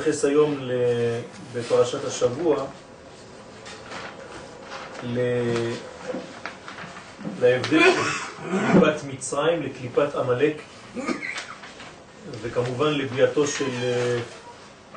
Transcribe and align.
נתייחס 0.00 0.24
היום 0.24 0.56
בפרשת 1.54 2.04
השבוע 2.04 2.66
להבדל 7.40 7.92
קליפת 8.50 9.04
מצרים 9.08 9.62
לקליפת 9.62 10.14
עמלק 10.14 10.62
וכמובן 12.42 12.92
לביאתו 12.92 13.46
של 13.46 13.70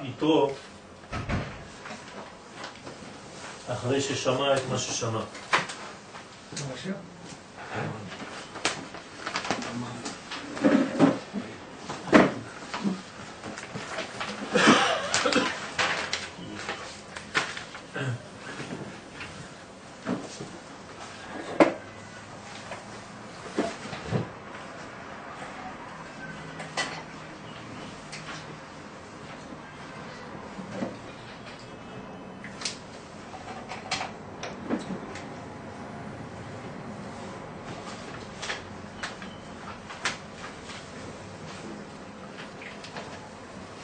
יתרו 0.01 0.51
אחרי 3.67 4.01
ששמע 4.01 4.53
את 4.53 4.61
מה 4.71 4.77
ששמע. 4.77 5.21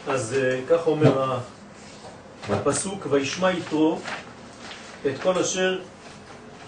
אז 0.10 0.34
אה, 0.34 0.59
כך 0.70 0.88
אומר 0.88 1.38
הפסוק, 2.50 3.08
וישמע 3.10 3.52
יתרו 3.52 4.00
את 5.06 5.20
כל 5.24 5.40
אשר, 5.40 5.80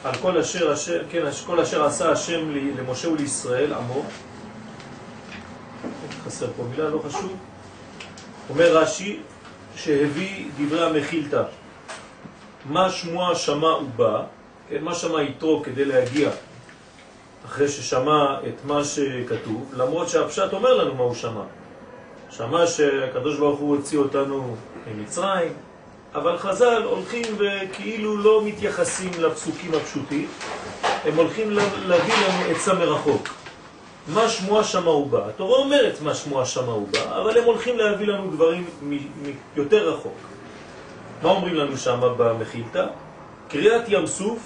על 0.04 0.16
כל 0.16 0.38
אשר, 0.38 0.74
אשר, 0.74 1.04
כן, 1.12 1.24
כל 1.46 1.60
אשר 1.60 1.86
עשה 1.86 2.12
השם 2.12 2.50
למשה 2.78 3.10
ולישראל, 3.10 3.74
עמו. 3.74 4.04
חסר 6.26 6.48
פה 6.58 6.64
מילה, 6.64 6.90
לא 6.90 7.02
חשוב. 7.08 7.36
אומר 8.50 8.78
רש"י, 8.78 9.20
שהביא 9.76 10.46
דברי 10.58 10.86
המחילתא. 10.86 11.44
מה 12.66 12.90
שמוע 12.90 13.36
שמע 13.36 13.76
ובא, 13.76 14.24
כן, 14.70 14.84
מה 14.84 14.96
שמע 14.96 15.22
יתרו 15.22 15.62
כדי 15.64 15.86
להגיע 15.86 16.30
אחרי 17.46 17.68
ששמע 17.68 18.40
את 18.48 18.66
מה 18.66 18.84
שכתוב, 18.84 19.72
למרות 19.74 20.10
שהפשט 20.10 20.54
אומר 20.54 20.74
לנו 20.74 20.96
מה 20.96 21.04
הוא 21.04 21.16
שמע. 21.16 21.61
שמע 22.32 22.68
שהקדוש 22.68 23.38
ברוך 23.38 23.60
הוא 23.60 23.76
הוציא 23.76 23.98
אותנו 23.98 24.56
ממצרים, 24.88 25.54
אבל 26.16 26.38
חז"ל 26.38 26.84
הולכים 26.84 27.26
וכאילו 27.38 28.18
לא 28.18 28.42
מתייחסים 28.46 29.12
לפסוקים 29.20 29.72
הפשוטים, 29.74 30.28
הם 31.06 31.16
הולכים 31.16 31.50
להביא 31.86 32.14
לנו 32.14 32.56
עצה 32.56 32.74
מרחוק. 32.74 33.28
מה 34.08 34.30
שמוע 34.30 34.64
שמה 34.64 34.92
הוא 34.92 35.08
בא. 35.08 35.28
התורה 35.28 35.60
אומרת 35.60 36.02
מה 36.02 36.16
שמוע 36.16 36.46
שמה 36.46 36.72
הוא 36.72 36.88
בא, 36.88 37.22
אבל 37.22 37.38
הם 37.38 37.44
הולכים 37.44 37.78
להביא 37.78 38.08
לנו 38.08 38.32
דברים 38.32 38.66
יותר 39.56 39.90
רחוק. 39.90 40.18
מה 41.24 41.30
אומרים 41.30 41.56
לנו 41.56 41.78
שם 41.78 42.00
במחילתא? 42.18 42.86
קריאת 43.50 43.82
ים 43.88 44.08
סוף 44.08 44.40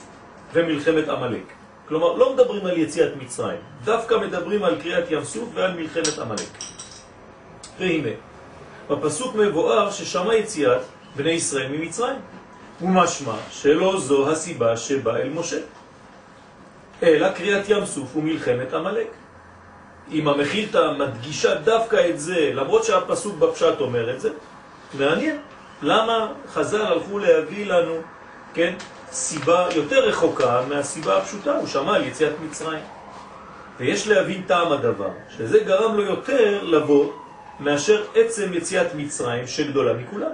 ומלחמת 0.54 1.10
עמלק. 1.10 1.44
כלומר, 1.88 2.14
לא 2.14 2.34
מדברים 2.34 2.66
על 2.66 2.78
יציאת 2.78 3.12
מצרים, 3.22 3.60
דווקא 3.84 4.16
מדברים 4.16 4.64
על 4.64 4.82
קריאת 4.82 5.12
ים 5.12 5.24
סוף 5.24 5.50
ועל 5.54 5.74
מלחמת 5.74 6.20
עמלק. 6.22 6.75
והנה, 7.80 8.10
בפסוק 8.90 9.36
מבואר 9.36 9.92
ששמע 9.92 10.36
יציאת 10.36 10.82
בני 11.16 11.32
ישראל 11.32 11.68
ממצרים, 11.68 12.16
ומשמע 12.82 13.36
שלא 13.52 14.00
זו 14.00 14.32
הסיבה 14.32 14.78
שבא 14.78 15.16
אל 15.16 15.30
משה, 15.30 15.58
אלא 17.04 17.30
קריאת 17.30 17.70
ים 17.70 17.86
סוף 17.86 18.16
ומלחמת 18.16 18.74
עמלק. 18.74 19.08
אם 20.12 20.28
המחילתא 20.28 20.92
מדגישה 20.98 21.56
דווקא 21.56 22.10
את 22.10 22.20
זה, 22.20 22.52
למרות 22.54 22.84
שהפסוק 22.84 23.36
בפשט 23.36 23.80
אומר 23.80 24.16
את 24.16 24.22
זה, 24.22 24.30
מעניין. 24.94 25.38
למה 25.82 26.32
חז"ל 26.54 26.82
הלכו 26.82 27.20
להביא 27.20 27.66
לנו, 27.66 27.96
כן, 28.54 28.74
סיבה 29.12 29.68
יותר 29.76 30.08
רחוקה 30.08 30.62
מהסיבה 30.70 31.18
הפשוטה, 31.18 31.58
הוא 31.58 31.68
שמע 31.68 31.96
על 31.96 32.08
יציאת 32.08 32.34
מצרים. 32.46 32.84
ויש 33.80 34.08
להבין 34.08 34.42
טעם 34.48 34.72
הדבר, 34.72 35.10
שזה 35.38 35.60
גרם 35.60 35.96
לו 35.96 36.04
יותר 36.04 36.64
לבוא 36.64 37.12
מאשר 37.60 38.04
עצם 38.16 38.54
יציאת 38.54 38.88
מצרים 38.96 39.48
שגדולה 39.48 39.94
מכולם. 39.94 40.32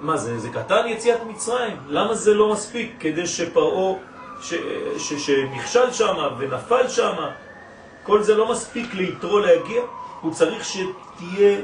מה 0.00 0.16
זה? 0.16 0.38
זה 0.38 0.48
קטן 0.48 0.86
יציאת 0.86 1.22
מצרים. 1.28 1.76
למה 1.88 2.14
זה 2.14 2.34
לא 2.34 2.52
מספיק 2.52 2.96
כדי 3.00 3.26
שפרעו, 3.26 3.98
שנכשל 4.98 5.92
שם 5.92 6.14
ונפל 6.38 6.88
שם, 6.88 7.14
כל 8.02 8.22
זה 8.22 8.34
לא 8.34 8.50
מספיק 8.50 8.94
ליתרו 8.94 9.38
להגיע? 9.38 9.82
הוא 10.20 10.32
צריך 10.32 10.64
שתהיה 10.64 11.60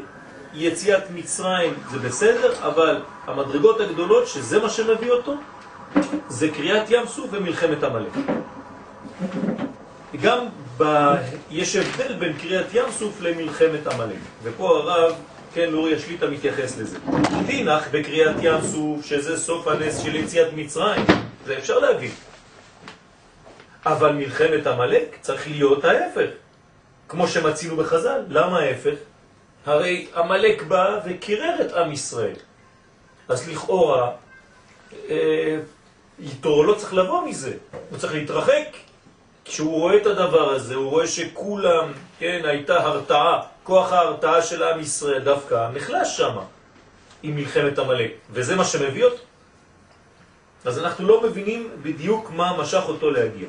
יציאת 0.55 1.03
מצרים, 1.15 1.75
זה 1.91 1.99
בסדר, 1.99 2.55
אבל 2.63 3.03
המדרגות 3.27 3.81
הגדולות, 3.81 4.27
שזה 4.27 4.63
מה 4.63 4.71
שמביא 4.71 5.11
אותו, 5.11 5.35
זה 6.29 6.49
קריאת 6.49 6.91
ים 6.91 7.07
סוף 7.07 7.27
ומלחמת 7.31 7.83
עמלק. 7.83 8.13
גם 10.23 10.39
ב... 10.81 11.15
יש 11.51 11.77
הבדל 11.77 12.15
בין 12.15 12.39
קריאת 12.39 12.67
ים 12.75 12.91
סוף 12.91 13.21
למלחמת 13.21 13.87
עמלק. 13.87 14.19
ופה 14.43 14.69
הרב, 14.69 15.15
כן, 15.55 15.71
לורי 15.71 15.95
השליטה 15.95 16.27
מתייחס 16.27 16.79
לזה. 16.79 16.99
תינח 17.47 17.89
בקריאת 17.93 18.37
ים 18.43 18.61
סוף, 18.63 19.07
שזה 19.07 19.39
סוף 19.39 19.69
הנס 19.69 19.99
של 19.99 20.15
יציאת 20.15 20.49
מצרים, 20.57 21.05
זה 21.47 21.59
אפשר 21.59 21.79
להגיד. 21.79 22.11
אבל 23.87 24.13
מלחמת 24.13 24.67
עמלק 24.67 25.17
צריך 25.21 25.49
להיות 25.49 25.85
ההפך, 25.85 26.31
כמו 27.09 27.29
שמצינו 27.29 27.77
בחז"ל. 27.77 28.21
למה 28.29 28.59
ההפך? 28.59 28.95
הרי 29.67 30.07
עמלק 30.17 30.63
בא 30.63 31.01
וקירר 31.07 31.55
את 31.61 31.73
עם 31.73 31.93
ישראל. 31.93 32.37
אז 33.29 33.49
לכאורה, 33.49 34.11
אה, 35.09 35.59
איתו 36.23 36.65
לא 36.65 36.75
צריך 36.75 36.95
לבוא 36.95 37.29
מזה, 37.29 37.53
הוא 37.91 37.99
צריך 37.99 38.15
להתרחק 38.15 38.67
כשהוא 39.45 39.73
רואה 39.73 39.97
את 39.97 40.07
הדבר 40.07 40.51
הזה, 40.51 40.75
הוא 40.75 40.91
רואה 40.91 41.07
שכולם, 41.07 41.93
כן, 42.19 42.41
הייתה 42.45 42.77
הרתעה, 42.77 43.43
כוח 43.63 43.93
ההרתעה 43.93 44.43
של 44.43 44.63
עם 44.63 44.81
ישראל 44.81 45.23
דווקא 45.25 45.69
נחלש 45.75 46.17
שם 46.17 46.37
עם 47.23 47.37
מלחמת 47.37 47.79
המלאק, 47.79 48.11
וזה 48.31 48.57
מה 48.57 48.65
שמביא 48.65 49.05
אותו. 49.05 49.23
אז 50.65 50.79
אנחנו 50.79 51.09
לא 51.09 51.23
מבינים 51.23 51.71
בדיוק 51.83 52.31
מה 52.31 52.57
משך 52.59 52.83
אותו 52.89 53.11
להגיע. 53.11 53.49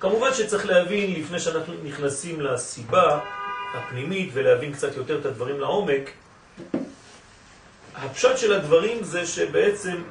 כמובן 0.00 0.34
שצריך 0.34 0.66
להבין, 0.66 1.20
לפני 1.20 1.38
שאנחנו 1.38 1.74
נכנסים 1.84 2.40
לסיבה 2.40 3.20
הפנימית 3.74 4.30
ולהבין 4.32 4.72
קצת 4.72 4.96
יותר 4.96 5.20
את 5.20 5.26
הדברים 5.26 5.60
לעומק, 5.60 6.10
הפשט 7.94 8.38
של 8.38 8.52
הדברים 8.52 9.04
זה 9.04 9.26
שבעצם 9.26 10.02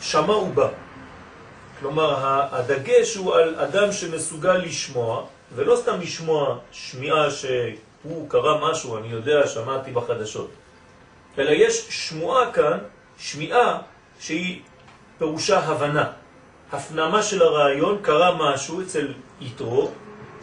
שמע 0.00 0.36
ובא. 0.36 0.68
כלומר, 1.84 2.14
הדגש 2.52 3.14
הוא 3.14 3.34
על 3.34 3.54
אדם 3.54 3.92
שמסוגל 3.92 4.56
לשמוע, 4.56 5.24
ולא 5.54 5.76
סתם 5.76 6.00
לשמוע 6.00 6.58
שמיעה 6.72 7.30
שהוא 7.30 8.28
קרא 8.28 8.70
משהו, 8.70 8.98
אני 8.98 9.08
יודע, 9.08 9.46
שמעתי 9.46 9.90
בחדשות, 9.92 10.50
אלא 11.38 11.50
יש 11.50 11.86
שמועה 11.90 12.52
כאן, 12.52 12.78
שמיעה 13.18 13.78
שהיא 14.20 14.60
פירושה 15.18 15.58
הבנה. 15.58 16.10
הפנמה 16.72 17.22
של 17.22 17.42
הרעיון, 17.42 17.98
קרה 18.02 18.36
משהו 18.38 18.82
אצל 18.82 19.12
יתרו, 19.40 19.90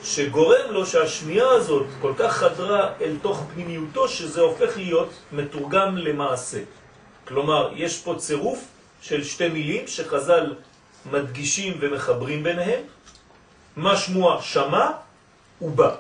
שגורם 0.04 0.70
לו 0.70 0.86
שהשמיעה 0.86 1.50
הזאת 1.50 1.86
כל 2.02 2.14
כך 2.18 2.34
חדרה 2.38 2.90
אל 3.02 3.16
תוך 3.22 3.44
פנימיותו, 3.54 4.08
שזה 4.08 4.42
הופך 4.42 4.78
להיות 4.78 5.10
מתורגם 5.32 5.98
למעשה. 5.98 6.60
כלומר, 7.28 7.72
יש 7.76 8.02
פה 8.02 8.16
צירוף 8.18 8.66
של 9.02 9.24
שתי 9.24 9.48
מילים 9.48 9.88
שחז"ל 9.88 10.54
מדגישים 11.06 11.78
ומחברים 11.80 12.44
ביניהם, 12.44 12.84
מה 13.76 13.98
שמוע 13.98 14.42
שמע 14.42 14.88
ובא. 15.62 15.96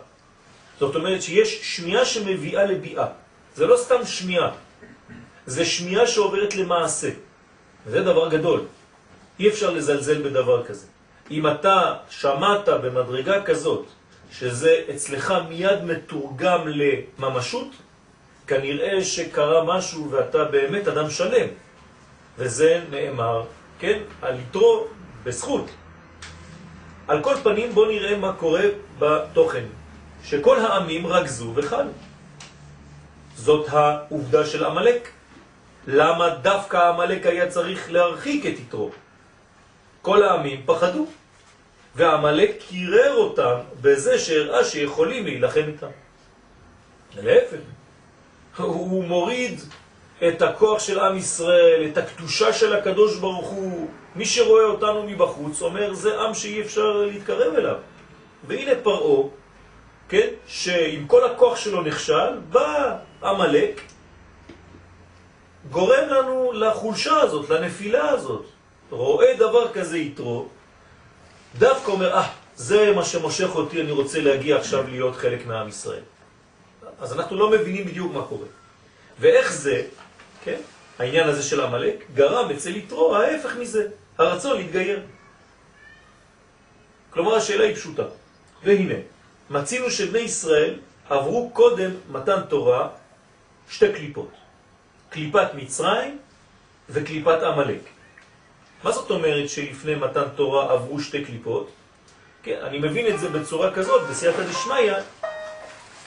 זאת 0.79 0.95
אומרת 0.95 1.21
שיש 1.21 1.59
שמיעה 1.75 2.05
שמביאה 2.05 2.65
לביאה. 2.65 3.07
זה 3.55 3.67
לא 3.67 3.77
סתם 3.77 4.05
שמיעה, 4.05 4.51
זה 5.45 5.65
שמיעה 5.65 6.07
שעוברת 6.07 6.55
למעשה. 6.55 7.09
וזה 7.85 8.03
דבר 8.03 8.29
גדול. 8.29 8.61
אי 9.39 9.49
אפשר 9.49 9.69
לזלזל 9.69 10.21
בדבר 10.21 10.65
כזה. 10.65 10.87
אם 11.31 11.47
אתה 11.47 11.93
שמעת 12.09 12.69
במדרגה 12.69 13.43
כזאת, 13.43 13.85
שזה 14.31 14.81
אצלך 14.95 15.33
מיד 15.49 15.83
מתורגם 15.83 16.61
לממשות, 16.67 17.67
כנראה 18.47 19.03
שקרה 19.03 19.63
משהו 19.63 20.11
ואתה 20.11 20.43
באמת 20.43 20.87
אדם 20.87 21.09
שלם. 21.09 21.47
וזה 22.37 22.81
נאמר 22.89 23.43
כן, 23.81 23.99
על 24.21 24.39
יתרו 24.39 24.87
בזכות. 25.23 25.69
על 27.07 27.23
כל 27.23 27.35
פנים 27.43 27.73
בואו 27.73 27.89
נראה 27.89 28.17
מה 28.17 28.33
קורה 28.33 28.63
בתוכן, 28.99 29.63
שכל 30.23 30.59
העמים 30.59 31.07
רגזו 31.07 31.51
וחלו. 31.55 31.89
זאת 33.35 33.65
העובדה 33.69 34.45
של 34.45 34.65
המלאק. 34.65 35.09
למה 35.87 36.29
דווקא 36.29 36.77
המלאק 36.77 37.25
היה 37.25 37.49
צריך 37.49 37.91
להרחיק 37.91 38.45
את 38.45 38.59
יתרו? 38.59 38.91
כל 40.01 40.23
העמים 40.23 40.61
פחדו, 40.65 41.07
והמלאק 41.95 42.51
קירר 42.59 43.13
אותם 43.13 43.55
בזה 43.81 44.19
שהראה 44.19 44.63
שיכולים 44.63 45.25
להילחם 45.25 45.63
איתם. 45.67 45.91
להפך, 47.15 47.57
הוא 48.57 49.03
מוריד 49.03 49.59
את 50.27 50.41
הכוח 50.41 50.79
של 50.79 50.99
עם 50.99 51.17
ישראל, 51.17 51.87
את 51.91 51.97
הקדושה 51.97 52.53
של 52.53 52.75
הקדוש 52.75 53.17
ברוך 53.17 53.47
הוא. 53.47 53.87
מי 54.15 54.25
שרואה 54.25 54.63
אותנו 54.63 55.03
מבחוץ 55.03 55.61
אומר 55.61 55.93
זה 55.93 56.21
עם 56.21 56.33
שאי 56.33 56.61
אפשר 56.61 56.91
להתקרב 56.91 57.55
אליו. 57.55 57.75
והנה 58.47 58.71
פרעו, 58.83 59.29
כן, 60.09 60.27
שעם 60.47 61.07
כל 61.07 61.31
הכוח 61.31 61.55
שלו 61.57 61.81
נכשל, 61.81 62.39
בא 62.49 62.97
המלאק, 63.21 63.81
גורם 65.71 66.09
לנו 66.09 66.51
לחולשה 66.53 67.19
הזאת, 67.19 67.49
לנפילה 67.49 68.09
הזאת. 68.09 68.45
רואה 68.89 69.33
דבר 69.37 69.71
כזה 69.73 69.97
יתרו, 69.97 70.47
דווקא 71.57 71.91
אומר, 71.91 72.13
אה, 72.13 72.27
זה 72.55 72.91
מה 72.95 73.05
שמושך 73.05 73.55
אותי, 73.55 73.81
אני 73.81 73.91
רוצה 73.91 74.21
להגיע 74.21 74.57
עכשיו 74.57 74.87
להיות 74.87 75.15
חלק 75.15 75.45
מעם 75.45 75.67
ישראל. 75.67 76.03
אז 76.99 77.13
אנחנו 77.13 77.35
לא 77.35 77.49
מבינים 77.49 77.85
בדיוק 77.85 78.13
מה 78.13 78.21
קורה. 78.21 78.47
ואיך 79.19 79.51
זה, 79.53 79.83
כן, 80.43 80.61
העניין 80.99 81.29
הזה 81.29 81.43
של 81.43 81.61
המלאק, 81.61 81.95
גרם 82.13 82.51
אצל 82.51 82.75
יתרו 82.75 83.15
ההפך 83.15 83.55
מזה, 83.55 83.87
הרצון 84.17 84.57
להתגייר. 84.57 85.01
כלומר, 87.09 87.35
השאלה 87.35 87.63
היא 87.63 87.75
פשוטה. 87.75 88.03
והנה, 88.63 88.95
מצינו 89.49 89.91
שבני 89.91 90.19
ישראל 90.19 90.79
עברו 91.09 91.49
קודם 91.53 91.91
מתן 92.11 92.41
תורה 92.49 92.89
שתי 93.69 93.93
קליפות. 93.93 94.31
קליפת 95.09 95.47
מצרים 95.53 96.17
וקליפת 96.89 97.43
עמלק. 97.43 97.81
מה 98.83 98.91
זאת 98.91 99.11
אומרת 99.11 99.49
שלפני 99.49 99.95
מתן 99.95 100.23
תורה 100.35 100.73
עברו 100.73 100.99
שתי 100.99 101.25
קליפות? 101.25 101.69
כן, 102.43 102.59
אני 102.61 102.79
מבין 102.79 103.13
את 103.13 103.19
זה 103.19 103.29
בצורה 103.29 103.73
כזאת, 103.73 104.09
בסייעתא 104.09 104.43
דשמיא, 104.43 104.93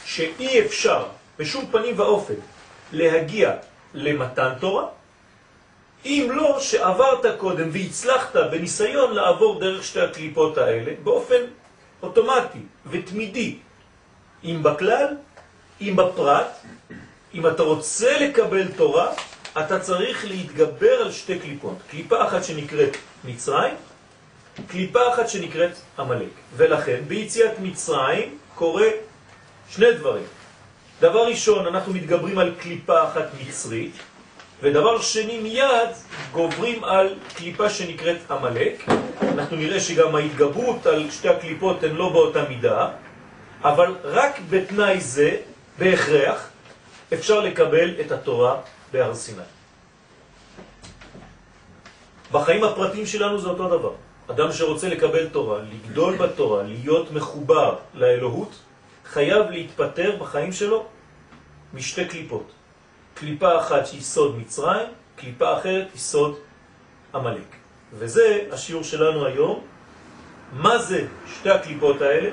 שאי 0.04 0.66
אפשר 0.66 1.06
בשום 1.38 1.66
פנים 1.70 1.98
ואופן 1.98 2.34
להגיע 2.92 3.52
למתן 3.94 4.50
תורה, 4.60 4.86
אם 6.04 6.28
לא 6.30 6.60
שעברת 6.60 7.26
קודם 7.38 7.68
והצלחת 7.72 8.36
בניסיון 8.36 9.14
לעבור 9.14 9.60
דרך 9.60 9.84
שתי 9.84 10.00
הקליפות 10.00 10.58
האלה 10.58 10.92
באופן 11.02 11.40
אוטומטי 12.02 12.58
ותמידי, 12.86 13.56
אם 14.44 14.62
בכלל, 14.62 15.06
אם 15.80 15.96
בפרט, 15.96 16.46
אם 17.34 17.46
אתה 17.46 17.62
רוצה 17.62 18.18
לקבל 18.18 18.72
תורה, 18.76 19.12
אתה 19.58 19.80
צריך 19.80 20.24
להתגבר 20.24 20.92
על 21.00 21.12
שתי 21.12 21.38
קליפות. 21.38 21.76
קליפה 21.90 22.26
אחת 22.26 22.44
שנקראת 22.44 22.96
מצרים, 23.24 23.74
קליפה 24.68 25.14
אחת 25.14 25.28
שנקראת 25.28 25.72
המלאק. 25.98 26.34
ולכן 26.56 27.00
ביציאת 27.08 27.52
מצרים 27.62 28.38
קורה 28.54 28.88
שני 29.70 29.92
דברים. 29.92 30.24
דבר 31.00 31.26
ראשון, 31.26 31.66
אנחנו 31.66 31.94
מתגברים 31.94 32.38
על 32.38 32.54
קליפה 32.58 33.04
אחת 33.04 33.26
מצרית, 33.40 33.92
ודבר 34.62 35.00
שני, 35.00 35.38
מיד 35.38 35.90
גוברים 36.32 36.84
על 36.84 37.14
קליפה 37.36 37.70
שנקראת 37.70 38.16
המלאק. 38.28 38.84
אנחנו 39.22 39.56
נראה 39.56 39.80
שגם 39.80 40.14
ההתגברות 40.14 40.86
על 40.86 41.10
שתי 41.10 41.28
הקליפות 41.28 41.82
הן 41.82 41.94
לא 41.94 42.08
באותה 42.08 42.48
מידה, 42.48 42.88
אבל 43.62 43.94
רק 44.04 44.40
בתנאי 44.50 45.00
זה, 45.00 45.36
בהכרח, 45.78 46.48
אפשר 47.14 47.40
לקבל 47.40 47.90
את 48.00 48.12
התורה 48.12 48.56
בהר 48.92 49.14
סיני. 49.14 49.42
בחיים 52.32 52.64
הפרטיים 52.64 53.06
שלנו 53.06 53.38
זה 53.38 53.48
אותו 53.48 53.68
דבר. 53.78 53.92
אדם 54.30 54.52
שרוצה 54.52 54.88
לקבל 54.88 55.28
תורה, 55.28 55.58
לגדול 55.58 56.16
בתורה, 56.16 56.62
להיות 56.62 57.10
מחובר 57.10 57.76
לאלוהות, 57.94 58.63
חייב 59.14 59.50
להתפטר 59.50 60.16
בחיים 60.16 60.52
שלו 60.52 60.86
משתי 61.74 62.04
קליפות. 62.04 62.52
קליפה 63.14 63.60
אחת 63.60 63.86
שהיא 63.86 64.00
סוד 64.00 64.38
מצרים, 64.38 64.86
קליפה 65.16 65.58
אחרת 65.58 65.86
היא 65.92 66.00
סוד 66.00 66.38
המלאק. 67.12 67.56
וזה 67.92 68.48
השיעור 68.52 68.82
שלנו 68.82 69.26
היום. 69.26 69.60
מה 70.52 70.78
זה 70.78 71.06
שתי 71.26 71.50
הקליפות 71.50 72.02
האלה 72.02 72.30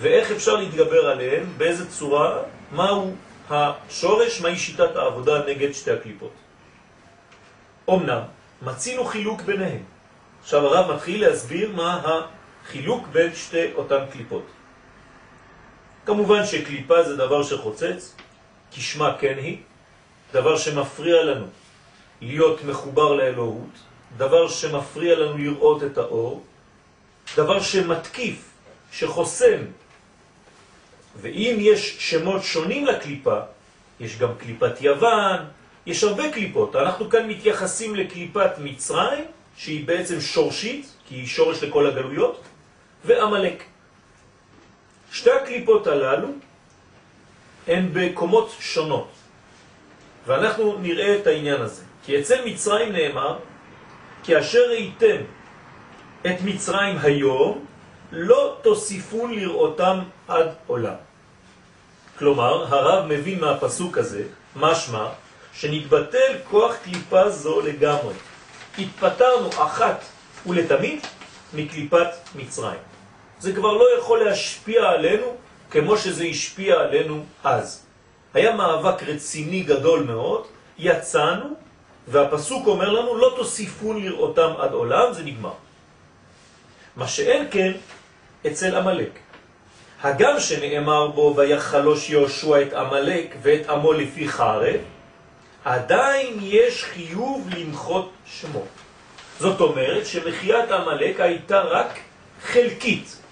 ואיך 0.00 0.30
אפשר 0.30 0.56
להתגבר 0.56 1.06
עליהן, 1.10 1.44
באיזה 1.56 1.90
צורה, 1.90 2.42
מהו 2.72 3.14
השורש, 3.50 4.40
מהי 4.40 4.56
שיטת 4.56 4.96
העבודה 4.96 5.46
נגד 5.46 5.72
שתי 5.72 5.90
הקליפות. 5.90 6.32
אמנם, 7.90 8.22
מצינו 8.62 9.04
חילוק 9.04 9.42
ביניהם. 9.42 9.82
עכשיו 10.42 10.66
הרב 10.66 10.94
מתחיל 10.94 11.28
להסביר 11.28 11.72
מה 11.72 12.00
החילוק 12.04 13.06
בין 13.12 13.34
שתי 13.34 13.74
אותן 13.74 14.04
קליפות. 14.12 14.55
כמובן 16.06 16.46
שקליפה 16.46 17.02
זה 17.02 17.16
דבר 17.16 17.42
שחוצץ, 17.42 18.14
כשמה 18.72 19.16
כן 19.20 19.34
היא, 19.38 19.58
דבר 20.32 20.58
שמפריע 20.58 21.22
לנו 21.22 21.46
להיות 22.20 22.64
מחובר 22.64 23.14
לאלוהות, 23.14 23.74
דבר 24.16 24.48
שמפריע 24.48 25.18
לנו 25.18 25.38
לראות 25.38 25.82
את 25.82 25.98
האור, 25.98 26.44
דבר 27.36 27.60
שמתקיף, 27.60 28.50
שחוסם. 28.92 29.58
ואם 31.20 31.56
יש 31.60 31.96
שמות 31.98 32.42
שונים 32.42 32.86
לקליפה, 32.86 33.38
יש 34.00 34.18
גם 34.18 34.30
קליפת 34.38 34.80
יוון, 34.80 35.38
יש 35.86 36.04
הרבה 36.04 36.32
קליפות. 36.32 36.76
אנחנו 36.76 37.10
כאן 37.10 37.28
מתייחסים 37.28 37.94
לקליפת 37.96 38.50
מצרים, 38.58 39.24
שהיא 39.56 39.86
בעצם 39.86 40.20
שורשית, 40.20 40.86
כי 41.08 41.14
היא 41.14 41.26
שורש 41.26 41.62
לכל 41.62 41.86
הגלויות, 41.86 42.42
ועמלק. 43.04 43.64
שתי 45.16 45.30
הקליפות 45.30 45.86
הללו 45.86 46.28
הן 47.66 47.88
בקומות 47.92 48.52
שונות, 48.60 49.08
ואנחנו 50.26 50.78
נראה 50.78 51.16
את 51.16 51.26
העניין 51.26 51.60
הזה. 51.62 51.82
כי 52.04 52.20
אצל 52.20 52.44
מצרים 52.44 52.92
נאמר, 52.92 53.38
כי 54.22 54.38
אשר 54.38 54.68
ראיתם 54.68 55.16
את 56.26 56.36
מצרים 56.44 56.98
היום, 56.98 57.64
לא 58.12 58.56
תוסיפון 58.62 59.34
לראותם 59.34 59.98
עד 60.28 60.48
עולם. 60.66 61.00
כלומר, 62.18 62.74
הרב 62.74 63.06
מבין 63.06 63.40
מהפסוק 63.40 63.98
הזה, 63.98 64.22
משמע, 64.56 65.08
שנתבטל 65.52 66.32
כוח 66.50 66.74
קליפה 66.84 67.30
זו 67.30 67.60
לגמרי. 67.60 68.14
התפטרנו 68.78 69.48
אחת 69.48 70.04
ולתמיד 70.46 71.00
מקליפת 71.54 72.08
מצרים. 72.34 72.95
זה 73.46 73.52
כבר 73.52 73.72
לא 73.72 73.98
יכול 73.98 74.24
להשפיע 74.24 74.82
עלינו 74.82 75.36
כמו 75.70 75.96
שזה 75.96 76.24
השפיע 76.24 76.74
עלינו 76.74 77.24
אז. 77.44 77.86
היה 78.34 78.54
מאבק 78.56 79.02
רציני 79.02 79.62
גדול 79.62 80.02
מאוד, 80.02 80.46
יצאנו, 80.78 81.54
והפסוק 82.08 82.66
אומר 82.66 82.90
לנו, 82.90 83.16
לא 83.16 83.34
תוסיפון 83.36 84.02
לראותם 84.04 84.50
עד 84.58 84.72
עולם, 84.72 85.12
זה 85.12 85.22
נגמר. 85.22 85.54
מה 86.96 87.08
שאין 87.08 87.46
כן 87.50 87.72
אצל 88.46 88.76
המלאק. 88.76 89.14
הגם 90.02 90.40
שנאמר 90.40 91.06
בו 91.06 91.34
ויחלוש 91.36 92.10
יהושע 92.10 92.62
את 92.62 92.72
המלאק 92.72 93.34
ואת 93.42 93.70
עמו 93.70 93.92
לפי 93.92 94.28
חרב, 94.28 94.80
עדיין 95.64 96.38
יש 96.42 96.84
חיוב 96.84 97.48
למחות 97.56 98.10
שמו. 98.26 98.62
זאת 99.38 99.60
אומרת 99.60 100.06
שמחיית 100.06 100.70
המלאק 100.70 101.20
הייתה 101.20 101.60
רק 101.60 101.98
חלקית, 102.42 103.25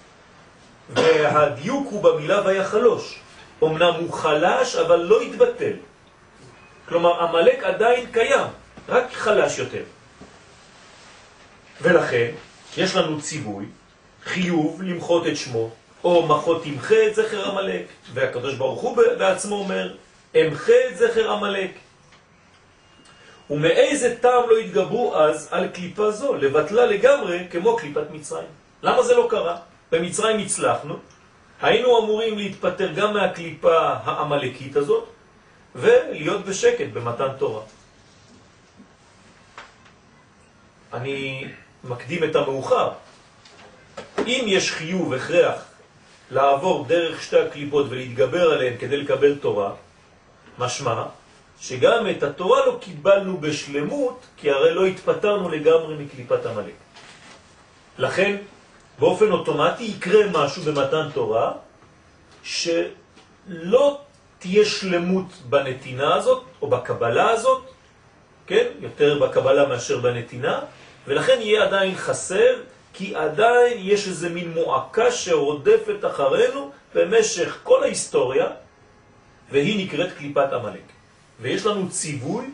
והדיוק 0.89 1.87
הוא 1.91 2.03
במילה 2.03 2.45
ויחלוש. 2.45 3.19
אמנם 3.63 3.93
הוא 3.99 4.13
חלש, 4.13 4.75
אבל 4.75 4.95
לא 4.95 5.21
התבטל. 5.21 5.73
כלומר, 6.87 7.23
המלאק 7.23 7.63
עדיין 7.63 8.05
קיים, 8.11 8.47
רק 8.89 9.13
חלש 9.13 9.59
יותר. 9.59 9.83
ולכן, 11.81 12.31
יש 12.77 12.95
לנו 12.95 13.21
ציווי, 13.21 13.65
חיוב 14.23 14.81
למחות 14.81 15.27
את 15.27 15.37
שמו, 15.37 15.69
או 16.03 16.27
מחות 16.27 16.63
תמחה 16.63 17.07
את 17.07 17.15
זכר 17.15 17.49
המלאק, 17.49 17.85
והקדוש 18.13 18.55
ברוך 18.55 18.81
הוא 18.81 18.97
בעצמו 19.17 19.55
אומר, 19.55 19.95
אמחה 20.35 20.73
את 20.89 20.97
זכר 20.97 21.31
המלאק. 21.31 21.71
ומאיזה 23.49 24.15
טעם 24.21 24.49
לא 24.49 24.57
התגברו 24.57 25.15
אז 25.15 25.47
על 25.51 25.67
קליפה 25.67 26.11
זו, 26.11 26.33
לבטלה 26.33 26.85
לגמרי 26.85 27.47
כמו 27.51 27.75
קליפת 27.75 28.11
מצרים? 28.11 28.47
למה 28.83 29.03
זה 29.03 29.15
לא 29.15 29.27
קרה? 29.29 29.57
במצרים 29.95 30.39
הצלחנו, 30.39 30.97
היינו 31.61 31.99
אמורים 31.99 32.37
להתפטר 32.37 32.91
גם 32.91 33.13
מהקליפה 33.13 33.77
העמלקית 34.03 34.75
הזאת, 34.75 35.03
ולהיות 35.75 36.45
בשקט 36.45 36.87
במתן 36.93 37.27
תורה. 37.37 37.61
אני 40.93 41.47
מקדים 41.83 42.23
את 42.23 42.35
המאוחר. 42.35 42.91
אם 44.27 44.43
יש 44.47 44.71
חיוב, 44.71 45.13
הכרח, 45.13 45.61
לעבור 46.31 46.85
דרך 46.87 47.23
שתי 47.23 47.39
הקליפות 47.39 47.85
ולהתגבר 47.89 48.51
עליהן 48.51 48.77
כדי 48.79 48.97
לקבל 48.97 49.35
תורה, 49.35 49.71
משמע 50.59 51.03
שגם 51.59 52.09
את 52.09 52.23
התורה 52.23 52.65
לא 52.65 52.77
קיבלנו 52.81 53.37
בשלמות, 53.37 54.25
כי 54.37 54.51
הרי 54.51 54.73
לא 54.73 54.85
התפטרנו 54.85 55.49
לגמרי 55.49 55.95
מקליפת 55.95 56.45
המלאק. 56.45 56.79
לכן, 57.97 58.35
באופן 58.99 59.31
אוטומטי 59.31 59.83
יקרה 59.83 60.27
משהו 60.31 60.63
במתן 60.63 61.09
תורה, 61.13 61.51
שלא 62.43 63.99
תהיה 64.39 64.65
שלמות 64.65 65.25
בנתינה 65.49 66.15
הזאת, 66.15 66.43
או 66.61 66.67
בקבלה 66.67 67.29
הזאת, 67.29 67.63
כן? 68.47 68.65
יותר 68.79 69.19
בקבלה 69.19 69.67
מאשר 69.67 69.99
בנתינה, 69.99 70.59
ולכן 71.07 71.37
יהיה 71.41 71.63
עדיין 71.63 71.95
חסר, 71.95 72.55
כי 72.93 73.15
עדיין 73.15 73.77
יש 73.81 74.07
איזה 74.07 74.29
מין 74.29 74.53
מועקה 74.53 75.11
שרודפת 75.11 76.05
אחרינו 76.07 76.71
במשך 76.93 77.59
כל 77.63 77.83
ההיסטוריה, 77.83 78.47
והיא 79.51 79.85
נקראת 79.85 80.17
קליפת 80.17 80.53
המלאק. 80.53 80.89
ויש 81.41 81.65
לנו 81.65 81.89
ציווי, 81.89 82.45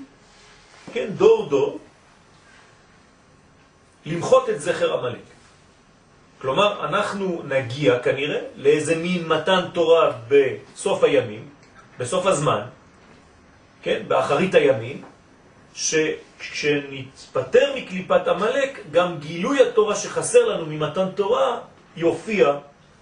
כן, 0.94 1.08
דור 1.18 1.50
דור, 1.50 1.80
למחות 4.06 4.50
את 4.50 4.62
זכר 4.62 5.00
המלאק. 5.00 5.31
כלומר, 6.42 6.86
אנחנו 6.86 7.42
נגיע 7.46 8.00
כנראה 8.00 8.40
לאיזה 8.56 8.96
מין 8.96 9.28
מתן 9.28 9.62
תורה 9.74 10.12
בסוף 10.28 11.04
הימים, 11.04 11.50
בסוף 12.00 12.26
הזמן, 12.26 12.62
כן, 13.82 14.04
באחרית 14.08 14.56
הימים, 14.56 15.02
שכשנתפטר 15.74 17.74
מקליפת 17.76 18.28
המלאק, 18.28 18.80
גם 18.92 19.18
גילוי 19.20 19.62
התורה 19.62 19.96
שחסר 19.96 20.46
לנו 20.46 20.66
ממתן 20.66 21.12
תורה 21.16 21.60
יופיע 21.98 22.58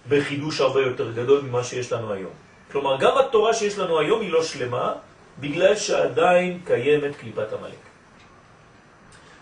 בחידוש 0.08 0.60
הרבה 0.60 0.80
יותר 0.80 1.12
גדול 1.12 1.40
ממה 1.40 1.64
שיש 1.64 1.92
לנו 1.92 2.12
היום. 2.12 2.32
כלומר, 2.72 2.96
גם 3.00 3.18
התורה 3.18 3.54
שיש 3.54 3.78
לנו 3.78 3.98
היום 3.98 4.20
היא 4.20 4.32
לא 4.32 4.42
שלמה, 4.42 4.92
בגלל 5.40 5.76
שעדיין 5.76 6.60
קיימת 6.64 7.16
קליפת 7.16 7.52
המלאק. 7.52 7.84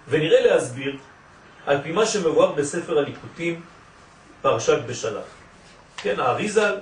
ונראה 0.09 0.41
להסביר 0.41 0.97
על 1.67 1.83
פי 1.83 1.93
מה 1.93 2.07
שמבואר 2.07 2.53
בספר 2.53 2.99
הליקוטים, 2.99 3.61
פרשת 4.43 4.79
בשלח. 4.87 5.25
כן, 5.97 6.21
האריזל 6.21 6.77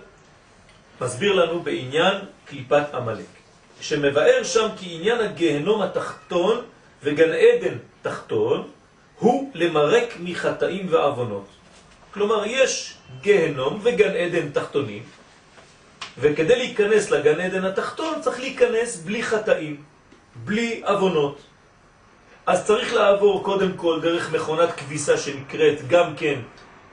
מסביר 1.01 1.33
לנו 1.33 1.63
בעניין 1.63 2.15
קליפת 2.45 2.85
המלאק, 2.93 3.35
שמבאר 3.81 4.43
שם 4.45 4.69
כי 4.77 4.97
עניין 4.97 5.21
הגהנום 5.21 5.83
התחתון 5.83 6.63
וגן 7.03 7.33
עדן 7.33 7.79
תחתון 8.03 8.69
הוא 9.19 9.51
למרק 9.55 10.15
מחטאים 10.21 10.87
ועוונות. 10.91 11.47
כלומר, 12.11 12.47
יש 12.47 12.95
גהנום 13.21 13.81
וגן 13.83 14.17
עדן 14.17 14.51
תחתונים, 14.51 15.03
וכדי 16.19 16.57
להיכנס 16.57 17.11
לגן 17.11 17.41
עדן 17.41 17.65
התחתון 17.65 18.21
צריך 18.21 18.41
להיכנס 18.41 18.97
בלי 18.97 19.23
חטאים, 19.23 19.83
בלי 20.45 20.83
אבונות. 20.85 21.41
אז 22.47 22.67
צריך 22.67 22.95
לעבור 22.95 23.43
קודם 23.45 23.73
כל 23.77 24.01
דרך 24.01 24.33
מכונת 24.33 24.73
כביסה 24.73 25.19
שנקראת 25.19 25.89
גם 25.89 26.17
כן 26.17 26.41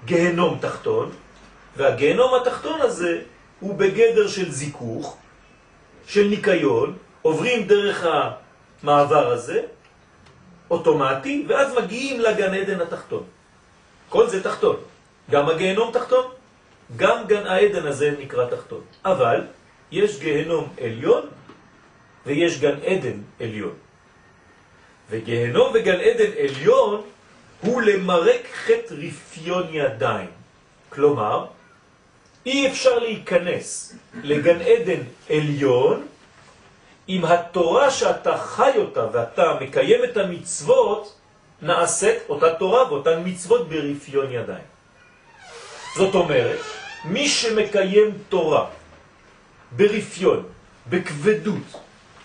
גהנום 0.06 0.58
תחתון, 0.62 1.12
והגהנום 1.78 2.34
התחתון 2.34 2.82
הזה 2.82 3.22
הוא 3.60 3.76
בגדר 3.76 4.28
של 4.28 4.52
זיכוך, 4.52 5.18
של 6.08 6.28
ניקיון, 6.28 6.98
עוברים 7.22 7.68
דרך 7.68 8.06
המעבר 8.84 9.32
הזה, 9.32 9.62
אוטומטי, 10.72 11.46
ואז 11.48 11.74
מגיעים 11.74 12.20
לגן 12.20 12.54
עדן 12.54 12.82
התחתון. 12.82 13.24
כל 14.10 14.28
זה 14.28 14.44
תחתון. 14.44 14.76
גם 15.32 15.50
הגהנום 15.50 15.92
תחתון, 15.92 16.26
גם 16.96 17.28
גן 17.28 17.48
העדן 17.48 17.88
הזה 17.88 18.14
נקרא 18.20 18.46
תחתון. 18.50 18.82
אבל 19.06 19.42
יש 19.92 20.20
גהנום 20.20 20.70
עליון 20.82 21.24
ויש 22.26 22.60
גן 22.60 22.76
עדן 22.86 23.18
עליון. 23.40 23.74
וגהנום 25.10 25.72
וגן 25.74 26.00
עדן 26.00 26.32
עליון 26.38 27.02
הוא 27.64 27.82
למרק 27.82 28.42
חטא 28.54 28.94
רפיון 28.94 29.68
ידיים. 29.72 30.30
כלומר, 30.90 31.46
אי 32.46 32.68
אפשר 32.68 33.00
להיכנס 33.00 33.96
לגן 34.24 34.62
עדן 34.62 35.02
עליון 35.30 36.08
אם 37.10 37.26
התורה 37.26 37.92
שאתה 37.92 38.38
חי 38.38 38.72
אותה 38.78 39.08
ואתה 39.14 39.58
מקיים 39.62 40.04
את 40.04 40.18
המצוות, 40.18 41.16
נעשית 41.62 42.18
אותה 42.30 42.56
תורה 42.56 42.92
ואותן 42.92 43.22
מצוות 43.26 43.70
ברפיון 43.70 44.32
ידיים. 44.32 44.68
זאת 45.96 46.16
אומרת, 46.16 46.60
מי 47.06 47.30
שמקיים 47.30 48.18
תורה 48.30 48.66
ברפיון, 49.72 50.44
בכבדות, 50.90 51.80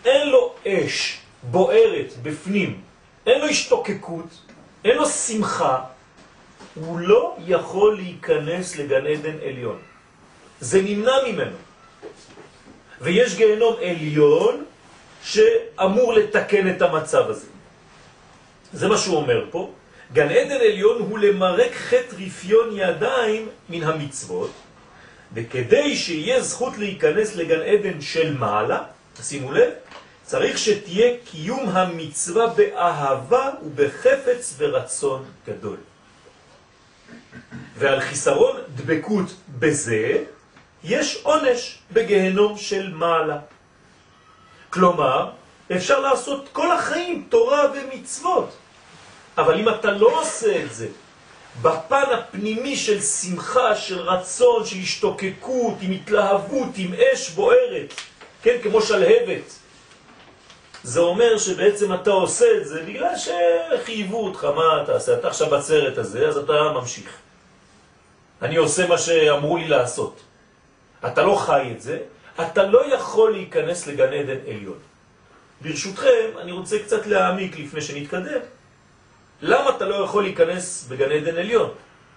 אין 0.04 0.28
לו 0.28 0.54
אש 0.66 1.20
בוערת 1.42 2.12
בפנים, 2.22 2.80
אין 3.26 3.40
לו 3.40 3.46
השתוקקות, 3.46 4.47
אין 4.84 4.96
לו 4.96 5.06
שמחה, 5.06 5.78
הוא 6.74 6.98
לא 6.98 7.36
יכול 7.46 7.96
להיכנס 7.96 8.76
לגן 8.76 9.06
עדן 9.06 9.36
עליון. 9.46 9.78
זה 10.60 10.82
נמנע 10.82 11.12
ממנו. 11.26 11.56
ויש 13.00 13.34
גיהנום 13.36 13.76
עליון 13.82 14.64
שאמור 15.22 16.12
לתקן 16.12 16.70
את 16.70 16.82
המצב 16.82 17.30
הזה. 17.30 17.46
זה 18.72 18.88
מה 18.88 18.98
שהוא 18.98 19.16
אומר 19.16 19.44
פה. 19.50 19.72
גן 20.12 20.28
עדן 20.28 20.60
עליון 20.60 21.02
הוא 21.02 21.18
למרק 21.18 21.72
חטא 21.74 22.16
רפיון 22.18 22.68
ידיים 22.72 23.48
מן 23.68 23.82
המצוות, 23.82 24.50
וכדי 25.34 25.96
שיהיה 25.96 26.40
זכות 26.40 26.78
להיכנס 26.78 27.36
לגן 27.36 27.60
עדן 27.62 28.00
של 28.00 28.36
מעלה, 28.38 28.82
שימו 29.22 29.52
לב, 29.52 29.70
צריך 30.28 30.58
שתהיה 30.58 31.16
קיום 31.24 31.68
המצווה 31.68 32.46
באהבה 32.46 33.50
ובחפץ 33.62 34.54
ורצון 34.58 35.24
גדול. 35.46 35.76
ועל 37.76 38.00
חיסרון 38.00 38.56
דבקות 38.74 39.26
בזה, 39.58 40.24
יש 40.84 41.20
עונש 41.22 41.78
בגהנום 41.92 42.58
של 42.58 42.92
מעלה. 42.92 43.38
כלומר, 44.70 45.30
אפשר 45.76 46.00
לעשות 46.00 46.48
כל 46.52 46.72
החיים 46.72 47.26
תורה 47.28 47.64
ומצוות, 47.74 48.56
אבל 49.38 49.60
אם 49.60 49.68
אתה 49.68 49.90
לא 49.90 50.20
עושה 50.20 50.62
את 50.64 50.74
זה 50.74 50.88
בפן 51.62 52.04
הפנימי 52.12 52.76
של 52.76 53.00
שמחה, 53.00 53.76
של 53.76 53.98
רצון, 53.98 54.66
של 54.66 54.76
השתוקקות, 54.76 55.74
עם 55.80 55.90
התלהבות, 55.92 56.68
עם 56.76 56.94
אש 56.94 57.30
בוערת, 57.30 57.94
כן, 58.42 58.56
כמו 58.62 58.82
שלהבת, 58.82 59.67
זה 60.88 61.00
אומר 61.00 61.38
שבעצם 61.38 61.94
אתה 61.94 62.10
עושה 62.10 62.46
את 62.56 62.68
זה 62.68 62.82
בגלל 62.82 63.12
שחייבו 63.16 64.24
אותך, 64.24 64.44
מה 64.44 64.82
אתה 64.82 64.92
עושה? 64.92 65.18
אתה 65.18 65.28
עכשיו 65.28 65.50
בצרת 65.50 65.98
הזה, 65.98 66.28
אז 66.28 66.36
אתה 66.36 66.72
ממשיך. 66.74 67.10
אני 68.42 68.56
עושה 68.56 68.86
מה 68.86 68.98
שאמרו 68.98 69.56
לי 69.56 69.68
לעשות. 69.68 70.20
אתה 71.06 71.22
לא 71.22 71.34
חי 71.34 71.72
את 71.76 71.82
זה, 71.82 71.98
אתה 72.40 72.62
לא 72.62 72.94
יכול 72.94 73.32
להיכנס 73.32 73.86
לגן 73.86 74.12
עדן 74.12 74.38
עליון. 74.48 74.78
ברשותכם, 75.60 76.28
אני 76.40 76.52
רוצה 76.52 76.78
קצת 76.78 77.06
להעמיק 77.06 77.58
לפני 77.58 77.80
שנתקדם. 77.80 78.40
למה 79.42 79.76
אתה 79.76 79.84
לא 79.84 79.94
יכול 79.94 80.22
להיכנס 80.22 80.86
בגן 80.88 81.10
עדן 81.12 81.36
עליון? 81.36 81.70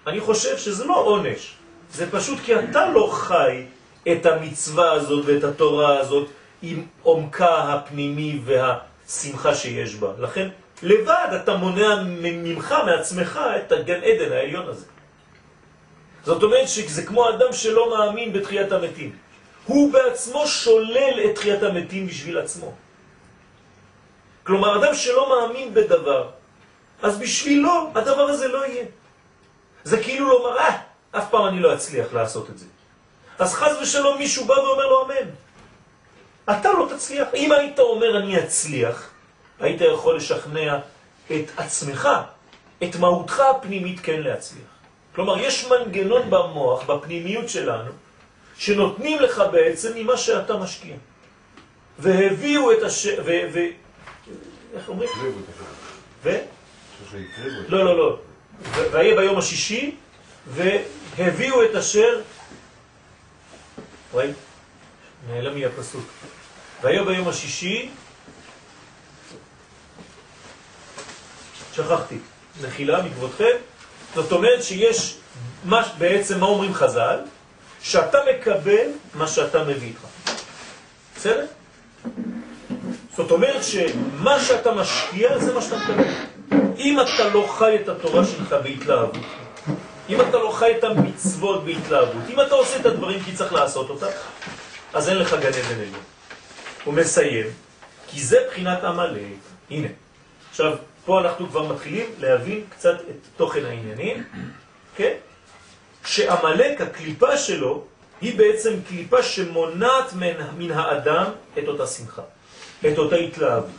אני 0.08 0.20
חושב 0.20 0.58
שזה 0.58 0.86
לא 0.86 0.96
עונש, 0.96 1.56
זה 1.94 2.12
פשוט 2.12 2.40
כי 2.40 2.60
אתה 2.60 2.90
לא 2.90 3.10
חי 3.12 3.66
את 4.12 4.25
המצווה 4.25 4.92
הזאת 4.92 5.25
ואת 5.25 5.44
התורה 5.44 6.00
הזאת 6.00 6.28
עם 6.62 6.86
עומקה 7.03 7.74
הפנימי 7.74 8.39
והשמחה 8.46 9.56
שיש 9.56 9.96
בה. 9.96 10.12
לכן 10.20 10.48
לבד 10.84 11.27
אתה 11.44 11.56
מונע 11.56 12.03
ממך, 12.06 12.75
מעצמך, 12.86 13.39
את 13.58 13.72
הגן 13.72 14.03
עדן 14.03 14.32
העליון 14.32 14.68
הזה. 14.68 14.86
זאת 16.25 16.44
אומרת 16.44 16.68
שזה 16.68 17.06
כמו 17.06 17.30
אדם 17.30 17.53
שלא 17.53 17.89
מאמין 17.89 18.34
בתחיית 18.34 18.72
המתים. 18.72 19.15
הוא 19.65 19.94
בעצמו 19.94 20.48
שולל 20.48 21.20
את 21.25 21.36
תחיית 21.36 21.63
המתים 21.63 22.08
בשביל 22.08 22.38
עצמו. 22.38 22.74
כלומר, 24.44 24.84
אדם 24.84 24.96
שלא 24.96 25.30
מאמין 25.30 25.74
בדבר, 25.74 26.30
אז 27.01 27.18
בשבילו 27.18 27.91
הדבר 27.96 28.22
הזה 28.22 28.48
לא 28.48 28.65
יהיה. 28.65 28.86
זה 29.84 30.03
כאילו 30.03 30.30
לומר, 30.30 30.58
אה, 30.58 30.77
אף 31.12 31.30
פעם 31.30 31.48
אני 31.48 31.60
לא 31.60 31.74
אצליח 31.74 32.13
לעשות 32.13 32.50
את 32.50 32.58
זה. 32.58 32.65
אז 33.39 33.53
חז 33.53 33.75
ושלום 33.82 34.18
מישהו 34.18 34.46
בא 34.46 34.53
ואומר 34.53 34.88
לו 34.88 35.06
אמן. 35.06 35.30
אתה 36.60 36.72
לא 36.72 36.88
תצליח. 36.96 37.27
אם 37.34 37.51
היית 37.51 37.79
אומר 37.79 38.17
אני 38.17 38.43
אצליח, 38.43 39.10
היית 39.60 39.81
יכול 39.81 40.15
לשכנע 40.15 40.77
את 41.27 41.46
עצמך, 41.58 42.10
את 42.84 42.96
מהותך 42.96 43.39
הפנימית 43.39 44.00
כן 44.00 44.22
להצליח. 44.22 44.72
כלומר, 45.15 45.38
יש 45.38 45.65
מנגנון 45.65 46.29
במוח, 46.29 46.84
בפנימיות 46.84 47.50
שלנו, 47.50 47.91
שנותנים 48.58 49.20
לך 49.20 49.43
בעצם 49.51 49.91
ממה 49.96 50.17
שאתה 50.17 50.58
משקיע. 50.58 50.96
והביאו 52.00 52.72
את 52.72 52.84
הש... 52.84 53.05
ו... 53.05 53.31
ו... 53.53 53.60
איך 54.74 54.89
אומרים? 54.89 55.10
ו... 56.24 56.38
לא, 57.67 57.86
לא, 57.86 57.98
לא. 57.98 58.17
והיה 58.91 59.15
ביום 59.15 59.38
השישי, 59.38 59.96
והביאו 60.48 61.63
את 61.65 61.75
אשר, 61.75 62.22
רואים? 64.12 64.34
נעלם 65.29 65.55
לי 65.55 65.65
הפסוק. 65.65 66.03
והיום 66.82 67.08
ביום 67.08 67.28
השישי, 67.28 67.90
שכחתי, 71.76 72.18
נחילה 72.62 73.04
מכבודכם, 73.04 73.56
זאת 74.16 74.32
אומרת 74.32 74.64
שיש, 74.64 75.18
מה, 75.66 75.84
בעצם 75.98 76.40
מה 76.40 76.46
אומרים 76.46 76.74
חז"ל? 76.74 77.20
שאתה 77.82 78.18
מקבל 78.32 78.88
מה 79.14 79.28
שאתה 79.28 79.64
מביא 79.64 79.88
איתך. 79.88 80.02
בסדר? 81.16 81.46
זאת 83.16 83.32
אומרת 83.32 83.64
שמה 83.64 84.40
שאתה 84.40 84.72
משקיע 84.72 85.38
זה 85.40 85.54
מה 85.54 85.62
שאתה 85.62 85.78
מקבל. 85.78 86.04
אם 86.78 86.98
אתה 87.00 87.30
לא 87.30 87.48
חי 87.58 87.76
את 87.76 87.90
התורה 87.90 88.26
שלך 88.26 88.56
בהתלהבות, 88.64 89.26
אם 90.10 90.22
אתה 90.22 90.38
לא 90.38 90.52
חי 90.52 90.72
את 90.78 90.84
המצוות 90.84 91.66
בהתלהבות, 91.66 92.24
אם 92.30 92.42
אתה 92.42 92.56
עושה 92.56 92.80
את 92.80 92.86
הדברים 92.86 93.24
כי 93.24 93.34
צריך 93.34 93.54
לעשות 93.54 93.90
אותם, 93.90 94.08
אז 94.94 95.10
אין 95.10 95.18
לך 95.18 95.34
גן 95.34 95.48
עדן 95.48 95.76
עליון. 95.76 96.00
הוא 96.84 96.94
מסיים, 96.94 97.46
כי 98.08 98.22
זה 98.22 98.38
בחינת 98.50 98.84
עמלק. 98.84 99.22
הנה. 99.70 99.88
עכשיו, 100.50 100.78
פה 101.06 101.20
אנחנו 101.22 101.50
כבר 101.50 101.74
מתחילים 101.74 102.06
להבין 102.20 102.64
קצת 102.70 102.96
את 103.10 103.28
תוכן 103.38 103.66
העניינים, 103.66 104.24
כן? 104.96 105.14
שעמלק, 106.06 106.82
הקליפה 106.82 107.38
שלו, 107.38 107.84
היא 108.22 108.38
בעצם 108.38 108.74
קליפה 108.88 109.24
שמונעת 109.24 110.14
מן, 110.14 110.34
מן 110.58 110.72
האדם 110.72 111.26
את 111.60 111.68
אותה 111.68 111.88
שמחה, 111.88 112.22
את 112.88 112.98
אותה 112.98 113.16
התלהבות. 113.16 113.70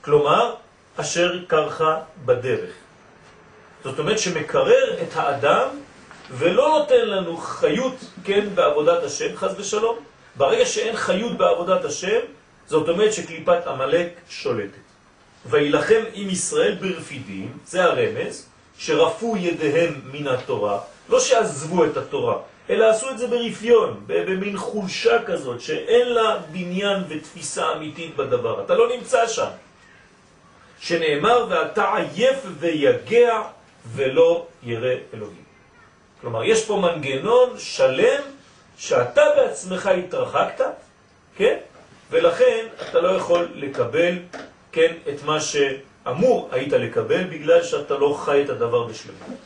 כלומר, 0.00 0.54
אשר 0.96 1.44
קרחה 1.46 2.00
בדרך. 2.24 2.70
זאת 3.84 3.98
אומרת 3.98 4.18
שמקרר 4.18 5.02
את 5.02 5.16
האדם 5.16 5.68
ולא 6.30 6.68
נותן 6.68 7.08
לנו 7.08 7.36
חיות, 7.36 7.94
כן, 8.24 8.48
בעבודת 8.54 9.02
השם, 9.02 9.36
חז 9.36 9.60
ושלום. 9.60 9.98
ברגע 10.36 10.66
שאין 10.66 10.96
חיות 10.96 11.38
בעבודת 11.38 11.84
השם, 11.84 12.20
זאת 12.66 12.88
אומרת 12.88 13.12
שקליפת 13.12 13.66
עמלק 13.66 14.08
שולטת. 14.28 14.84
וילחם 15.46 16.02
עם 16.14 16.30
ישראל 16.30 16.74
ברפידים, 16.74 17.58
זה 17.66 17.84
הרמז, 17.84 18.48
שרפו 18.78 19.36
ידיהם 19.36 20.00
מן 20.12 20.26
התורה, 20.26 20.80
לא 21.08 21.20
שעזבו 21.20 21.84
את 21.84 21.96
התורה, 21.96 22.36
אלא 22.70 22.90
עשו 22.90 23.10
את 23.10 23.18
זה 23.18 23.26
ברפיון, 23.26 24.04
במין 24.06 24.58
חולשה 24.58 25.22
כזאת, 25.26 25.60
שאין 25.60 26.08
לה 26.08 26.38
בניין 26.52 27.02
ותפיסה 27.08 27.72
אמיתית 27.72 28.16
בדבר. 28.16 28.64
אתה 28.64 28.74
לא 28.74 28.88
נמצא 28.96 29.26
שם. 29.26 29.48
שנאמר, 30.80 31.46
ואתה 31.50 31.94
עייף 31.94 32.36
ויגע 32.58 33.42
ולא 33.94 34.46
ירא 34.62 34.94
אלוהים. 35.14 35.44
כלומר, 36.20 36.44
יש 36.44 36.64
פה 36.64 36.76
מנגנון 36.76 37.58
שלם 37.58 38.22
שאתה 38.78 39.22
בעצמך 39.36 39.86
התרחקת, 39.86 40.64
כן? 41.36 41.56
ולכן 42.10 42.66
אתה 42.90 43.00
לא 43.00 43.08
יכול 43.08 43.48
לקבל, 43.54 44.18
כן, 44.72 44.94
את 45.08 45.22
מה 45.22 45.40
שאמור 45.40 46.48
היית 46.52 46.72
לקבל, 46.72 47.24
בגלל 47.24 47.62
שאתה 47.62 47.94
לא 47.94 48.20
חי 48.24 48.42
את 48.44 48.50
הדבר 48.50 48.84
בשלמות. 48.84 49.38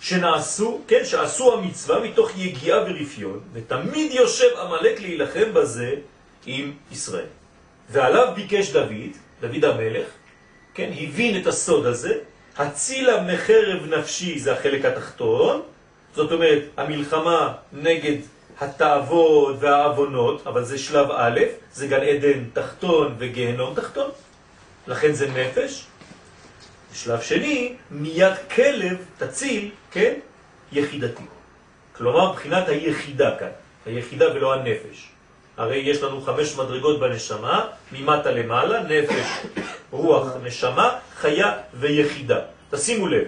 שנעשו, 0.00 0.80
כן, 0.88 1.04
שעשו 1.04 1.52
המצווה 1.52 2.00
מתוך 2.00 2.30
יגיעה 2.36 2.78
ורפיון, 2.82 3.40
ותמיד 3.52 4.12
יושב 4.12 4.56
עמלק 4.60 5.00
להילחם 5.00 5.54
בזה 5.54 5.94
עם 6.46 6.72
ישראל. 6.92 7.26
ועליו 7.90 8.32
ביקש 8.34 8.70
דוד, 8.70 9.12
דוד 9.40 9.64
המלך, 9.64 10.06
כן, 10.74 10.90
הבין 10.98 11.42
את 11.42 11.46
הסוד 11.46 11.86
הזה, 11.86 12.18
הצילה 12.56 13.22
מחרב 13.22 13.86
נפשי 13.86 14.38
זה 14.38 14.52
החלק 14.52 14.84
התחתון, 14.84 15.62
זאת 16.14 16.32
אומרת, 16.32 16.62
המלחמה 16.76 17.52
נגד 17.72 18.16
התאוות 18.60 19.56
והאבונות, 19.60 20.46
אבל 20.46 20.64
זה 20.64 20.78
שלב 20.78 21.08
א', 21.10 21.40
זה 21.72 21.86
גן 21.86 22.00
עדן 22.02 22.44
תחתון 22.52 23.14
וגהנום 23.18 23.74
תחתון, 23.74 24.10
לכן 24.86 25.12
זה 25.12 25.26
נפש. 25.30 25.86
שלב 26.94 27.20
שני, 27.20 27.74
מיד 27.90 28.32
כלב 28.54 28.96
תציל, 29.18 29.70
כן, 29.90 30.14
יחידתי. 30.72 31.22
כלומר, 31.96 32.32
מבחינת 32.32 32.68
היחידה 32.68 33.36
כאן, 33.38 33.48
היחידה 33.86 34.34
ולא 34.34 34.54
הנפש. 34.54 35.08
הרי 35.56 35.76
יש 35.76 36.02
לנו 36.02 36.20
חמש 36.20 36.56
מדרגות 36.56 37.00
בנשמה, 37.00 37.66
ממטה 37.92 38.30
למעלה, 38.30 38.82
נפש, 38.82 39.26
רוח, 39.90 40.26
נשמה, 40.42 40.98
חיה 41.16 41.52
ויחידה. 41.74 42.40
תשימו 42.70 43.06
לב, 43.06 43.24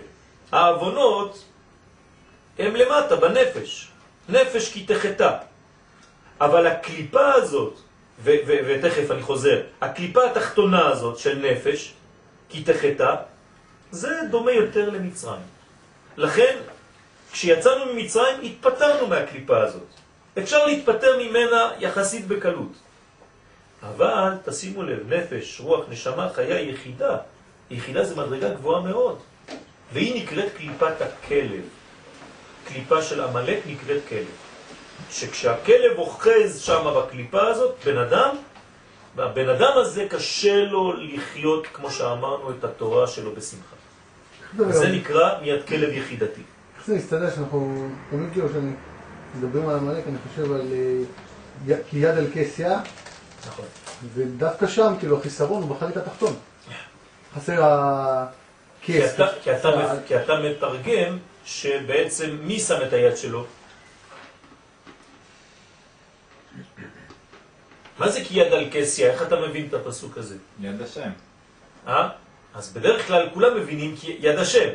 האבונות 0.52 1.44
הם 2.58 2.76
למטה, 2.76 3.16
בנפש. 3.16 3.88
נפש 4.28 4.72
כי 4.72 4.84
תחתה. 4.84 5.38
אבל 6.40 6.66
הקליפה 6.66 7.32
הזאת, 7.32 7.78
ותכף 8.22 9.10
אני 9.10 9.22
חוזר, 9.22 9.62
הקליפה 9.80 10.26
התחתונה 10.26 10.88
הזאת 10.88 11.18
של 11.18 11.38
נפש, 11.38 11.92
כי 12.48 12.62
תחתה, 12.62 13.14
זה 13.90 14.20
דומה 14.30 14.52
יותר 14.52 14.90
למצרים. 14.90 15.42
לכן, 16.16 16.56
כשיצאנו 17.32 17.92
ממצרים, 17.92 18.40
התפטרנו 18.42 19.06
מהקליפה 19.06 19.62
הזאת. 19.62 19.86
אפשר 20.38 20.66
להתפטר 20.66 21.18
ממנה 21.18 21.70
יחסית 21.78 22.26
בקלות. 22.26 22.72
אבל 23.82 24.32
תשימו 24.44 24.82
לב, 24.82 25.12
נפש, 25.14 25.60
רוח, 25.60 25.84
נשמה, 25.88 26.28
חיה 26.34 26.60
יחידה. 26.60 27.16
יחידה 27.70 28.04
זה 28.04 28.16
מדרגה 28.16 28.48
גבוהה 28.48 28.80
מאוד, 28.82 29.18
והיא 29.92 30.22
נקראת 30.22 30.52
קליפת 30.56 30.94
הכלב. 31.00 31.62
קליפה 32.68 33.02
של 33.02 33.20
עמלק 33.20 33.58
נקראת 33.66 34.02
כלב. 34.08 34.26
שכשהכלב 35.10 35.98
אוחז 35.98 36.60
שם 36.60 36.84
בקליפה 36.96 37.46
הזאת, 37.46 37.74
בן 37.84 37.98
אדם, 37.98 38.36
והבן 39.16 39.48
אדם 39.48 39.72
הזה 39.74 40.06
קשה 40.08 40.64
לו 40.64 40.92
לחיות, 40.92 41.66
כמו 41.72 41.90
שאמרנו, 41.90 42.50
את 42.50 42.64
התורה 42.64 43.06
שלו 43.06 43.34
בשמחה. 43.34 43.76
זה 44.70 44.88
נקרא 44.88 45.40
מיד 45.42 45.66
כלב 45.68 45.92
יחידתי. 45.92 46.42
איך 46.78 46.86
זה 46.86 46.94
מסתדר 46.94 47.30
שאנחנו, 47.30 47.88
תמיד 48.10 48.32
כאילו 48.32 48.48
שאני 48.48 48.70
מדברים 49.38 49.68
על 49.68 49.76
עמלק, 49.76 50.04
אני 50.08 50.16
חושב 50.28 50.52
על 50.52 50.66
אה, 50.72 51.76
יד 51.92 52.18
על 52.18 52.26
כס 52.34 52.58
יא, 52.58 52.68
נכון. 53.46 53.64
ודווקא 54.14 54.66
שם, 54.66 54.94
כאילו, 54.98 55.18
החיסרון 55.18 55.62
הוא 55.62 55.76
בחלק 55.76 55.96
התחתון. 55.96 56.34
חסר 57.36 57.60
הכס. 57.62 59.20
כי 60.06 60.16
אתה 60.16 60.40
מתרגם 60.40 61.18
שבעצם 61.46 62.38
מי 62.42 62.60
שם 62.60 62.78
את 62.86 62.92
היד 62.92 63.16
שלו? 63.16 63.44
מה 67.98 68.08
זה 68.08 68.24
כי 68.24 68.40
יד 68.40 68.52
על 68.52 68.68
כסיה? 68.72 69.12
איך 69.12 69.22
אתה 69.22 69.40
מבין 69.40 69.66
את 69.68 69.74
הפסוק 69.74 70.18
הזה? 70.18 70.36
יד 70.60 70.82
השם. 70.82 71.10
אה? 71.86 72.08
אז 72.54 72.72
בדרך 72.72 73.06
כלל 73.06 73.28
כולם 73.34 73.56
מבינים 73.56 73.96
כי 73.96 74.16
יד 74.20 74.38
השם. 74.38 74.68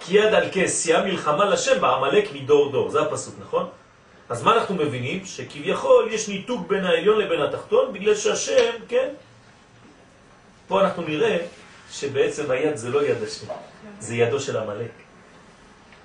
כי 0.00 0.16
יד 0.16 0.34
על 0.34 0.48
כסיה 0.52 1.02
מלחמה 1.02 1.44
לשם 1.44 1.80
בעמלק 1.80 2.32
מדור 2.32 2.72
דור. 2.72 2.90
זה 2.90 3.00
הפסוק, 3.00 3.34
נכון? 3.40 3.68
אז 4.28 4.42
מה 4.42 4.56
אנחנו 4.56 4.74
מבינים? 4.74 5.26
שכביכול 5.26 6.08
יש 6.10 6.28
ניתוק 6.28 6.66
בין 6.68 6.84
העליון 6.84 7.20
לבין 7.20 7.40
התחתון, 7.40 7.92
בגלל 7.92 8.14
שהשם, 8.14 8.72
כן? 8.88 9.08
פה 10.68 10.80
אנחנו 10.80 11.02
נראה 11.02 11.38
שבעצם 11.90 12.50
היד 12.50 12.76
זה 12.76 12.88
לא 12.88 13.06
יד 13.06 13.22
השם, 13.22 13.46
זה 14.00 14.14
ידו 14.14 14.40
של 14.40 14.56
המלאק. 14.56 15.03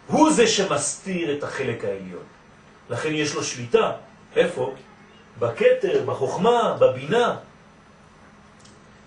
הוא 0.09 0.31
זה 0.31 0.47
שמסתיר 0.47 1.37
את 1.37 1.43
החלק 1.43 1.85
העליון. 1.85 2.23
לכן 2.89 3.09
יש 3.13 3.35
לו 3.35 3.43
שליטה. 3.43 3.91
איפה? 4.35 4.73
בכתר, 5.39 6.03
בחוכמה, 6.05 6.77
בבינה. 6.79 7.35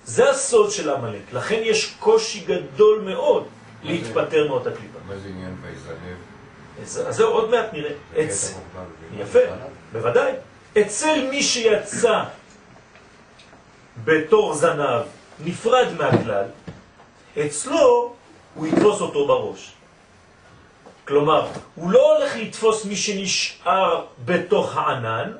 זה 0.04 0.30
הסוד 0.30 0.70
של 0.70 0.90
המלאק. 0.90 1.32
לכן 1.32 1.60
יש 1.62 1.94
קושי 1.98 2.40
גדול 2.40 3.00
מאוד 3.00 3.44
להתפטר 3.82 4.48
מאותה 4.48 4.70
קליפה. 4.70 4.98
מה 5.06 5.18
זה 5.18 5.28
עניין 5.28 5.56
ויזנב? 5.62 6.16
אז 7.08 7.16
זהו, 7.16 7.30
עוד 7.30 7.50
מעט 7.50 7.72
נראה. 7.72 7.92
אצ... 8.24 8.58
יפה, 9.18 9.38
בוודאי. 9.92 10.32
אצל 10.80 11.26
מי 11.30 11.42
שיצא 11.42 12.22
בתור 14.04 14.54
זנב, 14.54 15.02
נפרד 15.44 15.88
מהכלל, 15.98 16.44
אצלו 17.46 18.14
הוא 18.54 18.66
יתפוס 18.66 19.00
אותו 19.00 19.26
בראש. 19.26 19.72
כלומר, 21.08 21.48
הוא 21.74 21.90
לא 21.90 22.16
הולך 22.16 22.36
לתפוס 22.36 22.84
מי 22.84 22.96
שנשאר 22.96 24.04
בתוך 24.24 24.76
הענן, 24.76 25.32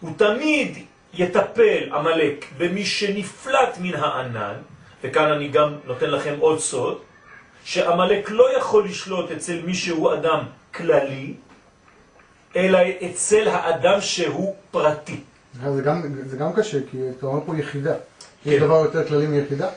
הוא 0.00 0.10
תמיד 0.16 0.78
יטפל, 1.14 1.92
עמלק, 1.92 2.44
במי 2.58 2.84
שנפלט 2.84 3.78
מן 3.80 3.94
הענן, 3.94 4.54
וכאן 5.04 5.32
אני 5.32 5.48
גם 5.48 5.74
נותן 5.84 6.10
לכם 6.10 6.34
עוד 6.38 6.58
סוד, 6.58 6.98
שעמלק 7.64 8.30
לא 8.30 8.58
יכול 8.58 8.84
לשלוט 8.84 9.30
אצל 9.30 9.60
מי 9.64 9.74
שהוא 9.74 10.14
אדם 10.14 10.40
כללי, 10.74 11.34
אלא 12.56 12.78
אצל 13.06 13.48
האדם 13.48 14.00
שהוא 14.00 14.56
פרטי. 14.70 15.20
זה 15.74 15.82
גם, 15.82 16.02
זה 16.26 16.36
גם 16.36 16.52
קשה, 16.52 16.78
כי 16.90 16.96
אתה 17.18 17.26
אומר 17.26 17.40
פה 17.46 17.56
יחידה. 17.56 17.94
כן. 18.44 18.50
יש 18.50 18.62
דבר 18.62 18.74
יותר 18.74 19.08
כללי 19.08 19.26
מיחידה? 19.26 19.68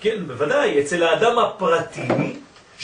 כן, 0.00 0.26
בוודאי, 0.26 0.80
אצל 0.80 1.02
האדם 1.02 1.38
הפרטי 1.38 2.08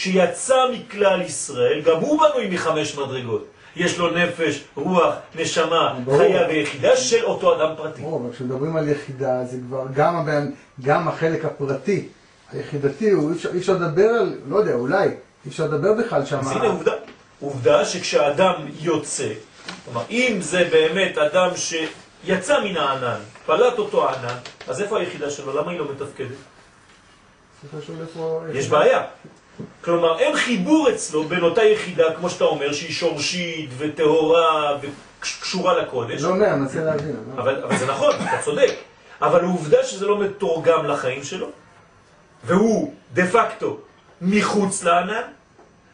שיצא 0.00 0.56
מכלל 0.72 1.22
ישראל, 1.22 1.80
גם 1.80 1.96
הוא 1.96 2.20
בנוי 2.20 2.50
מחמש 2.50 2.96
מדרגות. 2.96 3.44
יש 3.76 3.98
לו 3.98 4.10
נפש, 4.10 4.64
רוח, 4.74 5.14
נשמה, 5.34 5.98
ברור. 6.04 6.18
חיה 6.18 6.48
ויחידה 6.48 6.96
של 6.96 7.24
אותו 7.24 7.56
אדם 7.56 7.74
פרטי. 7.76 8.02
ברור, 8.02 8.20
אבל 8.20 8.34
כשמדברים 8.34 8.76
על 8.76 8.88
יחידה, 8.88 9.44
זה 9.44 9.56
כבר 9.68 9.86
גם, 9.94 10.16
הבן, 10.16 10.50
גם 10.82 11.08
החלק 11.08 11.44
הפרטי, 11.44 12.08
היחידתי, 12.52 13.10
הוא 13.10 13.32
אי 13.52 13.58
אפשר, 13.58 13.72
לדבר 13.72 14.08
על, 14.08 14.34
לא 14.48 14.56
יודע, 14.56 14.74
אולי, 14.74 15.06
אי 15.06 15.48
אפשר 15.48 15.64
לדבר 15.64 15.92
בכלל 15.94 16.26
שם. 16.26 16.38
אז 16.38 16.52
הנה 16.52 16.66
עובדה. 16.66 16.92
עובדה 17.40 17.84
שכשאדם 17.84 18.54
יוצא, 18.80 19.28
כלומר, 19.84 20.02
אם 20.10 20.36
זה 20.40 20.68
באמת 20.72 21.18
אדם 21.18 21.50
שיצא 21.56 22.60
מן 22.64 22.76
הענן, 22.76 23.20
פלט 23.46 23.78
אותו 23.78 24.08
הענן, 24.08 24.36
אז 24.68 24.80
איפה 24.80 24.98
היחידה 24.98 25.30
שלו? 25.30 25.60
למה 25.60 25.70
היא 25.70 25.78
לא 25.78 25.86
מתפקדת? 25.92 26.28
יש 28.54 28.68
בעיה. 28.68 29.02
כלומר, 29.84 30.18
אין 30.18 30.36
חיבור 30.36 30.90
אצלו 30.90 31.24
בין 31.24 31.42
אותה 31.42 31.64
יחידה, 31.64 32.14
כמו 32.14 32.30
שאתה 32.30 32.44
אומר, 32.44 32.72
שהיא 32.72 32.92
שורשית 32.92 33.70
וטהורה 33.78 34.78
וקשורה 34.80 35.78
לקודש. 35.82 36.22
לא 36.22 36.28
אומר, 36.28 36.46
אני 36.46 36.60
מנסה 36.60 36.80
להבין. 36.84 37.16
לא- 37.36 37.42
אבל, 37.42 37.64
אבל 37.64 37.76
זה 37.76 37.86
נכון, 37.86 38.12
אתה 38.14 38.42
צודק. 38.44 38.74
אבל 39.22 39.44
העובדה 39.44 39.84
שזה 39.84 40.06
לא 40.06 40.18
מתורגם 40.18 40.86
לחיים 40.86 41.24
שלו, 41.24 41.46
והוא 42.44 42.94
דה 43.12 43.26
פקטו 43.26 43.76
מחוץ 44.20 44.82
לענן, 44.84 45.22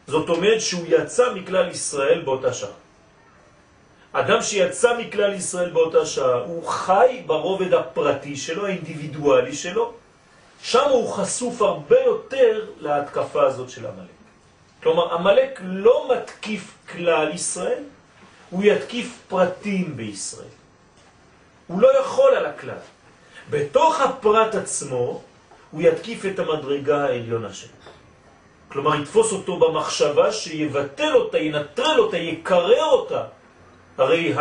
זאת 0.07 0.29
אומרת 0.29 0.61
שהוא 0.61 0.85
יצא 0.87 1.33
מכלל 1.33 1.69
ישראל 1.69 2.21
באותה 2.25 2.53
שעה. 2.53 2.69
אדם 4.13 4.41
שיצא 4.41 4.97
מכלל 4.97 5.33
ישראל 5.33 5.69
באותה 5.69 6.05
שעה, 6.05 6.33
הוא 6.33 6.67
חי 6.67 7.23
ברובד 7.25 7.73
הפרטי 7.73 8.35
שלו, 8.35 8.65
האינדיבידואלי 8.65 9.53
שלו, 9.55 9.93
שם 10.61 10.89
הוא 10.89 11.13
חשוף 11.13 11.61
הרבה 11.61 11.99
יותר 12.05 12.65
להתקפה 12.79 13.43
הזאת 13.43 13.69
של 13.69 13.85
המלאק. 13.85 14.07
כלומר, 14.83 15.13
המלאק 15.13 15.61
לא 15.63 16.09
מתקיף 16.11 16.77
כלל 16.91 17.31
ישראל, 17.33 17.83
הוא 18.49 18.63
יתקיף 18.63 19.17
פרטים 19.27 19.97
בישראל. 19.97 20.47
הוא 21.67 21.81
לא 21.81 21.99
יכול 21.99 22.31
על 22.35 22.45
הכלל. 22.45 22.77
בתוך 23.49 24.01
הפרט 24.01 24.55
עצמו, 24.55 25.21
הוא 25.71 25.81
יתקיף 25.81 26.25
את 26.25 26.39
המדרגה 26.39 27.05
העליונה 27.05 27.53
שלו. 27.53 27.69
כלומר, 28.67 29.01
יתפוס 29.01 29.31
אותו 29.31 29.59
במחשבה 29.59 30.31
שיבטל 30.31 31.15
אותה, 31.15 31.37
ינטרל 31.37 31.99
אותה, 31.99 32.17
יקרר 32.17 32.85
אותה. 32.85 33.23
הרי 33.97 34.33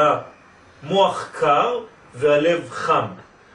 המוח 0.82 1.28
קר 1.32 1.80
והלב 2.14 2.70
חם. 2.70 3.06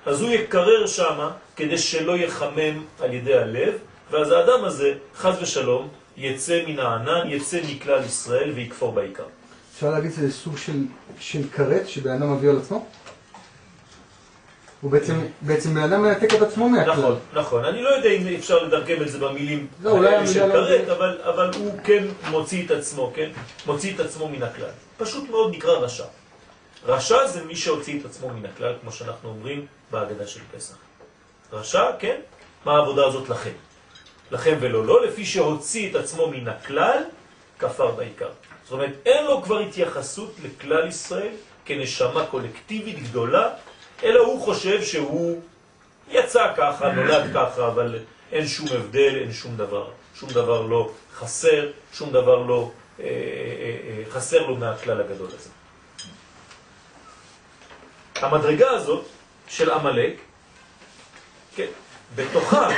אז 0.06 0.22
הוא 0.22 0.30
יקרר 0.30 0.88
שמה 0.88 1.32
כדי 1.62 1.78
שלא 1.78 2.18
יחמם 2.18 2.84
על 3.00 3.14
ידי 3.14 3.34
הלב, 3.34 3.74
ואז 4.12 4.32
האדם 4.32 4.66
הזה, 4.66 4.94
חז 5.16 5.36
ושלום, 5.42 5.88
יצא 6.18 6.64
מן 6.68 6.80
הענן, 6.80 7.30
יצא 7.30 7.60
מכלל 7.70 8.06
ישראל 8.06 8.52
ויקפור 8.56 8.92
בעיקר. 8.92 9.24
אפשר 9.76 9.90
להגיד 9.90 10.12
שזה 10.12 10.32
סוג 10.32 10.58
של, 10.58 10.86
של 11.20 11.42
כרת 11.56 11.90
שבן 11.90 12.12
אדם 12.12 12.34
מביא 12.34 12.50
על 12.50 12.58
עצמו? 12.58 12.86
הוא 14.82 14.92
בעצם, 14.92 15.22
בעצם 15.42 15.74
בן 15.74 15.84
אדם 15.84 16.02
מנתק 16.02 16.34
את 16.34 16.42
עצמו 16.42 16.70
מהכלל. 16.70 16.94
נכון, 16.94 17.20
נכון. 17.34 17.66
אני 17.66 17.82
לא 17.82 17.90
יודע 17.90 18.10
אם 18.10 18.28
אפשר 18.38 18.64
לדרגם 18.64 19.02
את 19.02 19.10
זה 19.12 19.20
במילים 19.20 19.68
לא, 19.84 19.92
אולי 19.92 20.28
של 20.28 20.46
לא- 20.46 20.54
כרת, 20.54 20.90
אבל, 20.90 21.18
אבל 21.24 21.52
הוא 21.58 21.80
כן 21.84 22.04
מוציא 22.30 22.66
את 22.66 22.72
עצמו, 22.72 23.12
כן? 23.16 23.30
מוציא 23.66 23.96
את 23.96 24.00
עצמו 24.00 24.30
מן 24.30 24.44
הכלל. 24.44 24.70
פשוט 24.98 25.30
מאוד 25.30 25.56
נקרא 25.56 25.74
רשע. 25.74 26.06
רשע 26.86 27.28
זה 27.28 27.44
מי 27.44 27.56
שהוציא 27.56 28.00
את 28.00 28.06
עצמו 28.06 28.30
מן 28.30 28.46
הכלל, 28.46 28.74
כמו 28.82 28.92
שאנחנו 28.92 29.30
אומרים 29.30 29.66
בהגדה 29.92 30.28
של 30.28 30.40
פסח. 30.58 30.76
רשע, 31.52 31.86
כן? 32.00 32.20
מה 32.66 32.76
העבודה 32.76 33.06
הזאת 33.06 33.30
לכם? 33.30 33.52
לכם 34.32 34.58
ולא 34.62 34.86
לא, 34.86 35.06
לפי 35.06 35.26
שהוציא 35.26 35.90
את 35.90 35.96
עצמו 35.96 36.28
מן 36.28 36.48
הכלל, 36.48 37.04
כפר 37.60 37.92
בעיקר. 37.92 38.30
זאת 38.64 38.72
אומרת, 38.72 38.94
אין 39.06 39.26
לו 39.26 39.42
כבר 39.44 39.60
התייחסות 39.60 40.36
לכלל 40.44 40.88
ישראל 40.88 41.34
כנשמה 41.66 42.26
קולקטיבית 42.26 43.04
גדולה, 43.04 43.50
אלא 44.04 44.20
הוא 44.20 44.42
חושב 44.42 44.84
שהוא 44.84 45.42
יצא 46.12 46.54
ככה, 46.58 46.92
נולד 46.92 47.32
ככה, 47.34 47.68
אבל 47.68 48.00
אין 48.32 48.48
שום 48.48 48.68
הבדל, 48.68 49.16
אין 49.22 49.32
שום 49.32 49.58
דבר. 49.58 49.90
שום 50.16 50.30
דבר 50.30 50.62
לא 50.62 50.92
חסר, 51.14 51.72
שום 51.94 52.12
דבר 52.12 52.36
לא 52.36 52.72
אה, 53.00 53.06
אה, 53.06 53.10
אה, 53.10 54.04
חסר 54.12 54.48
לו 54.48 54.56
מהכלל 54.56 55.02
הגדול 55.02 55.28
הזה. 55.28 55.50
המדרגה 58.16 58.70
הזאת 58.70 59.06
של 59.48 59.72
עמלק, 59.72 60.16
כן, 61.56 61.68
בתוכה, 62.16 62.70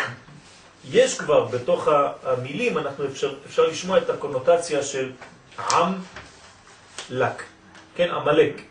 יש 0.89 1.17
כבר 1.17 1.45
בתוך 1.45 1.87
המילים, 2.23 2.77
אנחנו 2.77 3.05
אפשר, 3.05 3.33
אפשר 3.45 3.67
לשמוע 3.67 3.97
את 3.97 4.09
הקונוטציה 4.09 4.83
של 4.83 5.11
עם 5.59 5.93
לק, 7.09 7.43
כן, 7.95 8.11
עמלק. 8.11 8.61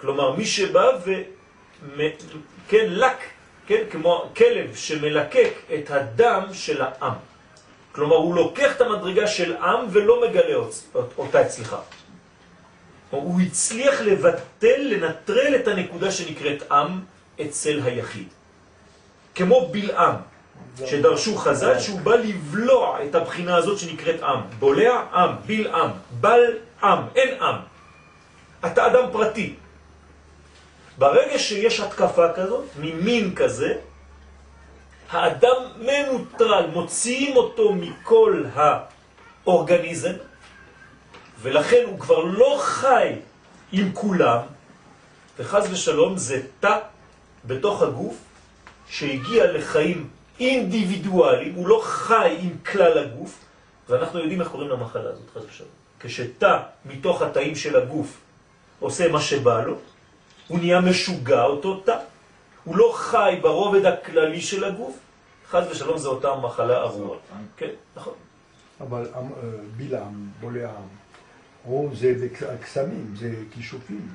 כלומר, 0.00 0.36
מי 0.36 0.46
שבא 0.46 0.90
ו... 1.04 1.12
כן, 2.68 2.86
לק, 2.88 3.18
כן, 3.66 3.82
כמו 3.90 4.32
כלב 4.36 4.76
שמלקק 4.76 5.52
את 5.74 5.90
הדם 5.90 6.42
של 6.52 6.82
העם. 6.82 7.14
כלומר, 7.92 8.16
הוא 8.16 8.34
לוקח 8.34 8.76
את 8.76 8.80
המדרגה 8.80 9.26
של 9.26 9.56
עם 9.56 9.86
ולא 9.90 10.28
מגלה 10.28 10.56
אותה 11.18 11.42
אצלך. 11.42 11.76
הוא 13.10 13.40
הצליח 13.40 14.00
לבטל, 14.00 14.80
לנטרל 14.80 15.56
את 15.56 15.68
הנקודה 15.68 16.12
שנקראת 16.12 16.72
עם 16.72 17.00
אצל 17.40 17.80
היחיד. 17.84 18.28
כמו 19.34 19.68
בלעם, 19.70 20.14
שדרשו 20.86 21.36
חז"ל 21.36 21.78
שהוא 21.78 22.00
בא 22.00 22.14
לבלוע 22.14 23.04
את 23.04 23.14
הבחינה 23.14 23.56
הזאת 23.56 23.78
שנקראת 23.78 24.22
עם. 24.22 24.40
בולע 24.58 25.00
עם, 25.12 25.30
בלעם, 25.46 25.90
בל 26.20 26.42
עם, 26.82 26.98
אין 27.14 27.42
עם. 27.42 27.56
אתה 28.66 28.86
אדם 28.86 29.04
פרטי. 29.12 29.54
ברגע 30.98 31.38
שיש 31.38 31.80
התקפה 31.80 32.32
כזאת, 32.32 32.64
ממין 32.80 33.34
כזה, 33.34 33.74
האדם 35.10 35.56
מנוטרל, 35.78 36.66
מוציאים 36.72 37.36
אותו 37.36 37.72
מכל 37.72 38.44
האורגניזם, 39.44 40.12
ולכן 41.42 41.82
הוא 41.86 42.00
כבר 42.00 42.18
לא 42.18 42.56
חי 42.60 43.12
עם 43.72 43.92
כולם, 43.92 44.38
וחז 45.38 45.72
ושלום 45.72 46.16
זה 46.16 46.40
תא 46.60 46.78
בתוך 47.44 47.82
הגוף 47.82 48.14
שהגיע 48.88 49.52
לחיים 49.52 50.08
אינדיבידואליים, 50.40 51.54
הוא 51.54 51.68
לא 51.68 51.80
חי 51.84 52.36
עם 52.40 52.56
כלל 52.66 52.98
הגוף, 52.98 53.44
ואנחנו 53.88 54.18
יודעים 54.18 54.40
איך 54.40 54.48
קוראים 54.48 54.70
למחלה 54.70 55.10
הזאת, 55.10 55.30
חז 55.34 55.44
ושלום. 55.44 55.68
כשתא 56.00 56.58
מתוך 56.84 57.22
התאים 57.22 57.54
של 57.54 57.76
הגוף 57.76 58.20
עושה 58.80 59.08
מה 59.08 59.20
שבא 59.20 59.62
לו, 59.62 59.76
הוא 60.48 60.58
נהיה 60.58 60.80
משוגע, 60.80 61.42
אותו 61.42 61.80
תא. 61.80 61.96
הוא 62.64 62.76
לא 62.76 62.92
חי 62.96 63.38
ברובד 63.42 63.86
הכללי 63.86 64.40
של 64.40 64.64
הגוף, 64.64 64.98
חז 65.50 65.64
ושלום 65.70 65.98
זה 65.98 66.08
אותה 66.08 66.34
מחלה 66.34 66.82
ארורה. 66.82 67.18
כן, 67.56 67.70
נכון. 67.96 68.14
אבל 68.80 69.06
אה, 69.14 69.20
בלעם, 69.76 70.28
בולע 70.40 70.70
או 71.66 71.88
זה 71.94 72.28
קסמים, 72.60 73.14
זה 73.16 73.34
כישופים. 73.54 74.08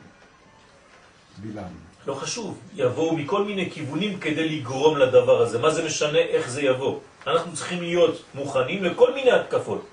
בלעם. 1.37 1.86
לא 2.07 2.13
חשוב, 2.13 2.57
יבואו 2.75 3.17
מכל 3.17 3.43
מיני 3.43 3.71
כיוונים 3.71 4.19
כדי 4.19 4.49
לגרום 4.49 4.97
לדבר 4.97 5.41
הזה. 5.41 5.59
מה 5.59 5.69
זה 5.69 5.85
משנה 5.85 6.19
איך 6.19 6.49
זה 6.49 6.61
יבוא? 6.61 6.99
אנחנו 7.27 7.53
צריכים 7.53 7.81
להיות 7.81 8.23
מוכנים 8.33 8.83
לכל 8.83 9.13
מיני 9.13 9.31
התקפות. 9.31 9.85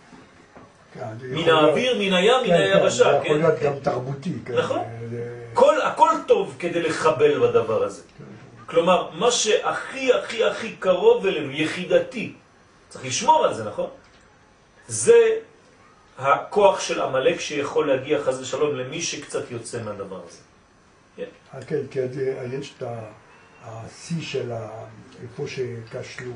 כן, 0.94 1.00
מן 1.22 1.48
האוויר, 1.48 1.98
מן 1.98 2.12
הים, 2.12 2.40
מן 2.40 2.46
כן, 2.46 2.56
כן, 2.56 2.78
היבשה, 2.78 3.04
זה? 3.04 3.18
יכול 3.24 3.36
להיות 3.36 3.60
גם 3.60 3.72
תרבותי. 3.82 4.32
נכון. 4.54 4.78
הכל 5.82 6.10
טוב 6.26 6.56
כדי 6.58 6.82
לחבל 6.82 7.38
בדבר 7.38 7.82
הזה. 7.82 8.02
כלומר, 8.66 9.10
מה 9.12 9.30
שהכי 9.30 10.12
הכי 10.12 10.44
הכי 10.44 10.76
קרוב 10.76 11.26
אלינו, 11.26 11.50
יחידתי, 11.50 12.32
צריך 12.88 13.04
לשמור 13.04 13.44
על 13.44 13.54
זה, 13.54 13.64
נכון? 13.64 13.88
זה 14.88 15.18
הכוח 16.18 16.80
של 16.80 17.02
עמלק 17.02 17.40
שיכול 17.40 17.88
להגיע 17.88 18.22
חז 18.22 18.40
ושלום 18.40 18.76
למי 18.76 19.02
שקצת 19.02 19.50
יוצא 19.50 19.82
מהדבר 19.82 20.20
הזה. 20.28 20.53
אה, 21.18 21.24
כן, 21.66 21.80
כי 21.90 22.08
זה- 22.08 22.34
יש 22.60 22.74
את 22.78 22.82
השיא 23.64 24.22
של 24.22 24.52
איפה 25.22 25.44
שכשלו, 25.48 26.32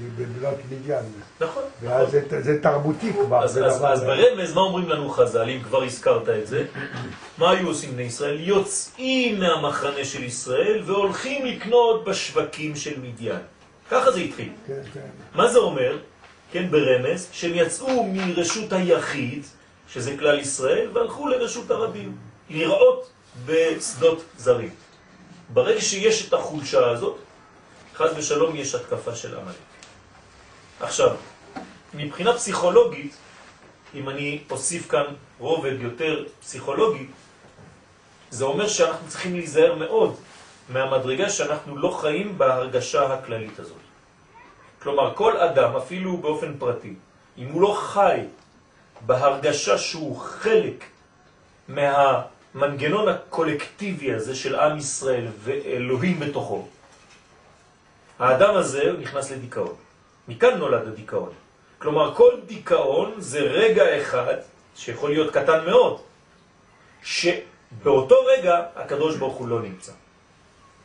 זה 0.00 0.24
בבלת 0.24 0.54
מדיין. 0.70 1.04
נכון. 1.40 1.62
ואז 1.82 2.10
זה- 2.10 2.42
זה 2.42 2.62
תרבותי 2.62 3.12
כבר. 3.12 3.44
אז 3.44 3.58
ברמז, 4.06 4.54
מה 4.54 4.60
אומרים 4.60 4.88
לנו 4.88 5.08
חז"ל, 5.10 5.48
אם 5.48 5.62
כבר 5.62 5.82
הזכרת 5.82 6.28
את 6.28 6.46
זה? 6.46 6.64
מה 7.38 7.50
היו 7.50 7.68
עושים 7.68 7.92
בני 7.92 8.02
ישראל? 8.02 8.40
יוצאים 8.40 9.40
מהמחנה 9.40 10.04
של 10.04 10.24
ישראל 10.24 10.82
והולכים 10.86 11.46
לקנות 11.46 12.04
בשווקים 12.04 12.76
של 12.76 13.00
מדיין. 13.00 13.38
ככה 13.90 14.12
זה 14.12 14.20
התחיל. 14.20 14.48
כן, 14.66 14.80
כן. 14.94 15.00
מה 15.34 15.48
זה 15.48 15.58
אומר? 15.58 15.98
כן, 16.52 16.70
ברמז, 16.70 17.28
שהם 17.32 17.52
יצאו 17.54 18.04
מרשות 18.12 18.72
היחיד, 18.72 19.42
שזה 19.88 20.16
כלל 20.18 20.38
ישראל, 20.38 20.88
והלכו 20.92 21.28
לרשות 21.28 21.70
הרבים, 21.70 22.16
לראות 22.50 23.10
בשדות 23.46 24.24
זרים. 24.36 24.74
ברגע 25.52 25.80
שיש 25.80 26.28
את 26.28 26.32
החולשה 26.32 26.90
הזאת, 26.90 27.18
חז 27.94 28.10
ושלום 28.16 28.56
יש 28.56 28.74
התקפה 28.74 29.14
של 29.14 29.38
עמלק. 29.38 29.56
עכשיו, 30.80 31.16
מבחינה 31.94 32.32
פסיכולוגית, 32.32 33.16
אם 33.94 34.08
אני 34.08 34.42
אוסיף 34.50 34.90
כאן 34.90 35.04
רובד 35.38 35.80
יותר 35.80 36.24
פסיכולוגי, 36.40 37.06
זה 38.30 38.44
אומר 38.44 38.68
שאנחנו 38.68 39.08
צריכים 39.08 39.34
להיזהר 39.34 39.74
מאוד 39.74 40.16
מהמדרגה 40.68 41.30
שאנחנו 41.30 41.76
לא 41.76 41.98
חיים 42.00 42.38
בהרגשה 42.38 43.12
הכללית 43.12 43.58
הזאת. 43.60 43.82
כלומר, 44.82 45.14
כל 45.14 45.36
אדם, 45.36 45.76
אפילו 45.76 46.16
באופן 46.16 46.58
פרטי, 46.58 46.94
אם 47.38 47.48
הוא 47.48 47.62
לא 47.62 47.76
חי 47.80 48.20
בהרגשה 49.06 49.78
שהוא 49.78 50.16
חלק 50.16 50.84
מהמנגנון 52.54 53.08
הקולקטיבי 53.08 54.12
הזה 54.12 54.34
של 54.34 54.54
עם 54.54 54.78
ישראל 54.78 55.26
ואלוהים 55.44 56.20
בתוכו, 56.20 56.66
האדם 58.18 58.56
הזה 58.56 58.92
נכנס 59.00 59.30
לדיכאון. 59.30 59.74
מכאן 60.28 60.58
נולד 60.58 60.88
הדיכאון. 60.88 61.32
כלומר, 61.78 62.14
כל 62.14 62.32
דיכאון 62.46 63.14
זה 63.18 63.38
רגע 63.40 64.00
אחד, 64.00 64.34
שיכול 64.76 65.10
להיות 65.10 65.34
קטן 65.34 65.64
מאוד, 65.64 66.00
שבאותו 67.02 68.16
רגע 68.24 68.62
הקדוש 68.76 69.16
ברוך 69.16 69.34
הוא 69.34 69.48
לא 69.48 69.62
נמצא. 69.62 69.92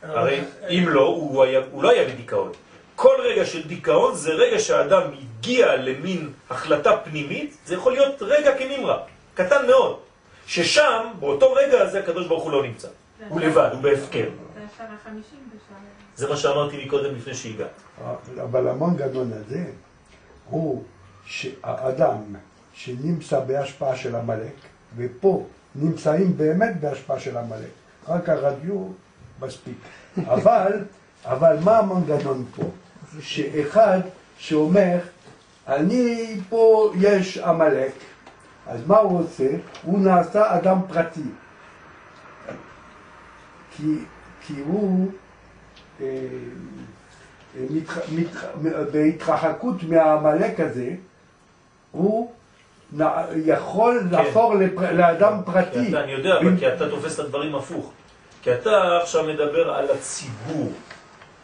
הרי 0.02 0.40
אם 0.70 0.84
לא, 0.88 1.06
הוא, 1.06 1.44
היה, 1.44 1.60
הוא 1.70 1.82
לא 1.82 1.90
היה 1.90 2.08
בדיכאון. 2.08 2.52
כל 2.96 3.14
רגע 3.18 3.46
של 3.46 3.68
דיכאון 3.68 4.14
זה 4.14 4.30
רגע 4.30 4.58
שהאדם 4.58 5.02
הגיע 5.20 5.76
למין 5.76 6.32
החלטה 6.50 6.96
פנימית, 6.96 7.56
זה 7.64 7.74
יכול 7.74 7.92
להיות 7.92 8.22
רגע 8.22 8.58
כנמרה, 8.58 8.98
קטן 9.34 9.66
מאוד, 9.66 9.98
ששם, 10.48 11.06
באותו 11.20 11.52
רגע 11.52 11.80
הזה, 11.82 11.98
הקדוש 11.98 12.26
ברוך 12.26 12.44
הוא 12.44 12.52
לא 12.52 12.62
נמצא. 12.62 12.88
הוא 13.28 13.40
לבד, 13.40 13.70
הוא 13.72 13.80
בהפקר. 13.80 14.28
זה 16.16 16.28
מה 16.28 16.36
שאמרתי 16.36 16.84
מקודם 16.84 17.14
לפני 17.14 17.34
שהגעת. 17.34 17.68
אבל 18.42 18.68
המנגנון 18.68 19.32
הזה 19.32 19.64
הוא 20.50 20.84
שהאדם 21.24 22.16
שנמצא 22.74 23.40
בהשפעה 23.40 23.96
של 23.96 24.16
המלאק, 24.16 24.54
ופה 24.96 25.46
נמצאים 25.74 26.36
באמת 26.36 26.80
בהשפעה 26.80 27.20
של 27.20 27.36
המלאק, 27.36 27.70
רק 28.08 28.28
הרדיו 28.28 28.86
מספיק. 29.40 29.78
אבל, 30.34 30.72
אבל 31.24 31.56
מה 31.64 31.78
המנגנון 31.78 32.44
פה? 32.56 32.62
שאחד 33.20 34.00
שאומר, 34.38 34.98
אני 35.68 36.36
פה 36.48 36.92
יש 37.00 37.38
המלאק, 37.38 37.92
אז 38.68 38.86
מה 38.86 38.98
הוא 38.98 39.20
עושה? 39.20 39.48
הוא 39.82 39.98
נעשה 39.98 40.56
אדם 40.56 40.78
פרטי. 40.88 41.20
כי, 43.76 43.94
כי 44.46 44.54
הוא 44.66 45.10
אה, 46.00 46.06
מתח, 47.70 47.98
מתח, 48.12 48.44
בהתרחקות 48.92 49.82
מהעמלק 49.82 50.60
הזה, 50.60 50.90
הוא 51.92 52.32
יכול 53.36 54.00
כן. 54.00 54.16
להפוך 54.16 54.54
לפר, 54.54 54.92
לאדם 54.92 55.40
פרטי. 55.44 55.88
אתה, 55.88 56.04
אני 56.04 56.12
יודע, 56.12 56.38
אבל 56.40 56.58
כי 56.58 56.68
אתה 56.68 56.90
תופס 56.90 57.14
את 57.14 57.24
הדברים 57.24 57.54
הפוך. 57.54 57.92
כי 58.42 58.52
אתה 58.52 58.98
עכשיו 59.02 59.24
מדבר 59.24 59.74
על 59.74 59.90
הציבור. 59.90 60.72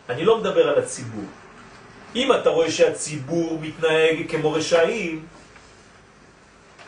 אני 0.08 0.24
לא 0.24 0.38
מדבר 0.38 0.68
על 0.68 0.78
הציבור. 0.78 1.24
אם 2.16 2.32
אתה 2.32 2.50
רואה 2.50 2.70
שהציבור 2.70 3.58
מתנהג 3.62 4.30
כמו 4.30 4.52
רשעים, 4.52 5.24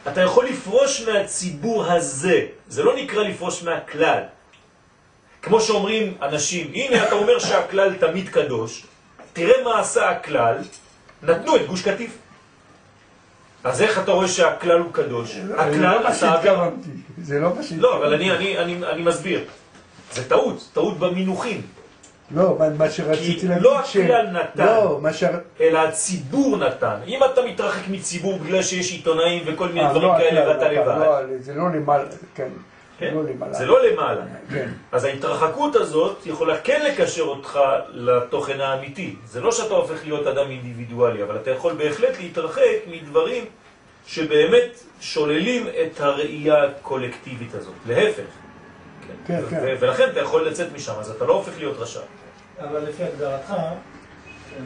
אתה 0.09 0.21
יכול 0.21 0.47
לפרוש 0.47 1.01
מהציבור 1.01 1.85
הזה. 1.85 2.47
זה 2.69 2.83
לא 2.83 2.97
נקרא 2.97 3.23
לפרוש 3.23 3.63
מהכלל. 3.63 4.21
כמו 5.43 5.61
שאומרים 5.61 6.15
אנשים, 6.23 6.71
הנה 6.75 7.07
אתה 7.07 7.15
אומר 7.15 7.39
שהכלל 7.39 7.95
תמיד 7.95 8.29
קדוש, 8.29 8.85
תראה 9.33 9.63
מה 9.65 9.81
עשה 9.81 10.11
הכלל, 10.11 10.57
נתנו 11.23 11.57
את 11.57 11.67
גוש 11.67 11.83
קטיף. 11.83 12.11
אז 13.65 13.83
איך 13.83 13.99
אתה 13.99 14.11
רואה 14.11 14.29
שהכלל 14.29 14.79
הוא 14.79 14.93
קדוש? 14.93 15.37
לא, 15.37 15.61
הכלל 15.61 16.03
לא 16.03 16.09
עשה... 16.09 16.35
זה 17.23 17.39
לא 17.39 17.55
מה 17.55 17.63
שהתכוונתי. 17.63 17.83
לא, 17.83 17.97
אבל 17.97 18.15
אני 18.85 19.03
מסביר. 19.03 19.45
זה 20.13 20.29
טעות, 20.29 20.69
טעות 20.73 20.99
במינוחים. 20.99 21.63
לא, 22.31 22.59
מה 22.79 22.91
שרציתי 22.91 23.49
להגיד 23.49 23.65
לא 23.65 23.81
ש... 23.85 23.97
לא 23.97 24.03
הכלל 24.03 24.27
נתן, 24.27 24.67
לא, 24.67 25.01
ש... 25.13 25.25
אלא 25.61 25.79
הציבור 25.79 26.57
נתן. 26.57 26.97
אם 27.07 27.21
אתה 27.33 27.41
מתרחק 27.43 27.89
מציבור 27.89 28.39
בגלל 28.39 28.63
שיש 28.63 28.93
עיתונאים 28.93 29.43
וכל 29.47 29.69
מיני 29.69 29.81
אה, 29.81 29.91
דברים 29.91 30.09
לא 30.09 30.19
כאלה 30.19 30.49
ואתה 30.49 30.69
לבד. 30.73 30.99
לא, 30.99 31.17
זה 31.41 31.55
לא 31.55 31.71
למעלה, 31.71 32.05
כן. 32.35 32.49
כן? 32.99 33.15
לא 33.15 33.53
זה 33.53 33.67
לא 33.67 33.87
למעלה. 33.87 34.23
כן. 34.51 34.69
אז 34.93 35.05
ההתרחקות 35.05 35.77
הזאת 35.77 36.27
יכולה 36.27 36.59
כן 36.59 36.83
לקשר 36.89 37.23
אותך 37.23 37.59
לתוכן 37.91 38.61
האמיתי. 38.61 39.17
זה 39.27 39.41
לא 39.41 39.53
שאתה 39.53 39.75
הופך 39.75 40.05
להיות 40.05 40.27
אדם 40.27 40.51
אינדיבידואלי, 40.51 41.23
אבל 41.23 41.37
אתה 41.37 41.51
יכול 41.51 41.73
בהחלט 41.73 42.19
להתרחק 42.21 42.77
מדברים 42.87 43.45
שבאמת 44.07 44.83
שוללים 45.01 45.67
את 45.67 46.01
הראייה 46.01 46.65
הקולקטיבית 46.65 47.55
הזאת. 47.55 47.75
להפך. 47.87 48.23
כן, 49.27 49.41
כן. 49.51 49.75
ולכן 49.81 50.09
אתה 50.13 50.21
יכול 50.21 50.49
לצאת 50.49 50.73
משם, 50.75 50.93
אז 51.01 51.11
אתה 51.11 51.25
לא 51.25 51.33
הופך 51.33 51.59
להיות 51.59 51.77
רשע. 51.79 52.01
אבל 52.61 52.81
לפי 52.81 53.05
הגדרתך, 53.05 53.55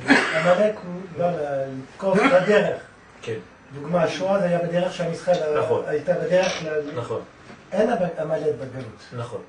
המלאק 0.09 0.75
הוא 0.87 1.01
בא 1.19 1.33
לתקוף 1.37 2.19
בדרך. 2.19 2.81
כן. 3.23 3.39
דוגמה, 3.75 4.03
השואה 4.03 4.39
זה 4.39 4.45
היה 4.45 4.59
בדרך 4.59 4.95
שעם 4.95 5.13
ישראל 5.13 5.61
נכון. 5.61 5.83
הייתה 5.87 6.13
בדרך 6.13 6.65
נכון. 6.95 7.21
אין 7.73 7.91
עמלק 8.19 8.55
בגלות. 8.61 9.01
נכון. 9.17 9.41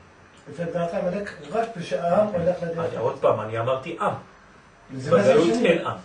לפי 0.52 0.64
הגדרת 0.64 0.94
עמלק, 0.94 1.32
רק 1.52 1.68
כשהעם 1.80 2.28
הולך 2.28 2.56
לדרך. 2.62 3.00
עוד 3.00 3.18
פעם, 3.22 3.42
אני 3.42 3.60
אמרתי 3.60 3.98
עם. 4.02 4.14
בגלות 5.10 5.50
אין 5.66 5.86
עם. 5.86 5.98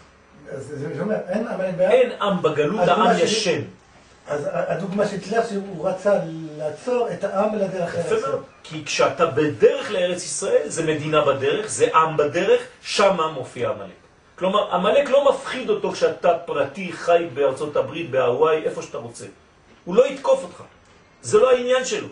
זה 0.58 1.02
אומר, 1.02 1.16
אין 1.28 1.46
עמלק 1.46 1.74
בעם? 1.76 1.90
אין 1.90 2.12
עם 2.22 2.42
בגלות, 2.42 2.88
העם 2.88 3.16
ישן. 3.18 3.60
אז 4.28 4.48
הדוגמה 4.52 5.06
שתלך 5.06 5.48
שהוא 5.48 5.88
רצה 5.88 6.18
לעצור 6.58 7.08
את 7.12 7.24
העם 7.24 7.54
לדרך 7.54 7.94
ארץ 7.94 8.06
ישראל. 8.06 8.38
כי 8.62 8.84
כשאתה 8.84 9.26
בדרך 9.26 9.90
לארץ 9.90 10.24
ישראל, 10.24 10.68
זה 10.68 10.82
מדינה 10.82 11.24
בדרך, 11.24 11.66
זה 11.66 11.86
עם 11.94 12.16
בדרך, 12.16 12.62
שמה 12.82 13.28
מופיע 13.28 13.70
עמלק. 13.70 13.96
כלומר, 14.38 14.74
עמלק 14.74 15.08
לא 15.08 15.30
מפחיד 15.30 15.70
אותו 15.70 15.92
כשאתה 15.92 16.38
פרטי, 16.46 16.92
חי 16.92 17.26
בארצות 17.34 17.76
הברית, 17.76 18.10
בהוואי, 18.10 18.62
איפה 18.64 18.82
שאתה 18.82 18.98
רוצה. 18.98 19.26
הוא 19.84 19.96
לא 19.96 20.06
יתקוף 20.06 20.42
אותך. 20.42 20.62
זה 21.22 21.38
לא 21.38 21.50
העניין 21.50 21.84
שלו. 21.84 22.08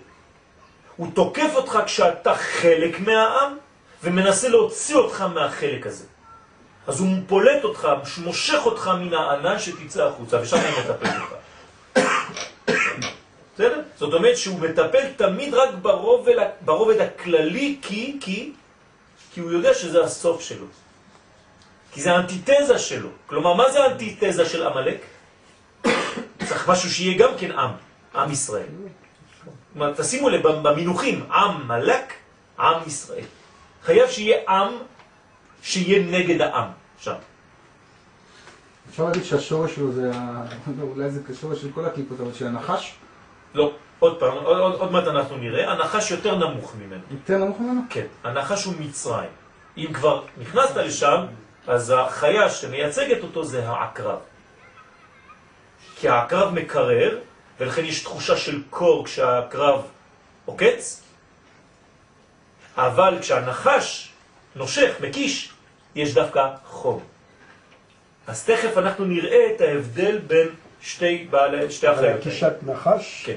הוא 0.97 1.07
תוקף 1.15 1.51
אותך 1.55 1.79
כשאתה 1.87 2.35
חלק 2.35 3.01
מהעם, 3.01 3.57
ומנסה 4.05 4.49
להוציא 4.49 4.97
אותך 4.97 5.21
מהחלק 5.21 5.87
הזה. 5.87 6.05
אז 6.87 7.01
הוא 7.01 7.09
פולט 7.27 7.65
אותך, 7.65 7.89
מושך 8.25 8.67
אותך 8.67 8.91
מן 9.01 9.15
הענן 9.15 9.59
שתצא 9.59 10.05
החוצה, 10.05 10.41
ושם 10.43 10.57
הוא 10.57 10.81
מטפל 10.81 11.09
בך. 11.09 11.35
בסדר? 13.55 13.83
זאת 13.97 14.15
אומרת 14.15 14.37
שהוא 14.37 14.61
מטפל 14.61 15.13
תמיד 15.17 15.55
רק 15.55 15.69
ברובד, 15.83 16.35
ברובד 16.61 17.01
הכללי, 17.01 17.79
כי, 17.83 18.17
כי, 18.21 18.53
כי 19.33 19.41
הוא 19.41 19.51
יודע 19.51 19.75
שזה 19.75 20.05
הסוף 20.05 20.41
שלו. 20.41 20.67
כי 21.93 22.01
זה 22.01 22.13
האנטיתזה 22.13 22.79
שלו. 22.79 23.09
כלומר, 23.27 23.55
מה 23.55 23.71
זה 23.71 23.85
האנטיתזה 23.85 24.45
של 24.45 24.67
עמלק? 24.67 25.01
צריך 26.49 26.69
משהו 26.69 26.91
שיהיה 26.91 27.19
גם 27.19 27.31
כן 27.39 27.53
עם, 27.53 27.71
עם 28.15 28.31
ישראל. 28.31 28.67
כלומר, 29.73 29.95
תשימו 29.95 30.29
לב 30.29 30.49
במינוחים, 30.49 31.27
עם 31.33 31.69
מלק, 31.69 32.13
עם 32.59 32.83
ישראל. 32.87 33.25
חייב 33.85 34.11
שיהיה 34.11 34.39
עם 34.49 34.69
שיהיה 35.63 36.03
נגד 36.03 36.41
העם 36.41 36.69
שם. 36.99 37.15
אפשר 38.91 39.05
להגיד 39.05 39.25
שהשורש 39.25 39.75
שלו 39.75 39.93
זה, 39.93 40.11
אולי 40.95 41.11
זה 41.11 41.21
כשורש 41.29 41.61
של 41.61 41.73
כל 41.75 41.85
הקליפות, 41.85 42.21
אבל 42.21 42.35
של 42.35 42.47
הנחש? 42.47 42.95
לא, 43.55 43.73
עוד 43.99 44.21
פעם, 44.21 44.33
עוד, 44.33 44.59
עוד, 44.59 44.75
עוד 44.75 44.93
מעט 44.93 45.07
אנחנו 45.07 45.37
נראה, 45.37 45.73
הנחש 45.73 46.11
יותר 46.11 46.35
נמוך 46.37 46.75
ממנו. 46.75 47.03
יותר 47.11 47.39
נמוך 47.39 47.61
ממנו? 47.61 47.81
כן, 47.91 48.07
הנחש 48.25 48.65
הוא 48.65 48.75
מצרים. 48.79 49.31
אם 49.77 49.93
כבר 49.93 50.23
נכנסת 50.39 50.77
לשם, 50.77 51.27
אז 51.67 51.95
החיה 51.97 52.51
שמייצגת 52.51 53.23
אותו 53.23 53.45
זה 53.45 53.69
העקרב. 53.69 54.19
כי 55.97 56.09
העקרב 56.09 56.55
מקרר, 56.55 57.19
ולכן 57.61 57.85
יש 57.85 58.03
תחושה 58.03 58.37
של 58.37 58.63
קור 58.71 59.05
כשהקרב 59.05 59.83
עוקץ, 60.45 61.03
אבל 62.77 63.19
כשהנחש 63.21 64.13
נושך, 64.57 64.95
מקיש, 65.01 65.53
יש 65.95 66.15
דווקא 66.15 66.49
חום. 66.67 67.01
אז 68.27 68.45
תכף 68.45 68.79
אנחנו 68.79 69.05
נראה 69.05 69.55
את 69.55 69.61
ההבדל 69.61 70.19
בין 70.19 70.49
שתי 70.85 71.27
בעלי, 71.31 71.71
שתי 71.71 71.87
החיות. 71.87 72.05
אבל 72.05 72.19
הקישת 72.19 72.53
נחש 72.67 73.23
כן. 73.27 73.37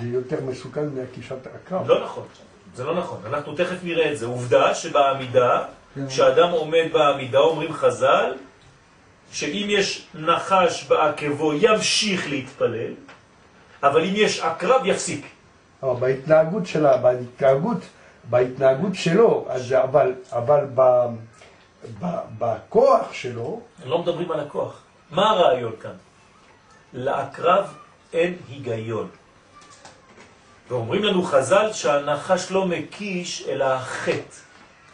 זה 0.00 0.06
יותר 0.06 0.40
מסוכן 0.40 0.88
מהקישת 0.88 1.46
עקרב. 1.54 1.88
לא 1.88 2.04
נכון, 2.04 2.26
זה 2.74 2.84
לא 2.84 2.94
נכון. 2.94 3.20
אנחנו 3.26 3.54
תכף 3.54 3.76
נראה 3.82 4.12
את 4.12 4.18
זה. 4.18 4.26
עובדה 4.26 4.74
שבעמידה, 4.74 5.64
כן. 5.94 6.08
כשאדם 6.08 6.50
עומד 6.50 6.84
בעמידה, 6.92 7.38
אומרים 7.38 7.72
חז"ל, 7.72 8.34
שאם 9.32 9.66
יש 9.70 10.06
נחש 10.14 10.84
בעקבו 10.88 11.52
ימשיך 11.54 12.30
להתפלל, 12.30 12.92
אבל 13.82 14.04
אם 14.04 14.12
יש 14.14 14.40
עקרב 14.40 14.86
יפסיק. 14.86 15.26
אבל 15.82 15.94
בהתנהגות 16.00 16.66
שלה, 16.66 16.96
בהתנהגות, 16.96 17.78
בהתנהגות 18.30 18.94
שלו, 18.94 19.46
אז, 19.48 19.72
אבל, 19.72 20.12
אבל 20.32 20.66
ב, 20.74 20.80
ב, 22.00 22.06
בכוח 22.38 23.12
שלו... 23.12 23.60
לא 23.86 23.98
מדברים 23.98 24.32
על 24.32 24.40
הכוח. 24.40 24.80
מה 25.10 25.30
הרעיון 25.30 25.72
כאן? 25.80 25.90
לעקרב 26.92 27.64
אין 28.12 28.34
היגיון. 28.48 29.08
ואומרים 30.68 31.04
לנו 31.04 31.22
חז"ל 31.22 31.72
שהנחש 31.72 32.50
לא 32.50 32.66
מקיש 32.66 33.44
אלא 33.48 33.64
החטא 33.64 34.36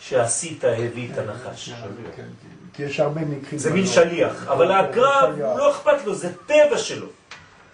שעשית 0.00 0.64
הביא 0.64 1.12
את 1.12 1.18
הנחש. 1.18 1.70
כן, 2.16 2.26
כי 2.74 2.83
יש 2.83 3.00
הרבה 3.00 3.20
מקרים. 3.20 3.59
זה 3.59 3.72
מין 3.72 3.87
שליח, 3.87 4.48
אבל 4.48 4.70
העקרב. 4.72 5.38
לא 5.38 5.70
אכפת 5.70 6.05
לו, 6.05 6.14
זה 6.14 6.33
טבע 6.46 6.78
שלו, 6.78 7.07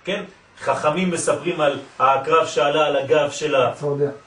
כן? 0.04 0.24
חכמים 0.60 1.10
מספרים 1.10 1.60
על 1.60 1.78
העקרב 1.98 2.46
שעלה 2.46 2.86
על 2.86 2.96
הגב 2.96 3.30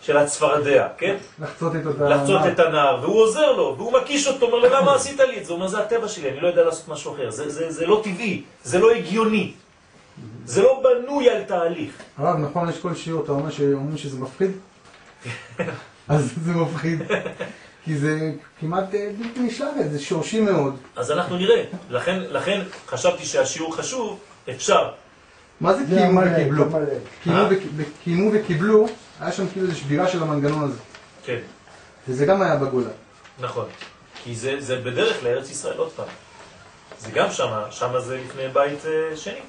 של, 0.01 0.17
הצפרדע, 0.17 0.88
כן? 0.97 1.15
לחצות 1.39 1.75
את 1.75 1.82
לחצות 1.86 2.41
הנהר. 2.41 2.51
את 2.51 2.60
הנער, 2.60 2.99
והוא 3.01 3.21
עוזר 3.21 3.51
לו, 3.51 3.75
והוא 3.77 3.93
מקיש 3.93 4.27
אותו, 4.27 4.45
אומר 4.45 4.58
לו, 4.58 4.69
למה 4.69 4.95
עשית 4.95 5.19
לי 5.19 5.39
את 5.39 5.45
זה? 5.45 5.54
הוא 5.54 5.58
אומר, 5.58 5.67
זה 5.67 5.80
הטבע 5.80 6.08
שלי, 6.08 6.30
אני 6.30 6.39
לא 6.39 6.47
יודע 6.47 6.63
לעשות 6.63 6.88
משהו 6.88 7.13
אחר, 7.13 7.30
זה 7.30 7.86
לא 7.86 8.01
טבעי, 8.04 8.43
זה 8.63 8.80
לא 8.80 8.91
הגיוני, 8.91 9.54
זה 10.45 10.62
לא 10.62 10.84
בנוי 10.84 11.30
על 11.30 11.43
תהליך. 11.43 11.93
הרב, 12.17 12.38
נכון, 12.38 12.69
יש 12.69 12.80
כל 12.80 12.95
שיעור, 12.95 13.23
אתה 13.23 13.32
אומר 13.32 13.49
שאומרים 13.49 13.97
שזה 13.97 14.19
מפחיד? 14.19 14.51
אז 16.08 16.34
זה 16.45 16.51
מפחיד. 16.51 17.01
כי 17.86 17.97
זה 17.97 18.32
כמעט 18.60 18.95
אה, 18.95 19.10
בלתי 19.19 19.39
נשלט, 19.39 19.67
זה 19.91 19.99
שורשי 19.99 20.41
מאוד. 20.41 20.75
אז 20.95 21.12
אנחנו 21.12 21.38
נראה, 21.38 21.63
לכן, 21.89 22.19
לכן 22.30 22.62
חשבתי 22.88 23.25
שהשיעור 23.25 23.75
חשוב, 23.75 24.19
אפשר. 24.49 24.91
מה 25.62 25.73
זה 25.73 25.84
קיימו 25.86 26.21
וקיבלו? 26.32 26.65
קיימו 28.04 28.32
אה? 28.34 28.39
וקיבלו, 28.39 28.88
היה 29.19 29.32
שם 29.32 29.47
כאילו 29.47 29.67
איזו 29.67 29.80
שבירה 29.80 30.08
של 30.08 30.23
המנגנון 30.23 30.63
הזה. 30.63 30.80
כן, 31.25 31.39
וזה 32.08 32.25
גם 32.25 32.41
היה 32.41 32.56
בגולה. 32.56 32.89
נכון. 33.39 33.65
כי 34.23 34.36
זה, 34.36 34.56
זה 34.60 34.75
בדרך 34.75 35.23
לארץ 35.23 35.51
ישראל, 35.51 35.77
עוד 35.77 35.91
פעם. 35.91 36.08
זה 36.99 37.12
גם 37.12 37.32
שמה, 37.32 37.67
שמה 37.71 37.99
זה 37.99 38.17
לפני 38.25 38.47
בית 38.54 38.86
אה, 38.86 39.17
שני. 39.17 39.39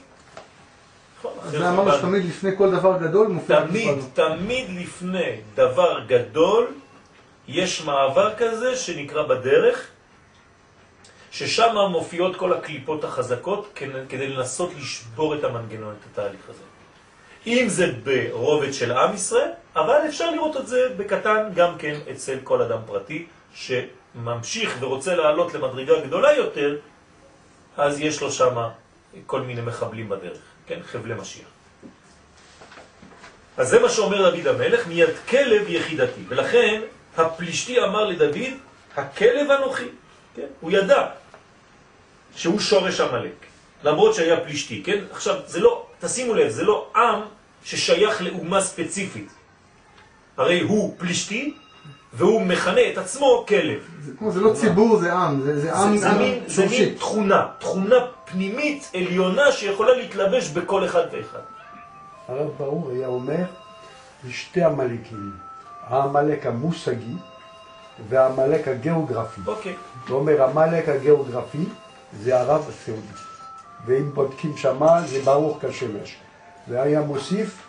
זה 1.44 1.68
אמרנו. 1.68 1.92
שתמיד 1.92 2.24
לפני 2.24 2.50
כל 2.58 2.70
דבר 2.70 2.98
גדול 2.98 3.26
מופיע 3.26 3.66
תמיד. 3.66 3.88
תמיד 4.14 4.66
לפני 4.70 5.40
דבר 5.54 6.00
גדול, 6.06 6.66
יש 7.48 7.84
מעבר 7.84 8.34
כזה 8.34 8.76
שנקרא 8.76 9.22
בדרך, 9.22 9.86
ששם 11.30 11.76
מופיעות 11.90 12.36
כל 12.36 12.52
הקליפות 12.52 13.04
החזקות 13.04 13.78
כדי 14.08 14.28
לנסות 14.28 14.70
לשבור 14.78 15.34
את 15.34 15.44
המנגנון, 15.44 15.94
את 16.00 16.06
התהליך 16.12 16.40
הזה. 16.48 16.62
אם 17.46 17.66
זה 17.68 17.92
ברובד 18.04 18.72
של 18.72 18.92
עם 18.92 19.14
ישראל, 19.14 19.50
אבל 19.76 19.98
אפשר 20.08 20.30
לראות 20.30 20.56
את 20.56 20.66
זה 20.66 20.88
בקטן 20.96 21.48
גם 21.54 21.78
כן 21.78 21.98
אצל 22.10 22.38
כל 22.44 22.62
אדם 22.62 22.78
פרטי 22.86 23.26
שממשיך 23.54 24.76
ורוצה 24.80 25.14
לעלות 25.14 25.54
למדרגה 25.54 26.00
גדולה 26.06 26.32
יותר, 26.32 26.76
אז 27.76 28.00
יש 28.00 28.20
לו 28.20 28.32
שם 28.32 28.68
כל 29.26 29.40
מיני 29.40 29.60
מחבלים 29.60 30.08
בדרך, 30.08 30.51
כן? 30.66 30.80
חבלי 30.92 31.14
משיח. 31.14 31.46
אז 33.56 33.68
זה 33.68 33.78
מה 33.78 33.88
שאומר 33.88 34.30
דוד 34.30 34.46
המלך, 34.46 34.86
מיד 34.86 35.08
כלב 35.28 35.68
יחידתי. 35.68 36.20
ולכן 36.28 36.80
הפלישתי 37.16 37.82
אמר 37.82 38.04
לדוד, 38.04 38.36
הכלב 38.96 39.50
אנוכי. 39.50 39.88
כן? 40.36 40.46
הוא 40.60 40.70
ידע 40.70 41.06
שהוא 42.36 42.60
שורש 42.60 43.00
המלך, 43.00 43.32
למרות 43.84 44.14
שהיה 44.14 44.40
פלישתי. 44.40 44.82
כן? 44.84 45.04
עכשיו, 45.10 45.40
זה 45.46 45.60
לא, 45.60 45.86
תשימו 46.00 46.34
לב, 46.34 46.48
זה 46.48 46.64
לא 46.64 46.90
עם 46.96 47.20
ששייך 47.64 48.22
לאומה 48.22 48.60
ספציפית. 48.60 49.28
הרי 50.36 50.60
הוא 50.60 50.94
פלישתי, 50.98 51.54
והוא 52.14 52.42
מכנה 52.42 52.80
את 52.92 52.98
עצמו 52.98 53.44
כלב. 53.48 53.78
זה 54.04 54.12
כמו, 54.18 54.30
זה 54.30 54.40
לא 54.40 54.52
ציבור, 54.54 54.96
זה 54.96 55.12
עם, 55.12 55.40
זה 55.40 55.60
זה 55.60 55.72
עם 55.74 55.96
זה, 55.96 56.08
זה, 56.10 56.18
מין, 56.18 56.40
זה. 56.46 56.66
מין 56.66 56.94
תכונה, 56.94 57.46
תכונה 57.58 57.96
פנימית 58.24 58.90
עליונה 58.94 59.52
שיכולה 59.52 59.96
להתלבש 59.96 60.48
בכל 60.48 60.84
אחד 60.84 61.02
ואחד. 61.12 61.38
הרב 62.28 62.48
ברור 62.58 62.90
היה 62.90 63.06
אומר, 63.06 63.44
יש 64.28 64.42
שתי 64.42 64.62
עמלקים, 64.62 65.32
העמלק 65.86 66.46
המושגי 66.46 67.14
והעמלק 68.08 68.68
הגיאוגרפי. 68.68 69.40
אוקיי. 69.46 69.74
הוא 70.08 70.18
אומר, 70.18 70.42
עמלק 70.42 70.88
הגיאוגרפי 70.88 71.64
זה 72.22 72.40
ערב 72.40 72.68
הסעודית. 72.68 73.16
ואם 73.86 74.10
בודקים 74.14 74.56
שמה 74.56 75.02
זה 75.06 75.20
ברור 75.24 75.58
כשמש. 75.60 76.16
והיה 76.68 77.00
מוסיף, 77.00 77.62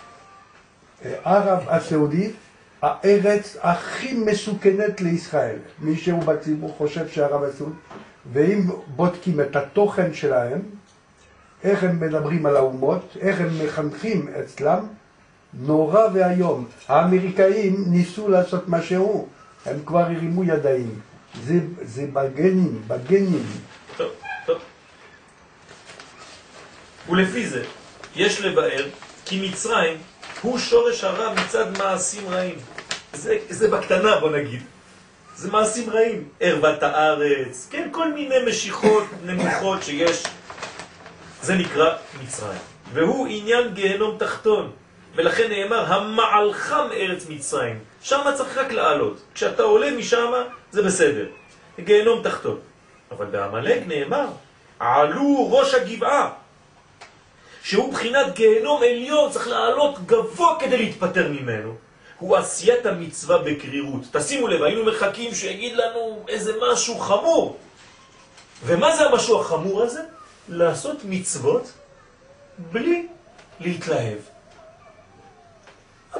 אה, 1.06 1.14
ערב 1.24 1.60
הסעודית, 1.68 2.36
הארץ 2.84 3.58
הכי 3.62 4.14
מסוכנת 4.14 5.02
לישראל. 5.02 5.58
מישהו 5.80 6.22
בציבור 6.22 6.76
חושב 6.78 7.08
שערב 7.08 7.44
הסעודית, 7.44 7.76
ואם 8.34 8.62
בודקים 8.88 9.42
את 9.42 9.56
התוכן 9.56 10.14
שלהם, 10.14 10.62
איך 11.64 11.84
הם 11.84 12.00
מדברים 12.00 12.46
על 12.46 12.56
האומות, 12.56 13.18
איך 13.20 13.42
הם 13.42 13.50
מחנכים 13.66 14.28
אצלם, 14.40 14.88
נורא 15.54 16.02
ואיום. 16.14 16.66
האמריקאים 16.88 17.84
ניסו 17.88 18.30
לעשות 18.30 18.64
משהו, 18.68 19.28
הם 19.66 19.80
כבר 19.86 20.00
הרימו 20.00 20.44
ידיים. 20.44 21.00
זה, 21.44 21.60
זה 21.82 22.06
בגנים, 22.14 22.82
בגנים. 22.88 23.48
ולפי 27.10 27.48
זה, 27.48 27.64
יש 28.16 28.42
לבאר 28.42 28.86
כי 29.26 29.50
מצרים 29.50 29.98
הוא 30.42 30.60
שורש 30.60 31.04
הרע 31.04 31.34
מצד 31.34 31.78
מעשים 31.78 32.28
רעים. 32.28 32.56
זה, 33.14 33.38
זה 33.50 33.70
בקטנה 33.70 34.20
בוא 34.20 34.30
נגיד. 34.30 34.64
זה 35.36 35.52
מעשים 35.52 35.90
רעים. 35.90 36.30
ערוות 36.40 36.84
הארץ, 36.84 37.68
כן, 37.72 37.88
כל 37.92 38.14
מיני 38.14 38.36
משיכות 38.48 39.04
נמוכות 39.26 39.84
שיש. 39.84 40.24
זה 41.42 41.56
נקרא 41.56 41.96
מצרים. 42.24 42.60
והוא 42.94 43.28
עניין 43.30 43.74
גיהנום 43.74 44.18
תחתון. 44.18 44.72
ולכן 45.16 45.50
נאמר, 45.50 45.94
המעלך 45.94 46.76
מארץ 46.90 47.26
מצרים. 47.30 47.80
שם 48.02 48.22
צריך 48.36 48.58
רק 48.58 48.72
לעלות. 48.72 49.22
כשאתה 49.36 49.64
עולה 49.64 49.92
משם, 49.92 50.32
זה 50.72 50.84
בסדר. 50.84 51.26
גיהנום 51.80 52.24
תחתון. 52.24 52.60
אבל 53.12 53.26
בעמלק 53.26 53.84
נאמר, 53.88 54.28
עלו 54.80 55.48
ראש 55.52 55.74
הגבעה, 55.74 56.30
שהוא 57.64 57.94
בחינת 57.94 58.36
גיהנום 58.36 58.82
עליון, 58.84 59.32
צריך 59.32 59.48
לעלות 59.48 60.06
גבוה 60.06 60.60
כדי 60.60 60.78
להתפטר 60.78 61.28
ממנו. 61.28 61.76
הוא 62.24 62.38
עשיית 62.38 62.86
המצווה 62.86 63.38
בקרירות. 63.38 64.02
תשימו 64.12 64.48
לב, 64.48 64.64
היינו 64.64 64.86
מחכים 64.86 65.34
שיגיד 65.34 65.76
לנו 65.76 66.26
איזה 66.28 66.54
משהו 66.72 67.00
חמור. 67.00 67.58
ומה 68.66 68.96
זה 68.96 69.06
המשהו 69.06 69.42
החמור 69.42 69.84
הזה? 69.84 70.02
לעשות 70.50 70.98
מצוות 71.06 71.72
בלי 72.72 73.08
להתלהב. 73.60 74.18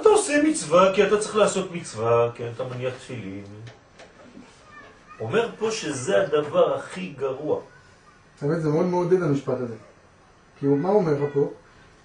אתה 0.02 0.10
עושה 0.10 0.44
מצווה 0.44 0.92
כי 0.96 1.08
אתה 1.08 1.18
צריך 1.18 1.36
לעשות 1.36 1.72
מצווה, 1.72 2.30
כי 2.36 2.44
אתה 2.56 2.64
מניח 2.64 2.94
תפילין. 2.94 3.46
אומר 5.20 5.50
פה 5.60 5.72
שזה 5.72 6.22
הדבר 6.22 6.76
הכי 6.76 7.14
גרוע. 7.18 7.60
האמת, 8.42 8.62
זה 8.62 8.70
מאוד 8.70 8.86
מעודד 8.86 9.24
המשפט 9.24 9.58
הזה. 9.60 9.76
כי 10.60 10.66
מה 10.66 10.90
אומר 10.90 11.14
פה? 11.34 11.40
הוא 11.40 11.50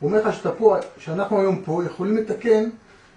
אומר 0.02 0.28
לך 0.28 0.36
שאתה 0.36 0.52
פה, 0.52 0.76
שאנחנו 0.98 1.40
היום 1.40 1.62
פה 1.64 1.82
יכולים 1.86 2.16
לתקן, 2.16 2.70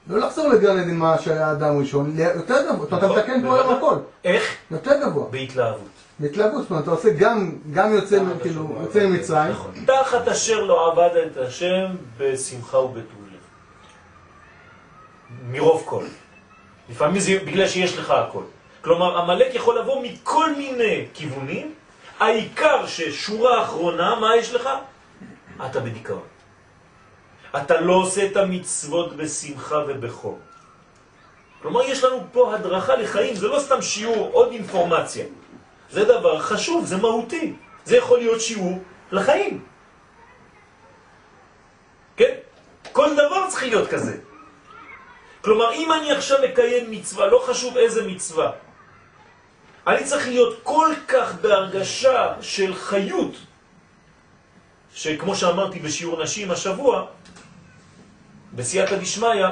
לא 0.08 0.20
לחזור 0.20 0.48
לגן 0.48 0.80
עדן 0.80 0.96
מה 0.96 1.18
שהיה 1.20 1.48
האדם 1.48 1.76
הראשון, 1.76 2.14
ל- 2.18 2.20
יותר 2.36 2.56
גבוה, 2.70 2.88
אתה 2.88 2.96
נכון, 2.96 3.20
מתקן 3.20 3.42
פה 3.48 3.56
היום. 3.56 3.74
הכל, 3.74 3.96
איך? 4.24 4.56
יותר 4.72 4.92
גבוה, 5.06 5.28
בהתלהבות. 5.32 5.88
בהתלהבות, 6.20 6.62
זאת 6.62 6.70
אומרת, 6.72 6.84
אתה 6.84 6.92
עושה 6.92 7.10
גם, 7.10 7.52
גם 7.74 7.94
יוצא, 7.94 8.20
כאילו, 8.42 8.78
יוצא 8.82 9.08
ממצרים, 9.08 9.52
נכון. 9.52 9.72
תחת 9.88 10.28
אשר 10.28 10.64
לא 10.64 10.92
עבד 10.92 11.10
את 11.26 11.38
השם 11.38 11.86
בשמחה 12.18 12.78
ובטוב 12.78 13.28
לב. 13.32 13.40
מרוב 15.52 15.84
כל. 15.86 16.04
לפעמים 16.90 17.20
זה 17.20 17.32
בגלל 17.46 17.68
שיש 17.68 17.98
לך 17.98 18.10
הכל. 18.10 18.44
כלומר, 18.82 19.18
המלאק 19.18 19.56
יכול 19.56 19.80
לבוא 19.80 20.04
מכל 20.04 20.56
מיני 20.56 21.06
כיוונים, 21.14 21.74
העיקר 22.20 22.86
ששורה 22.88 23.64
אחרונה, 23.64 24.16
מה 24.20 24.36
יש 24.36 24.54
לך? 24.54 24.70
אתה 25.66 25.80
בדיכאון. 25.80 26.22
אתה 27.58 27.82
לא 27.82 27.94
עושה 27.94 28.26
את 28.26 28.38
המצוות 28.38 29.16
בשמחה 29.16 29.80
ובחום. 29.88 30.40
כלומר, 31.62 31.82
יש 31.84 32.04
לנו 32.04 32.24
פה 32.32 32.56
הדרכה 32.56 32.96
לחיים, 32.96 33.36
זה 33.36 33.48
לא 33.48 33.60
סתם 33.60 33.82
שיעור, 33.82 34.30
עוד 34.34 34.52
אינפורמציה. 34.52 35.26
זה 35.92 36.06
דבר 36.06 36.40
חשוב, 36.40 36.86
זה 36.86 36.98
מהותי. 36.98 37.54
זה 37.86 37.98
יכול 37.98 38.20
להיות 38.20 38.42
שיעור 38.42 38.80
לחיים. 39.12 39.64
כן? 42.18 42.34
כל 42.92 43.14
דבר 43.14 43.50
צריך 43.50 43.64
להיות 43.64 43.88
כזה. 43.90 44.18
כלומר, 45.42 45.74
אם 45.74 45.92
אני 45.92 46.12
עכשיו 46.12 46.38
מקיים 46.50 46.92
מצווה, 46.92 47.28
לא 47.28 47.44
חשוב 47.48 47.78
איזה 47.78 48.08
מצווה, 48.08 48.52
אני 49.88 50.04
צריך 50.04 50.28
להיות 50.28 50.60
כל 50.64 50.90
כך 51.08 51.34
בהרגשה 51.42 52.34
של 52.42 52.76
חיות, 52.76 53.34
שכמו 54.94 55.36
שאמרתי 55.36 55.80
בשיעור 55.80 56.24
נשים 56.24 56.52
השבוע, 56.52 57.06
בסייעתא 58.54 58.96
דשמיא, 58.96 59.46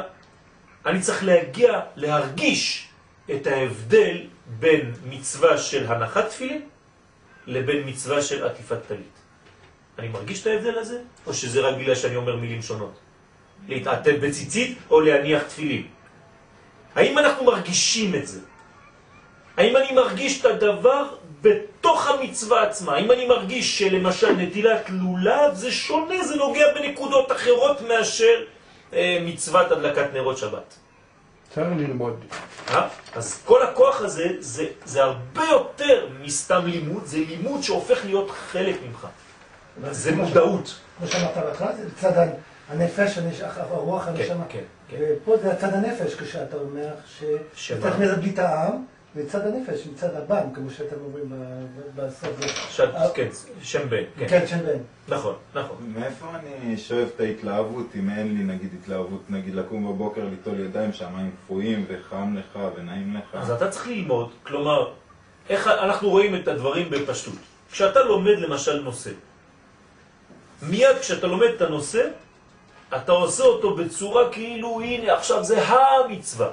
אני 0.85 1.01
צריך 1.01 1.23
להגיע, 1.23 1.79
להרגיש 1.95 2.87
את 3.31 3.47
ההבדל 3.47 4.17
בין 4.59 4.93
מצווה 5.05 5.57
של 5.57 5.91
הנחת 5.91 6.29
תפילין 6.29 6.61
לבין 7.47 7.89
מצווה 7.89 8.21
של 8.21 8.47
עטיפת 8.47 8.79
טלית. 8.87 9.19
אני 9.99 10.07
מרגיש 10.07 10.41
את 10.41 10.47
ההבדל 10.47 10.77
הזה? 10.77 10.99
או 11.27 11.33
שזה 11.33 11.61
רק 11.61 11.75
בגלל 11.75 11.95
שאני 11.95 12.15
אומר 12.15 12.35
מילים 12.35 12.61
שונות? 12.61 12.93
להתעטל 13.67 14.17
בציצית 14.17 14.77
או 14.89 15.01
להניח 15.01 15.43
תפילים? 15.43 15.87
האם 16.95 17.17
אנחנו 17.17 17.45
מרגישים 17.45 18.15
את 18.15 18.27
זה? 18.27 18.39
האם 19.57 19.77
אני 19.77 19.91
מרגיש 19.91 20.41
את 20.41 20.45
הדבר 20.45 21.15
בתוך 21.41 22.07
המצווה 22.07 22.63
עצמה? 22.63 22.95
האם 22.95 23.11
אני 23.11 23.25
מרגיש 23.27 23.79
שלמשל 23.79 24.31
נטילת 24.31 24.89
לולב 24.89 25.53
זה 25.53 25.71
שונה, 25.71 26.23
זה 26.23 26.35
נוגע 26.35 26.73
בנקודות 26.73 27.31
אחרות 27.31 27.81
מאשר 27.81 28.43
מצוות 29.21 29.71
הדלקת 29.71 30.13
נרות 30.13 30.37
שבת? 30.37 30.75
צריך 31.53 31.67
ללמוד. 31.77 32.25
אה? 32.69 32.87
אז 33.15 33.41
כל 33.45 33.63
הכוח 33.63 34.01
הזה 34.01 34.27
זה, 34.39 34.65
זה 34.85 35.03
הרבה 35.03 35.43
יותר 35.51 36.07
מסתם 36.21 36.65
לימוד, 36.65 37.05
זה 37.05 37.17
לימוד 37.17 37.61
שהופך 37.63 38.05
להיות 38.05 38.29
חלק 38.29 38.75
ממך. 38.87 39.07
זה 39.91 40.15
מודעות. 40.15 40.79
כמו 40.97 41.07
שאמרת 41.07 41.37
בהתחלה, 41.37 41.75
זה 41.75 41.83
צד 42.01 42.27
הנפש, 42.69 43.19
הרוח, 43.55 44.05
כן, 44.05 44.11
הנשמה. 44.11 44.43
כן, 44.49 44.59
כן. 44.89 44.97
ופה 44.99 45.37
זה 45.37 45.51
הצד 45.51 45.73
הנפש, 45.73 46.15
כשאתה 46.15 46.57
אומר 46.57 46.89
שמה? 47.05 47.27
שצריך 47.55 47.99
להדביט 47.99 48.39
העם, 48.39 48.85
וצד 49.19 49.47
הנפש, 49.47 49.87
מצד 49.93 50.15
הבן, 50.15 50.53
כמו 50.53 50.69
שאתם 50.69 50.95
אומרים 51.05 51.31
בסוף. 51.95 52.41
ש... 52.69 52.81
כן, 53.13 53.27
שם 53.61 53.89
בן, 53.89 54.03
כן. 54.17 54.27
כן, 54.27 54.47
שם 54.47 54.57
בן. 54.65 54.77
נכון, 55.07 55.35
נכון. 55.55 55.93
מאיפה 55.95 56.25
אני 56.35 56.77
שואב 56.77 57.07
את 57.15 57.19
ההתלהבות 57.19 57.85
אם 57.95 58.09
אין 58.09 58.37
לי 58.37 58.43
נגיד 58.43 58.69
התלהבות, 58.81 59.21
נגיד 59.29 59.55
לקום 59.55 59.87
בבוקר 59.87 60.21
ליטול 60.29 60.59
ידיים 60.59 60.93
שהמים 60.93 61.31
קפואים 61.45 61.85
וחם 61.87 62.35
לך 62.37 62.59
ונעים 62.75 63.15
לך? 63.15 63.35
אז 63.41 63.51
אתה 63.51 63.69
צריך 63.69 63.87
ללמוד, 63.87 64.31
כלומר, 64.43 64.91
איך 65.49 65.67
אנחנו 65.67 66.09
רואים 66.09 66.35
את 66.35 66.47
הדברים 66.47 66.89
בפשטות. 66.89 67.33
כשאתה 67.71 68.03
לומד 68.03 68.39
למשל 68.39 68.81
נושא, 68.81 69.11
מיד 70.61 70.97
כשאתה 71.01 71.27
לומד 71.27 71.47
את 71.55 71.61
הנושא, 71.61 72.07
אתה 72.95 73.11
עושה 73.11 73.43
אותו 73.43 73.75
בצורה 73.75 74.31
כאילו, 74.31 74.81
הנה, 74.81 75.13
עכשיו 75.13 75.43
זה 75.43 75.67
המצווה. 75.67 76.49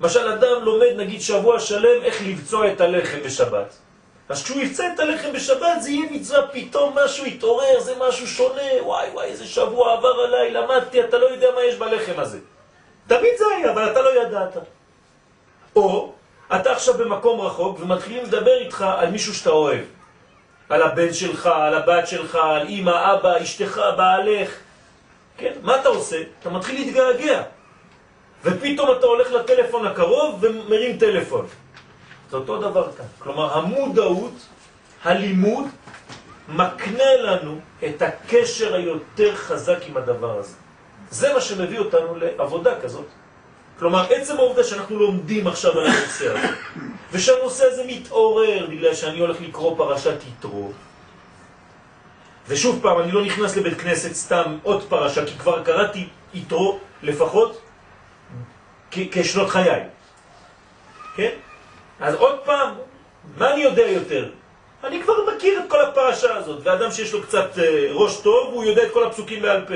למשל, 0.00 0.28
אדם 0.28 0.64
לומד 0.64 0.92
נגיד 0.96 1.20
שבוע 1.20 1.60
שלם 1.60 2.02
איך 2.02 2.22
לבצוע 2.26 2.72
את 2.72 2.80
הלחם 2.80 3.18
בשבת. 3.24 3.76
אז 4.28 4.44
כשהוא 4.44 4.60
יבצע 4.60 4.92
את 4.94 5.00
הלחם 5.00 5.32
בשבת 5.32 5.80
זה 5.80 5.90
יהיה 5.90 6.10
מצווה, 6.10 6.46
פתאום 6.46 6.98
משהו 7.04 7.26
יתעורר, 7.26 7.80
זה 7.80 7.94
משהו 8.08 8.26
שונה, 8.26 8.62
וואי 8.82 9.08
וואי, 9.12 9.26
איזה 9.26 9.46
שבוע 9.46 9.92
עבר 9.92 10.20
עליי, 10.20 10.50
למדתי, 10.50 11.04
אתה 11.04 11.18
לא 11.18 11.26
יודע 11.26 11.46
מה 11.54 11.64
יש 11.64 11.74
בלחם 11.74 12.12
הזה. 12.16 12.38
תמיד 13.06 13.32
זה 13.38 13.44
היה, 13.56 13.72
אבל 13.72 13.92
אתה 13.92 14.02
לא 14.02 14.22
ידעת. 14.22 14.56
או 15.76 16.12
אתה 16.54 16.72
עכשיו 16.72 16.94
במקום 16.94 17.40
רחוק 17.40 17.80
ומתחילים 17.80 18.24
לדבר 18.24 18.58
איתך 18.58 18.84
על 18.98 19.10
מישהו 19.10 19.34
שאתה 19.34 19.50
אוהב. 19.50 19.84
על 20.68 20.82
הבן 20.82 21.12
שלך, 21.12 21.46
על 21.46 21.74
הבת 21.74 22.08
שלך, 22.08 22.34
על 22.34 22.66
אמא, 22.68 23.14
אבא, 23.14 23.42
אשתך, 23.42 23.80
בעלך. 23.96 24.50
כן, 25.38 25.52
מה 25.62 25.80
אתה 25.80 25.88
עושה? 25.88 26.16
אתה 26.40 26.50
מתחיל 26.50 26.80
להתגעגע. 26.80 27.42
ופתאום 28.46 28.88
אתה 28.98 29.06
הולך 29.06 29.32
לטלפון 29.32 29.86
הקרוב 29.86 30.38
ומרים 30.40 30.98
טלפון. 30.98 31.46
זה 32.30 32.36
אותו 32.36 32.58
דבר 32.58 32.92
כאן. 32.96 33.04
כלומר, 33.18 33.58
המודעות, 33.58 34.32
הלימוד, 35.04 35.64
מקנה 36.48 37.16
לנו 37.22 37.58
את 37.86 38.02
הקשר 38.02 38.74
היותר 38.74 39.36
חזק 39.36 39.78
עם 39.88 39.96
הדבר 39.96 40.38
הזה. 40.38 40.54
זה 41.10 41.34
מה 41.34 41.40
שמביא 41.40 41.78
אותנו 41.78 42.16
לעבודה 42.16 42.80
כזאת. 42.80 43.06
כלומר, 43.78 44.06
עצם 44.10 44.36
העובדה 44.36 44.64
שאנחנו 44.64 44.98
לומדים 44.98 45.46
עכשיו 45.46 45.78
על 45.78 45.86
הנושא 45.86 46.28
הזה, 46.30 46.48
ושהנושא 47.12 47.64
הזה 47.66 47.82
מתעורר 47.86 48.66
בגלל 48.70 48.94
שאני 48.94 49.18
הולך 49.18 49.36
לקרוא 49.40 49.76
פרשת 49.76 50.16
יתרו, 50.28 50.70
ושוב 52.48 52.78
פעם, 52.82 53.00
אני 53.00 53.12
לא 53.12 53.24
נכנס 53.24 53.56
לבית 53.56 53.80
כנסת 53.80 54.12
סתם 54.12 54.58
עוד 54.62 54.82
פרשה, 54.88 55.26
כי 55.26 55.38
כבר 55.38 55.62
קראתי 55.62 56.08
יתרו 56.34 56.78
לפחות 57.02 57.65
כשנות 58.90 59.50
חיי. 59.50 59.84
כן? 61.16 61.30
אז 62.00 62.14
עוד 62.14 62.38
פעם, 62.44 62.74
מה 63.36 63.52
אני 63.52 63.62
יודע 63.62 63.82
יותר? 63.82 64.30
אני 64.84 65.02
כבר 65.02 65.14
מכיר 65.36 65.58
את 65.58 65.70
כל 65.70 65.84
הפרשה 65.84 66.36
הזאת, 66.36 66.60
ואדם 66.62 66.90
שיש 66.90 67.12
לו 67.12 67.22
קצת 67.22 67.58
אה, 67.58 67.88
ראש 67.92 68.20
טוב, 68.20 68.54
הוא 68.54 68.64
יודע 68.64 68.82
את 68.82 68.92
כל 68.92 69.06
הפסוקים 69.06 69.42
בעל 69.42 69.64
פה. 69.66 69.74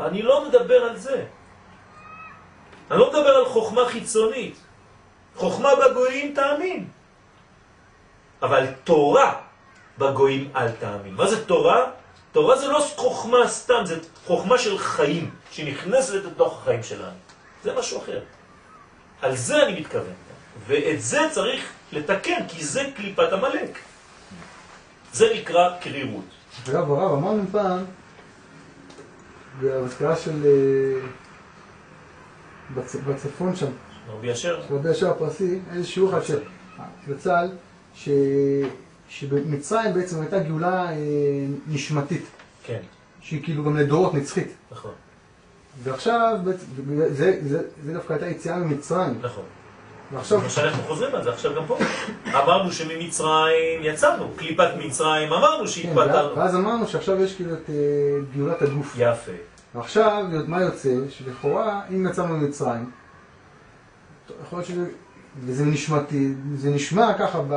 אני 0.00 0.22
לא 0.22 0.48
מדבר 0.48 0.84
על 0.84 0.96
זה. 0.96 1.24
אני 2.90 2.98
לא 2.98 3.08
מדבר 3.08 3.36
על 3.36 3.44
חוכמה 3.44 3.88
חיצונית. 3.88 4.56
חוכמה 5.36 5.70
בגויים 5.74 6.34
תאמין. 6.34 6.88
אבל 8.42 8.66
תורה 8.84 9.32
בגויים 9.98 10.50
אל 10.56 10.70
תאמין. 10.70 11.14
מה 11.14 11.26
זה 11.26 11.44
תורה? 11.44 11.84
תורה 12.32 12.56
זה 12.56 12.68
לא 12.68 12.86
חוכמה 12.96 13.48
סתם, 13.48 13.80
זה 13.84 13.98
חוכמה 14.26 14.58
של 14.58 14.78
חיים, 14.78 15.30
שנכנסת 15.50 16.14
לתוך 16.14 16.62
החיים 16.62 16.82
שלנו. 16.82 17.25
זה 17.66 17.72
משהו 17.78 17.98
אחר. 18.02 18.20
על 19.22 19.36
זה 19.36 19.66
אני 19.66 19.80
מתכוון. 19.80 20.12
ואת 20.66 21.02
זה 21.02 21.18
צריך 21.32 21.64
לתקן, 21.92 22.48
כי 22.48 22.64
זה 22.64 22.82
קליפת 22.96 23.32
המלאק. 23.32 23.78
זה 25.12 25.26
נקרא 25.40 25.78
קרירות. 25.80 26.24
אגב, 26.68 26.90
הרב, 26.92 27.12
אמרנו 27.12 27.42
פעם, 27.52 27.84
באזכרה 29.60 30.16
של... 30.16 30.46
אה, 30.46 31.00
בצ- 32.76 32.98
בצפון 33.08 33.56
שם, 33.56 33.70
רבי 34.08 34.32
אשר? 34.32 34.60
רבי 34.70 34.90
ישר 34.90 35.10
הפרסי, 35.10 35.58
איזה 35.72 35.86
שיעור 35.88 36.10
אחד 36.10 36.24
של 36.24 36.42
בצה"ל, 37.08 37.48
ש... 37.94 38.08
שבמצרים 39.08 39.94
בעצם 39.94 40.20
הייתה 40.20 40.38
גאולה 40.38 40.90
אה, 40.90 40.94
נשמתית, 41.66 42.24
כן, 42.64 42.80
שהיא 43.20 43.42
כאילו 43.44 43.64
גם 43.64 43.76
לדורות 43.76 44.14
נצחית. 44.14 44.48
נכון, 44.72 44.92
ועכשיו, 45.82 46.38
זה, 47.10 47.38
זה, 47.42 47.62
זה 47.84 47.92
דווקא 47.92 48.12
הייתה 48.12 48.26
יציאה 48.26 48.56
ממצרים. 48.56 49.18
נכון. 49.22 49.44
ועכשיו, 50.12 50.42
למשל 50.42 50.60
אנחנו 50.60 50.82
חוזרים 50.82 51.14
על 51.14 51.24
זה 51.24 51.30
עכשיו 51.30 51.54
גם 51.54 51.66
פה. 51.66 51.78
אמרנו 52.26 52.72
שממצרים 52.72 53.82
יצאנו, 53.82 54.30
קליפת 54.36 54.68
מצרים, 54.78 55.32
אמרנו 55.32 55.60
כן, 55.60 55.66
שהתפטרנו. 55.66 56.36
ואז 56.36 56.54
אמרנו 56.54 56.88
שעכשיו 56.88 57.22
יש 57.22 57.34
כאילו 57.34 57.52
את 57.54 57.70
אה, 57.70 57.74
גאולת 58.36 58.62
הגוף. 58.62 58.94
יפה. 58.98 59.32
ועכשיו, 59.74 60.24
מה 60.46 60.62
יוצא? 60.62 60.94
שלכאורה, 61.08 61.80
אם 61.90 62.06
יצאנו 62.06 62.36
ממצרים, 62.36 62.90
יכול 64.46 64.58
להיות 64.58 64.68
שזה, 64.68 64.86
וזה 65.40 65.64
נשמתי, 65.64 66.32
זה 66.56 66.70
נשמע 66.70 67.12
ככה, 67.18 67.40
ב, 67.48 67.52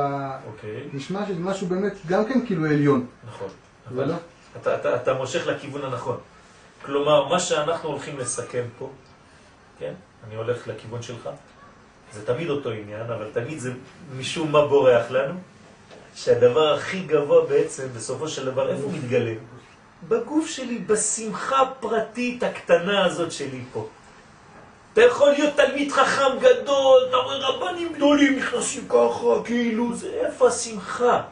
אוקיי, 0.46 0.88
נשמע 0.92 1.26
שזה 1.26 1.40
משהו 1.40 1.66
באמת 1.66 1.92
גם 2.06 2.24
כן 2.24 2.46
כאילו 2.46 2.66
עליון. 2.66 3.06
נכון. 3.28 3.48
אבל 3.88 4.02
אבל 4.02 4.12
לא. 4.12 4.16
אתה, 4.60 4.74
אתה, 4.74 4.96
אתה 4.96 5.14
מושך 5.14 5.46
לכיוון 5.46 5.82
הנכון. 5.84 6.16
כלומר, 6.84 7.28
מה 7.28 7.40
שאנחנו 7.40 7.88
הולכים 7.88 8.18
לסכם 8.18 8.64
פה, 8.78 8.90
כן? 9.78 9.92
אני 10.26 10.34
הולך 10.34 10.68
לכיוון 10.68 11.02
שלך, 11.02 11.28
זה 12.12 12.26
תמיד 12.26 12.50
אותו 12.50 12.70
עניין, 12.70 13.10
אבל 13.10 13.30
תמיד 13.32 13.58
זה 13.58 13.72
משום 14.16 14.52
מה 14.52 14.66
בורח 14.66 15.10
לנו, 15.10 15.34
שהדבר 16.14 16.74
הכי 16.74 17.00
גבוה 17.00 17.46
בעצם, 17.46 17.88
בסופו 17.96 18.28
של 18.28 18.46
דבר, 18.46 18.70
איפה 18.70 18.82
הוא 18.82 18.92
מתגלה? 18.92 19.34
בגוף 20.08 20.48
שלי, 20.48 20.78
בשמחה 20.78 21.62
הפרטית 21.62 22.42
הקטנה 22.42 23.04
הזאת 23.04 23.32
שלי 23.32 23.62
פה. 23.72 23.88
אתה 24.92 25.02
יכול 25.02 25.30
להיות 25.30 25.54
תלמיד 25.56 25.92
חכם 25.92 26.38
גדול, 26.40 27.06
אתה 27.08 27.16
רואה 27.16 27.48
רבנים 27.48 27.92
גדולים 27.92 28.38
נכנסים 28.38 28.88
ככה, 28.88 29.44
כאילו, 29.44 29.96
זה 29.96 30.08
איפה 30.08 30.48
השמחה? 30.48 31.22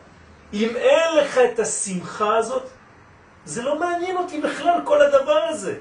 אם 0.52 0.76
אין 0.76 1.16
לך 1.16 1.38
את 1.38 1.58
השמחה 1.58 2.36
הזאת, 2.36 2.62
זה 3.48 3.62
לא 3.62 3.78
מעניין 3.78 4.16
אותי 4.16 4.40
בכלל 4.40 4.80
כל 4.84 5.02
הדבר 5.02 5.42
הזה. 5.48 5.74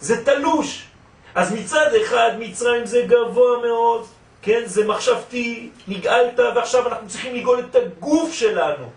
זה 0.00 0.24
תלוש. 0.24 0.86
אז 1.34 1.52
מצד 1.52 1.90
אחד 2.04 2.30
מצרים 2.38 2.86
זה 2.86 3.02
גבוה 3.06 3.58
מאוד, 3.66 4.06
כן, 4.42 4.62
זה 4.66 4.86
מחשבתי, 4.86 5.70
נגאלת, 5.88 6.38
ועכשיו 6.38 6.88
אנחנו 6.88 7.08
צריכים 7.08 7.34
לגאול 7.34 7.60
את 7.60 7.76
הגוף 7.76 8.32
שלנו. 8.32 8.90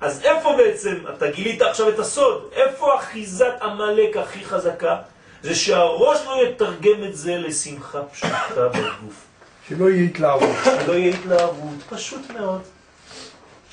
אז 0.00 0.22
איפה 0.24 0.56
בעצם, 0.56 0.94
אתה 1.16 1.30
גילית 1.30 1.62
עכשיו 1.62 1.88
את 1.88 1.98
הסוד, 1.98 2.50
איפה 2.52 2.96
אחיזת 2.96 3.54
עמלק 3.62 4.16
הכי 4.16 4.44
חזקה? 4.44 4.96
זה 5.42 5.54
שהראש 5.54 6.18
לא 6.26 6.46
יתרגם 6.46 7.04
את 7.04 7.16
זה 7.16 7.38
לשמחה 7.38 8.02
פשוטה 8.02 8.68
בגוף. 8.68 9.24
שלא 9.68 9.90
יהיה 9.90 10.04
התלהבות. 10.04 10.56
שלא 10.64 10.92
יהיה 10.92 11.14
התלהבות, 11.14 11.82
פשוט 11.88 12.30
מאוד. 12.30 12.75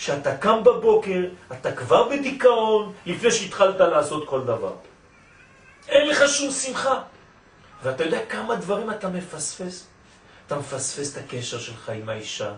כשאתה 0.04 0.38
קם 0.38 0.64
בבוקר, 0.64 1.22
אתה 1.52 1.72
כבר 1.72 2.10
בדיכאון 2.10 2.94
לפני 3.06 3.32
שהתחלת 3.32 3.80
לעשות 3.80 4.28
כל 4.28 4.42
דבר. 4.42 4.74
אין 5.88 6.08
לך 6.10 6.24
שום 6.28 6.52
שמחה. 6.52 7.02
ואתה 7.84 8.04
יודע 8.04 8.20
כמה 8.30 8.56
דברים 8.56 8.90
אתה 8.90 9.10
מפספס? 9.10 9.88
אתה 10.48 10.56
מפספס 10.56 11.18
את 11.18 11.24
הקשר 11.24 11.60
שלך 11.60 11.90
עם 11.90 12.10
האישה, 12.10 12.52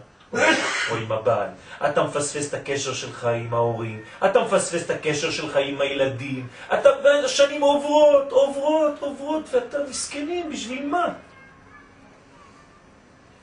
או 0.91 0.96
עם 0.96 1.12
הבעל. 1.12 1.50
אתה 1.86 2.04
מפספס 2.04 2.50
את 2.50 2.54
הקשר 2.54 2.93
שלך 2.93 3.26
עם 3.26 3.54
ההורים. 3.54 4.02
אתה 4.26 4.39
מפספס 4.43 4.86
את 4.86 4.89
הקשר 4.89 5.32
שלך 5.32 5.56
עם 5.56 5.82
הילדים. 5.82 6.48
אתה, 6.74 6.89
והשנים 7.04 7.62
עוברות, 7.62 8.32
עוברות, 8.32 8.93
עוברות, 9.00 9.43
ואתה 9.54 9.78
מסכנים, 9.89 10.50
בשביל 10.52 10.86
מה? 10.86 11.08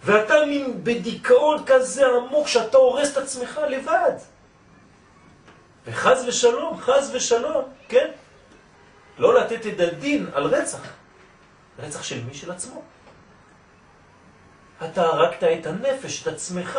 ואתה 0.05 0.35
מין 0.47 0.85
בדיכאון 0.85 1.63
כזה 1.67 2.07
עמוק 2.07 2.49
שאתה 2.49 2.77
הורס 2.77 3.13
את 3.13 3.17
עצמך 3.17 3.61
לבד. 3.69 4.13
וחז 5.87 6.25
ושלום, 6.29 6.81
חז 6.81 7.11
ושלום, 7.15 7.65
כן? 7.89 8.11
לא 9.19 9.35
לתת 9.35 9.67
את 9.67 9.81
הדין 9.81 10.27
על 10.35 10.45
רצח. 10.45 10.81
רצח 11.79 12.03
של 12.03 12.25
מי? 12.25 12.35
של 12.35 12.51
עצמו. 12.51 12.83
אתה 14.85 15.03
הרגת 15.03 15.45
את 15.45 15.67
הנפש, 15.67 16.23
את 16.23 16.27
עצמך. 16.27 16.79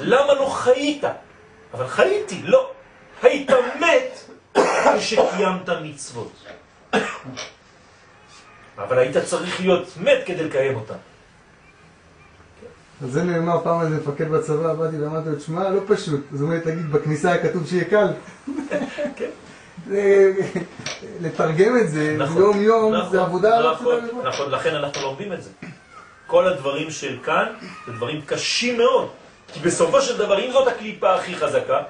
למה 0.00 0.34
לא 0.34 0.46
חיית? 0.46 1.04
אבל 1.74 1.88
חייתי, 1.88 2.42
לא. 2.42 2.72
היית 3.22 3.50
מת 3.80 4.30
כשקיימת 4.98 5.68
מצוות. 5.68 6.32
אבל 8.78 8.98
היית 8.98 9.16
צריך 9.16 9.60
להיות 9.60 9.88
מת 9.96 10.18
כדי 10.26 10.44
לקיים 10.44 10.76
אותה. 10.76 10.94
אז 13.02 13.12
זה 13.12 13.22
נאמר 13.24 13.60
פעם 13.64 13.80
איזה 13.80 13.96
מפקד 13.96 14.28
בצבא, 14.28 14.74
באתי 14.74 15.00
ואמרתי 15.00 15.28
לו, 15.28 15.36
תשמע, 15.36 15.68
לא 15.70 15.80
פשוט. 15.86 16.20
אז 16.34 16.40
הוא 16.40 16.48
אומר, 16.50 16.60
תגיד, 16.60 16.92
בכניסה 16.92 17.32
היה 17.32 17.42
כתוב 17.48 17.66
שיהיה 17.66 17.84
קל. 17.84 18.06
כן. 19.16 19.30
זה- 19.86 20.32
לתרגם 21.20 21.76
את 21.78 21.90
זה 21.90 22.16
נכון, 22.18 22.42
יום 22.42 22.60
יום, 22.60 22.94
נכון, 22.94 23.10
זה 23.10 23.20
עבודה 23.20 23.60
לא 23.60 23.72
נכון, 23.72 23.96
פשוטה. 24.08 24.28
נכון, 24.28 24.50
לכן 24.50 24.74
אנחנו 24.74 25.02
לומדים 25.02 25.32
את 25.32 25.42
זה. 25.42 25.50
כל 26.26 26.46
הדברים 26.48 26.90
של 26.90 27.18
כאן 27.24 27.46
זה 27.86 27.92
דברים 27.92 28.20
קשים 28.26 28.78
מאוד. 28.78 29.08
כי 29.52 29.60
בסופו 29.60 30.00
של 30.02 30.18
דבר, 30.18 30.46
אם 30.46 30.52
זאת 30.52 30.68
הקליפה 30.68 31.14
הכי 31.14 31.36
חזקה, 31.36 31.82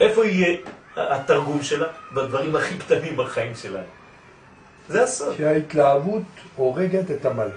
איפה 0.00 0.24
יהיה 0.26 0.56
התרגום 0.96 1.62
שלה? 1.62 1.86
בדברים 2.12 2.56
הכי 2.56 2.78
קטנים 2.78 3.16
בחיים 3.16 3.54
שלנו. 3.54 3.84
זה 4.88 5.02
הסוד. 5.02 5.34
שההתלהבות 5.36 6.22
הורגת 6.56 7.10
את 7.10 7.26
עמלק. 7.26 7.52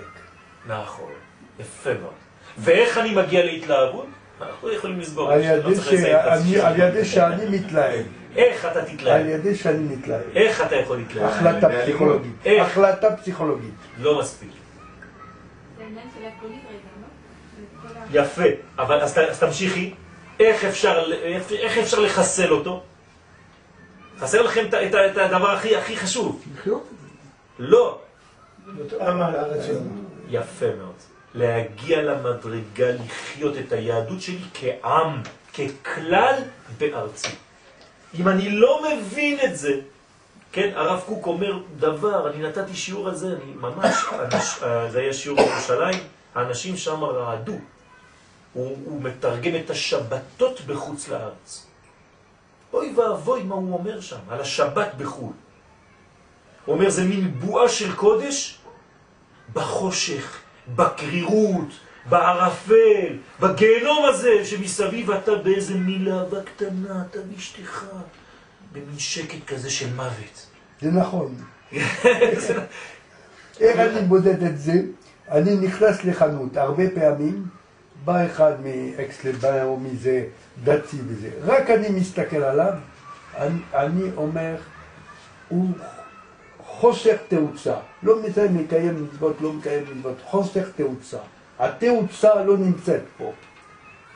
נכון, 0.68 1.12
יפה 1.60 1.90
מאוד. 2.02 2.14
ואיך 2.58 2.98
אני 2.98 3.16
מגיע 3.16 3.46
להתלהבות? 3.46 4.06
אנחנו 4.42 4.72
יכולים 4.72 5.00
לסגור 5.00 5.32
על 5.32 5.42
ידי 5.44 5.76
שאני-. 5.76 6.14
על 6.60 7.50
מתלהב. 7.50 8.06
איך 8.36 8.66
אתה 8.66 8.80
על 8.80 8.86
תתלהב? 8.86 9.26
ידי 9.26 9.56
שאני 9.56 9.96
מתלהב. 9.96 10.22
איך 10.36 10.62
אתה 10.62 10.76
יכול 10.76 10.98
להתלהב? 10.98 11.26
החלטה 11.26 11.68
על 11.68 11.82
פסיכולוגית. 11.82 12.34
איך? 12.46 12.68
החלטה 12.68 13.16
פסיכולוגית. 13.16 13.74
לא 14.00 14.20
מספיק. 14.20 14.50
יפה, 18.12 18.44
אבל 18.78 19.02
אז, 19.02 19.20
תמשיכי, 19.40 19.94
איך 20.40 20.66
אפשר, 20.66 21.12
איך, 21.52 21.78
אפשר 21.78 22.00
לחסל 22.00 22.52
אותו? 22.52 22.84
חסר 24.20 24.42
לכם 24.42 24.66
את, 24.68 25.18
הדבר 25.18 25.52
הכי, 25.52 25.76
הכי 25.76 25.98
חשוב. 25.98 26.44
לחיות 26.54 26.88
את 26.94 27.00
זה. 27.00 27.08
לא. 27.60 28.00
על. 29.00 29.22
יפה 30.30 30.66
מאוד. 30.78 31.15
להגיע 31.36 32.02
למדרגה, 32.02 32.92
לחיות 32.92 33.58
את 33.58 33.72
היהדות 33.72 34.22
שלי 34.22 34.42
כעם, 34.54 35.22
ככלל 35.54 36.36
בארצי. 36.78 37.28
אם 38.20 38.28
אני 38.28 38.50
לא 38.50 38.84
מבין 38.84 39.40
את 39.44 39.58
זה, 39.58 39.80
כן, 40.52 40.72
הרב 40.76 41.04
קוק 41.06 41.28
אומר 41.28 41.60
דבר, 41.80 42.30
אני 42.30 42.48
נתתי 42.48 42.74
שיעור 42.74 43.08
על 43.08 43.16
זה, 43.16 43.28
אני 43.28 43.54
ממש, 43.56 43.96
אנש, 44.14 44.60
זה 44.92 45.00
היה 45.00 45.14
שיעור 45.14 45.40
בירושלים, 45.42 46.00
האנשים 46.36 46.78
שם 46.78 47.04
רעדו. 47.04 47.56
הוא, 48.54 48.78
הוא 48.86 49.02
מתרגם 49.02 49.56
את 49.56 49.70
השבתות 49.70 50.62
בחוץ 50.62 51.08
לארץ. 51.08 51.66
אוי 52.74 52.94
ואבוי 52.96 53.44
מה 53.44 53.56
הוא 53.56 53.74
אומר 53.74 54.02
שם, 54.02 54.20
על 54.30 54.42
השבת 54.42 54.94
בחו"ל. 54.98 55.34
הוא 56.66 56.76
אומר, 56.76 56.90
זה 56.90 57.04
מין 57.04 57.40
בועה 57.40 57.70
של 57.70 57.96
קודש 57.96 58.58
בחושך, 59.54 60.40
בקרירות, 60.76 61.68
בערפל, 62.10 63.18
בגיהנום 63.40 64.06
הזה 64.10 64.46
שמסביב 64.46 65.12
אתה 65.12 65.36
באיזה 65.36 65.74
מלהבה 65.78 66.44
קטנה, 66.44 67.04
אתה 67.12 67.20
ואשתך, 67.36 67.86
במין 68.72 69.00
שקט 69.00 69.48
כזה 69.48 69.70
של 69.70 69.94
מוות. 69.94 70.46
זה 70.82 70.92
נכון. 70.92 71.36
איך 73.60 73.80
אני 73.80 74.02
בודד 74.02 74.44
את 74.44 74.60
זה? 74.60 74.74
אני 75.32 75.56
נכנס 75.56 76.04
לחנות, 76.04 76.58
הרבה 76.58 76.84
פעמים 76.96 77.46
בא 78.06 78.26
אחד 78.26 78.54
מאקסלבן 78.64 79.64
או 79.64 79.80
מזה 79.80 80.26
דתי 80.64 80.98
וזה, 81.08 81.30
רק 81.42 81.70
אני 81.70 81.90
מסתכל 81.90 82.44
עליו, 82.44 82.74
אני, 83.38 83.60
אני 83.74 84.10
אומר, 84.18 84.56
הוא 85.50 85.70
חוסר 86.80 87.16
תאוצה, 87.28 87.74
לא 88.04 88.22
מזה 88.22 88.48
מקיים 88.50 89.04
מצוות, 89.14 89.36
לא 89.42 89.54
מקיים 89.54 89.86
מצוות, 90.00 90.16
חוסר 90.26 90.62
תאוצה. 90.76 91.18
התאוצה 91.60 92.36
לא 92.44 92.58
נמצאת 92.58 93.02
פה. 93.18 93.32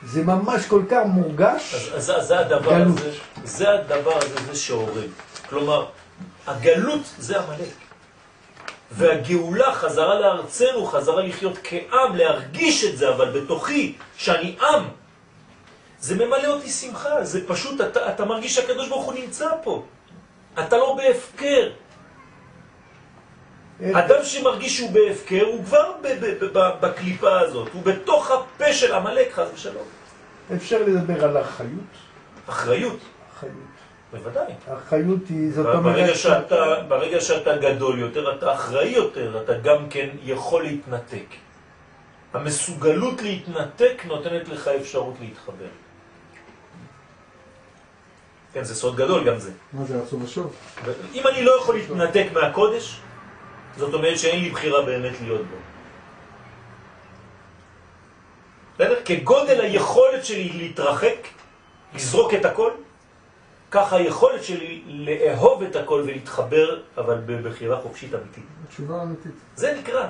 זה 0.06 0.22
ממש 0.22 0.66
כל 0.66 0.82
כך 0.90 1.02
מורגש. 1.06 1.74
אז, 1.74 1.94
אז 1.96 2.04
זה- 2.06 2.20
זה 2.20 2.38
הדבר 2.38 2.70
גלות. 2.78 2.98
הזה, 2.98 3.10
זה 3.44 3.70
הדבר 3.70 4.16
הזה, 4.16 4.34
זה 4.46 4.56
שהורג. 4.56 5.08
כלומר, 5.48 5.86
הגלות 6.46 7.00
זה 7.18 7.40
עמלק. 7.40 7.68
והגאולה, 8.92 9.74
חזרה 9.74 10.20
לארצנו, 10.20 10.86
חזרה 10.86 11.22
לחיות 11.22 11.58
כעם, 11.64 12.16
להרגיש 12.16 12.84
את 12.84 12.96
זה, 12.98 13.08
אבל 13.08 13.40
בתוכי, 13.40 13.94
שאני 14.16 14.56
עם, 14.62 14.84
זה 16.00 16.14
ממלא 16.14 16.46
אותי 16.46 16.68
שמחה, 16.70 17.24
זה 17.24 17.48
פשוט, 17.48 17.80
אתה, 17.80 18.14
אתה 18.14 18.24
מרגיש 18.24 18.54
שהקדוש 18.54 18.88
ברוך 18.88 19.04
הוא 19.04 19.14
נמצא 19.14 19.48
פה. 19.62 19.82
אתה 20.60 20.76
לא 20.76 20.96
בהפקר. 20.96 21.70
אדם 23.92 24.24
שמרגיש 24.24 24.76
שהוא 24.76 24.90
בהפקר, 24.90 25.44
הוא 25.44 25.64
כבר 25.64 25.92
ב- 26.02 26.06
ב- 26.20 26.44
ב- 26.44 26.58
ב- 26.58 26.70
בקליפה 26.80 27.40
הזאת, 27.40 27.68
הוא 27.72 27.82
בתוך 27.82 28.30
הפה 28.30 28.72
של 28.72 28.94
עמלק, 28.94 29.32
חס 29.32 29.48
ושלום. 29.54 29.84
אפשר 30.56 30.82
לדבר 30.86 31.24
על 31.24 31.40
אחריות. 31.40 31.70
אחריות, 32.48 32.98
אחריות. 33.36 33.54
בוודאי. 34.12 34.52
אחריות 34.86 35.20
היא, 35.28 35.52
זאת 35.52 35.66
אומרת... 35.66 35.82
ברגע 35.82 36.14
שאתה, 36.14 36.74
ברגע 36.88 37.20
שאתה 37.20 37.56
גדול 37.56 37.98
יותר, 37.98 38.34
אתה 38.38 38.52
אחראי 38.54 38.88
יותר, 38.88 39.42
אתה 39.44 39.52
גם 39.58 39.88
כן 39.88 40.08
יכול 40.22 40.62
להתנתק. 40.62 41.26
המסוגלות 42.34 43.22
להתנתק 43.22 44.02
נותנת 44.06 44.48
לך 44.48 44.68
אפשרות 44.68 45.14
להתחבר. 45.20 45.66
כן, 48.52 48.64
זה 48.64 48.74
סוד 48.74 48.96
גדול 48.96 49.24
גם 49.24 49.38
זה. 49.38 49.50
מה 49.72 49.84
זה 49.84 50.00
רצו 50.02 50.20
ושוב? 50.20 50.54
אם 51.14 51.22
אני 51.26 51.44
לא 51.44 51.52
יכול 51.60 51.74
להתנתק 51.76 52.26
מהקודש, 52.32 53.00
זאת 53.76 53.94
אומרת 53.94 54.18
שאין 54.18 54.40
לי 54.40 54.50
בחירה 54.50 54.82
באמת 54.82 55.12
להיות 55.22 55.40
בו. 55.40 55.56
בסדר? 58.74 59.00
כגודל 59.04 59.60
היכולת 59.60 60.24
שלי 60.24 60.48
להתרחק, 60.48 61.16
לזרוק 61.94 62.34
את 62.34 62.44
הכל, 62.44 62.70
ככה 63.70 63.96
היכולת 63.96 64.44
שלי 64.44 64.82
לאהוב 64.86 65.62
את 65.62 65.76
הכל 65.76 66.02
ולהתחבר, 66.06 66.80
אבל 66.96 67.18
בבחירה 67.26 67.80
חופשית 67.80 68.14
אמיתית. 68.14 68.44
תשובה 68.68 69.02
אמיתית. 69.02 69.32
זה 69.56 69.76
נקרא. 69.80 70.06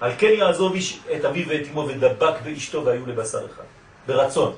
על 0.00 0.12
כן 0.18 0.30
יעזוב 0.38 0.74
איש 0.74 1.00
את 1.16 1.24
אביו 1.24 1.48
ואת 1.48 1.66
אמו 1.70 1.88
ודבק 1.88 2.34
באשתו 2.44 2.84
והיו 2.84 3.06
לבשר 3.06 3.46
אחד. 3.46 3.64
ברצון. 4.06 4.54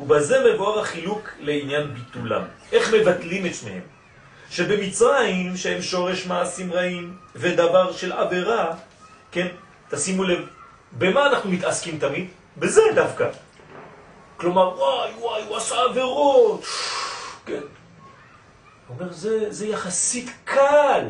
ובזה 0.00 0.54
מבואר 0.54 0.80
החילוק 0.80 1.28
לעניין 1.40 1.94
ביטולם. 1.94 2.42
איך 2.72 2.94
מבטלים 2.94 3.46
את 3.46 3.54
שניהם? 3.54 3.95
שבמצרים, 4.50 5.56
שהם 5.56 5.82
שורש 5.82 6.26
מעשים 6.26 6.72
רעים 6.72 7.16
ודבר 7.34 7.92
של 7.92 8.12
עבירה, 8.12 8.74
כן, 9.32 9.46
תשימו 9.90 10.24
לב, 10.24 10.48
במה 10.92 11.26
אנחנו 11.26 11.50
מתעסקים 11.50 11.98
תמיד? 11.98 12.28
בזה 12.56 12.80
דווקא. 12.94 13.28
כלומר, 14.36 14.78
וואי, 14.78 15.10
וואי, 15.18 15.42
הוא 15.48 15.56
עשה 15.56 15.82
עבירות. 15.82 16.64
כן. 17.46 17.60
הוא 18.88 18.96
אומר, 19.00 19.12
זה, 19.12 19.46
זה 19.52 19.66
יחסית 19.66 20.30
קל. 20.44 21.08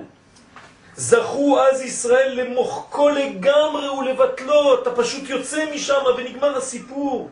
זכו 0.96 1.60
אז 1.60 1.80
ישראל 1.80 2.40
למוחקו 2.40 3.08
לגמרי 3.08 3.88
ולבטלו, 3.88 4.82
אתה 4.82 4.90
פשוט 4.94 5.28
יוצא 5.28 5.64
משם 5.74 6.02
ונגמר 6.18 6.56
הסיפור. 6.56 7.30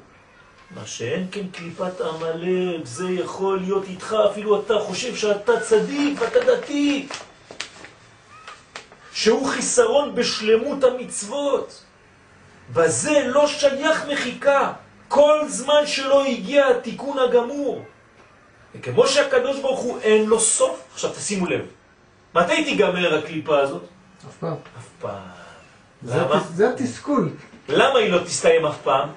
מה 0.74 0.86
שאין 0.86 1.26
כן 1.32 1.48
קליפת 1.48 2.00
עמלק, 2.00 2.84
זה 2.84 3.10
יכול 3.10 3.60
להיות 3.60 3.84
איתך, 3.88 4.16
אפילו 4.30 4.60
אתה 4.60 4.74
חושב 4.78 5.16
שאתה 5.16 5.60
צדיק 5.60 6.20
ואתה 6.20 6.38
דתי. 6.40 7.08
שהוא 9.12 9.48
חיסרון 9.48 10.14
בשלמות 10.14 10.84
המצוות. 10.84 11.82
בזה 12.72 13.22
לא 13.26 13.46
שייך 13.46 14.04
מחיקה, 14.12 14.72
כל 15.08 15.40
זמן 15.48 15.86
שלא 15.86 16.24
הגיע 16.24 16.68
התיקון 16.68 17.18
הגמור. 17.18 17.84
וכמו 18.74 19.06
שהקדוש 19.06 19.60
ברוך 19.60 19.80
הוא 19.80 19.98
אין 20.00 20.26
לו 20.26 20.40
סוף, 20.40 20.84
עכשיו 20.92 21.10
תשימו 21.10 21.46
לב, 21.46 21.66
מתי 22.34 22.64
תיגמר 22.64 23.18
הקליפה 23.18 23.58
הזאת? 23.58 23.82
אף 24.28 24.36
פעם. 24.40 24.56
אף 24.78 24.88
פעם. 25.00 25.22
זה 26.02 26.16
למה? 26.16 26.44
זה 26.54 26.70
התסכול. 26.70 27.30
למה 27.68 27.98
היא 27.98 28.12
לא 28.12 28.18
תסתיים 28.18 28.66
אף 28.66 28.82
פעם? 28.82 29.08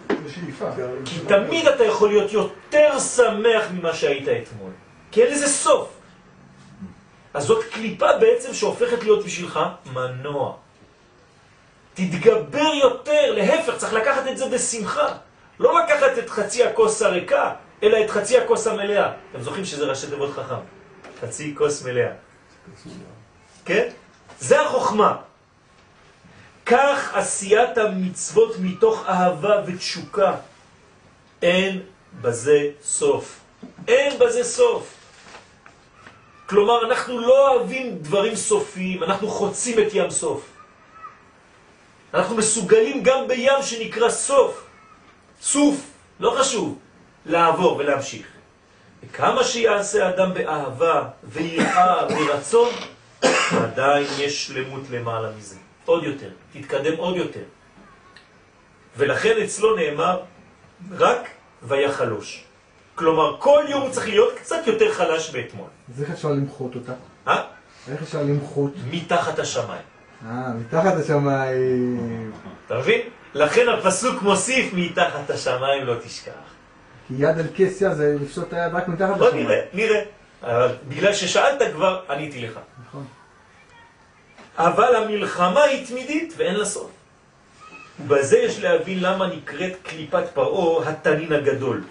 כי 1.05 1.19
תמיד 1.27 1.67
אתה 1.67 1.83
יכול 1.83 2.09
להיות 2.09 2.33
יותר 2.33 2.99
שמח 2.99 3.63
ממה 3.73 3.93
שהיית 3.93 4.27
אתמול. 4.27 4.71
כי 5.11 5.23
אין 5.23 5.33
לזה 5.33 5.47
סוף. 5.47 5.89
אז 7.33 7.43
זאת 7.43 7.65
קליפה 7.65 8.17
בעצם 8.17 8.53
שהופכת 8.53 9.03
להיות 9.03 9.25
בשבילך 9.25 9.59
מנוע. 9.93 10.53
תתגבר 11.93 12.73
יותר, 12.81 13.33
להפך, 13.33 13.75
צריך 13.77 13.93
לקחת 13.93 14.27
את 14.27 14.37
זה 14.37 14.49
בשמחה. 14.49 15.07
לא 15.59 15.79
לקחת 15.79 16.17
את 16.19 16.29
חצי 16.29 16.63
הכוס 16.63 17.01
הריקה, 17.01 17.53
אלא 17.83 18.05
את 18.05 18.09
חצי 18.09 18.37
הכוס 18.37 18.67
המלאה. 18.67 19.11
אתם 19.31 19.41
זוכרים 19.41 19.65
שזה 19.65 19.85
ראשי 19.85 20.07
תיבות 20.07 20.33
חכם? 20.33 20.55
חצי 21.21 21.55
כוס 21.57 21.85
מלאה. 21.85 22.11
כן? 23.65 23.89
זה 24.39 24.61
החוכמה. 24.61 25.15
כך 26.67 27.11
עשיית 27.13 27.77
המצוות 27.77 28.55
מתוך 28.59 29.05
אהבה 29.07 29.61
ותשוקה. 29.65 30.35
אין 31.41 31.81
בזה 32.21 32.69
סוף. 32.83 33.39
אין 33.87 34.19
בזה 34.19 34.43
סוף. 34.43 34.93
כלומר, 36.45 36.85
אנחנו 36.85 37.19
לא 37.19 37.49
אוהבים 37.49 37.97
דברים 37.97 38.35
סופיים, 38.35 39.03
אנחנו 39.03 39.27
חוצים 39.27 39.79
את 39.79 39.87
ים 39.93 40.09
סוף. 40.09 40.49
אנחנו 42.13 42.35
מסוגלים 42.35 43.03
גם 43.03 43.27
בים 43.27 43.61
שנקרא 43.61 44.09
סוף, 44.09 44.63
סוף, 45.41 45.75
לא 46.19 46.35
חשוב, 46.39 46.77
לעבור 47.25 47.77
ולהמשיך. 47.77 48.27
וכמה 49.03 49.43
שיעשה 49.43 50.09
אדם 50.09 50.33
באהבה 50.33 51.03
ויראה 51.23 52.07
ורצון, 52.09 52.69
עדיין 53.51 54.07
יש 54.17 54.47
שלמות 54.47 54.81
למעלה 54.89 55.29
מזה. 55.37 55.66
עוד 55.87 56.03
יותר, 56.03 56.29
תתקדם 56.53 56.97
עוד 56.97 57.15
יותר. 57.15 57.43
ולכן 58.97 59.41
אצלו 59.43 59.75
נאמר 59.75 60.19
רק 60.91 61.29
ויחלוש. 61.63 62.43
כלומר, 62.95 63.37
כל 63.39 63.63
יום 63.69 63.81
הוא 63.81 63.91
צריך 63.91 64.07
להיות 64.07 64.33
קצת 64.37 64.67
יותר 64.67 64.93
חלש 64.93 65.29
באתמול. 65.29 65.67
אז 65.95 66.01
איך 66.01 66.11
אפשר 66.11 66.31
למחות 66.31 66.75
אותה? 66.75 66.93
אה? 67.27 67.43
איך 67.91 68.01
אפשר 68.01 68.21
למחות? 68.21 68.71
מתחת 68.91 69.39
השמיים. 69.39 69.81
אה, 70.25 70.53
מתחת 70.53 70.93
השמיים. 70.93 72.31
אתה 72.65 72.77
מבין? 72.77 73.01
לכן 73.33 73.69
הפסוק 73.69 74.21
מוסיף 74.21 74.73
מתחת 74.73 75.29
השמיים 75.29 75.85
לא 75.85 75.95
תשכח. 76.03 76.31
כי 77.07 77.13
יד 77.17 77.39
אל 77.39 77.47
כסיה 77.55 77.95
זה 77.95 78.15
לפשוט 78.21 78.47
את 78.47 78.53
היד 78.53 78.73
רק 78.73 78.87
מתחת 78.87 79.17
בוא 79.17 79.27
לשמיים. 79.27 79.47
נראה, 79.47 79.61
נראה. 79.73 80.01
אבל 80.43 80.75
בגלל 80.87 81.13
ששאלת 81.13 81.73
כבר, 81.73 82.01
עניתי 82.09 82.41
לך. 82.41 82.59
אבל 84.57 84.95
המלחמה 84.95 85.63
היא 85.63 85.87
תמידית 85.87 86.33
ואין 86.37 86.55
לה 86.55 86.65
סוף. 86.65 86.91
בזה 88.07 88.37
יש 88.37 88.59
להבין 88.59 88.99
למה 88.99 89.27
נקראת 89.27 89.73
קליפת 89.83 90.23
פרעה 90.33 90.89
התנין 90.89 91.33
הגדול. 91.33 91.83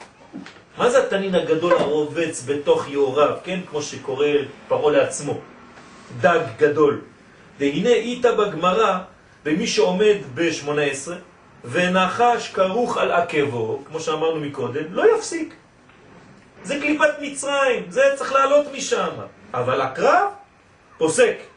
מה 0.78 0.90
זה 0.90 0.98
התנין 0.98 1.34
הגדול 1.34 1.72
הרובץ 1.72 2.44
בתוך 2.46 2.88
יאוריו, 2.88 3.36
כן? 3.44 3.60
כמו 3.70 3.82
שקורא 3.82 4.26
פרעה 4.68 4.92
לעצמו. 4.92 5.38
דג 6.20 6.40
גדול. 6.58 7.00
והנה 7.58 7.90
איתה 7.90 8.32
בגמרא, 8.32 8.98
במי 9.44 9.66
שעומד 9.66 10.16
ב-18, 10.34 11.10
ונחש 11.64 12.48
כרוך 12.54 12.96
על 12.96 13.12
עקבו, 13.12 13.82
כמו 13.86 14.00
שאמרנו 14.00 14.40
מקודם, 14.40 14.84
לא 14.90 15.16
יפסיק. 15.16 15.54
זה 16.62 16.74
קליפת 16.80 17.10
מצרים, 17.20 17.82
זה 17.88 18.02
צריך 18.16 18.32
לעלות 18.32 18.66
משם. 18.72 19.10
אבל 19.54 19.80
הקרב 19.80 20.28
פוסק. 20.98 21.55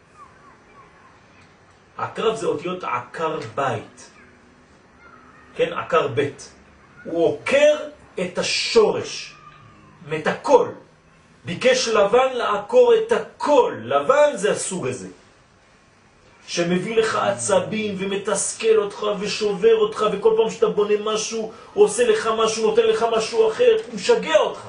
הקרב 2.00 2.36
זה 2.36 2.48
אותיות 2.48 2.84
עקר 2.84 3.40
בית. 3.56 4.10
כן, 5.56 5.74
עקר 5.74 6.08
בית. 6.08 6.52
הוא 7.04 7.26
עוקר 7.26 7.76
את 8.20 8.38
השורש, 8.38 9.36
את 10.18 10.28
הכל. 10.28 10.70
ביקש 11.46 11.88
לבן 11.88 12.34
לעקור 12.34 12.94
את 12.96 13.12
הכל. 13.12 13.76
לבן 13.82 14.32
זה 14.36 14.52
הסוג 14.52 14.88
הזה. 14.88 15.08
שמביא 16.48 16.96
לך 16.98 17.16
עצבים 17.16 17.96
ומתסכל 18.00 18.78
אותך 18.78 19.06
ושובר 19.20 19.76
אותך 19.76 20.06
וכל 20.12 20.34
פעם 20.38 20.50
שאתה 20.50 20.68
בונה 20.68 20.96
משהו, 21.04 21.52
הוא 21.74 21.86
עושה 21.86 22.08
לך 22.08 22.30
משהו, 22.38 22.70
נותן 22.70 22.84
לך 22.84 23.06
משהו 23.18 23.52
אחר, 23.52 23.78
הוא 23.86 23.96
משגע 23.96 24.38
אותך. 24.38 24.62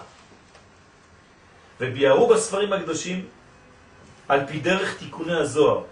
וביארו 1.81 2.29
בספרים 2.29 2.73
הקדושים 2.73 3.27
על 4.29 4.47
פי 4.47 4.59
דרך 4.59 4.99
תיקוני 4.99 5.37
הזוהר. 5.37 5.83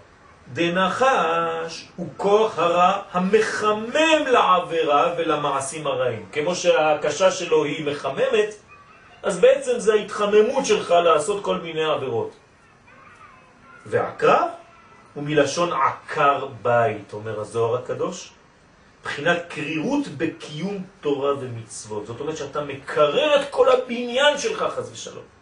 דנחש 0.53 1.87
הוא 1.95 2.07
כוח 2.17 2.59
הרע 2.59 3.01
המחמם 3.11 4.27
לעבירה 4.27 5.13
ולמעשים 5.17 5.87
הרעים. 5.87 6.25
כמו 6.31 6.55
שהקשה 6.55 7.31
שלו 7.31 7.63
היא 7.63 7.85
מחממת, 7.85 8.55
אז 9.23 9.39
בעצם 9.39 9.79
זה 9.79 9.93
ההתחממות 9.93 10.65
שלך 10.65 10.91
לעשות 10.91 11.43
כל 11.43 11.57
מיני 11.57 11.83
עבירות. 11.83 12.31
והקרב 13.85 14.47
הוא 15.13 15.23
מלשון 15.23 15.69
עקר 15.73 16.47
בית, 16.61 17.13
אומר 17.13 17.39
הזוהר 17.39 17.83
הקדוש, 17.83 18.31
בחינת 19.03 19.37
קרירות 19.49 20.07
בקיום 20.07 20.83
תורה 21.01 21.33
ומצוות. 21.39 22.05
זאת 22.05 22.19
אומרת 22.19 22.37
שאתה 22.37 22.61
מקרר 22.61 23.41
את 23.41 23.49
כל 23.49 23.71
הבניין 23.71 24.37
שלך, 24.37 24.63
חס 24.75 24.89
ושלום. 24.91 25.38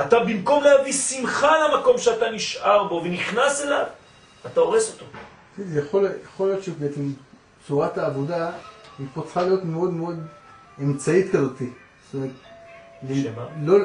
אתה 0.00 0.18
במקום 0.20 0.64
להביא 0.64 0.92
שמחה 0.92 1.52
למקום 1.58 1.98
שאתה 1.98 2.30
נשאר 2.30 2.84
בו 2.88 3.02
ונכנס 3.04 3.62
אליו, 3.62 3.84
אתה 4.46 4.60
הורס 4.60 4.92
אותו. 4.92 5.04
זה 5.58 5.80
יכול, 5.80 6.06
יכול 6.24 6.48
להיות 6.48 6.62
שבעצם 6.64 7.12
צורת 7.68 7.98
העבודה 7.98 8.50
היא 8.98 9.06
פה 9.14 9.22
צריכה 9.24 9.42
להיות 9.42 9.64
מאוד 9.64 9.90
מאוד 9.92 10.18
אמצעית 10.80 11.32
כזאת. 11.32 11.56
זאת 11.58 12.14
אומרת, 12.14 12.30
שמה? 13.08 13.46
לא, 13.64 13.76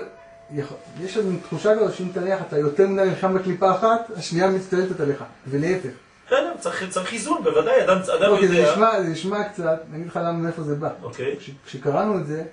יכול- 0.54 0.78
יש 1.02 1.18
לנו 1.18 1.38
תחושה 1.44 1.76
כזאת 1.76 1.94
שאם 1.94 2.08
תניח 2.14 2.40
אתה 2.48 2.58
יותר 2.58 2.88
מדי 2.88 3.04
נלחם 3.10 3.34
בקליפה 3.38 3.72
אחת, 3.72 4.12
השנייה 4.18 4.48
מצטלטת 4.50 5.00
עליך, 5.00 5.24
ולהפך. 5.48 5.90
בסדר, 6.28 6.54
צריך, 6.60 6.90
צריך 6.90 7.14
איזון, 7.14 7.44
בוודאי, 7.44 7.84
אדם, 7.84 7.98
אדם 8.20 8.32
אוקיי, 8.32 8.48
זה 8.48 8.56
יודע. 8.58 8.72
נשמע, 8.72 9.02
זה 9.02 9.08
נשמע 9.08 9.44
קצת, 9.50 9.80
אני 9.90 9.98
אגיד 9.98 10.08
לך 10.08 10.16
למה 10.18 10.32
מאיפה 10.32 10.62
זה 10.64 10.76
בא. 10.76 10.90
אוקיי, 11.04 11.36
כש- 11.40 11.52
כשקראנו 11.66 12.18
את 12.20 12.26
זה, 12.28 12.44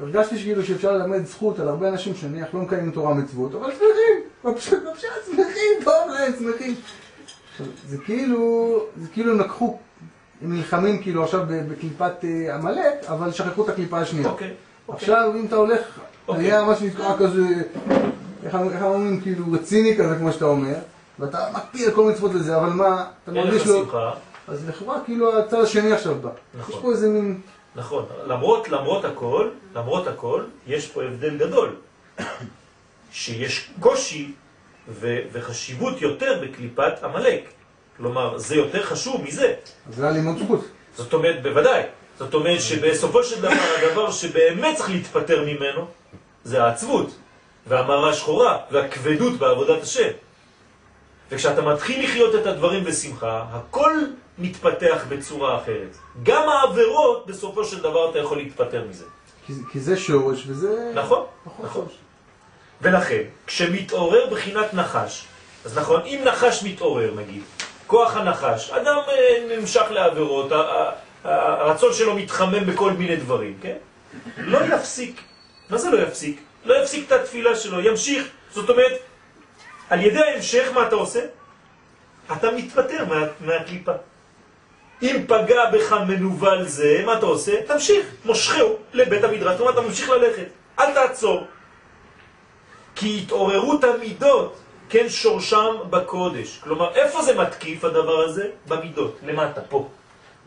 הרגשתי 0.00 0.38
שכאילו 0.38 0.64
שאפשר 0.64 0.92
ללמד 0.92 1.24
זכות 1.24 1.58
על 1.58 1.68
הרבה 1.68 1.88
אנשים 1.88 2.14
שנניח 2.14 2.46
לא 2.54 2.60
מקיימים 2.60 2.90
תורה 2.90 3.10
ומצוות, 3.10 3.54
אבל 3.54 3.70
שמחים, 3.70 4.54
פשוט 4.56 4.82
פשוט 4.94 5.10
שמחים, 5.26 5.84
טוב 5.84 6.10
להם, 6.14 6.32
שמחים. 6.38 6.74
עכשיו, 7.50 7.66
זה 7.86 7.98
כאילו, 7.98 8.80
זה 8.96 9.08
כאילו 9.12 9.32
הם 9.32 9.40
לקחו, 9.40 9.78
הם 10.42 10.52
נלחמים 10.56 11.02
כאילו 11.02 11.24
עכשיו 11.24 11.44
בקליפת 11.48 12.24
אה, 12.24 12.54
עמלק, 12.54 13.04
אבל 13.08 13.32
שכחו 13.32 13.64
את 13.64 13.68
הקליפה 13.68 13.98
השנייה. 13.98 14.28
אוקיי. 14.28 14.54
אוקיי. 14.88 15.00
עכשיו 15.00 15.32
אם 15.34 15.46
אתה 15.46 15.56
הולך, 15.56 15.80
אוקיי. 16.28 16.42
נהיה 16.42 16.64
מה 16.64 16.76
שנקרא 16.76 17.16
כזה, 17.18 17.44
איך 18.44 18.54
אומרים, 18.82 19.20
כאילו 19.20 19.44
רציני 19.52 19.96
כזה 19.96 20.16
כמו 20.16 20.32
שאתה 20.32 20.44
אומר, 20.44 20.74
ואתה 21.18 21.38
מקפיד 21.54 21.88
על 21.88 21.94
כל 21.94 22.10
מצוות 22.10 22.30
וזה, 22.34 22.56
אבל 22.56 22.68
מה, 22.68 23.04
אתה 23.24 23.32
מרגיש 23.32 23.66
לו, 23.66 23.84
שמחה, 23.84 24.10
אז 24.48 24.68
לכאורה 24.68 25.00
כאילו 25.04 25.38
הצד 25.38 25.60
השני 25.60 25.92
עכשיו 25.92 26.14
בא. 26.14 26.30
נכון. 26.58 26.74
יש 26.74 26.80
פה 26.82 26.90
איזה 26.90 27.08
מין... 27.08 27.40
נכון, 27.76 28.04
למרות, 28.26 28.68
למרות 28.68 29.04
הכל, 29.04 29.48
למרות 29.74 30.06
הכל, 30.06 30.42
יש 30.66 30.86
פה 30.88 31.02
הבדל 31.02 31.36
גדול. 31.36 31.76
שיש 33.12 33.70
קושי 33.80 34.32
ו- 34.88 35.20
וחשיבות 35.32 36.02
יותר 36.02 36.40
בקליפת 36.42 36.92
עמלק. 37.04 37.48
כלומר, 37.96 38.38
זה 38.38 38.54
יותר 38.54 38.82
חשוב 38.82 39.22
מזה. 39.22 39.54
זה 39.90 40.02
היה 40.02 40.12
לימוד 40.12 40.38
זכות. 40.38 40.64
זאת 40.96 41.12
אומרת, 41.12 41.42
בוודאי. 41.42 41.82
זאת 42.18 42.34
אומרת 42.34 42.60
שבסופו 42.60 43.24
של 43.24 43.38
דבר, 43.42 43.62
הדבר 43.82 44.10
שבאמת 44.10 44.76
צריך 44.76 44.90
להתפטר 44.90 45.44
ממנו, 45.46 45.86
זה 46.44 46.64
העצבות, 46.64 47.16
והמרה 47.66 48.10
השחורה, 48.10 48.58
והכבדות 48.70 49.38
בעבודת 49.38 49.82
השם. 49.82 50.08
וכשאתה 51.30 51.62
מתחיל 51.62 52.04
לחיות 52.04 52.34
את 52.34 52.46
הדברים 52.46 52.84
בשמחה, 52.84 53.44
הכל 53.50 53.92
מתפתח 54.38 55.04
בצורה 55.08 55.62
אחרת. 55.62 55.96
גם 56.22 56.48
העבירות, 56.48 57.26
בסופו 57.26 57.64
של 57.64 57.80
דבר 57.80 58.10
אתה 58.10 58.18
יכול 58.18 58.38
להתפטר 58.38 58.84
מזה. 58.88 59.04
כי, 59.46 59.52
כי 59.72 59.80
זה 59.80 59.96
שורש 59.96 60.44
וזה... 60.46 60.92
נכון? 60.94 61.26
נכון. 61.46 61.66
נכון. 61.66 61.86
ולכן, 62.82 63.22
כשמתעורר 63.46 64.26
בחינת 64.30 64.74
נחש, 64.74 65.24
אז 65.64 65.78
נכון, 65.78 66.00
אם 66.04 66.20
נחש 66.24 66.62
מתעורר 66.62 67.14
נגיד, 67.14 67.42
כוח 67.86 68.16
הנחש, 68.16 68.70
אדם 68.70 68.96
אה, 69.08 69.56
נמשך 69.56 69.84
לעבירות, 69.90 70.52
הרצון 71.24 71.92
שלו 71.92 72.16
מתחמם 72.16 72.66
בכל 72.66 72.92
מיני 72.92 73.16
דברים, 73.16 73.58
כן? 73.62 73.76
לא 74.36 74.58
יפסיק. 74.74 75.20
מה 75.70 75.78
זה 75.78 75.90
לא 75.90 75.98
יפסיק? 75.98 76.40
לא 76.64 76.82
יפסיק 76.82 77.06
את 77.06 77.12
התפילה 77.12 77.56
שלו, 77.56 77.80
ימשיך. 77.80 78.28
זאת 78.50 78.70
אומרת, 78.70 78.92
על 79.90 80.00
ידי 80.00 80.18
ההמשך 80.18 80.68
מה 80.74 80.86
אתה 80.86 80.94
עושה? 80.94 81.20
אתה 82.32 82.50
מתפטר 82.50 83.04
מה, 83.04 83.26
מהקליפה. 83.40 83.92
אם 85.02 85.24
פגע 85.28 85.70
בך 85.70 85.92
מנוול 85.92 86.62
זה, 86.62 87.02
מה 87.06 87.18
אתה 87.18 87.26
עושה? 87.26 87.62
תמשיך, 87.66 88.06
מושכהו 88.24 88.76
לבית 88.92 89.24
המדרש, 89.24 89.56
כלומר 89.56 89.72
אתה 89.72 89.80
ממשיך 89.80 90.10
ללכת, 90.10 90.46
אל 90.78 90.94
תעצור. 90.94 91.44
כי 92.96 93.20
התעוררות 93.22 93.84
המידות, 93.84 94.56
כן 94.88 95.08
שורשם 95.08 95.76
בקודש. 95.90 96.58
כלומר, 96.64 96.94
איפה 96.94 97.22
זה 97.22 97.34
מתקיף 97.34 97.84
הדבר 97.84 98.20
הזה? 98.20 98.48
במידות, 98.68 99.18
למטה, 99.26 99.60
פה. 99.60 99.88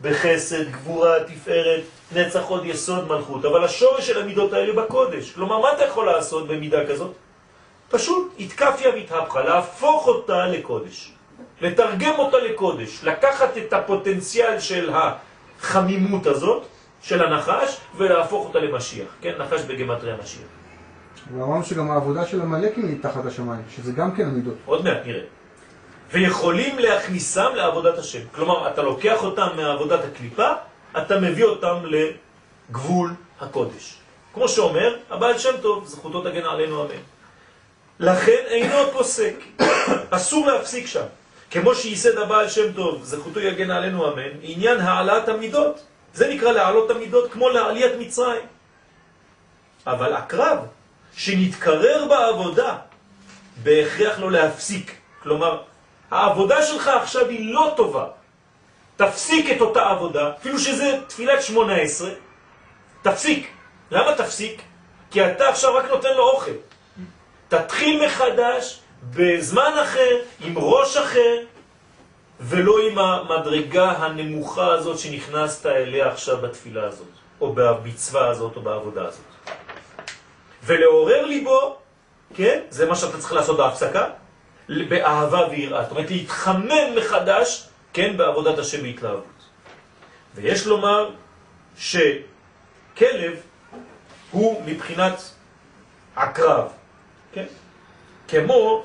בחסד, 0.02 0.70
גבורה, 0.70 1.24
תפארת, 1.24 1.82
נצח 2.12 2.42
עוד 2.48 2.64
יסוד 2.66 3.08
מלכות. 3.08 3.44
אבל 3.44 3.64
השורש 3.64 4.06
של 4.06 4.20
המידות 4.20 4.52
האלה 4.52 4.72
בקודש. 4.82 5.32
כלומר, 5.32 5.58
מה 5.58 5.72
אתה 5.72 5.84
יכול 5.84 6.06
לעשות 6.06 6.48
במידה 6.48 6.86
כזאת? 6.86 7.12
פשוט 7.90 8.32
התקפיה 8.38 8.90
והתהפכה, 8.90 9.42
להפוך 9.42 10.06
אותה 10.06 10.46
לקודש. 10.46 11.12
לתרגם 11.60 12.18
אותה 12.18 12.38
לקודש, 12.38 13.00
לקחת 13.04 13.56
את 13.56 13.72
הפוטנציאל 13.72 14.60
של 14.60 14.90
החמימות 14.92 16.26
הזאת 16.26 16.62
של 17.02 17.24
הנחש 17.24 17.76
ולהפוך 17.96 18.46
אותה 18.46 18.58
למשיח, 18.58 19.08
כן? 19.20 19.32
נחש 19.38 19.60
בגמטרי 19.60 20.12
המשיח. 20.12 20.48
ואמרנו 21.34 21.64
שגם 21.64 21.90
העבודה 21.90 22.26
של 22.26 22.40
עמלקים 22.40 22.88
היא 22.88 23.02
תחת 23.02 23.26
השמיים, 23.26 23.62
שזה 23.76 23.92
גם 23.92 24.16
כן 24.16 24.26
המידות. 24.26 24.54
עוד 24.64 24.84
מעט 24.84 24.98
נראה. 25.06 25.22
ויכולים 26.12 26.78
להכניסם 26.78 27.48
לעבודת 27.54 27.98
השם. 27.98 28.20
כלומר, 28.34 28.70
אתה 28.70 28.82
לוקח 28.82 29.24
אותם 29.24 29.48
מעבודת 29.56 30.00
הקליפה, 30.04 30.48
אתה 30.98 31.20
מביא 31.20 31.44
אותם 31.44 31.76
לגבול 31.84 33.14
הקודש. 33.40 33.96
כמו 34.34 34.48
שאומר, 34.48 34.96
הבעל 35.10 35.38
שם 35.38 35.56
טוב, 35.62 35.86
זכותו 35.86 36.20
תגן 36.22 36.44
עלינו 36.44 36.82
אמן. 36.82 37.00
לכן 38.00 38.42
אינו 38.46 38.76
פוסק, 38.92 39.34
אסור 40.10 40.46
להפסיק 40.46 40.86
שם. 40.86 41.04
כמו 41.50 41.74
שייסד 41.74 42.18
הבעל 42.18 42.48
שם 42.48 42.72
טוב, 42.72 43.04
זכותו 43.04 43.40
יגן 43.40 43.70
עלינו 43.70 44.12
אמן, 44.12 44.30
עניין 44.42 44.80
העלאת 44.80 45.28
המידות. 45.28 45.80
זה 46.14 46.28
נקרא 46.34 46.52
להעלות 46.52 46.90
המידות 46.90 47.32
כמו 47.32 47.48
לעליית 47.48 47.92
מצרים. 47.98 48.46
אבל 49.86 50.12
הקרב 50.12 50.58
שנתקרר 51.16 52.06
בעבודה, 52.08 52.76
בהכרח 53.62 54.18
לא 54.18 54.30
להפסיק. 54.32 54.94
כלומר, 55.22 55.62
העבודה 56.10 56.62
שלך 56.62 56.88
עכשיו 56.88 57.28
היא 57.28 57.54
לא 57.54 57.72
טובה. 57.76 58.06
תפסיק 58.96 59.56
את 59.56 59.60
אותה 59.60 59.82
עבודה, 59.90 60.32
אפילו 60.40 60.58
שזה 60.58 60.98
תפילת 61.06 61.42
שמונה 61.42 61.76
עשרה, 61.76 62.10
תפסיק. 63.02 63.50
למה 63.90 64.14
תפסיק? 64.14 64.62
כי 65.10 65.26
אתה 65.26 65.48
עכשיו 65.48 65.74
רק 65.74 65.84
נותן 65.90 66.14
לו 66.16 66.30
אוכל. 66.30 66.50
תתחיל 67.48 68.06
מחדש, 68.06 68.80
בזמן 69.02 69.72
אחר, 69.82 70.18
עם 70.40 70.58
ראש 70.58 70.96
אחר, 70.96 71.36
ולא 72.40 72.76
עם 72.88 72.98
המדרגה 72.98 73.90
הנמוכה 73.90 74.66
הזאת 74.66 74.98
שנכנסת 74.98 75.66
אליה 75.66 76.08
עכשיו 76.08 76.36
בתפילה 76.36 76.84
הזאת, 76.84 77.08
או 77.40 77.52
במצווה 77.52 78.28
הזאת, 78.28 78.56
או 78.56 78.62
בעבודה 78.62 79.04
הזאת. 79.04 79.24
ולעורר 80.64 81.26
ליבו, 81.26 81.76
כן, 82.34 82.60
זה 82.70 82.88
מה 82.88 82.96
שאתה 82.96 83.18
צריך 83.18 83.32
לעשות 83.32 83.56
בהפסקה, 83.56 84.06
באהבה 84.68 85.48
ויראה. 85.50 85.82
זאת 85.82 85.90
אומרת, 85.90 86.10
להתחמם 86.10 86.96
מחדש, 86.96 87.68
כן, 87.92 88.16
בעבודת 88.16 88.58
השם 88.58 88.82
בהתלהבות. 88.82 89.24
ויש 90.34 90.66
לומר 90.66 91.10
שכלב 91.76 93.40
הוא 94.30 94.62
מבחינת 94.66 95.22
עקרב? 96.16 96.72
כמו, 98.30 98.82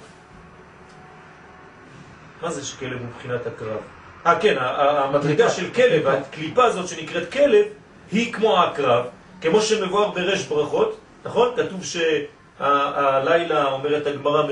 מה 2.42 2.52
זה 2.52 2.66
שכלב 2.66 2.98
מבחינת 3.04 3.48
עקרב? 3.48 3.78
אה, 4.26 4.40
כן, 4.40 4.56
המדרגה 4.60 5.50
של 5.50 5.74
כלב, 5.74 6.08
הקליפה 6.08 6.64
הזאת 6.64 6.88
שנקראת 6.88 7.32
כלב, 7.32 7.66
היא 8.12 8.34
כמו 8.34 8.58
העקרב, 8.58 9.06
כמו 9.42 9.62
שמבואר 9.62 10.12
ברש 10.12 10.44
ברכות, 10.44 10.98
נכון? 11.26 11.54
כתוב 11.58 11.84
שהלילה, 11.84 13.66
אומרת 13.66 14.08
הגמרא, 14.08 14.48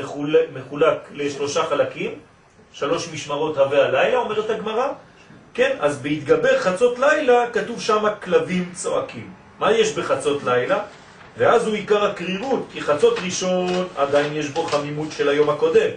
מחולק 0.54 0.98
לשלושה 1.12 1.64
חלקים, 1.64 2.20
שלוש 2.74 3.10
משמרות 3.14 3.58
הווה 3.58 3.86
הלילה, 3.86 4.18
אומרת 4.18 4.50
הגמרא, 4.50 4.88
כן? 5.54 5.78
אז 5.80 6.02
בהתגבר 6.02 6.60
חצות 6.60 7.00
לילה 7.00 7.50
כתוב 7.54 7.82
שם 7.82 8.06
כלבים 8.24 8.70
צועקים. 8.74 9.32
מה 9.60 9.72
יש 9.72 9.94
בחצות 9.98 10.44
לילה? 10.44 10.80
ואז 11.38 11.68
הוא 11.68 11.76
עיקר 11.76 12.06
הקרירות, 12.06 12.68
כי 12.72 12.82
חצות 12.82 13.20
ראשון 13.26 13.70
עדיין 13.96 14.34
יש 14.34 14.50
בו 14.50 14.64
חמימות 14.64 15.12
של 15.12 15.30
היום 15.30 15.50
הקודם. 15.50 15.90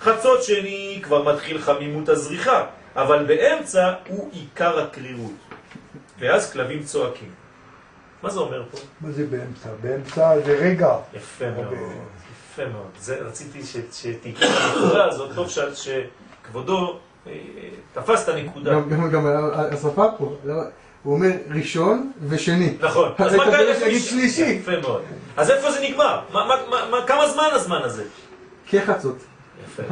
חצות 0.00 0.42
שני 0.42 1.00
כבר 1.02 1.32
מתחיל 1.32 1.60
חמימות 1.60 2.08
הזריחה, 2.08 2.64
אבל 2.96 3.24
באמצע 3.24 3.92
הוא 4.08 4.30
עיקר 4.32 4.80
הקרירות. 4.80 5.32
ואז 6.18 6.52
כלבים 6.52 6.82
צועקים. 6.82 7.30
מה 8.22 8.30
זה 8.30 8.40
אומר 8.40 8.64
פה? 8.70 8.78
מה 9.00 9.12
זה 9.12 9.26
באמצע? 9.26 9.68
באמצע 9.82 10.40
זה 10.40 10.56
רגע. 10.60 10.96
יפה 11.14 11.50
מאוד, 11.50 11.74
יפה 12.52 12.66
מאוד. 12.66 12.90
זה, 12.98 13.18
רציתי 13.20 13.62
שתיקח 13.92 14.42
את 14.42 14.74
הנקודה 14.74 15.04
הזאת, 15.04 15.30
טוב 15.34 15.48
ש, 15.48 15.58
שכבודו 15.74 16.98
אה, 17.26 17.32
תפס 17.92 18.24
את 18.24 18.28
הנקודה. 18.28 18.70
גם 19.12 19.26
השפה 19.72 20.06
פה, 20.18 20.36
לא, 20.44 20.54
הוא 21.02 21.14
אומר 21.14 21.30
ראשון 21.54 22.12
ושני. 22.28 22.74
נכון. 22.80 23.12
אז 23.18 23.34
מה 23.34 23.44
קרה? 23.44 23.62
להגיד 23.62 24.02
שלישי. 24.02 24.42
יפה 24.42 24.80
מאוד. 24.80 25.02
אז 25.36 25.50
איפה 25.50 25.70
זה 25.70 25.80
נגמר? 25.80 26.20
מה, 26.32 26.46
מה, 26.46 26.86
מה, 26.90 27.06
כמה 27.06 27.28
זמן 27.28 27.48
הזמן 27.52 27.80
הזה? 27.82 28.04
כחצות. 28.68 29.16
יפה. 29.64 29.82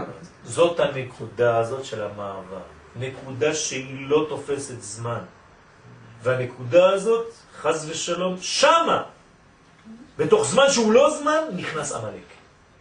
זאת 0.45 0.81
הנקודה 0.81 1.59
הזאת 1.59 1.85
של 1.85 2.03
המעבר. 2.03 2.63
נקודה 2.97 3.55
שהיא 3.55 4.09
לא 4.09 4.27
תופסת 4.29 4.81
זמן. 4.81 5.21
והנקודה 6.23 6.91
הזאת, 6.91 7.27
חז 7.61 7.91
ושלום, 7.91 8.37
שמה, 8.41 9.03
בתוך 10.19 10.45
זמן 10.47 10.65
שהוא 10.69 10.93
לא 10.93 11.11
זמן, 11.11 11.39
נכנס 11.57 11.93
עמלק. 11.93 12.27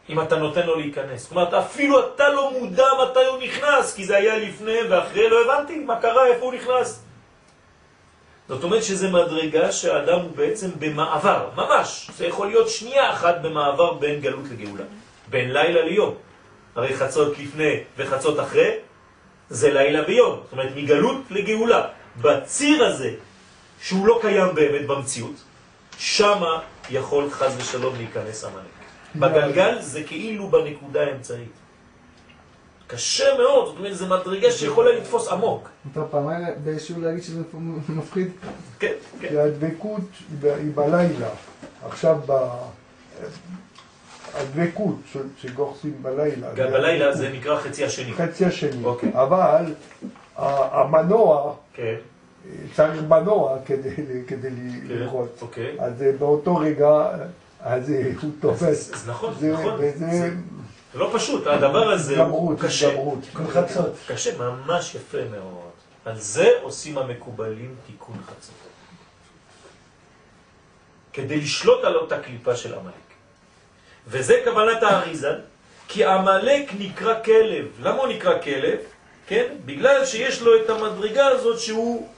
אם 0.10 0.22
אתה 0.22 0.36
נותן 0.36 0.66
לו 0.66 0.76
להיכנס. 0.76 1.22
זאת 1.22 1.32
אומרת, 1.32 1.54
אפילו 1.54 2.08
אתה 2.08 2.30
לא 2.30 2.52
מודע 2.60 2.86
מתי 3.04 3.26
הוא 3.26 3.44
נכנס, 3.44 3.94
כי 3.96 4.06
זה 4.06 4.18
היה 4.18 4.38
לפני 4.38 4.78
ואחרי, 4.90 5.30
לא 5.30 5.38
הבנתי 5.46 5.80
מה 5.80 6.02
קרה, 6.02 6.28
איפה 6.28 6.46
הוא 6.46 6.54
נכנס. 6.54 7.05
זאת 8.50 8.64
אומרת 8.64 8.84
שזה 8.84 9.10
מדרגה 9.10 9.72
שהאדם 9.72 10.20
הוא 10.20 10.32
בעצם 10.36 10.70
במעבר, 10.80 11.50
ממש. 11.56 12.10
זה 12.18 12.26
יכול 12.26 12.48
להיות 12.48 12.70
שנייה 12.70 13.14
אחת 13.14 13.36
במעבר 13.42 13.94
בין 13.94 14.22
גלות 14.22 14.46
לגאולה. 14.52 14.84
בין 15.30 15.54
לילה 15.54 15.86
ליום. 15.86 16.16
הרי 16.76 16.96
חצות 16.96 17.40
לפני 17.40 17.80
וחצות 17.98 18.40
אחרי 18.40 18.72
זה 19.50 19.74
לילה 19.74 20.02
ויום. 20.08 20.40
זאת 20.44 20.52
אומרת, 20.52 20.70
מגלות 20.76 21.22
לגאולה. 21.30 21.88
בציר 22.22 22.86
הזה, 22.86 23.12
שהוא 23.82 24.08
לא 24.08 24.20
קיים 24.22 24.56
באמת 24.56 24.88
במציאות, 24.88 25.36
שמה 25.98 26.60
יכול 26.90 27.30
חז 27.30 27.56
ושלום 27.58 27.96
להיכנס 27.96 28.44
המלך. 28.44 28.76
בגלגל 29.16 29.82
זה 29.82 30.04
כאילו 30.04 30.48
בנקודה 30.50 31.02
האמצעית. 31.02 31.65
קשה 32.88 33.24
מאוד, 33.38 33.66
זאת 33.68 33.78
אומרת, 33.78 33.98
זה 33.98 34.06
מדרגה 34.06 34.52
שיכולה 34.52 34.92
לתפוס 34.92 35.28
עמוק. 35.28 35.70
מותר 35.86 36.08
פעמיים 36.12 36.46
בשיעור 36.64 37.02
להגיד 37.02 37.24
שזה 37.24 37.42
מפחיד? 37.90 38.28
כן, 38.80 38.92
כן. 39.22 39.28
כי 39.30 39.38
הדבקות 39.40 40.02
היא 40.44 40.72
בלילה. 40.76 41.30
עכשיו, 41.86 42.18
הדבקות 44.34 44.96
שגורסים 45.42 45.94
בלילה. 46.02 46.54
גם 46.54 46.72
בלילה 46.72 47.16
זה 47.16 47.30
נקרא 47.30 47.60
חצי 47.60 47.86
השני. 47.86 48.14
חצי 48.14 48.46
השני. 48.46 48.84
אוקיי. 48.86 49.12
אבל 49.14 49.74
המנוע, 50.36 51.54
כן. 51.74 51.96
צריך 52.76 53.02
מנוע 53.10 53.58
כדי, 53.66 53.90
כדי 54.28 54.50
כן, 54.50 54.88
לראות. 54.88 55.38
אוקיי. 55.42 55.76
אז 55.80 55.94
באותו 56.20 56.56
רגע, 56.56 57.10
אז 57.62 57.94
הוא 58.22 58.32
תופס. 58.40 58.94
אז 58.94 59.10
נכון, 59.10 59.34
זה- 59.40 59.54
נכון. 59.54 59.74
וזה 59.80 60.30
זה 60.96 61.00
לא 61.00 61.10
פשוט, 61.14 61.48
הדבר 61.48 61.92
הזה 61.92 62.22
הוא 62.22 62.60
קשה. 62.60 62.92
גמרות. 62.92 63.20
כל 63.34 63.48
חצות. 63.48 63.92
קשה, 64.08 64.38
ממש 64.38 64.96
יפה 64.96 65.18
מאוד. 65.32 65.72
על 66.06 66.20
זה 66.20 66.50
עושים 66.62 66.98
המקובלים 66.98 67.76
תיקון 67.86 68.18
חצות. 68.26 68.56
כדי 71.14 71.42
לשלוט 71.42 71.84
על 71.84 71.96
אותה 71.96 72.20
קליפה 72.20 72.56
של 72.56 72.74
עמלק. 72.74 72.94
וזה 74.08 74.42
כוונת 74.44 74.84
האריזל, 74.84 75.40
כי 75.88 76.06
עמלק 76.06 76.72
נקרא 76.80 77.24
כלב. 77.24 77.68
למה 77.80 77.98
הוא 77.98 78.08
נקרא 78.08 78.42
כלב? 78.42 78.80
כן? 79.28 79.56
בגלל 79.66 80.06
שיש 80.06 80.42
לו 80.42 80.62
את 80.62 80.70
המדרגה 80.70 81.28
הזאת 81.28 81.60
שהוא 81.60 82.10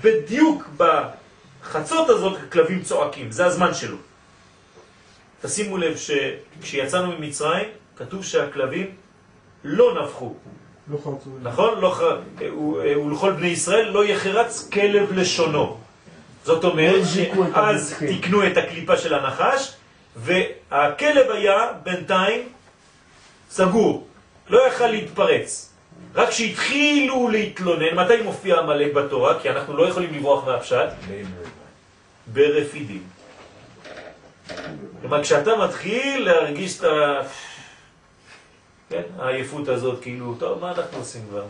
בדיוק 0.00 0.68
בחצות 0.76 2.08
הזאת 2.08 2.38
כלבים 2.52 2.82
צועקים, 2.82 3.30
זה 3.30 3.46
הזמן 3.46 3.74
שלו. 3.74 3.96
תשימו 5.42 5.76
לב 5.78 5.96
שכשיצאנו 5.96 7.12
ממצרים, 7.12 7.68
כתוב 7.98 8.24
שהכלבים 8.24 8.86
לא 9.64 10.02
נבחו. 10.02 10.34
לא 10.90 10.96
חרצו. 11.04 11.30
נכון? 11.42 11.80
לא, 11.80 11.90
ח- 11.90 12.40
הוא- 12.50 12.78
ולכל 13.06 13.30
בני 13.32 13.46
ישראל 13.46 13.88
לא 13.88 14.04
יחרץ 14.04 14.68
כלב 14.72 15.12
לשונו. 15.12 15.76
זאת 16.44 16.64
אומרת 16.64 17.02
שאז. 17.54 17.94
תקנו 18.20 18.46
את 18.46 18.56
הקליפה 18.56 18.96
של 18.96 19.14
הנחש, 19.14 19.72
והכלב 20.16 21.30
היה 21.30 21.56
בינתיים 21.82 22.48
סגור, 23.50 24.06
לא 24.48 24.66
יכל 24.68 24.86
להתפרץ. 24.86 25.72
רק 26.14 26.28
כשהתחילו 26.28 27.28
להתלונן, 27.28 27.94
מתי 27.94 28.22
מופיע 28.22 28.56
המלאק 28.56 28.92
בתורה? 28.92 29.38
כי 29.40 29.50
אנחנו 29.50 29.76
לא 29.76 29.88
יכולים 29.88 30.14
לברוח 30.14 30.44
מהפשט, 30.46 30.88
ברפידים. 32.26 33.02
כלומר, 35.00 35.22
כשאתה 35.22 35.50
מתחיל 35.56 36.24
להרגיש 36.24 36.78
את 36.78 36.84
ה... 36.84 37.20
כן, 38.88 39.02
העייפות 39.18 39.68
הזאת, 39.68 40.02
כאילו, 40.02 40.34
טוב, 40.38 40.60
מה 40.60 40.70
אנחנו 40.70 40.98
עושים 40.98 41.22
כבר? 41.28 41.44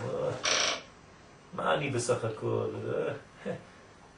מה, 1.55 1.75
אני 1.75 1.91
בסך 1.91 2.25
הכל? 2.25 2.65
אה, 3.47 3.53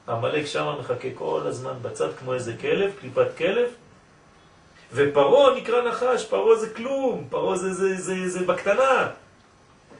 המלאק 0.07 0.47
שם 0.47 0.75
מחכה 0.81 1.09
כל 1.15 1.41
הזמן 1.45 1.73
בצד 1.83 2.09
כמו 2.19 2.35
איזה 2.35 2.53
כלב, 2.61 2.91
קליפת 3.01 3.27
כלב, 3.39 3.69
ופרו 4.93 5.51
נקרא 5.51 5.83
נחש, 5.83 6.25
פרו 6.25 6.57
זה 6.57 6.75
כלום, 6.75 7.27
פרו 7.31 7.57
זה, 7.57 7.75
זה, 7.75 7.95
זה, 7.95 8.29
זה 8.29 8.47
בקטנה, 8.47 9.09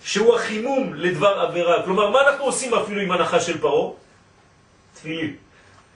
שהוא 0.03 0.35
החימום 0.35 0.95
לדבר 0.95 1.41
עבירה. 1.41 1.83
כלומר, 1.83 2.11
מה 2.11 2.21
אנחנו 2.29 2.45
עושים 2.45 2.75
אפילו 2.75 3.01
עם 3.01 3.13
הנחש 3.13 3.47
של 3.47 3.61
פרו? 3.61 3.97
תפילים. 4.95 5.37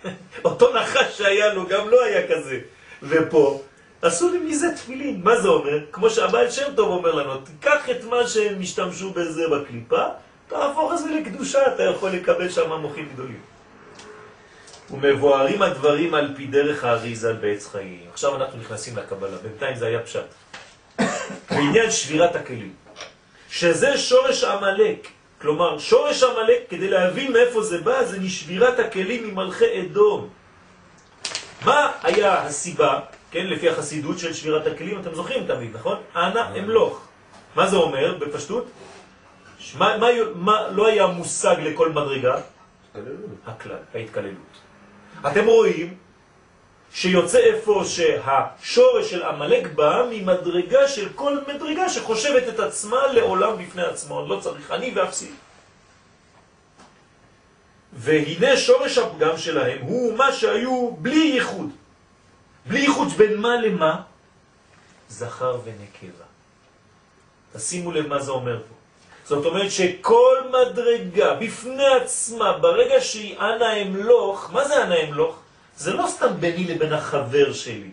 אותו 0.45 0.75
נחש 0.75 1.18
שהיה 1.18 1.55
לו 1.55 1.66
גם 1.66 1.89
לא 1.89 2.05
היה 2.05 2.29
כזה. 2.29 2.61
ופה, 3.03 3.62
עשו 4.03 4.33
לי 4.33 4.39
מזה 4.39 4.75
תפילין. 4.77 5.21
מה 5.25 5.41
זה 5.41 5.49
אומר? 5.49 5.79
כמו 5.93 6.11
שהבעל 6.11 6.51
שם 6.51 6.75
טוב 6.77 6.89
אומר 6.89 7.15
לנו, 7.15 7.37
תיקח 7.37 7.91
את 7.91 8.05
מה 8.05 8.29
שהם 8.29 8.61
השתמשו 8.61 9.11
בזה 9.11 9.49
בקליפה, 9.49 10.05
תהפוך 10.49 10.93
את 10.93 10.99
זה 10.99 11.11
לקדושה, 11.11 11.75
אתה 11.75 11.83
יכול 11.83 12.11
לקבל 12.11 12.49
שם 12.51 12.73
מוחים 12.73 13.09
גדולים. 13.15 13.41
ומבוארים 14.91 15.63
הדברים 15.63 16.15
על 16.15 16.35
פי 16.37 16.47
דרך 16.47 16.85
האריזה 16.85 17.33
בעץ 17.33 17.67
חיים. 17.67 18.07
עכשיו 18.13 18.37
אנחנו 18.37 18.59
נכנסים 18.59 18.97
לקבלה, 18.97 19.37
בינתיים 19.43 19.77
זה 19.77 19.87
היה 19.87 20.01
פשט. 20.01 20.25
בעניין 21.51 21.91
שבירת 21.91 22.37
הכלים, 22.37 22.73
שזה 23.51 23.99
שורש 23.99 24.45
עמלק. 24.45 25.09
כלומר, 25.41 25.79
שורש 25.79 26.23
עמלק, 26.23 26.61
כדי 26.71 26.89
להבין 26.89 27.33
מאיפה 27.33 27.63
זה 27.63 27.79
בא, 27.81 28.05
זה 28.05 28.21
משבירת 28.21 28.79
הכלים 28.79 29.31
ממלכי 29.31 29.81
אדום. 29.81 30.29
מה 31.65 31.93
היה 32.03 32.43
הסיבה, 32.43 33.01
כן, 33.33 33.47
לפי 33.47 33.68
החסידות 33.68 34.18
של 34.18 34.33
שבירת 34.33 34.66
הכלים? 34.66 35.01
אתם 35.01 35.14
זוכרים 35.14 35.47
תמיד, 35.47 35.76
נכון? 35.76 35.97
אנא 36.16 36.59
אמלוך. 36.59 37.01
מה 37.57 37.66
זה 37.66 37.76
אומר 37.76 38.18
בפשטות? 38.18 38.66
מה, 39.78 39.97
מה, 39.97 40.07
מה 40.35 40.68
לא 40.68 40.87
היה 40.87 41.07
מושג 41.07 41.57
לכל 41.62 41.89
מדרגה? 41.93 42.41
הכלל, 43.47 43.76
ההתקללות. 43.95 44.53
אתם 45.26 45.47
רואים 45.47 45.95
שיוצא 46.93 47.39
איפה 47.39 47.83
שהשורש 47.85 49.11
של 49.11 49.22
עמלק 49.22 49.72
בא 49.72 50.07
ממדרגה 50.11 50.89
של 50.89 51.09
כל 51.14 51.39
מדרגה 51.49 51.89
שחושבת 51.89 52.49
את 52.49 52.61
עצמה 52.61 53.07
לעולם 53.12 53.59
בפני 53.59 53.83
עצמו, 53.83 54.26
לא 54.28 54.41
צריך 54.41 54.70
אני 54.70 54.93
ואפסי. 54.95 55.30
והנה 57.93 58.57
שורש 58.57 58.99
הפגם 58.99 59.37
שלהם 59.37 59.78
הוא 59.83 60.16
מה 60.16 60.33
שהיו 60.33 60.91
בלי 60.91 61.33
ייחוד. 61.35 61.70
בלי 62.67 62.81
ייחוד 62.81 63.09
בין 63.09 63.37
מה 63.37 63.57
למה? 63.57 64.03
זכר 65.09 65.61
ונקבה. 65.65 66.25
תשימו 67.53 67.93
לב 67.93 68.07
מה 68.07 68.23
זה 68.23 68.31
אומר 68.31 68.59
פה. 68.59 68.75
זאת 69.25 69.47
אומרת 69.47 69.71
שכל 69.71 70.37
מדרגה 70.49 71.35
בפני 71.35 71.87
עצמה, 71.87 72.59
ברגע 72.59 73.01
שהיא 73.01 73.39
אנה 73.39 73.83
אמלוך, 73.83 74.51
מה 74.53 74.69
זה 74.69 74.85
אנה 74.85 75.01
אמלוך? 75.03 75.39
זה 75.77 75.93
לא 75.93 76.07
סתם 76.07 76.41
ביני 76.41 76.65
לבין 76.65 76.93
החבר 76.93 77.53
שלי, 77.53 77.91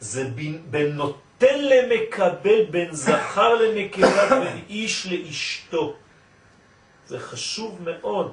זה 0.00 0.24
בין, 0.24 0.62
בין 0.70 0.96
נותן 0.96 1.58
למקבל, 1.58 2.64
בין 2.70 2.94
זכר 2.94 3.54
לנקבה, 3.54 4.28
בין 4.28 4.64
איש 4.68 5.06
לאשתו. 5.06 5.94
זה 7.06 7.18
חשוב 7.18 7.78
מאוד. 7.84 8.32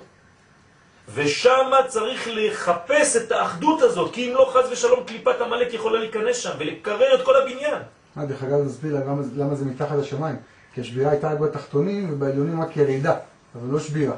ושם 1.14 1.56
צריך 1.88 2.28
לחפש 2.32 3.16
את 3.16 3.32
האחדות 3.32 3.82
הזאת, 3.82 4.14
כי 4.14 4.30
אם 4.30 4.36
לא 4.36 4.52
חז 4.54 4.72
ושלום 4.72 5.04
קליפת 5.04 5.42
המלאק 5.42 5.74
יכולה 5.74 6.00
להיכנס 6.00 6.38
שם 6.38 6.50
ולקרר 6.60 7.16
את 7.16 7.26
כל 7.26 7.42
הבניין. 7.42 7.82
אה, 8.18 8.26
דרך 8.26 8.44
אגב, 8.44 8.60
נסביר 8.66 8.96
למה, 8.96 9.22
למה 9.36 9.56
זה 9.56 9.66
מתחת 9.66 9.96
לשמיים. 9.98 10.36
כי 10.74 10.82
השבירה 10.82 11.12
הייתה 11.12 11.32
רק 11.32 11.40
בתחתונים 11.40 12.14
ובעליונים 12.14 12.62
רק 12.62 12.78
ירידה, 12.78 13.16
אבל 13.56 13.68
לא 13.74 13.80
שבירה. 13.80 14.16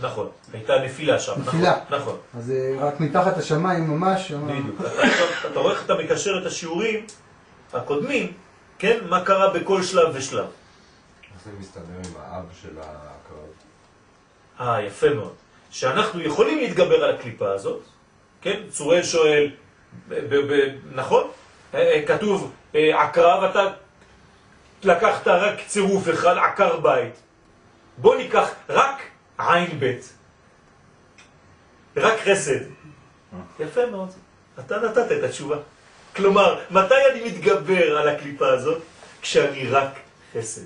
נכון, 0.00 0.28
הייתה 0.52 0.78
נפילה 0.84 1.18
שם, 1.18 1.32
נפילה. 1.40 1.72
נכון, 1.90 1.98
נכון. 1.98 2.16
אז 2.38 2.44
זה 2.46 2.76
רק 2.80 3.00
מתחת 3.00 3.36
השמיים 3.38 3.90
ממש. 3.90 4.28
שם- 4.28 4.46
בדיוק. 4.60 4.80
אתה- 4.80 4.90
אתה 5.50 5.58
רואה 5.60 5.72
איך 5.72 5.84
אתה 5.84 5.94
מקשר 5.94 6.38
את 6.42 6.46
השיעורים 6.46 7.06
הקודמים, 7.72 8.32
כן? 8.78 8.98
מה 9.08 9.24
קרה 9.24 9.50
בכל 9.50 9.82
שלב 9.82 10.08
ושלב. 10.14 10.44
איך 10.44 11.44
זה 11.44 11.50
מסתדר 11.60 11.82
עם 12.04 12.12
האב 12.20 12.44
של 12.62 12.78
הקרב? 12.80 13.48
אה, 14.68 14.82
יפה 14.82 15.08
מאוד. 15.14 15.32
שאנחנו 15.70 16.20
יכולים 16.20 16.58
להתגבר 16.58 17.04
על 17.04 17.14
הקליפה 17.14 17.52
הזאת, 17.52 17.80
כן? 18.42 18.60
צוראל 18.70 19.02
שואל, 19.02 19.50
נכון? 20.92 21.30
אה, 21.74 21.80
אה, 21.80 22.02
כתוב 22.06 22.52
אה, 22.74 23.02
עקרב, 23.02 23.44
אתה 23.44 23.66
לקחת 24.84 25.28
רק 25.28 25.58
צירוף 25.66 26.08
אחד, 26.08 26.36
עקר 26.36 26.76
בית. 26.76 27.14
בוא 27.98 28.16
ניקח 28.16 28.50
רק 28.68 29.02
עין 29.38 29.80
בית. 29.80 30.12
רק 31.96 32.18
חסד. 32.18 32.60
יפה 33.60 33.86
מאוד. 33.86 34.08
אתה 34.58 34.78
נתת 34.78 35.12
את 35.12 35.24
התשובה. 35.24 35.56
כלומר, 36.16 36.60
מתי 36.70 36.94
אני 37.12 37.24
מתגבר 37.24 37.98
על 37.98 38.08
הקליפה 38.08 38.48
הזאת? 38.48 38.82
כשאני 39.22 39.68
רק 39.68 39.90
חסד. 40.34 40.62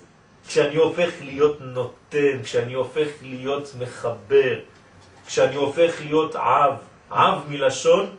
כשאני 0.46 0.76
הופך 0.76 1.10
להיות 1.20 1.60
נותן, 1.60 2.42
כשאני 2.42 2.74
הופך 2.74 3.08
להיות 3.22 3.74
מחבר, 3.78 4.58
כשאני 5.26 5.54
הופך 5.54 6.00
להיות 6.00 6.36
אב, 6.36 6.74
אב 7.10 7.38
מלשון, 7.48 8.16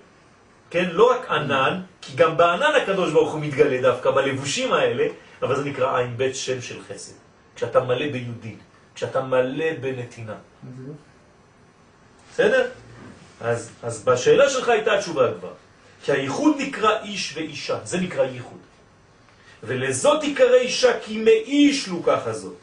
כן, 0.69 0.89
לא 0.91 1.11
רק 1.11 1.31
ענן, 1.31 1.81
כי 2.01 2.15
גם 2.15 2.37
בענן 2.37 2.71
הקדוש 2.83 3.11
ברוך 3.11 3.33
הוא 3.33 3.41
מתגלה 3.41 3.81
דווקא 3.81 4.11
בלבושים 4.11 4.73
האלה, 4.73 5.07
אבל 5.41 5.55
זה 5.55 5.63
נקרא 5.63 5.97
עין 5.97 6.17
בית 6.17 6.35
שם 6.35 6.61
של 6.61 6.79
חסד. 6.87 7.13
כשאתה 7.55 7.79
מלא 7.79 8.11
ביהודין, 8.11 8.57
כשאתה 8.95 9.21
מלא 9.21 9.65
בנתינה. 9.81 10.35
בסדר? 12.33 12.69
אז, 13.41 13.71
אז 13.83 14.03
בשאלה 14.03 14.49
שלך 14.49 14.69
הייתה 14.69 14.93
התשובה 14.93 15.33
כבר. 15.39 15.53
כי 16.03 16.11
הייחוד 16.11 16.55
נקרא 16.57 17.01
איש 17.03 17.37
ואישה, 17.37 17.79
זה 17.83 17.97
נקרא 17.97 18.23
ייחוד. 18.23 18.59
ולזאת 19.63 20.21
תיקרא 20.21 20.55
אישה 20.55 20.99
כי 20.99 21.17
מאיש 21.17 21.87
לוקחה 21.87 22.33
זאת. 22.33 22.57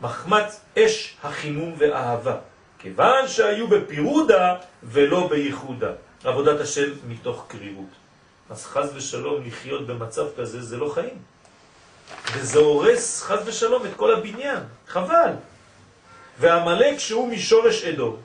מחמת 0.00 0.60
אש 0.78 1.16
החימום 1.22 1.74
ואהבה. 1.78 2.36
כיוון 2.78 3.28
שהיו 3.28 3.68
בפירודה 3.68 4.54
ולא 4.82 5.28
בייחודה. 5.28 5.90
עבודת 6.24 6.60
השם 6.60 6.90
מתוך 7.08 7.44
קרירות. 7.48 7.92
אז 8.50 8.66
חז 8.66 8.92
ושלום 8.94 9.42
לחיות 9.46 9.86
במצב 9.86 10.26
כזה 10.36 10.62
זה 10.62 10.76
לא 10.76 10.88
חיים. 10.94 11.18
וזה 12.34 12.58
הורס 12.58 13.22
חז 13.22 13.48
ושלום 13.48 13.86
את 13.86 13.90
כל 13.96 14.14
הבניין. 14.14 14.58
חבל. 14.88 15.30
והמלאק 16.38 16.98
שהוא 16.98 17.28
משורש 17.28 17.84
אדום. 17.84 18.16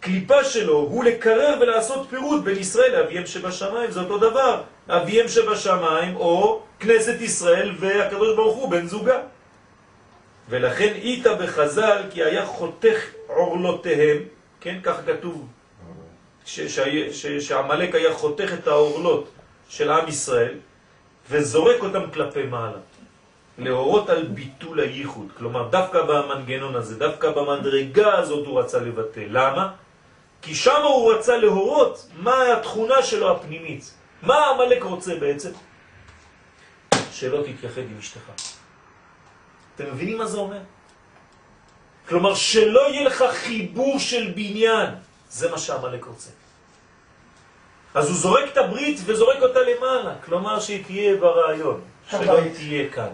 קליפה 0.00 0.44
שלו 0.44 0.78
הוא 0.78 1.04
לקרר 1.04 1.58
ולעשות 1.60 2.06
פירוט 2.10 2.44
בין 2.44 2.58
ישראל 2.58 2.92
לאביהם 2.92 3.26
שבשמיים, 3.26 3.90
זה 3.90 4.00
אותו 4.00 4.18
דבר. 4.18 4.62
אביהם 4.88 5.28
שבשמיים 5.28 6.16
או 6.16 6.62
כנסת 6.80 7.20
ישראל 7.20 7.74
והקדוש 7.78 8.36
ברוך 8.36 8.56
הוא 8.56 8.70
בן 8.70 8.86
זוגה. 8.86 9.18
ולכן 10.48 10.92
איתה 10.94 11.34
בחז"ל 11.34 12.02
כי 12.10 12.24
היה 12.24 12.46
חותך 12.46 12.98
עורלותיהם, 13.26 14.16
כן, 14.60 14.78
ככה 14.82 15.02
כתוב, 15.02 15.46
ש- 16.44 16.60
ש- 16.60 16.80
ש- 17.12 17.48
שהעמלק 17.48 17.94
היה 17.94 18.14
חותך 18.14 18.50
את 18.54 18.66
העורלות 18.66 19.28
של 19.68 19.90
עם 19.90 20.08
ישראל 20.08 20.54
וזורק 21.30 21.82
אותם 21.82 22.10
כלפי 22.10 22.42
מעלה. 22.42 22.78
להורות 23.58 24.10
על 24.10 24.22
ביטול 24.26 24.80
הייחוד, 24.80 25.26
כלומר 25.38 25.68
דווקא 25.68 26.02
במנגנון 26.02 26.76
הזה, 26.76 26.98
דווקא 26.98 27.30
במדרגה 27.30 28.18
הזאת 28.18 28.46
הוא 28.46 28.60
רצה 28.60 28.78
לבטל. 28.80 29.26
למה? 29.28 29.72
כי 30.42 30.54
שם 30.54 30.82
הוא 30.84 31.12
רצה 31.12 31.36
להורות 31.36 32.08
מה 32.16 32.52
התכונה 32.52 33.02
שלו 33.02 33.30
הפנימית. 33.30 33.94
מה 34.22 34.46
המלאק 34.46 34.82
רוצה 34.82 35.14
בעצם? 35.14 35.50
שלא 37.12 37.42
תתייחד 37.42 37.80
עם 37.80 37.98
אשתך. 37.98 38.47
אתם 39.78 39.90
מבינים 39.92 40.18
מה 40.18 40.26
זה 40.26 40.38
אומר? 40.38 40.58
כלומר, 42.08 42.34
שלא 42.34 42.90
יהיה 42.90 43.04
לך 43.04 43.24
חיבור 43.30 43.98
של 43.98 44.32
בניין. 44.34 44.90
זה 45.30 45.50
מה 45.50 45.58
שהמלאק 45.58 46.04
רוצה. 46.04 46.30
אז 47.94 48.08
הוא 48.08 48.16
זורק 48.16 48.44
את 48.52 48.56
הברית 48.56 49.00
וזורק 49.04 49.42
אותה 49.42 49.60
למעלה. 49.60 50.14
כלומר, 50.24 50.60
שהיא 50.60 50.84
תהיה 50.84 51.16
ברעיון. 51.16 51.80
שלא 52.10 52.38
הבית. 52.38 52.54
תהיה 52.54 52.90
כאן. 52.90 53.08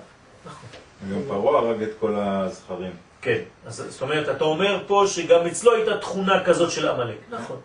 נכון. 0.47 0.69
גם 1.13 1.21
פרעה 1.29 1.59
הרג 1.59 1.83
את 1.83 1.91
כל 2.01 2.15
הזכרים. 2.15 2.93
כן, 3.21 3.41
אז 3.67 3.87
זאת 3.89 4.03
אומרת, 4.03 4.37
אתה 4.37 4.45
אומר 4.45 4.85
פה 4.87 5.05
שגם 5.07 5.47
אצלו 5.47 5.75
הייתה 5.75 5.99
תכונה 5.99 6.45
כזאת 6.45 6.71
של 6.71 6.89
עמלק. 6.89 7.17
נכון. 7.31 7.61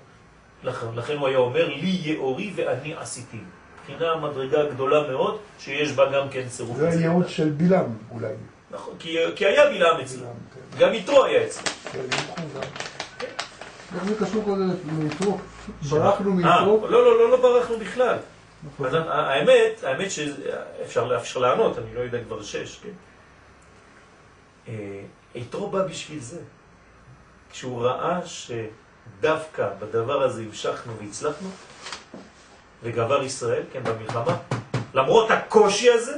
לכן, 0.64 0.88
לכן 0.96 1.18
הוא 1.18 1.28
היה 1.28 1.38
אומר, 1.38 1.68
לי 1.68 1.98
יאורי 2.04 2.54
ואני 2.56 2.94
עשיתי. 2.98 3.38
מבחינה 3.80 4.16
מדרגה 4.16 4.66
גדולה 4.66 5.08
מאוד, 5.08 5.40
שיש 5.60 5.92
בה 5.92 6.12
גם 6.12 6.30
כן 6.30 6.48
צירוף. 6.48 6.78
זה 6.78 6.88
הזה. 6.88 6.98
הייעוץ 6.98 7.28
של 7.28 7.50
בלעם 7.50 7.98
אולי. 8.12 8.34
נכון, 8.72 8.96
כי, 9.00 9.18
כי 9.36 9.46
היה 9.46 9.70
בלעם 9.70 10.02
אצלו. 10.02 10.20
בלעם, 10.20 10.36
כן. 10.54 10.80
גם 10.80 10.94
יתרו 10.94 11.24
היה 11.24 11.46
אצלו. 11.46 11.72
כן. 11.92 12.00
איך 13.96 14.04
זה 14.04 14.26
קשור 14.26 14.44
כל 14.46 14.56
מיתרו? 14.86 15.38
ברחנו 15.90 16.30
אה, 16.30 16.36
מיתרו? 16.36 16.88
לא, 16.88 17.04
לא, 17.06 17.20
לא, 17.20 17.30
לא 17.30 17.42
ברחנו 17.42 17.80
בכלל. 17.80 18.18
נכון. 18.64 18.88
אז 18.88 18.94
האמת, 19.08 19.84
האמת 19.84 20.12
שאפשר 20.12 21.18
אפשר 21.18 21.40
לענות, 21.40 21.78
אני 21.78 21.96
לא 21.96 22.00
יודע 22.00 22.24
כבר 22.24 22.44
שש, 22.44 22.80
כן? 22.84 22.90
אה, 24.68 25.02
יתרו 25.36 25.70
בא 25.70 25.86
בשביל 25.86 26.20
זה. 26.20 26.40
כשהוא 27.52 27.82
ראה 27.82 28.20
שדווקא 28.26 29.70
בדבר 29.80 30.24
הזה 30.24 30.42
המשכנו 30.42 30.94
והצלחנו, 31.02 31.50
וגבר 32.84 33.24
ישראל, 33.24 33.64
כן, 33.72 33.84
במלחמה, 33.84 34.38
למרות 34.94 35.32
הקושי 35.32 35.90
הזה, 35.90 36.18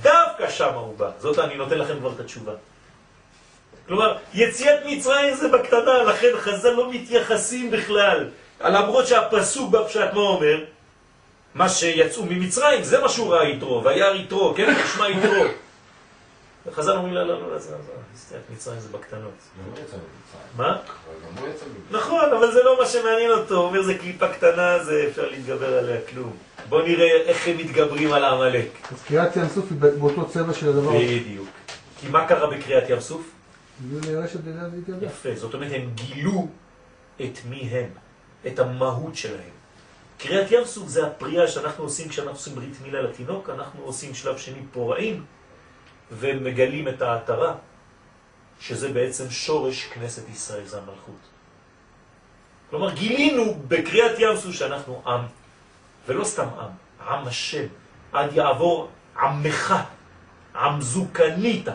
דווקא 0.00 0.50
שם 0.50 0.74
הוא 0.74 0.96
בא. 0.96 1.10
זאת 1.18 1.38
אני 1.38 1.54
נותן 1.54 1.78
לכם 1.78 1.98
כבר 1.98 2.12
את 2.12 2.20
התשובה. 2.20 2.52
כלומר, 3.86 4.16
יציאת 4.34 4.80
מצרים 4.86 5.34
זה 5.34 5.48
בקטנה, 5.48 6.02
לכן 6.02 6.28
חז"ל 6.36 6.70
לא 6.70 6.92
מתייחסים 6.92 7.70
בכלל. 7.70 8.28
למרות 8.64 9.06
שהפסוק 9.06 9.70
בפשט 9.70 10.12
מה 10.12 10.20
אומר? 10.20 10.64
מה 11.54 11.68
שיצאו 11.68 12.22
ממצרים, 12.26 12.82
זה 12.82 13.00
מה 13.00 13.08
שהוא 13.08 13.34
ראה 13.34 13.48
יתרו, 13.48 13.84
וירא 13.84 14.14
יתרו, 14.14 14.54
כן? 14.56 14.74
נשמע 14.84 15.08
יתרו. 15.08 15.44
וחז"ל 16.66 16.96
אומרים 16.96 17.14
לה, 17.14 17.24
לא, 17.24 17.40
לא, 17.40 17.52
לא, 17.52 17.58
זה, 17.58 17.68
זה, 17.68 17.92
סטיית 18.16 18.42
מצרים 18.52 18.80
זה 18.80 18.88
בקטנות. 18.88 19.32
מה? 20.56 20.78
נכון, 21.90 22.32
אבל 22.38 22.52
זה 22.52 22.62
לא 22.62 22.78
מה 22.80 22.86
שמעניין 22.86 23.30
אותו, 23.30 23.54
הוא 23.56 23.64
אומר 23.64 23.82
זה 23.82 23.98
קליפה 23.98 24.28
קטנה, 24.28 24.84
זה 24.84 25.06
אפשר 25.10 25.28
להתגבר 25.30 25.78
עליה 25.78 26.00
כלום. 26.10 26.36
בוא 26.68 26.82
נראה 26.82 27.10
איך 27.10 27.48
הם 27.48 27.56
מתגברים 27.56 28.12
על 28.12 28.24
העמלק. 28.24 28.68
אז 28.92 29.02
קריאת 29.02 29.36
ים 29.36 29.48
סוף 29.48 29.64
היא 29.70 29.78
באותו 29.78 30.28
צבע 30.28 30.54
של 30.54 30.68
הדבר. 30.68 30.90
בדיוק. 30.98 31.48
כי 32.00 32.08
מה 32.08 32.28
קרה 32.28 32.50
בקריאת 32.50 32.90
ים 32.90 33.00
סוף? 33.00 33.30
יפה, 35.02 35.28
זאת 35.34 35.54
אומרת 35.54 35.72
הם 35.74 35.90
גילו 35.94 36.48
את 37.16 37.38
מי 37.48 37.60
הם, 37.60 37.90
את 38.46 38.58
המהות 38.58 39.16
שלהם. 39.16 39.52
קריאת 40.18 40.50
ים 40.50 40.64
סוף 40.64 40.88
זה 40.88 41.06
הפריאה 41.06 41.48
שאנחנו 41.48 41.84
עושים 41.84 42.08
כשאנחנו 42.08 42.32
עושים 42.32 42.54
ברית 42.54 42.74
מילה 42.82 43.02
לתינוק, 43.02 43.50
אנחנו 43.50 43.84
עושים 43.84 44.14
שלב 44.14 44.38
שני 44.38 44.60
פורעים 44.72 45.24
ומגלים 46.18 46.88
את 46.88 47.02
ההתרה, 47.02 47.54
שזה 48.60 48.88
בעצם 48.92 49.30
שורש 49.30 49.84
כנסת 49.84 50.28
ישראל, 50.28 50.64
זה 50.64 50.78
המלכות. 50.78 51.22
כלומר, 52.70 52.94
גילינו 52.94 53.54
בקריאת 53.68 54.18
ים 54.18 54.36
סוף 54.36 54.54
שאנחנו 54.54 55.02
עם, 55.06 55.20
ולא 56.06 56.24
סתם 56.24 56.48
עם, 56.60 56.70
עם 57.08 57.26
השם, 57.26 57.66
עד 58.12 58.32
יעבור 58.32 58.88
עמך, 59.18 59.74
עם 60.54 60.80
זוקנית. 60.80 61.68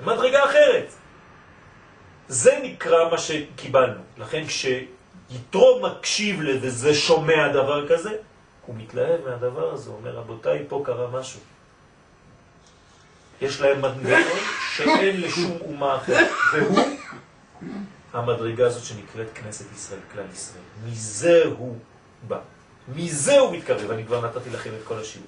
מדרגה 0.00 0.44
אחרת. 0.44 0.92
זה 2.28 2.60
נקרא 2.62 3.10
מה 3.10 3.18
שקיבלנו. 3.18 4.00
לכן 4.18 4.44
כשיתרו 4.46 5.80
מקשיב 5.82 6.42
לזה 6.42 6.66
וזה 6.66 6.94
שומע 6.94 7.48
דבר 7.52 7.88
כזה, 7.88 8.16
הוא 8.66 8.74
מתלהב 8.76 9.28
מהדבר 9.28 9.74
הזה, 9.74 9.90
הוא 9.90 9.98
אומר, 9.98 10.10
רבותיי, 10.10 10.64
פה 10.68 10.82
קרה 10.86 11.20
משהו. 11.20 11.40
יש 13.40 13.60
להם 13.60 13.82
מנגנון 13.82 14.38
שאין 14.76 15.20
לשום 15.20 15.58
אומה 15.60 15.96
אחרת, 15.96 16.30
והוא 16.52 16.78
המדרגה 18.12 18.66
הזאת 18.66 18.84
שנקראת 18.84 19.26
כנסת 19.34 19.72
ישראל, 19.72 20.00
כלל 20.12 20.24
ישראל. 20.32 20.62
מזה 20.86 21.42
הוא 21.58 21.76
בא. 22.28 22.38
מזה 22.94 23.38
הוא 23.38 23.56
מתקרב, 23.56 23.90
אני 23.90 24.04
כבר 24.04 24.26
נתתי 24.26 24.50
לכם 24.50 24.70
את 24.80 24.84
כל 24.84 24.98
השיעור. 24.98 25.26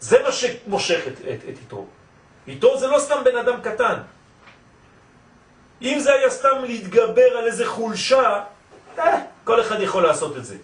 זה 0.00 0.22
מה 0.22 0.32
שמושך 0.32 1.00
את, 1.06 1.20
את, 1.20 1.40
את 1.48 1.58
יתרו. 1.62 1.86
יתרו 2.46 2.78
זה 2.78 2.86
לא 2.86 2.98
סתם 2.98 3.24
בן 3.24 3.36
אדם 3.36 3.60
קטן. 3.62 3.98
אם 5.82 5.98
זה 6.00 6.12
היה 6.12 6.30
סתם 6.30 6.64
להתגבר 6.64 7.36
על 7.38 7.46
איזה 7.46 7.66
חולשה, 7.66 8.40
אה, 8.98 9.18
כל 9.44 9.60
אחד 9.60 9.80
יכול 9.80 10.02
לעשות 10.02 10.36
את 10.36 10.44
זה. 10.44 10.56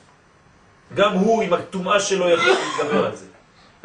גם 0.95 1.13
הוא 1.13 1.43
עם 1.43 1.53
הטומאה 1.53 2.01
שלו 2.01 2.29
יכול 2.29 2.51
להתגבר 2.51 3.07
על 3.07 3.17
זה. 3.17 3.27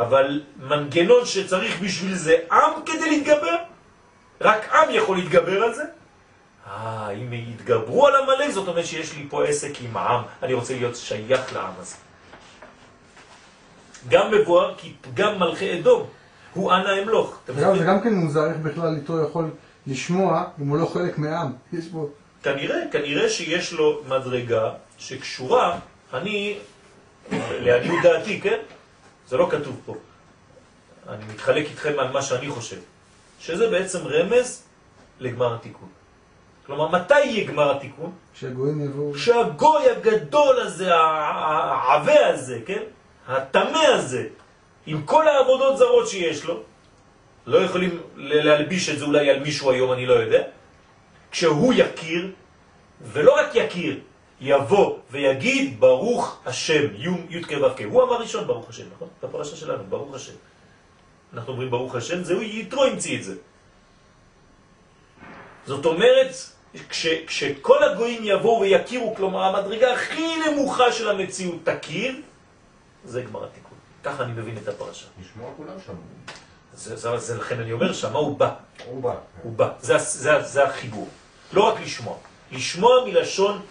אבל 0.04 0.42
מנגנון 0.70 1.26
שצריך 1.26 1.82
בשביל 1.82 2.16
זה 2.16 2.36
עם 2.52 2.84
כדי 2.86 3.10
להתגבר, 3.10 3.56
רק 4.42 4.74
עם 4.74 4.90
יכול 4.90 5.18
להתגבר 5.18 5.64
על 5.64 5.74
זה. 5.74 5.84
אה, 6.68 7.10
אם 7.10 7.34
יתגברו 7.34 8.08
על 8.08 8.14
המלא, 8.16 8.52
זאת 8.52 8.68
אומרת 8.68 8.86
שיש 8.86 9.14
לי 9.14 9.26
פה 9.30 9.46
עסק 9.46 9.82
עם 9.82 9.98
העם, 9.98 10.22
אני 10.44 10.54
רוצה 10.54 10.74
להיות 10.74 10.96
שייך 10.96 11.54
לעם 11.54 11.74
הזה. 11.80 11.96
גם 14.10 14.32
מבואר 14.32 14.74
כי 14.78 14.94
פגם 15.02 15.40
מלכי 15.40 15.80
אדום 15.80 16.08
הוא 16.54 16.74
אנא 16.74 17.02
אמלוך. 17.04 17.40
זה? 17.48 17.84
גם 17.86 18.02
כן 18.02 18.14
מוזר 18.14 18.46
איך 18.46 18.58
בכלל 18.58 18.96
איתו 18.96 19.24
יכול 19.24 19.50
לשמוע 19.88 20.44
אם 20.62 20.68
הוא 20.68 20.78
לא 20.78 20.86
חלק 20.86 21.18
מהעם. 21.18 21.54
יש 21.74 21.86
בו... 21.86 22.10
כנראה, 22.44 22.78
כנראה 22.92 23.30
שיש 23.30 23.74
לו 23.74 24.02
מדרגה 24.08 24.70
שקשורה, 24.98 25.80
אני, 26.14 26.58
לעניות 27.32 28.04
דעתי, 28.04 28.42
כן? 28.42 28.58
זה 29.34 29.38
לא 29.38 29.48
כתוב 29.52 29.82
פה. 29.86 29.96
אני 31.10 31.26
מתחלק 31.34 31.66
איתכם 31.66 32.00
על 32.00 32.12
מה 32.12 32.22
שאני 32.22 32.50
חושב. 32.50 32.78
שזה 33.40 33.70
בעצם 33.70 34.00
רמז 34.08 34.64
לגמר 35.20 35.56
התיקון. 35.56 35.90
כלומר, 36.66 36.88
מתי 36.88 37.20
יהיה 37.20 37.48
גמר 37.48 37.78
התיקון? 37.78 38.12
כשהגויים 38.34 38.86
יבואו... 38.86 39.18
שהגוי 39.18 39.90
הגדול 39.90 40.60
הזה, 40.60 40.96
העבה 40.96 42.28
הזה, 42.28 42.60
כן? 42.66 42.84
הטמא 43.28 43.78
הזה, 43.78 44.28
עם 44.86 45.02
כל 45.02 45.28
העבודות 45.28 45.78
זרות 45.78 46.08
שיש 46.08 46.46
לו, 46.46 46.64
לא 47.48 47.58
יכולים 47.58 48.02
להלביש 48.16 48.90
את 48.90 49.00
זה 49.00 49.06
אולי 49.06 49.30
על 49.30 49.40
מישהו 49.40 49.72
היום, 49.72 49.94
אני 49.94 50.06
לא 50.06 50.14
יודע, 50.14 50.44
כשהוא 51.32 51.74
יכיר, 51.74 52.32
ולא 53.02 53.36
רק 53.40 53.50
יכיר, 53.56 54.00
יבוא 54.44 54.98
ויגיד 55.12 55.80
ברוך 55.80 56.40
השם, 56.46 56.96
י' 57.30 57.44
כ' 57.44 57.52
ו' 57.52 57.76
כ'. 57.78 57.82
הוא 57.82 58.04
אמר 58.04 58.22
ראשון 58.22 58.48
ברוך 58.48 58.70
השם, 58.70 58.84
נכון? 58.96 59.08
בפרשה 59.24 59.56
שלנו, 59.56 59.84
ברוך 59.90 60.16
השם. 60.16 60.34
אנחנו 61.34 61.52
אומרים 61.52 61.72
ברוך 61.72 61.96
השם, 61.96 62.24
זהו 62.24 62.42
יתרו 62.42 62.84
המציא 62.84 63.18
את 63.18 63.24
זה. 63.24 63.36
זאת 65.66 65.86
אומרת, 65.86 66.32
כש, 66.90 67.08
כשכל 67.28 67.84
הגויים 67.84 68.22
יבואו 68.24 68.62
ויכירו, 68.62 69.16
כלומר 69.16 69.44
המדרגה 69.44 69.94
הכי 69.94 70.36
נמוכה 70.38 70.92
של 70.92 71.10
המציאות 71.10 71.56
תכיר, 71.64 72.16
זה 73.06 73.22
גמר 73.22 73.44
התיקון. 73.44 73.78
ככה 74.04 74.24
אני 74.24 74.32
מבין 74.32 74.58
את 74.58 74.68
הפרשה. 74.68 75.06
לשמוע 75.22 75.50
כולם 75.58 75.76
שמעו. 75.86 75.98
זה, 76.74 76.96
זה, 76.96 77.18
זה 77.18 77.38
לכן 77.38 77.60
אני 77.60 77.72
אומר 77.72 77.94
שמה 77.94 78.20
הוא 78.20 78.38
בא, 78.38 78.56
הוא 78.86 79.04
בא. 79.04 79.16
הוא 79.44 79.54
בא. 79.54 79.70
זה, 79.80 79.98
זה, 79.98 80.42
זה 80.42 80.64
החיבור. 80.64 81.08
לא 81.54 81.64
רק 81.64 81.82
לשמוע. 81.82 82.18
לשמוע 82.52 83.06
מלשון 83.06 83.62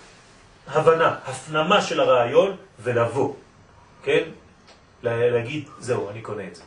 הבנה, 0.67 1.19
הפנמה 1.25 1.83
של 1.83 2.01
הרעיון 2.01 2.57
ולבוא. 2.83 3.35
כן? 4.03 4.23
לה- 5.03 5.31
להגיד, 5.31 5.69
זהו, 5.79 6.11
אני 6.11 6.21
קונה 6.23 6.47
את 6.47 6.55
זה. 6.55 6.63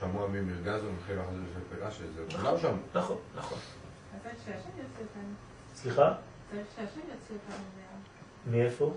שמעו 0.00 0.28
ממרגז 0.28 0.80
ומחיל 0.84 1.20
אחרי 1.20 1.34
זה 1.36 1.44
של 1.54 1.76
פלאש, 1.78 1.94
שזה 1.94 2.36
כולם 2.42 2.58
שמעו. 2.60 2.76
נכון, 2.94 3.16
נכון. 3.36 3.58
סליחה? 5.74 6.12
מאיפה? 8.50 8.94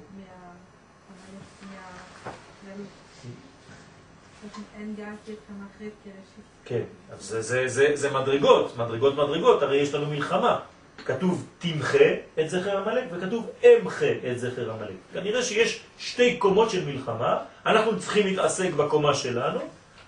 כן, 6.66 6.82
אז 7.12 7.22
זה, 7.22 7.42
זה, 7.42 7.64
זה, 7.68 7.92
זה 7.94 8.12
מדרגות, 8.20 8.78
מדרגות 8.78 9.14
מדרגות, 9.14 9.62
הרי 9.64 9.78
יש 9.78 9.94
לנו 9.94 10.06
מלחמה. 10.06 10.60
כתוב 11.06 11.46
תמחה 11.60 12.14
את 12.40 12.50
זכר 12.50 12.78
המלך 12.78 13.04
וכתוב 13.12 13.50
אמחה 13.66 14.12
את 14.32 14.40
זכר 14.40 14.72
המלך. 14.72 14.96
כנראה 15.14 15.44
שיש 15.44 15.80
שתי 16.00 16.38
קומות 16.38 16.70
של 16.70 16.86
מלחמה, 16.86 17.38
אנחנו 17.66 18.00
צריכים 18.00 18.28
להתעסק 18.28 18.74
בקומה 18.74 19.14
שלנו, 19.14 19.60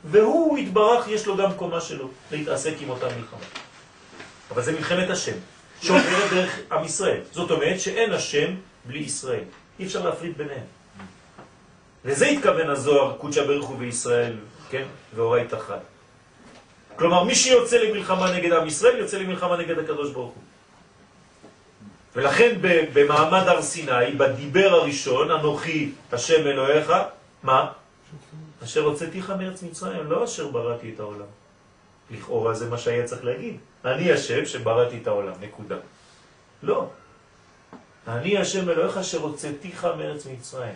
והוא 0.06 0.58
יתברך, 0.58 1.08
יש 1.08 1.28
לו 1.28 1.38
גם 1.38 1.54
קומה 1.54 1.82
שלו, 1.82 2.10
להתעסק 2.32 2.74
עם 2.82 2.90
אותה 2.90 3.06
מלחמה. 3.06 3.40
אבל 4.52 4.62
זה 4.62 4.72
מלחמת 4.72 5.10
השם, 5.10 5.38
שעוברת 5.82 6.30
דרך 6.34 6.60
עם 6.72 6.86
ישראל. 6.86 7.22
זאת 7.32 7.52
אומרת 7.52 7.80
שאין 7.80 8.14
השם 8.14 8.56
בלי 8.86 9.00
ישראל. 9.00 9.44
אי 9.80 9.86
אפשר 9.86 10.06
להפריד 10.06 10.38
ביניהם. 10.38 10.66
לזה 12.06 12.26
התכוון 12.26 12.70
הזוהר, 12.70 13.18
קודשא 13.18 13.44
בריך 13.44 13.66
הוא 13.66 13.78
בישראל, 13.78 14.34
כן? 14.70 14.84
ואורייתא 15.16 15.58
חד. 15.60 15.80
כלומר, 16.96 17.24
מי 17.24 17.36
שיוצא 17.36 17.78
למלחמה 17.78 18.32
נגד 18.32 18.52
עם 18.52 18.68
ישראל, 18.68 18.98
יוצא 18.98 19.18
למלחמה 19.18 19.58
נגד 19.58 19.80
הקדוש 19.80 20.12
ברוך 20.12 20.34
הוא. 20.34 20.44
ולכן 22.20 22.58
במעמד 22.94 23.48
הר 23.48 23.62
סיני, 23.62 24.12
בדיבר 24.18 24.70
הראשון, 24.70 25.32
אנוכי 25.32 25.92
השם 26.12 26.48
אלוהיך, 26.48 26.94
מה? 27.44 27.72
אשר 28.64 28.84
הוצאתיך 28.84 29.30
מארץ 29.30 29.64
מצרים, 29.64 30.06
לא 30.12 30.24
אשר 30.24 30.48
בראתי 30.48 30.92
את 30.96 31.00
העולם. 31.00 31.26
לכאורה 32.12 32.54
זה 32.54 32.70
מה 32.70 32.78
שהיה 32.78 33.06
צריך 33.06 33.24
להגיד. 33.24 33.58
אני 33.86 34.12
השם 34.12 34.46
שבראתי 34.46 35.00
את 35.02 35.08
העולם, 35.08 35.34
נקודה. 35.42 35.76
לא. 36.64 36.88
אני 38.08 38.38
השם 38.38 38.70
אלוהיך 38.70 38.98
אשר 38.98 39.18
הוצאתיך 39.18 39.88
מארץ 39.98 40.26
מצרים. 40.26 40.76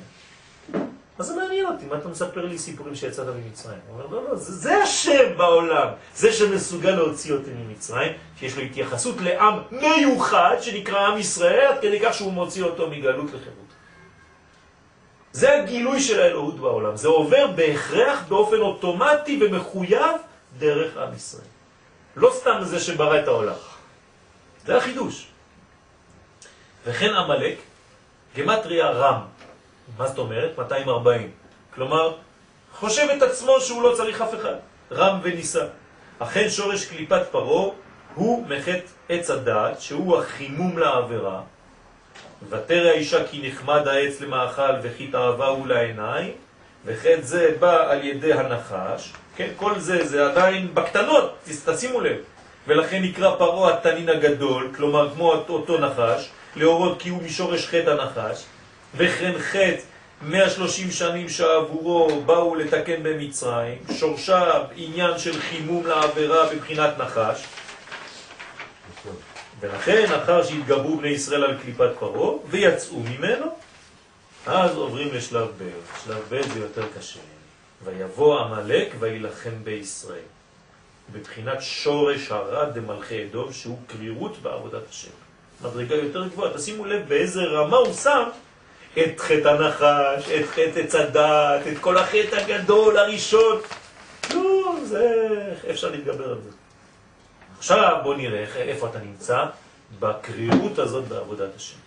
אז 1.20 1.26
זה 1.26 1.36
מעניין 1.36 1.66
אותי, 1.66 1.86
מה 1.86 1.98
אתה 1.98 2.08
מספר 2.08 2.46
לי 2.46 2.58
סיפורים 2.58 2.96
שיצאת 2.96 3.28
ממצרים? 3.28 3.80
הוא 3.88 4.02
אומר, 4.02 4.16
לא, 4.16 4.30
לא, 4.30 4.36
זה, 4.36 4.54
זה 4.54 4.78
השם 4.78 5.38
בעולם, 5.38 5.88
זה 6.16 6.34
שמסוגל 6.34 6.92
להוציא 6.92 7.34
אותי 7.34 7.50
ממצרים, 7.50 8.12
שיש 8.40 8.58
לו 8.58 8.62
התייחסות 8.64 9.16
לעם 9.22 9.60
מיוחד 9.72 10.56
שנקרא 10.62 11.08
עם 11.08 11.18
ישראל, 11.18 11.68
עד 11.68 11.82
כדי 11.82 12.00
כך 12.00 12.14
שהוא 12.14 12.34
מוציא 12.34 12.64
אותו 12.64 12.90
מגלות 12.90 13.28
לחירות. 13.28 13.74
זה 15.32 15.54
הגילוי 15.54 16.02
של 16.02 16.20
האלוהות 16.20 16.60
בעולם, 16.60 16.98
זה 16.98 17.08
עובר 17.08 17.48
בהכרח 17.48 18.24
באופן 18.28 18.58
אוטומטי 18.58 19.40
ומחויב 19.42 20.16
דרך 20.58 20.98
עם 20.98 21.14
ישראל. 21.16 21.48
לא 22.16 22.32
סתם 22.34 22.58
זה 22.62 22.80
שברא 22.80 23.20
את 23.20 23.28
העולם. 23.28 23.56
זה 24.66 24.78
החידוש. 24.78 25.28
וכן 26.86 27.14
עמלק, 27.14 27.58
גמטריה 28.38 28.90
רם. 28.90 29.22
מה 29.98 30.08
זאת 30.08 30.18
אומרת? 30.18 30.58
240. 30.58 31.32
כלומר, 31.76 32.14
חושב 32.74 33.08
את 33.18 33.22
עצמו 33.22 33.62
שהוא 33.62 33.84
לא 33.84 33.94
צריך 33.96 34.22
אף 34.22 34.34
אחד. 34.34 34.56
רם 34.92 35.20
וניסה. 35.24 35.66
אכן 36.20 36.50
שורש 36.50 36.86
קליפת 36.86 37.22
פרו 37.32 37.74
הוא 38.16 38.48
מחטא 38.48 38.88
עץ 39.10 39.30
הדעת, 39.30 39.82
שהוא 39.82 40.18
החימום 40.18 40.78
לעבירה, 40.78 41.42
ותרא 42.50 42.90
האישה 42.90 43.28
כי 43.28 43.48
נחמד 43.48 43.88
העץ 43.88 44.22
למאכל 44.22 44.72
וכי 44.82 45.08
תאווה 45.08 45.48
הוא 45.48 45.68
לעיניים, 45.68 46.32
וחטא 46.86 47.22
זה 47.22 47.56
בא 47.60 47.92
על 47.92 48.04
ידי 48.04 48.34
הנחש, 48.34 49.14
כן, 49.36 49.50
כל 49.56 49.80
זה, 49.80 50.06
זה 50.06 50.26
עדיין 50.26 50.76
בקטנות, 50.76 51.36
תשימו 51.66 52.02
לב. 52.02 52.18
ולכן 52.68 53.02
נקרא 53.02 53.36
פרעה 53.36 53.74
התנין 53.74 54.10
הגדול, 54.10 54.72
כלומר 54.76 55.10
כמו 55.14 55.32
אותו 55.32 55.78
נחש, 55.78 56.30
להורות 56.56 57.02
כי 57.02 57.10
הוא 57.10 57.24
משורש 57.24 57.68
חטא 57.68 57.90
הנחש, 57.90 58.44
וכן 58.98 59.34
חטא 59.40 59.82
130 60.22 60.92
שנים 60.92 61.30
שעבורו 61.30 62.22
באו 62.26 62.56
לתקן 62.56 63.04
במצרים, 63.04 63.78
שורשה 64.00 64.64
עניין 64.76 65.20
של 65.20 65.40
חימום 65.40 65.88
לעבירה 65.88 66.54
בבחינת 66.54 66.98
נחש, 66.98 67.44
ולכן 69.60 70.06
אחר 70.24 70.44
שהתגברו 70.44 70.98
בני 70.98 71.08
ישראל 71.08 71.44
על 71.44 71.58
קליפת 71.62 71.90
פרעה 72.00 72.38
ויצאו 72.50 73.00
ממנו, 73.00 73.46
אז 74.46 74.76
עוברים 74.76 75.14
לשלב 75.14 75.48
ב'. 75.48 75.70
שלב 76.06 76.22
ב' 76.30 76.42
זה 76.54 76.60
יותר 76.60 76.86
קשה. 76.98 77.20
ויבוא 77.84 78.40
עמלק 78.40 78.94
וילחם 79.00 79.64
בישראל. 79.64 80.20
בבחינת 81.14 81.62
שורש 81.62 82.32
הרע 82.32 82.70
דמלכי 82.70 83.24
אדום 83.24 83.54
שהוא 83.54 83.78
קרירות 83.88 84.38
בעבודת 84.42 84.90
השם. 84.90 85.12
מדרגה 85.62 85.96
יותר 85.96 86.28
גבוהה. 86.28 86.54
תשימו 86.54 86.86
לב 86.86 87.10
באיזה 87.10 87.44
רמה 87.44 87.78
הוא 87.78 87.94
שם 87.94 88.24
את 88.98 89.20
חטא 89.20 89.48
הנחש, 89.48 90.30
את 90.32 90.50
חטא 90.50 90.80
עץ 90.80 90.96
הדעת, 90.96 91.68
את 91.68 91.78
כל 91.82 91.98
החטא 91.98 92.36
הגדול 92.36 92.98
הראשון. 92.98 93.62
לא, 94.34 94.76
זה... 94.84 95.06
איך 95.50 95.66
אפשר 95.70 95.92
להתגבר 95.92 96.30
על 96.30 96.42
זה? 96.44 96.50
עכשיו 97.58 97.98
בוא 98.04 98.16
נראה 98.16 98.46
איפה 98.56 98.88
אתה 98.88 99.00
נמצא 99.00 99.46
בקרירות 100.00 100.80
הזאת 100.80 101.08
בעבודת 101.08 101.56
השם. 101.56 101.78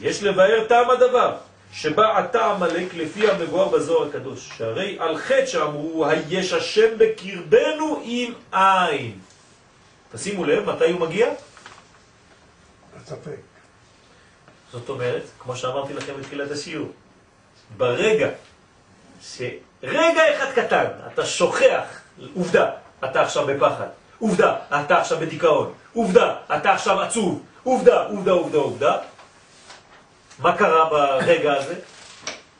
יש 0.00 0.22
לבאר 0.22 0.64
טעם 0.68 0.90
הדבר, 0.90 1.36
שבא 1.72 2.18
עתה 2.18 2.46
עמלק 2.46 2.94
לפי 2.94 3.30
המבואר 3.30 3.68
בזוהר 3.68 4.08
הקדוש, 4.08 4.50
שהרי 4.56 4.96
על 5.00 5.18
חטא 5.18 5.46
שאמרו, 5.46 6.06
היש 6.06 6.52
השם 6.52 6.98
בקרבנו 6.98 8.02
עם 8.04 8.32
עין. 8.52 9.18
תשימו 10.12 10.44
לב, 10.44 10.70
מתי 10.70 10.90
הוא 10.92 11.00
מגיע? 11.00 11.28
ספק. 13.06 13.45
זאת 14.72 14.88
אומרת, 14.88 15.22
כמו 15.38 15.56
שאמרתי 15.56 15.94
לכם 15.94 16.12
בתחילת 16.20 16.50
השיעור, 16.50 16.88
ברגע 17.76 18.28
שרגע 19.22 20.36
אחד 20.36 20.52
קטן 20.54 20.86
אתה 21.12 21.26
שוכח, 21.26 22.00
עובדה, 22.34 22.70
אתה 23.04 23.22
עכשיו 23.22 23.46
בפחד, 23.46 23.86
עובדה, 24.18 24.56
אתה 24.68 24.98
עכשיו 24.98 25.18
בדיכאון, 25.18 25.72
עובדה, 25.92 26.36
אתה 26.56 26.72
עכשיו 26.72 27.00
עצוב, 27.00 27.42
עובדה, 27.62 28.02
עובדה, 28.02 28.32
עובדה, 28.32 28.58
עובדה, 28.58 28.98
מה 30.38 30.56
קרה 30.56 30.90
ברגע 30.90 31.52
הזה? 31.52 31.74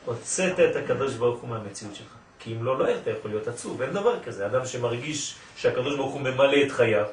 הוצאת 0.05 0.61
את 0.61 0.77
הקדוש 0.77 1.15
ברוך 1.15 1.41
הוא 1.41 1.49
מהמציאות 1.51 1.95
שלך. 1.95 2.07
כי 2.39 2.53
אם 2.53 2.65
לא, 2.65 2.79
לא 2.79 2.85
היית 2.85 3.07
יכול 3.19 3.31
להיות 3.31 3.49
עצוב, 3.49 3.83
אין 3.83 3.93
דבר 3.93 4.21
כזה. 4.25 4.47
אדם 4.47 4.67
שמרגיש 4.67 5.35
שהקדוש 5.57 5.97
ברוך 5.97 6.13
הוא 6.13 6.21
ממלא 6.21 6.57
את 6.67 6.73
חייו, 6.73 7.05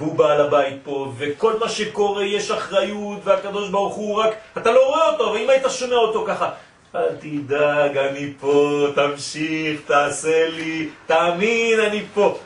והוא 0.00 0.14
בעל 0.14 0.40
הבית 0.40 0.74
פה, 0.84 1.12
וכל 1.18 1.58
מה 1.58 1.68
שקורה 1.68 2.24
יש 2.24 2.50
אחריות, 2.50 3.18
והקדוש 3.24 3.68
ברוך 3.70 3.94
הוא 3.94 4.20
רק, 4.22 4.30
אתה 4.58 4.70
לא 4.72 4.88
רואה 4.88 5.08
אותו, 5.08 5.24
ואם 5.24 5.50
היית 5.50 5.62
שומע 5.68 5.96
אותו 5.96 6.24
ככה, 6.28 6.50
אל 6.94 7.16
תדאג, 7.20 7.96
אני 7.96 8.32
פה, 8.40 8.86
תמשיך, 8.94 9.80
תעשה 9.86 10.48
לי, 10.48 10.88
תאמין, 11.06 11.80
אני 11.80 12.04
פה. 12.14 12.38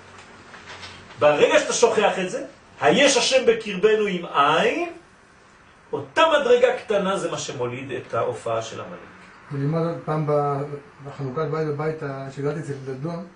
ברגע 1.19 1.59
שאתה 1.59 1.73
שוכח 1.73 2.19
את 2.19 2.31
זה, 2.31 2.45
היש 2.81 3.17
השם 3.17 3.47
בקרבנו 3.47 4.07
עם 4.07 4.27
עין, 4.35 4.91
אותה 5.93 6.23
מדרגה 6.41 6.77
קטנה 6.77 7.17
זה 7.17 7.31
מה 7.31 7.39
שמוליד 7.39 7.91
את 7.93 8.15
ההופעה 8.15 8.63
של 8.63 8.81
עמלק. 8.81 8.99
ולימד 9.53 9.95
פעם 10.05 10.27
ב- 10.27 10.63
בחנוכת 11.07 11.47
בית 11.51 11.69
בבית 11.69 11.97
שגרתי 12.37 12.61
אצל 12.61 12.73
דדון, 12.85 13.27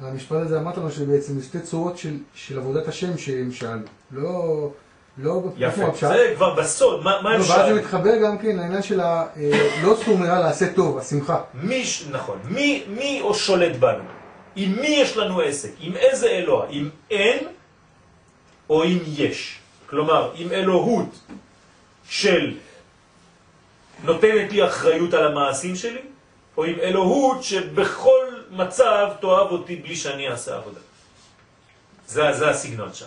המשפט 0.00 0.36
הזה 0.36 0.58
אמרת 0.58 0.76
לנו 0.76 0.90
שבעצם 0.90 1.38
זה 1.38 1.44
שתי 1.44 1.60
צורות 1.60 1.98
של, 1.98 2.16
של 2.34 2.58
עבודת 2.58 2.88
השם 2.88 3.18
שהם 3.18 3.52
שאלו. 3.52 3.80
לא... 4.12 4.70
לא 5.18 5.42
יפה? 5.56 5.82
זה 6.00 6.32
כבר 6.36 6.54
בסוד, 6.54 7.04
מה, 7.04 7.22
מה 7.22 7.36
לא, 7.36 7.40
אפשר? 7.42 7.54
ואז 7.54 7.68
זה 7.68 7.80
מתחבר 7.80 8.16
גם 8.24 8.38
כן 8.38 8.56
לעניין 8.56 8.82
של 8.82 9.00
ה... 9.00 9.26
אה, 9.36 9.70
לא 9.82 9.96
סור 10.04 10.18
מרע 10.18 10.40
לעשה 10.40 10.72
טוב, 10.72 10.98
השמחה. 10.98 11.40
מי, 11.54 11.84
נכון, 12.10 12.38
מי, 12.44 12.84
מי 12.88 13.20
או 13.22 13.34
שולט 13.34 13.76
בנו? 13.76 14.04
עם 14.56 14.80
מי 14.80 14.88
יש 14.88 15.16
לנו 15.16 15.40
עסק? 15.40 15.70
עם 15.80 15.96
איזה 15.96 16.26
אלוה? 16.26 16.66
עם 16.70 16.90
אין 17.10 17.38
או 18.70 18.82
עם 18.82 18.98
יש? 19.06 19.58
כלומר, 19.86 20.32
עם 20.34 20.52
אלוהות 20.52 21.18
של 22.08 22.54
נותנת 24.04 24.52
לי 24.52 24.66
אחריות 24.66 25.14
על 25.14 25.26
המעשים 25.26 25.76
שלי, 25.76 26.00
או 26.56 26.64
עם 26.64 26.74
אלוהות 26.80 27.42
שבכל 27.42 28.26
מצב 28.50 29.08
תאהב 29.20 29.50
אותי 29.50 29.76
בלי 29.76 29.96
שאני 29.96 30.28
אעשה 30.28 30.56
עבודה. 30.56 30.80
זה, 32.06 32.32
זה 32.32 32.50
הסגנון 32.50 32.94
שם. 32.94 33.06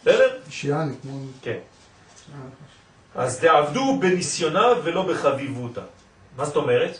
בסדר? 0.00 0.38
שיעני, 0.50 0.94
כמו... 1.02 1.18
כן. 1.42 1.58
אז 3.14 3.40
תעבדו 3.40 3.98
בניסיונה 4.00 4.66
ולא 4.84 5.02
בחביבותה. 5.02 5.80
מה 6.36 6.44
זאת 6.44 6.56
אומרת? 6.56 6.98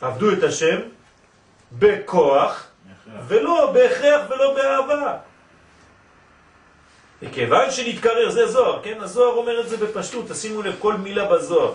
עבדו 0.00 0.32
את 0.32 0.42
השם 0.42 0.78
בכוח 1.72 2.66
ולא 3.28 3.72
בהכרח 3.72 4.30
ולא 4.30 4.54
באהבה. 4.54 5.16
וכיוון 7.22 7.70
שנתקרר, 7.70 8.30
זה 8.30 8.46
זוהר, 8.46 8.82
כן? 8.82 9.00
הזוהר 9.00 9.36
אומר 9.36 9.60
את 9.60 9.68
זה 9.68 9.76
בפשטות, 9.76 10.30
תשימו 10.30 10.62
לב 10.62 10.74
כל 10.78 10.94
מילה 10.94 11.24
בזוהר. 11.24 11.72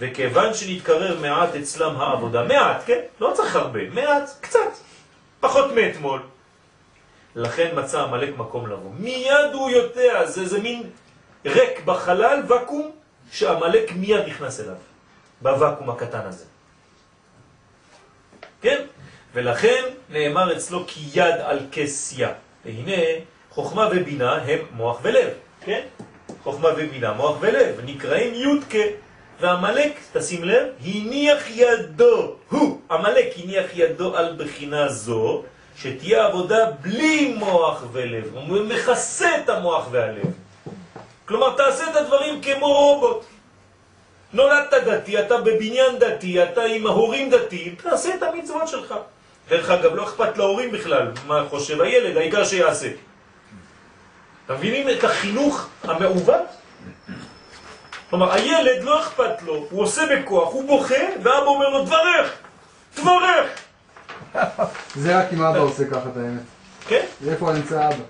וכיוון 0.00 0.54
שנתקרר 0.54 1.20
מעט 1.20 1.54
אצלם 1.54 1.96
העבודה, 1.96 2.44
מעט, 2.44 2.82
כן? 2.86 3.00
לא 3.20 3.32
צריך 3.34 3.56
הרבה, 3.56 3.90
מעט, 3.90 4.30
קצת, 4.40 4.70
פחות 5.40 5.72
מאתמול. 5.74 6.22
לכן 7.34 7.68
מצא 7.74 8.02
עמלק 8.02 8.36
מקום 8.36 8.66
לבוא. 8.66 8.90
מיד 8.98 9.52
הוא 9.52 9.70
יודע, 9.70 10.26
זה, 10.26 10.48
זה 10.48 10.60
מין 10.60 10.82
ריק 11.46 11.84
בחלל, 11.84 12.42
וקום, 12.48 12.90
שעמלק 13.32 13.92
מיד 13.92 14.26
נכנס 14.26 14.60
אליו, 14.60 14.74
בוואקום 15.42 15.90
הקטן 15.90 16.26
הזה. 16.26 16.44
כן? 18.62 18.82
ולכן 19.34 19.84
נאמר 20.10 20.56
אצלו 20.56 20.84
כי 20.86 21.00
יד 21.14 21.34
על 21.40 21.60
כסיה. 21.72 22.32
והנה, 22.64 23.02
חוכמה 23.50 23.88
ובינה 23.92 24.42
הם 24.42 24.58
מוח 24.72 24.98
ולב, 25.02 25.28
כן? 25.60 25.80
חוכמה 26.42 26.68
ובינה, 26.76 27.12
מוח 27.12 27.36
ולב, 27.40 27.80
נקראים 27.84 28.34
יודקה. 28.34 29.07
ועמלק, 29.40 29.98
תשים 30.12 30.44
לב, 30.44 30.66
הניח 30.84 31.42
ידו, 31.50 32.34
הוא, 32.50 32.80
עמלק 32.90 33.26
הניח 33.36 33.66
ידו 33.74 34.16
על 34.16 34.34
בחינה 34.38 34.88
זו, 34.88 35.42
שתהיה 35.76 36.26
עבודה 36.26 36.70
בלי 36.70 37.34
מוח 37.36 37.84
ולב. 37.92 38.34
הוא 38.34 38.60
מכסה 38.64 39.38
את 39.38 39.48
המוח 39.48 39.88
והלב. 39.90 40.32
כלומר, 41.24 41.56
תעשה 41.56 41.90
את 41.90 41.96
הדברים 41.96 42.40
כמו 42.42 42.66
רובוט. 42.66 43.24
נולדת 44.32 44.74
דתי, 44.74 45.20
אתה 45.20 45.36
בבניין 45.36 45.98
דתי, 45.98 46.42
אתה 46.42 46.62
עם 46.62 46.86
ההורים 46.86 47.30
דתיים, 47.30 47.74
תעשה 47.74 48.14
את 48.14 48.22
המצוות 48.22 48.68
שלך. 48.68 48.94
דרך 49.48 49.70
אגב, 49.70 49.94
לא 49.94 50.04
אכפת 50.04 50.38
להורים 50.38 50.72
בכלל 50.72 51.12
מה 51.26 51.44
חושב 51.50 51.80
הילד, 51.80 52.16
העיקר 52.16 52.44
שיעשה. 52.44 52.88
אתם 54.46 54.54
מבינים 54.54 54.88
את 54.88 55.04
החינוך 55.04 55.68
המעוות? 55.84 56.57
כלומר, 58.10 58.32
הילד 58.32 58.82
לא 58.82 59.00
אכפת 59.00 59.42
לו, 59.42 59.66
הוא 59.70 59.82
עושה 59.82 60.02
בכוח, 60.06 60.52
הוא 60.52 60.66
בוכה, 60.66 61.04
ואבא 61.22 61.46
אומר 61.46 61.68
לו, 61.68 61.84
תברך! 61.84 62.32
תברך! 62.94 63.46
זה 65.02 65.18
רק 65.18 65.26
אם 65.32 65.42
אבא 65.42 65.58
עושה 65.58 65.84
ככה 65.90 66.08
את 66.12 66.16
האמת. 66.16 66.42
כן? 66.88 67.04
ואיפה 67.22 67.52
נמצא 67.52 67.88
אבא? 67.88 68.04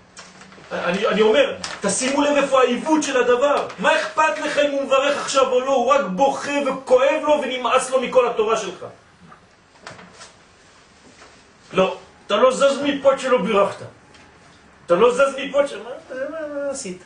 אני, 0.72 1.06
אני 1.06 1.20
אומר, 1.20 1.56
תשימו 1.80 2.22
לב 2.22 2.36
איפה 2.36 2.60
העיוות 2.60 3.02
של 3.02 3.22
הדבר. 3.22 3.68
מה 3.78 3.96
אכפת 3.96 4.38
לך 4.44 4.58
אם 4.58 4.70
הוא 4.70 4.82
מברך 4.82 5.18
עכשיו 5.22 5.52
או 5.52 5.60
לא? 5.60 5.74
הוא 5.74 5.86
רק 5.86 6.04
בוכה 6.06 6.52
וכואב 6.66 7.22
לו 7.22 7.40
ונמאס 7.42 7.90
לו 7.90 8.00
מכל 8.00 8.28
התורה 8.28 8.56
שלך. 8.56 8.86
לא, 11.72 11.98
אתה 12.26 12.36
לא 12.36 12.50
זז 12.50 12.78
מפה 12.84 13.18
שלא 13.18 13.42
בירכת. 13.42 13.84
אתה 14.86 14.94
לא 14.94 15.14
זז 15.14 15.34
מפה 15.38 15.68
שלא... 15.68 15.90
מה 16.30 16.70
עשית? 16.70 17.02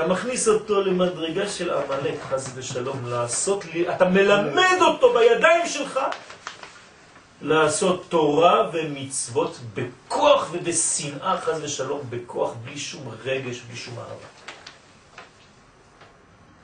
אתה 0.00 0.08
מכניס 0.08 0.48
אותו 0.48 0.80
למדרגה 0.80 1.48
של 1.48 1.70
עמלק, 1.70 2.14
חס 2.30 2.50
ושלום, 2.54 3.06
לעשות 3.06 3.64
לי... 3.64 3.94
אתה 3.94 4.04
מלמד 4.04 4.78
אותו 4.80 5.14
בידיים 5.14 5.66
שלך 5.66 6.00
לעשות 7.42 8.04
תורה 8.08 8.70
ומצוות 8.72 9.58
בכוח 9.74 10.48
ובשנאה, 10.52 11.40
חס 11.40 11.58
ושלום, 11.62 12.00
בכוח, 12.10 12.54
בלי 12.64 12.78
שום 12.78 13.08
רגש, 13.24 13.60
בלי 13.60 13.76
שום 13.76 13.98
אהבה. 13.98 14.26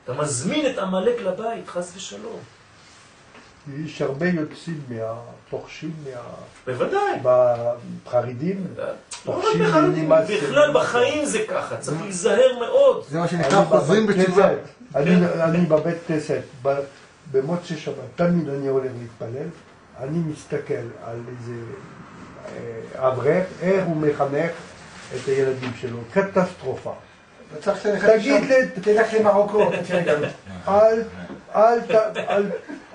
אתה 0.03 0.13
מזמין 0.13 0.71
את 0.71 0.77
עמלק 0.77 1.21
לבית, 1.21 1.67
חס 1.67 1.91
ושלום. 1.95 2.39
יש 3.85 4.01
הרבה 4.01 4.25
יוצאים 4.27 4.81
מה... 4.89 5.19
פורשים 5.49 5.93
מה... 6.03 6.19
בוודאי. 6.65 7.19
בחרדים. 8.05 8.67
בכלל 10.41 10.71
בחיים 10.73 11.25
זה 11.25 11.39
ככה, 11.49 11.77
צריך 11.77 12.01
להיזהר 12.01 12.59
מאוד. 12.59 13.03
זה 13.09 13.19
מה 13.19 13.27
שנקרא 13.27 13.57
אני 13.57 13.65
חוזרים 13.65 14.07
בבית 14.07 14.17
בתשובה. 14.19 14.49
אני, 14.95 15.65
בבית 15.65 15.97
כנסת, 16.07 16.41
במוצאי 17.31 17.77
שבת, 17.77 17.95
תמיד 18.15 18.49
אני 18.49 18.67
הולך 18.67 18.91
להתפלל, 19.01 19.47
אני 19.99 20.19
מסתכל 20.31 20.73
על 21.03 21.19
איזה 21.29 21.53
אה, 22.45 23.07
אברך, 23.07 23.45
איך 23.61 23.85
הוא 23.85 23.95
מחנך 23.97 24.51
את 25.15 25.27
הילדים 25.27 25.71
שלו, 25.81 25.97
קטסטרופה. 26.13 26.93
תגיד. 28.07 28.43
לי- 28.43 28.81
תלך 28.81 29.07
למרוקו, 29.19 29.69
אל, 32.29 32.43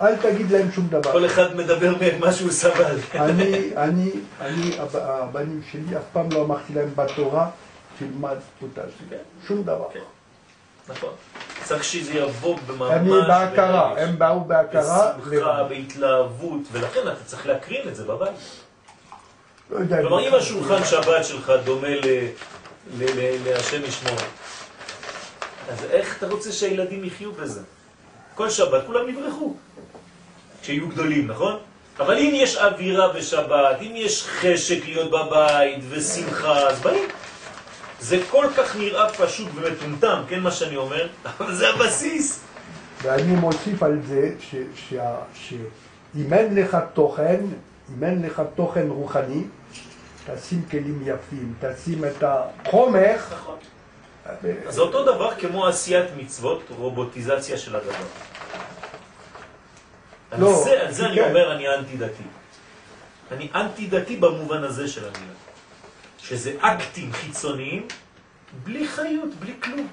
אל 0.02 0.16
תגיד 0.16 0.50
להם 0.50 0.72
שום 0.72 0.88
דבר. 0.88 1.12
כל 1.12 1.26
אחד 1.26 1.56
מדבר 1.56 1.94
ממה 2.00 2.32
שהוא 2.32 2.50
סבל. 2.50 2.96
אני, 3.14 3.76
אני, 3.76 4.10
אני, 4.40 4.78
הב- 4.78 4.96
הבנים 4.96 5.62
שלי, 5.72 5.96
אף 5.96 6.02
פעם 6.12 6.32
לא 6.32 6.42
אמרתי 6.42 6.74
להם 6.74 6.90
בתורה, 6.94 7.50
תלמד 7.98 8.36
אותה, 8.62 8.80
שום 9.48 9.62
דבר. 9.62 9.86
כן. 9.92 10.00
נכון. 10.88 11.10
צריך 11.64 11.84
שזה 11.84 12.12
יבוא 12.14 12.56
ממש... 12.68 12.90
אני 12.90 13.10
בהכרה, 13.10 13.88
ברגש, 13.94 14.08
הם 14.08 14.18
באו 14.18 14.40
בהכרה, 14.44 15.12
בשמחה, 15.12 15.64
בהתלהבות, 15.64 16.60
ולכן 16.72 17.00
אתה 17.04 17.24
צריך 17.24 17.46
להקרין 17.46 17.88
את 17.88 17.96
זה 17.96 18.04
בבית. 18.04 18.30
לא 19.70 19.78
יודע, 19.78 20.00
כלומר, 20.00 20.28
אם 20.28 20.34
השולחן 20.34 20.84
שבת 20.84 21.24
שלך 21.24 21.52
דומה 21.64 21.88
להשם 23.44 23.84
ישמור, 23.84 24.16
אז 25.70 25.84
איך 25.90 26.18
אתה 26.18 26.28
רוצה 26.28 26.52
שהילדים 26.52 27.04
יחיו 27.04 27.32
בזה? 27.32 27.60
כל 28.34 28.50
שבת 28.50 28.82
כולם 28.86 29.08
יברחו, 29.08 29.54
כשיהיו 30.62 30.88
גדולים, 30.88 31.26
נכון? 31.26 31.56
אבל 31.98 32.18
אם 32.18 32.30
יש 32.34 32.56
אווירה 32.56 33.12
בשבת, 33.12 33.76
אם 33.80 33.92
יש 33.94 34.26
חשק 34.26 34.86
להיות 34.86 35.10
בבית 35.10 35.84
ושמחה, 35.88 36.68
אז 36.68 36.80
באים. 36.80 37.08
זה 38.00 38.18
כל 38.30 38.46
כך 38.56 38.76
נראה 38.76 39.08
פשוט 39.08 39.48
ומטומטם, 39.54 40.22
כן 40.28 40.40
מה 40.40 40.50
שאני 40.50 40.76
אומר? 40.76 41.08
אבל 41.38 41.54
זה 41.54 41.68
הבסיס. 41.68 42.40
ואני 43.02 43.32
מוסיף 43.32 43.82
על 43.82 43.98
זה 44.06 44.30
שאם 45.34 46.32
אין 46.32 46.54
לך 46.54 46.76
תוכן, 46.94 47.40
אם 47.96 48.04
אין 48.04 48.22
לך 48.22 48.42
תוכן 48.54 48.88
רוחני, 48.88 49.42
תשים 50.26 50.62
כלים 50.70 51.02
יפים, 51.06 51.54
תשים 51.60 52.04
את 52.04 52.24
החומר. 52.26 53.16
נכון. 53.32 53.56
אז 54.66 54.74
זה 54.74 54.80
אותו 54.80 55.04
דבר 55.04 55.34
כמו 55.34 55.66
עשיית 55.66 56.06
מצוות, 56.16 56.62
רובוטיזציה 56.78 57.58
של 57.58 57.76
הדבר. 57.76 58.04
על 60.32 60.40
לא, 60.40 60.62
זה, 60.64 60.82
על 60.82 60.92
זה 60.92 61.06
אני 61.06 61.16
כן. 61.16 61.28
אומר 61.28 61.52
אני 61.52 61.68
אנטי 61.68 61.96
דתי. 61.96 62.22
אני 63.32 63.48
אנטי 63.54 63.86
דתי 63.86 64.16
במובן 64.16 64.64
הזה 64.64 64.88
של 64.88 65.00
המילה. 65.00 65.32
שזה 66.18 66.52
אקטים 66.60 67.12
חיצוניים, 67.12 67.88
בלי 68.64 68.88
חיות, 68.88 69.34
בלי 69.34 69.52
כלום. 69.62 69.88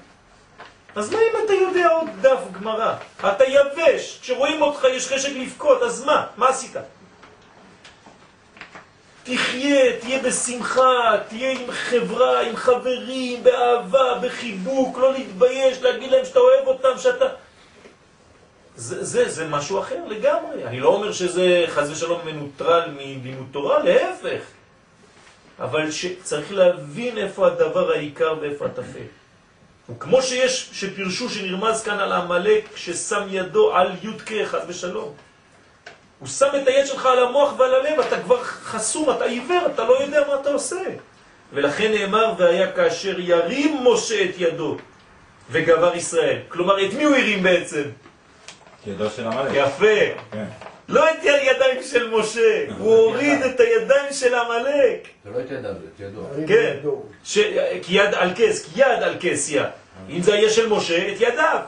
אז 0.96 1.10
מה 1.10 1.18
אם 1.18 1.44
אתה 1.44 1.52
יודע 1.52 1.88
עוד 1.88 2.08
דף 2.20 2.38
גמרא? 2.52 2.94
אתה 3.20 3.44
יבש, 3.44 4.18
כשרואים 4.22 4.62
אותך 4.62 4.84
יש 4.84 5.08
חשק 5.08 5.30
לבכות, 5.36 5.82
אז 5.82 6.04
מה? 6.04 6.26
מה 6.36 6.48
עשית? 6.48 6.76
תחיה, 9.24 10.00
תהיה 10.00 10.22
בשמחה, 10.22 11.16
תהיה 11.28 11.52
עם 11.52 11.70
חברה, 11.70 12.40
עם 12.40 12.56
חברים, 12.56 13.42
באהבה, 13.42 14.18
בחיבוק, 14.22 14.98
לא 14.98 15.12
להתבייש, 15.12 15.82
להגיד 15.82 16.10
להם 16.10 16.24
שאתה 16.24 16.38
אוהב 16.38 16.66
אותם, 16.66 16.98
שאתה... 16.98 17.26
זה, 18.80 19.04
זה, 19.04 19.28
זה 19.28 19.48
משהו 19.48 19.80
אחר 19.80 20.04
לגמרי. 20.08 20.64
אני 20.64 20.80
לא 20.80 20.88
אומר 20.88 21.12
שזה 21.12 21.64
חז 21.68 21.90
ושלום 21.90 22.20
מנוטרל 22.24 22.90
מלימוד 22.96 23.46
תורה, 23.52 23.82
להפך. 23.82 24.40
אבל 25.58 25.90
שצריך 25.90 26.52
להבין 26.52 27.18
איפה 27.18 27.46
הדבר 27.46 27.90
העיקר 27.90 28.34
ואיפה 28.40 28.66
הטפל. 28.66 29.08
וכמו 29.90 30.22
שיש, 30.22 30.70
שפרשו 30.72 31.28
שנרמז 31.30 31.82
כאן 31.82 31.98
על 31.98 32.12
עמלק 32.12 32.64
ששם 32.76 33.22
ידו 33.30 33.74
על 33.74 33.92
י"ק 34.02 34.44
חז 34.44 34.62
ושלום. 34.68 35.14
הוא 36.18 36.28
שם 36.28 36.48
את 36.62 36.68
היד 36.68 36.86
שלך 36.86 37.06
על 37.06 37.24
המוח 37.24 37.52
ועל 37.58 37.74
הלב, 37.74 38.00
אתה 38.00 38.22
כבר 38.22 38.42
חסום, 38.44 39.10
אתה 39.10 39.24
עיוור, 39.24 39.66
אתה 39.74 39.84
לא 39.84 40.02
יודע 40.02 40.20
מה 40.28 40.40
אתה 40.40 40.50
עושה. 40.50 40.84
ולכן 41.52 41.92
נאמר, 41.92 42.32
והיה 42.38 42.72
כאשר 42.72 43.20
ירים 43.20 43.84
משה 43.84 44.24
את 44.24 44.34
ידו 44.38 44.76
וגבר 45.50 45.96
ישראל. 45.96 46.38
כלומר, 46.48 46.86
את 46.86 46.92
מי 46.92 47.04
הוא 47.04 47.16
הרים 47.16 47.42
בעצם? 47.42 47.82
ידו 48.86 49.10
של 49.10 49.26
עמלק. 49.26 49.52
יפה. 49.54 50.14
כן. 50.30 50.44
לא 50.88 51.10
את 51.10 51.16
הידיים 51.22 51.82
של 51.82 52.10
משה, 52.10 52.64
הוא 52.78 52.94
הוריד 52.94 53.42
את 53.42 53.60
הידיים 53.60 54.12
של 54.12 54.34
עמלק. 54.34 55.08
זה 55.24 55.30
לא 55.30 55.40
את 55.40 55.50
ידיו, 55.50 55.72
זה 55.74 55.86
את 55.94 56.00
ידו. 56.00 56.22
כן, 56.46 56.76
ש... 57.24 57.38
כי 57.82 57.94
יד 57.94 58.14
על 58.14 58.30
כס, 58.36 58.64
כי 58.64 58.80
יד 58.80 59.02
על 59.02 59.16
כס 59.20 59.50
יד. 59.50 59.66
אם 60.10 60.22
זה 60.22 60.34
היה 60.34 60.50
של 60.50 60.68
משה, 60.68 61.12
את 61.12 61.20
ידיו. 61.20 61.60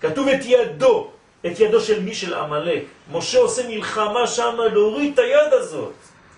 כתוב 0.00 0.28
את 0.28 0.40
ידו, 0.44 1.10
את 1.46 1.60
ידו 1.60 1.80
של 1.80 2.02
מי? 2.02 2.14
של 2.14 2.34
עמלק. 2.34 2.82
משה 3.12 3.38
עושה 3.38 3.68
מלחמה 3.68 4.26
שם 4.26 4.56
להוריד 4.72 5.12
את 5.12 5.18
היד 5.18 5.52
הזאת. 5.52 5.92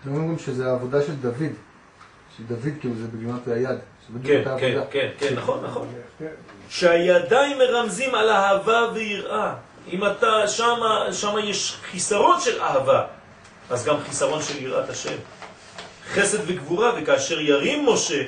לא 0.04 0.12
אומרים 0.12 0.38
שזה 0.38 0.66
העבודה 0.66 1.02
של 1.02 1.14
דוד. 1.14 1.52
שדוד 2.36 2.58
כאילו 2.80 2.94
זה 2.94 3.06
בגימת 3.06 3.48
היד. 3.48 3.78
כן, 4.24 4.42
כן. 4.60 4.80
כן, 4.90 5.08
כן, 5.18 5.34
נכון, 5.34 5.64
נכון. 5.64 5.88
שהידיים 6.68 7.58
מרמזים 7.58 8.14
על 8.14 8.30
אהבה 8.30 8.86
ויראה. 8.94 9.54
אם 9.92 10.06
אתה 10.06 10.48
שמה, 10.48 11.12
שמה 11.12 11.40
יש 11.40 11.76
חיסרון 11.90 12.40
של 12.40 12.60
אהבה, 12.60 13.06
אז 13.70 13.84
גם 13.84 13.96
חיסרון 14.08 14.42
של 14.42 14.62
יראת 14.62 14.90
השם. 14.90 15.16
חסד 16.12 16.38
וגבורה, 16.46 16.92
וכאשר 16.96 17.40
ירים 17.40 17.88
משה, 17.88 18.22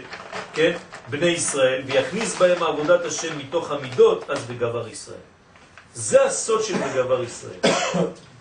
כן, 0.52 0.72
בני 1.10 1.26
ישראל, 1.26 1.82
ויכניס 1.86 2.38
בהם 2.38 2.62
עבודת 2.62 3.04
השם 3.04 3.38
מתוך 3.38 3.70
המידות, 3.70 4.30
אז 4.30 4.44
בגבר 4.44 4.88
ישראל. 4.88 5.18
זה 5.94 6.24
הסוד 6.24 6.62
של 6.62 6.74
בגבר 6.74 7.22
ישראל. 7.22 7.58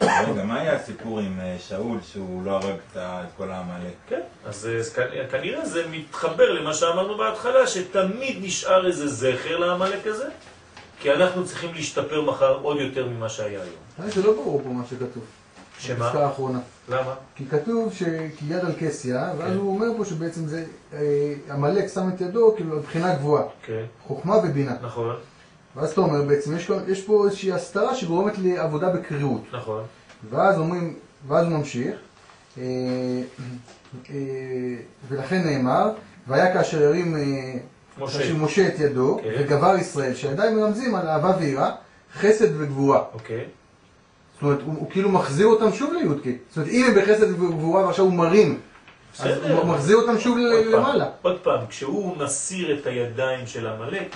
רגע, 0.02 0.44
מה 0.44 0.60
היה 0.60 0.76
הסיפור 0.76 1.20
עם 1.20 1.40
אה, 1.40 1.56
שאול 1.68 1.98
שהוא 2.12 2.46
לא 2.46 2.52
הרג 2.52 2.76
את 2.96 3.30
כל 3.38 3.52
העמלק? 3.52 3.94
כן, 4.10 4.22
אז 4.46 4.70
אה, 4.98 5.28
כנראה 5.32 5.66
זה 5.66 5.88
מתחבר 5.92 6.52
למה 6.52 6.74
שאמרנו 6.74 7.18
בהתחלה, 7.18 7.68
שתמיד 7.68 8.38
נשאר 8.42 8.88
איזה 8.88 9.08
זכר 9.08 9.58
לעמלק 9.58 10.08
הזה, 10.08 10.30
כי 11.06 11.12
אנחנו 11.12 11.46
צריכים 11.46 11.74
להשתפר 11.74 12.22
מחר 12.22 12.60
עוד 12.62 12.78
יותר 12.80 13.08
ממה 13.10 13.30
שהיה 13.30 13.60
היום. 13.62 14.10
זה 14.12 14.24
לא 14.24 14.34
ברור 14.34 14.62
פה 14.64 14.70
מה 14.70 14.84
שכתוב. 14.90 15.24
שמה? 15.80 15.96
בפסקה 16.06 16.26
האחרונה. 16.26 16.60
למה? 16.90 17.14
כי 17.36 17.46
כתוב 17.46 17.94
שכי 17.94 18.06
יד 18.48 18.66
על 18.66 18.72
כסיה, 18.80 19.34
ואז 19.38 19.52
כן. 19.52 19.58
הוא 19.58 19.76
אומר 19.76 19.88
פה 19.98 20.06
שבעצם 20.06 20.48
זה, 20.48 20.66
אה, 20.94 21.34
עמלק 21.52 21.88
שם 21.94 22.10
את 22.16 22.22
ידו 22.22 22.54
כאילו 22.56 22.78
מבחינה 22.78 23.16
גבוהה. 23.16 23.44
כן, 23.66 23.84
חוכמה 24.08 24.38
ובינה. 24.38 24.76
נכון, 24.82 25.16
ואז 25.76 25.92
אתה 25.92 26.02
אומר 26.02 26.22
בעצם, 26.22 26.56
יש, 26.58 26.66
פה- 26.66 26.76
יש 26.88 27.02
פה 27.04 27.26
איזושהי 27.26 27.52
הסתרה 27.52 27.96
שגורמת 27.96 28.34
לעבודה 28.38 28.90
בקריאות. 28.90 29.42
נכון. 29.54 29.84
ואז 30.30 30.60
אומרים, 30.60 30.96
ואז 31.28 31.46
הוא 31.46 31.54
ממשיך, 31.58 31.96
אה, 32.58 32.64
אה, 34.10 34.16
ולכן 35.08 35.42
נאמר, 35.46 35.90
והיה 36.28 36.54
כאשר 36.54 36.82
ירים 36.82 37.16
אה, 38.02 38.34
משה. 38.34 38.68
את 38.68 38.80
ידו, 38.80 39.20
כן. 39.24 39.30
וגבר 39.40 39.76
ישראל, 39.80 40.16
שעדיין 40.16 40.56
מרמזים 40.56 40.96
על 40.96 41.08
אהבה 41.08 41.34
ויראה, 41.40 41.72
חסד 42.20 42.62
וגבורה. 42.62 43.04
אוקיי. 43.14 43.46
זאת 44.34 44.42
אומרת, 44.42 44.60
הוא, 44.66 44.74
הוא 44.80 44.92
כאילו 44.92 45.10
מחזיר 45.10 45.48
אותם 45.48 45.74
שוב 45.74 45.94
לי"ק. 45.94 46.38
זאת 46.50 46.58
אומרת, 46.58 46.72
אם 46.72 46.86
הם 46.86 46.96
בחסד 46.96 47.32
וגבורה 47.32 47.86
ועכשיו 47.86 48.06
הוא 48.06 48.14
מרים, 48.14 48.60
אז. 49.20 49.38
הוא 49.52 49.66
מחזיר 49.66 49.98
אותם 49.98 50.20
שוב 50.20 50.38
עוד 50.38 50.64
פעם, 50.64 50.74
למעלה. 50.74 51.06
עוד 51.22 51.40
פעם, 51.40 51.60
כשהוא 51.70 52.18
מסיר 52.18 52.80
את 52.80 52.88
הידיים 52.88 53.48
של 53.48 53.68
עמלק, 53.68 54.16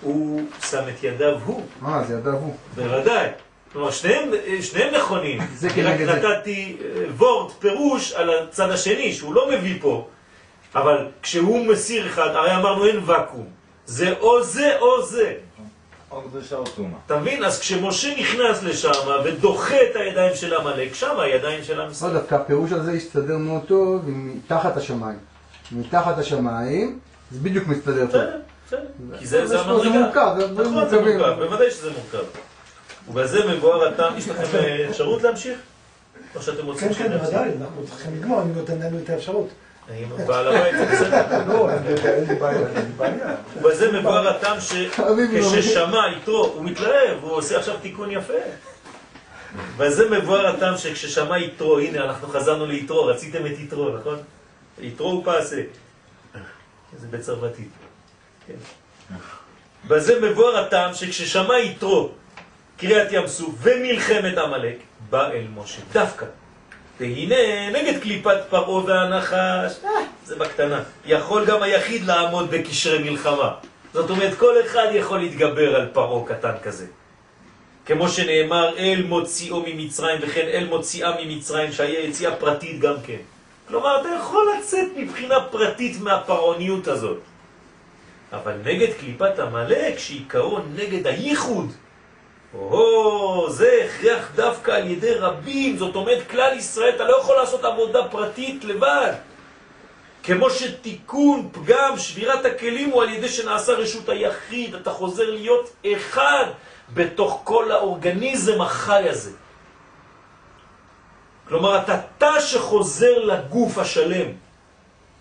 הוא 0.00 0.42
שם 0.70 0.82
את 0.88 1.04
ידיו 1.04 1.38
הוא, 1.44 1.62
אה, 1.86 2.04
זה 2.04 2.14
ידיו 2.14 2.32
הוא. 2.32 2.54
בוודאי. 2.74 3.28
כלומר, 3.72 3.90
שניהם, 3.90 4.28
שניהם 4.60 4.94
נכונים. 4.94 5.38
זה 5.54 5.68
רק 5.68 5.74
כנגד 5.74 6.06
זה. 6.06 6.12
נתתי 6.12 6.76
אה, 6.80 7.04
וורט, 7.16 7.52
פירוש, 7.58 8.12
על 8.12 8.30
הצד 8.30 8.70
השני, 8.70 9.12
שהוא 9.12 9.34
לא 9.34 9.50
מביא 9.50 9.78
פה. 9.80 10.08
אבל 10.76 11.06
כשהוא 11.22 11.66
מסיר 11.66 12.06
אחד, 12.06 12.28
הרי 12.28 12.56
אמרנו 12.56 12.86
אין 12.86 13.00
ואקום. 13.06 13.46
זה 13.86 14.14
או 14.20 14.42
זה 14.42 14.78
או 14.78 15.02
זה. 15.02 15.34
או 16.10 16.22
קדושה 16.22 16.56
או 16.56 16.64
טומאה. 16.64 16.98
אתה 17.06 17.18
מבין? 17.18 17.44
אז 17.44 17.60
כשמשה 17.60 18.20
נכנס 18.20 18.62
לשם 18.62 18.90
ודוחה 19.24 19.74
את 19.74 19.96
הידיים 19.96 20.36
של 20.36 20.54
עמלק, 20.54 20.94
שם 20.94 21.20
הידיים 21.20 21.64
של 21.64 21.80
עם 21.80 21.86
לא 21.86 21.92
ישראל. 21.92 22.12
דווקא 22.12 22.34
הפירוש 22.34 22.72
הזה 22.72 22.92
הסתדר 22.92 23.36
מאוד 23.36 23.62
טוב 23.66 24.08
עם 24.08 24.36
מתחת 24.36 24.76
השמיים. 24.76 25.18
מתחת 25.72 26.18
השמיים, 26.18 26.98
זה 27.30 27.38
בדיוק 27.40 27.66
מסתדר 27.68 28.06
טוב. 28.06 28.20
בסדר, 28.66 28.80
בסדר. 29.08 29.18
כי 29.18 29.26
זה 29.26 29.60
המדרגה. 29.60 29.98
מורכב, 29.98 30.34
זה 30.38 30.46
דברים 30.46 30.70
נכון, 30.72 30.88
זה. 30.88 31.00
מורכב, 31.00 31.42
בוודאי 31.42 31.70
שזה 31.70 31.90
מורכב. 31.90 32.28
ובזה 33.08 33.54
מבואר 33.54 33.88
הטעם, 33.88 34.18
יש 34.18 34.28
לכם 34.28 34.58
אה, 34.58 34.86
אפשרות 34.90 35.22
להמשיך? 35.22 35.58
או 36.34 36.42
שאתם 36.42 36.66
רוצים 36.66 36.94
כן, 36.94 36.94
כן? 36.94 37.18
בוודאי, 37.18 37.50
אנחנו 37.60 37.86
צריכים 37.86 38.16
לגמור 38.16 38.42
אם 38.42 38.52
נותן 38.54 38.78
לנו 38.78 38.98
את 39.04 39.10
האפשרות. 39.10 39.48
אם 39.90 40.26
בעל 40.26 40.48
הבית 40.48 40.74
זה 40.78 40.86
בסדר. 40.86 41.42
לא, 41.46 41.68
בעיה. 42.96 43.34
ובזה 43.56 43.92
מבואר 43.92 44.28
הטעם 44.28 44.60
שכששמע 44.60 46.00
יתרו, 46.16 46.44
הוא 46.46 46.64
מתלהב, 46.64 47.18
הוא 47.22 47.32
עושה 47.32 47.58
עכשיו 47.58 47.74
תיקון 47.82 48.10
יפה. 48.10 48.32
וזה 49.76 50.10
מבואר 50.10 50.46
הטעם 50.46 50.76
שכששמע 50.76 51.38
יתרו, 51.38 51.78
הנה 51.78 52.04
אנחנו 52.04 52.28
חזרנו 52.28 52.66
ליתרו, 52.66 53.06
רציתם 53.06 53.46
את 53.46 53.58
יתרו, 53.58 53.90
נכון? 53.98 54.18
יתרו 54.78 55.10
הוא 55.10 55.24
פסה. 55.24 55.62
זה 56.98 57.06
בצרפתית. 57.10 57.68
כן. 58.46 58.54
בזה 59.88 60.20
מבואר 60.20 60.56
הטעם 60.58 60.94
שכששמע 60.94 61.58
יתרו 61.58 62.10
קריאת 62.76 63.08
ים 63.12 63.26
סוף 63.26 63.54
ומלחמת 63.62 64.38
עמלק, 64.38 64.76
בא 65.10 65.30
אל 65.30 65.46
משה, 65.54 65.80
דווקא. 65.92 66.26
והנה, 67.00 67.70
נגד 67.70 68.02
קליפת 68.02 68.36
פרעה 68.50 68.84
והנחש, 68.84 69.84
אה, 69.84 69.90
זה 70.24 70.36
בקטנה. 70.36 70.82
יכול 71.06 71.44
גם 71.44 71.62
היחיד 71.62 72.04
לעמוד 72.04 72.50
בקשרי 72.50 73.10
מלחמה. 73.10 73.54
זאת 73.94 74.10
אומרת, 74.10 74.34
כל 74.34 74.54
אחד 74.66 74.86
יכול 74.92 75.18
להתגבר 75.18 75.76
על 75.76 75.88
פרעה 75.92 76.26
קטן 76.26 76.52
כזה. 76.62 76.86
כמו 77.86 78.08
שנאמר, 78.08 78.78
אל 78.78 79.02
מוציאו 79.08 79.62
ממצרים, 79.66 80.18
וכן 80.22 80.46
אל 80.52 80.66
מוציאה 80.68 81.12
ממצרים, 81.24 81.72
שהיה 81.72 82.00
יציאה 82.00 82.36
פרטית 82.36 82.80
גם 82.80 82.94
כן. 83.06 83.22
כלומר, 83.68 84.00
אתה 84.00 84.08
יכול 84.20 84.48
לצאת 84.58 84.88
מבחינה 84.96 85.40
פרטית 85.50 86.00
מהפרעוניות 86.00 86.88
הזאת. 86.88 87.18
אבל 88.32 88.52
נגד 88.64 88.92
קליפת 89.00 89.38
המלאק, 89.38 89.98
שעיקרו 89.98 90.58
נגד 90.74 91.06
הייחוד, 91.06 91.72
או, 92.58 93.46
זה 93.50 93.84
הכרח 93.84 94.30
דווקא 94.34 94.70
על 94.70 94.90
ידי 94.90 95.14
רבים, 95.14 95.76
זאת 95.76 95.94
אומרת 95.94 96.30
כלל 96.30 96.58
ישראל, 96.58 96.94
אתה 96.94 97.04
לא 97.04 97.16
יכול 97.20 97.36
לעשות 97.36 97.64
עבודה 97.64 98.08
פרטית 98.08 98.64
לבד. 98.64 99.12
כמו 100.22 100.50
שתיקון, 100.50 101.48
פגם, 101.52 101.94
שבירת 101.98 102.44
הכלים 102.44 102.90
הוא 102.90 103.02
על 103.02 103.08
ידי 103.08 103.28
שנעשה 103.28 103.72
רשות 103.72 104.08
היחיד, 104.08 104.74
אתה 104.74 104.90
חוזר 104.90 105.30
להיות 105.30 105.70
אחד 105.92 106.44
בתוך 106.94 107.40
כל 107.44 107.72
האורגניזם 107.72 108.60
החי 108.60 109.08
הזה. 109.08 109.30
כלומר, 111.48 111.78
אתה 111.78 112.00
תא 112.18 112.40
שחוזר 112.40 113.18
לגוף 113.18 113.78
השלם. 113.78 114.26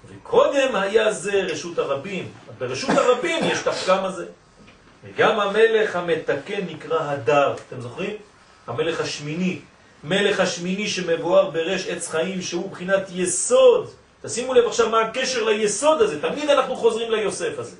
וקודם 0.07 0.75
היה 0.75 1.11
זה 1.11 1.31
רשות 1.33 1.79
הרבים. 1.79 2.31
ברשות 2.57 2.89
הרבים 2.89 3.43
יש 3.43 3.61
את 3.61 3.67
הפגם 3.67 4.05
הזה. 4.05 4.25
וגם 5.05 5.39
המלך 5.39 5.95
המתקן 5.95 6.61
נקרא 6.69 7.11
הדר, 7.11 7.53
אתם 7.67 7.81
זוכרים? 7.81 8.15
המלך 8.67 9.01
השמיני. 9.01 9.59
מלך 10.03 10.39
השמיני 10.39 10.87
שמבואר 10.87 11.49
ברש 11.49 11.87
עץ 11.87 12.07
חיים 12.07 12.41
שהוא 12.41 12.71
בחינת 12.71 13.03
יסוד. 13.13 13.89
תשימו 14.21 14.53
לב 14.53 14.65
עכשיו 14.67 14.89
מה 14.89 15.01
הקשר 15.01 15.43
ליסוד 15.43 16.01
הזה, 16.01 16.21
תמיד 16.21 16.49
אנחנו 16.49 16.75
חוזרים 16.75 17.11
ליוסף 17.11 17.59
הזה. 17.59 17.75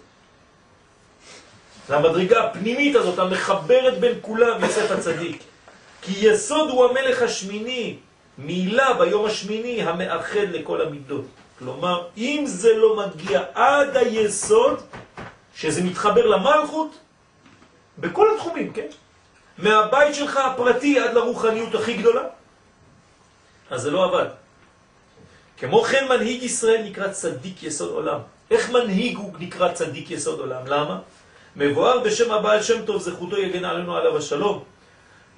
למדרגה 1.89 2.43
הפנימית 2.43 2.95
הזאת, 2.95 3.19
המחברת 3.19 3.99
בין 3.99 4.14
כולם, 4.22 4.64
יוסף 4.64 4.91
הצדיק. 4.91 5.43
כי 6.02 6.11
יסוד 6.27 6.69
הוא 6.69 6.85
המלך 6.85 7.22
השמיני, 7.22 7.95
מילה 8.38 8.93
ביום 8.93 9.26
השמיני 9.26 9.81
המאחד 9.81 10.49
לכל 10.52 10.81
המידות. 10.81 11.26
כלומר, 11.60 12.07
אם 12.18 12.43
זה 12.47 12.73
לא 12.73 12.95
מגיע 12.95 13.41
עד 13.53 13.97
היסוד, 13.97 14.81
שזה 15.56 15.84
מתחבר 15.84 16.26
למלכות, 16.26 16.95
בכל 17.97 18.27
התחומים, 18.35 18.73
כן? 18.73 18.88
מהבית 19.57 20.15
שלך 20.15 20.38
הפרטי 20.38 20.99
עד 20.99 21.13
לרוחניות 21.13 21.76
הכי 21.76 21.93
גדולה, 21.97 22.23
אז 23.69 23.81
זה 23.81 23.91
לא 23.91 24.05
עבד. 24.05 24.26
כמו 25.57 25.84
כן 25.84 26.07
מנהיג 26.09 26.43
ישראל 26.43 26.81
נקרא 26.84 27.07
צדיק 27.07 27.63
יסוד 27.63 27.89
עולם. 27.89 28.19
איך 28.51 28.69
מנהיג 28.69 29.17
הוא 29.17 29.34
נקרא 29.39 29.73
צדיק 29.73 30.11
יסוד 30.11 30.39
עולם? 30.39 30.67
למה? 30.67 30.99
מבואר 31.55 31.99
בשם 31.99 32.31
הבעל 32.31 32.63
שם 32.63 32.85
טוב, 32.85 33.01
זכותו 33.01 33.38
יגן 33.38 33.65
עלינו 33.65 33.97
עליו 33.97 34.17
השלום. 34.17 34.63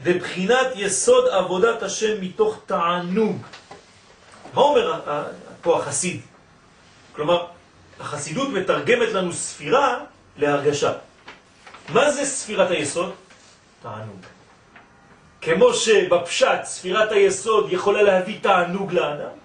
בבחינת 0.03 0.67
יסוד 0.75 1.27
עבודת 1.27 1.83
השם 1.83 2.21
מתוך 2.21 2.59
תענוג. 2.65 3.41
מה 4.53 4.61
אומר 4.61 5.01
פה 5.61 5.77
החסיד? 5.79 6.21
כלומר, 7.13 7.45
החסידות 7.99 8.49
מתרגמת 8.49 9.09
לנו 9.13 9.33
ספירה 9.33 9.97
להרגשה. 10.37 10.93
מה 11.89 12.11
זה 12.11 12.25
ספירת 12.25 12.71
היסוד? 12.71 13.13
תענוג. 13.81 14.19
כמו 15.41 15.73
שבפשט 15.73 16.63
ספירת 16.63 17.11
היסוד 17.11 17.73
יכולה 17.73 18.01
להביא 18.01 18.39
תענוג 18.41 18.93
לאדם, 18.93 19.37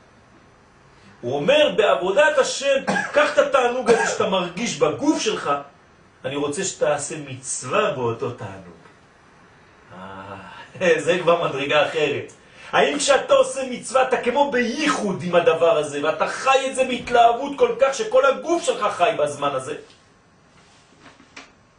הוא 1.21 1.37
אומר, 1.37 1.75
בעבודת 1.77 2.39
השם, 2.39 2.77
תיקח 2.87 3.33
את 3.33 3.39
התענוג 3.39 3.91
הזה 3.91 4.07
שאתה 4.07 4.29
מרגיש 4.29 4.79
בגוף 4.79 5.21
שלך, 5.21 5.51
אני 6.25 6.37
רוצה 6.37 6.65
שתעשה 6.65 7.15
מצווה 7.29 7.91
באותו 7.91 8.31
תענוג. 8.31 8.83
אה, 10.81 10.95
זה 10.99 11.19
כבר 11.19 11.49
מדרגה 11.49 11.87
אחרת. 11.87 12.33
האם 12.73 12.99
כשאתה 12.99 13.35
עושה 13.35 13.61
מצווה 13.71 14.03
אתה 14.03 14.17
כמו 14.17 14.51
בייחוד 14.51 15.23
עם 15.23 15.35
הדבר 15.35 15.77
הזה, 15.79 16.05
ואתה 16.05 16.27
חי 16.27 16.71
את 16.71 16.75
זה 16.75 16.85
בהתלהבות 16.85 17.53
כל 17.59 17.75
כך 17.81 17.95
שכל 17.95 18.27
הגוף 18.27 18.63
שלך 18.63 18.87
חי 18.97 19.11
בזמן 19.19 19.51
הזה? 19.53 19.75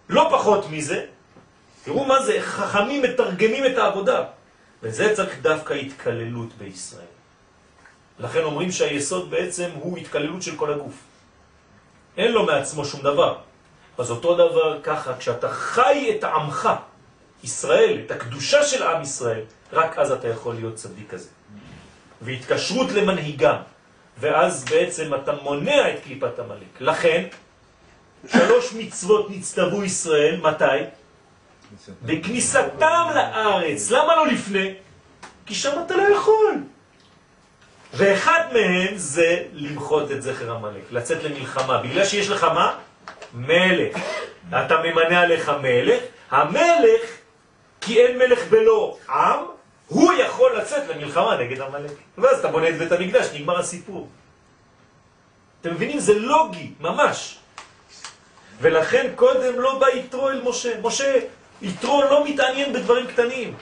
לא 0.09 0.27
פחות 0.31 0.65
מזה, 0.71 1.05
תראו 1.83 2.05
מה 2.05 2.23
זה, 2.23 2.37
חכמים 2.41 3.01
מתרגמים 3.01 3.65
את 3.65 3.77
העבודה. 3.77 4.23
וזה 4.83 5.15
צריך 5.15 5.41
דווקא 5.41 5.73
התקללות 5.73 6.53
בישראל. 6.57 7.13
לכן 8.19 8.43
אומרים 8.43 8.71
שהיסוד 8.71 9.31
בעצם 9.31 9.69
הוא 9.73 9.97
התקללות 9.97 10.41
של 10.41 10.55
כל 10.55 10.73
הגוף. 10.73 10.93
אין 12.17 12.31
לו 12.31 12.45
מעצמו 12.45 12.85
שום 12.85 13.01
דבר. 13.01 13.37
אז 13.97 14.11
אותו 14.11 14.35
דבר 14.35 14.81
ככה, 14.83 15.17
כשאתה 15.17 15.49
חי 15.49 16.15
את 16.17 16.23
עמך, 16.23 16.69
ישראל, 17.43 18.01
את 18.05 18.11
הקדושה 18.11 18.63
של 18.63 18.83
עם 18.83 19.01
ישראל, 19.01 19.41
רק 19.73 19.97
אז 19.97 20.11
אתה 20.11 20.27
יכול 20.27 20.55
להיות 20.55 20.75
צדיק 20.75 21.09
כזה. 21.09 21.29
והתקשרות 22.21 22.91
למנהיגם, 22.91 23.55
ואז 24.19 24.65
בעצם 24.65 25.15
אתה 25.15 25.31
מונע 25.41 25.89
את 25.89 26.03
קליפת 26.03 26.39
המלאק. 26.39 26.75
לכן, 26.79 27.27
שלוש 28.27 28.73
מצוות 28.73 29.29
נצטוו 29.29 29.83
ישראל, 29.83 30.39
מתי? 30.41 30.65
בכניסתם 32.01 32.67
לארץ. 33.15 33.91
למה 33.91 34.15
לא 34.15 34.27
לפני? 34.27 34.73
כי 35.45 35.55
שם 35.55 35.83
אתה 35.85 35.97
לא 35.97 36.03
יכול. 36.15 36.55
ואחד 37.93 38.43
מהם 38.53 38.97
זה 38.97 39.43
למחות 39.53 40.11
את 40.11 40.21
זכר 40.21 40.51
המלאק, 40.51 40.91
לצאת 40.91 41.23
למלחמה. 41.23 41.77
בגלל 41.77 42.05
שיש 42.05 42.29
לך 42.29 42.43
מה? 42.43 42.75
מלך. 43.33 43.97
אתה 44.49 44.75
ממנה 44.83 45.21
עליך 45.21 45.51
מלך, 45.61 46.03
המלך, 46.31 47.01
כי 47.81 47.99
אין 48.01 48.17
מלך 48.17 48.39
בלא 48.49 48.97
עם, 49.09 49.39
הוא 49.87 50.13
יכול 50.13 50.57
לצאת 50.57 50.89
למלחמה 50.89 51.37
נגד 51.37 51.61
המלך. 51.61 51.91
ואז 52.17 52.39
אתה 52.39 52.47
בונה 52.47 52.69
את 52.69 52.77
בית 52.77 52.91
המקדש, 52.91 53.27
נגמר 53.33 53.59
הסיפור. 53.59 54.09
אתם 55.61 55.73
מבינים? 55.73 55.99
זה 55.99 56.19
לוגי, 56.19 56.71
ממש. 56.79 57.39
ולכן 58.61 59.11
קודם 59.15 59.59
לא 59.59 59.79
בא 59.79 59.87
יתרו 59.89 60.29
אל 60.29 60.41
משה. 60.43 60.73
משה, 60.81 61.19
יתרו 61.61 62.01
לא 62.01 62.25
מתעניין 62.25 62.73
בדברים 62.73 63.07
קטנים. 63.07 63.53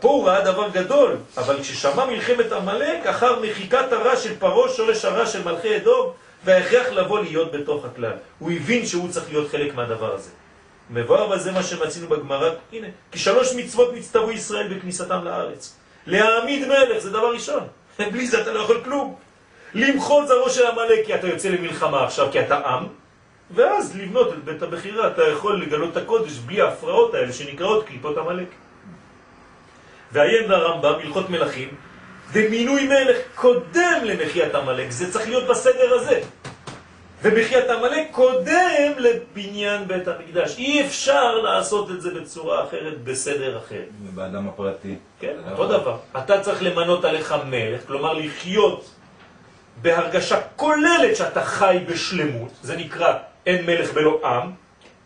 פה 0.00 0.08
הוא 0.08 0.26
ראה 0.26 0.40
דבר 0.40 0.68
גדול, 0.68 1.16
אבל 1.36 1.60
כששמע 1.60 2.04
מלחמת 2.04 2.52
עמלק, 2.52 3.06
אחר 3.06 3.40
מחיקת 3.40 3.92
הרע 3.92 4.16
של 4.16 4.38
פרעה, 4.38 4.68
שורש 4.68 5.04
הרע 5.04 5.26
של 5.26 5.44
מלכי 5.44 5.76
אדום, 5.76 6.12
וההכרח 6.44 6.88
לבוא 6.88 7.20
להיות 7.20 7.52
בתוך 7.52 7.84
הכלל. 7.84 8.12
הוא 8.38 8.50
הבין 8.50 8.86
שהוא 8.86 9.08
צריך 9.10 9.28
להיות 9.28 9.50
חלק 9.50 9.74
מהדבר 9.74 10.14
הזה. 10.14 10.30
מבואר 10.90 11.26
בזה 11.26 11.52
מה 11.52 11.62
שמצינו 11.62 12.08
בגמרא, 12.08 12.50
הנה, 12.72 12.86
כי 13.12 13.18
שלוש 13.18 13.54
מצוות 13.54 13.94
נצטוו 13.94 14.30
ישראל 14.30 14.68
בכניסתם 14.68 15.24
לארץ. 15.24 15.76
להעמיד 16.06 16.68
מלך, 16.68 16.98
זה 16.98 17.10
דבר 17.10 17.32
ראשון. 17.32 17.62
בלי 18.12 18.26
זה 18.26 18.42
אתה 18.42 18.52
לא 18.52 18.60
יכול 18.60 18.80
כלום. 18.84 19.14
למחות 19.74 20.28
זרעו 20.28 20.50
של 20.50 20.66
עמלק, 20.66 21.06
כי 21.06 21.14
אתה 21.14 21.26
יוצא 21.26 21.48
למלחמה 21.48 22.04
עכשיו, 22.04 22.28
כי 22.32 22.40
אתה 22.40 22.56
עם, 22.56 22.86
ואז 23.50 23.96
לבנות 23.96 24.32
את 24.32 24.44
בית 24.44 24.62
הבחירה. 24.62 25.06
אתה 25.06 25.22
יכול 25.22 25.62
לגלות 25.62 25.92
את 25.92 25.96
הקודש 25.96 26.38
בלי 26.38 26.60
ההפרעות 26.60 27.14
האלה 27.14 27.32
שנקראות 27.32 27.86
קליפות 27.86 28.18
עמלק. 28.18 28.48
ועיין 30.12 30.48
לרמב"ם, 30.48 30.94
הלכות 31.04 31.30
מלכים, 31.30 31.68
ומינוי 32.32 32.86
מלך 32.86 33.16
קודם 33.34 34.00
למחיית 34.04 34.54
עמלק, 34.54 34.90
זה 34.90 35.12
צריך 35.12 35.28
להיות 35.28 35.48
בסדר 35.48 35.94
הזה. 35.94 36.20
ומחיית 37.22 37.70
עמלק 37.70 38.08
קודם 38.10 38.92
לבניין 38.98 39.88
בית 39.88 40.08
המקדש. 40.08 40.58
אי 40.58 40.86
אפשר 40.86 41.34
לעשות 41.34 41.90
את 41.90 42.02
זה 42.02 42.14
בצורה 42.14 42.64
אחרת, 42.64 43.04
בסדר 43.04 43.58
אחר. 43.58 43.82
באדם 44.14 44.48
הפרטי. 44.48 44.94
כן, 45.20 45.36
אותו 45.50 45.66
דבר. 45.66 45.96
אתה 46.18 46.40
צריך 46.40 46.62
למנות 46.62 47.04
עליך 47.04 47.34
מלך, 47.46 47.86
כלומר 47.86 48.12
לחיות 48.12 48.90
בהרגשה 49.82 50.40
כוללת 50.56 51.16
שאתה 51.16 51.44
חי 51.44 51.78
בשלמות, 51.88 52.50
זה 52.62 52.76
נקרא 52.76 53.12
אין 53.46 53.66
מלך 53.66 53.92
בלא 53.92 54.20
עם, 54.24 54.50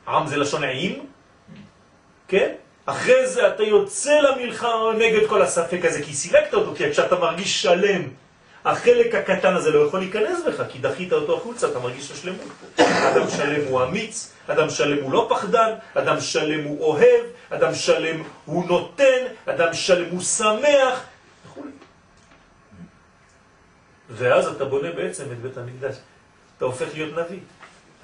עם 0.08 0.26
זה 0.26 0.36
לשון 0.36 0.64
עם, 0.64 0.92
כן? 2.28 2.52
אחרי 2.86 3.26
זה 3.26 3.48
אתה 3.48 3.62
יוצא 3.62 4.20
למלחמה 4.20 4.92
נגד 4.98 5.26
כל 5.28 5.42
הספק 5.42 5.80
הזה, 5.84 6.02
כי 6.02 6.14
סילקת 6.14 6.54
אותו, 6.54 6.74
כי 6.74 6.90
כשאתה 6.90 7.16
מרגיש 7.16 7.62
שלם, 7.62 8.02
החלק 8.64 9.14
הקטן 9.14 9.54
הזה 9.54 9.70
לא 9.70 9.86
יכול 9.86 10.00
להיכנס 10.00 10.42
בך, 10.46 10.62
כי 10.68 10.78
דחית 10.78 11.12
אותו 11.12 11.36
החוצה, 11.36 11.68
אתה 11.68 11.78
מרגיש 11.78 12.10
השלמות. 12.10 12.48
אדם 12.78 13.28
שלם 13.36 13.60
הוא 13.68 13.82
אמיץ, 13.82 14.32
אדם 14.48 14.70
שלם 14.70 15.02
הוא 15.02 15.12
לא 15.12 15.26
פחדן, 15.30 15.70
אדם 15.94 16.20
שלם 16.20 16.64
הוא 16.64 16.84
אוהב, 16.84 17.24
אדם 17.50 17.74
שלם 17.74 18.22
הוא 18.44 18.66
נותן, 18.68 19.24
אדם 19.46 19.74
שלם 19.74 20.10
הוא 20.10 20.20
שמח, 20.20 21.04
וכו'. 21.46 21.62
ואז 24.10 24.46
אתה 24.46 24.64
בונה 24.64 24.90
בעצם 24.92 25.24
את 25.32 25.38
בית 25.38 25.56
המקדש. 25.56 25.96
אתה 26.56 26.64
הופך 26.64 26.86
להיות 26.94 27.18
נביא. 27.18 27.38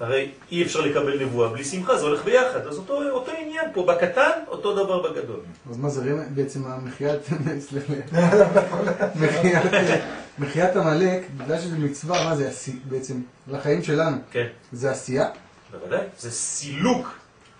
הרי 0.00 0.30
אי 0.50 0.62
אפשר 0.62 0.80
לקבל 0.80 1.22
נבואה 1.22 1.48
בלי 1.48 1.64
שמחה, 1.64 1.96
זה 1.98 2.04
הולך 2.06 2.24
ביחד. 2.24 2.66
אז 2.66 2.78
אותו, 2.78 3.02
אותו 3.10 3.32
עניין 3.32 3.64
פה, 3.74 3.86
בקטן, 3.86 4.30
אותו 4.48 4.84
דבר 4.84 5.10
בגדול. 5.10 5.40
אז 5.70 5.76
מה 5.76 5.88
זה 5.88 6.00
רמז- 6.02 6.30
בעצם 6.34 6.66
המחיית, 6.66 7.20
סליחה, 7.68 7.92
מחיית- 9.20 10.02
מחיית 10.38 10.76
עמלק, 10.76 11.22
בגלל 11.36 11.58
שזה 11.60 11.78
מצווה, 11.78 12.24
מה 12.24 12.36
זה 12.36 12.48
עשי- 12.48 12.78
בעצם 12.88 13.20
לחיים 13.48 13.82
שלנו? 13.82 14.16
כן. 14.30 14.46
זה 14.72 14.90
עשייה? 14.90 15.28
בוודאי. 15.72 16.06
זה 16.18 16.30
סילוק 16.30 17.08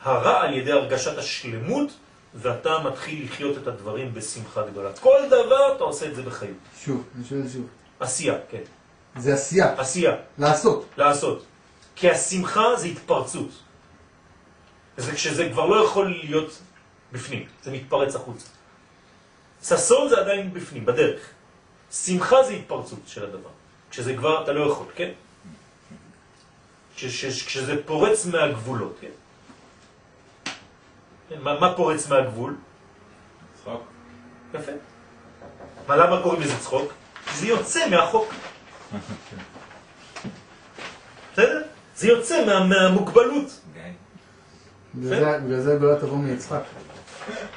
הרע 0.03 0.41
על 0.41 0.55
ידי 0.55 0.73
הרגשת 0.73 1.19
השלמות, 1.19 1.89
ואתה 2.35 2.71
מתחיל 2.85 3.25
לחיות 3.25 3.59
את 3.63 3.67
הדברים 3.67 4.15
בשמחה 4.15 4.63
גדולה. 4.71 4.91
כל 5.01 5.19
דבר 5.27 5.75
אתה 5.77 5.85
עושה 5.85 6.07
את 6.07 6.15
זה 6.17 6.23
בחיות. 6.23 6.51
שוב, 6.85 7.03
אני 7.17 7.25
שואל 7.25 7.41
שוב. 7.53 7.67
עשייה, 8.01 8.35
כן. 8.51 8.59
זה 9.17 9.35
עשייה, 9.35 9.75
עשייה, 9.79 10.13
לעשות. 10.39 10.85
לעשות. 10.97 11.45
כי 11.97 12.11
השמחה 12.11 12.77
זה 12.77 12.87
התפרצות. 12.87 13.51
זה 14.97 15.13
כשזה 15.13 15.49
כבר 15.53 15.67
לא 15.67 15.85
יכול 15.85 16.09
להיות 16.11 16.59
בפנים, 17.13 17.47
זה 17.63 17.71
מתפרץ 17.71 18.15
החוצה. 18.15 18.47
ששון 19.63 20.09
זה 20.09 20.21
עדיין 20.21 20.55
בפנים, 20.55 20.85
בדרך. 20.87 21.21
שמחה 21.91 22.43
זה 22.43 22.53
התפרצות 22.53 22.99
של 23.07 23.25
הדבר. 23.25 23.51
כשזה 23.91 24.17
כבר, 24.17 24.43
אתה 24.43 24.53
לא 24.53 24.71
יכול, 24.71 24.87
כן? 24.95 25.11
כש, 26.97 27.25
כש, 27.25 27.43
כשזה 27.47 27.83
פורץ 27.87 28.27
מהגבולות, 28.27 28.97
כן? 29.01 29.15
כן 31.29 31.41
מה, 31.41 31.61
מה 31.61 31.75
פורץ 31.77 32.09
מהגבול? 32.09 32.57
צחוק. 33.61 33.83
יפה. 34.55 34.73
מה, 35.87 35.97
למה 35.97 36.23
קוראים 36.23 36.43
לזה 36.43 36.59
צחוק? 36.61 36.93
כי 37.27 37.35
זה 37.37 37.47
יוצא 37.47 37.91
מהחוק. 37.91 38.35
זה 41.97 42.09
יוצא 42.09 42.45
מה, 42.47 42.65
מהמוגבלות. 42.65 43.61
גיא. 43.75 43.83
בגלל 44.95 45.19
זה- 45.19 45.39
בגלל 45.47 45.61
זה 45.61 45.73
הגאולה 45.75 45.97
תבוא 46.01 46.17
מיצחק. 46.19 46.61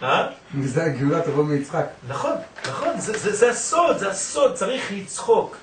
אה? 0.03 0.27
בגלל 0.53 0.67
זה 0.67 0.83
הגאולה 0.83 1.21
תבוא 1.21 1.43
מיצחק. 1.43 1.85
נכון, 2.07 2.31
נכון, 2.67 2.99
זה, 2.99 3.17
זה, 3.17 3.35
זה 3.35 3.49
הסוד, 3.49 3.97
זה 3.97 4.09
הסוד, 4.09 4.53
צריך 4.53 4.91
לצחוק. 4.91 5.55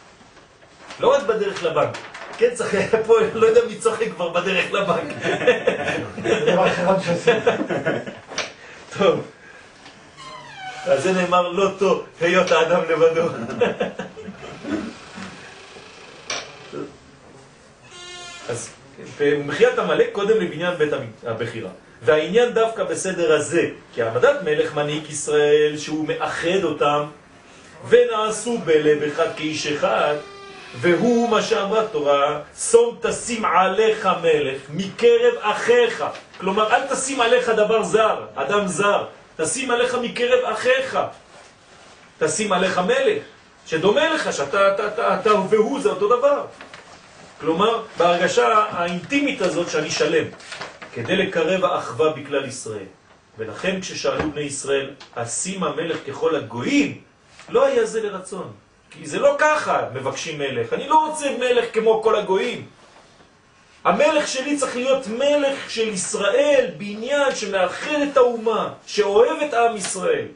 לא 1.01 1.15
רק 1.17 1.23
בדרך 1.23 1.63
לבנק. 1.63 1.97
כן, 2.39 2.49
צריך, 2.55 2.75
פה 3.07 3.15
לא 3.35 3.47
יודע 3.47 3.61
מי 3.69 3.79
צוחק 3.79 4.07
כבר 4.15 4.29
בדרך 4.29 4.73
לבנק. 4.73 5.13
טוב. 8.99 9.21
אז 10.87 11.03
זה 11.03 11.13
נאמר 11.13 11.49
לא 11.49 11.71
טוב, 11.79 12.05
היות 12.21 12.51
האדם 12.51 12.81
לבדו. 12.91 13.29
אז 18.49 18.71
במחיית 19.21 19.79
עמלק 19.79 20.09
קודם 20.13 20.41
לבניין 20.41 20.75
בית 20.79 20.93
הבחירה. 21.27 21.71
והעניין 22.03 22.53
דווקא 22.53 22.85
בסדר 22.85 23.33
הזה, 23.33 23.69
כי 23.95 24.03
העמדת 24.03 24.43
מלך 24.43 24.75
מנהיג 24.75 25.11
ישראל 25.11 25.75
שהוא 25.79 26.09
מאחד 26.09 26.65
אותם 26.65 27.05
ונעשו 27.89 28.59
בלב 28.59 29.03
אחד 29.03 29.27
כאיש 29.37 29.67
אחד 29.67 30.15
והוא 30.81 31.29
מה 31.29 31.43
שאמרה 31.43 31.81
התורה, 31.81 32.41
שום 32.71 32.99
תשים 33.03 33.45
עליך 33.45 34.09
מלך 34.23 34.61
מקרב 34.71 35.35
אחיך. 35.41 36.05
כלומר, 36.41 36.75
אל 36.75 36.87
תשים 36.87 37.21
עליך 37.21 37.49
דבר 37.49 37.83
זר, 37.83 38.21
אדם 38.35 38.67
זר. 38.67 39.05
תשים 39.37 39.71
עליך 39.71 39.95
מקרב 40.03 40.45
אחיך. 40.45 40.99
תשים 42.19 42.53
עליך 42.53 42.79
מלך, 42.79 43.23
שדומה 43.67 44.15
לך, 44.15 44.33
שאתה 44.33 44.75
אתה, 44.75 44.87
אתה, 44.87 45.21
אתה 45.21 45.35
והוא 45.35 45.81
זה 45.81 45.89
אותו 45.89 46.19
דבר. 46.19 46.45
כלומר, 47.45 47.83
בהרגשה 47.97 48.49
האינטימית 48.49 49.41
הזאת 49.41 49.71
שאני 49.71 49.91
שלם, 49.91 50.25
כדי 50.95 51.17
לקרב 51.17 51.65
האחווה 51.65 52.11
בכלל 52.11 52.45
ישראל. 52.45 52.89
ולכן 53.39 53.81
כששאלו 53.81 54.31
בני 54.31 54.41
ישראל, 54.41 54.91
אשים 55.15 55.65
המלך 55.65 55.99
ככל 56.07 56.37
הגויים, 56.37 57.01
לא 57.49 57.67
היה 57.67 57.87
זה 57.87 58.03
לרצון. 58.03 58.53
כי 58.91 59.07
זה 59.07 59.19
לא 59.19 59.37
ככה 59.39 59.89
מבקשים 59.95 60.39
מלך. 60.39 60.73
אני 60.73 60.89
לא 60.89 61.07
רוצה 61.07 61.27
מלך 61.39 61.65
כמו 61.75 62.03
כל 62.03 62.17
הגויים. 62.17 62.67
המלך 63.85 64.29
שלי 64.29 64.57
צריך 64.57 64.77
להיות 64.77 65.07
מלך 65.07 65.71
של 65.71 65.89
ישראל, 65.89 66.71
בעניין 66.77 67.35
שמאחד 67.35 68.01
את 68.13 68.17
האומה, 68.17 68.73
שאוהב 68.87 69.43
את 69.43 69.55
עם 69.55 69.77
ישראל. 69.77 70.27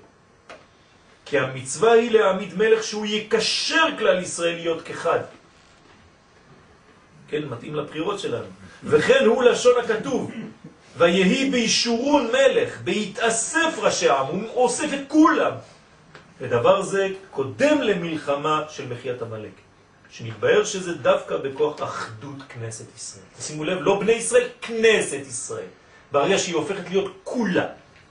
כי 1.24 1.38
המצווה 1.38 1.92
היא 1.92 2.10
להעמיד 2.10 2.54
מלך 2.58 2.82
שהוא 2.84 3.06
יקשר 3.06 3.88
כלל 3.98 4.22
ישראל 4.22 4.54
להיות 4.54 4.82
כחד. 4.82 5.37
כן, 7.28 7.42
מתאים 7.48 7.74
לבחירות 7.74 8.18
שלנו. 8.18 8.46
וכן 8.84 9.24
הוא 9.24 9.42
לשון 9.42 9.72
הכתוב, 9.84 10.30
ויהי 10.96 11.50
בישורון 11.50 12.26
מלך, 12.26 12.80
בהתאסף 12.84 13.78
ראשי 13.78 14.08
העם, 14.08 14.26
הוא 14.26 14.42
אוסף 14.54 14.88
את 14.94 15.00
כולם. 15.08 15.52
ודבר 16.40 16.82
זה 16.82 17.08
קודם 17.30 17.82
למלחמה 17.82 18.64
של 18.68 18.92
מחיית 18.92 19.22
עמלק. 19.22 19.50
שמתבהר 20.10 20.64
שזה 20.64 20.94
דווקא 20.94 21.36
בכוח 21.36 21.82
אחדות 21.82 22.36
כנסת 22.48 22.96
ישראל. 22.96 23.24
שימו 23.40 23.64
לב, 23.64 23.78
לא 23.80 24.00
בני 24.00 24.12
ישראל, 24.12 24.48
כנסת 24.62 25.20
ישראל. 25.28 25.66
ברגע 26.12 26.38
שהיא 26.38 26.54
הופכת 26.54 26.90
להיות 26.90 27.12
כולה, 27.24 27.66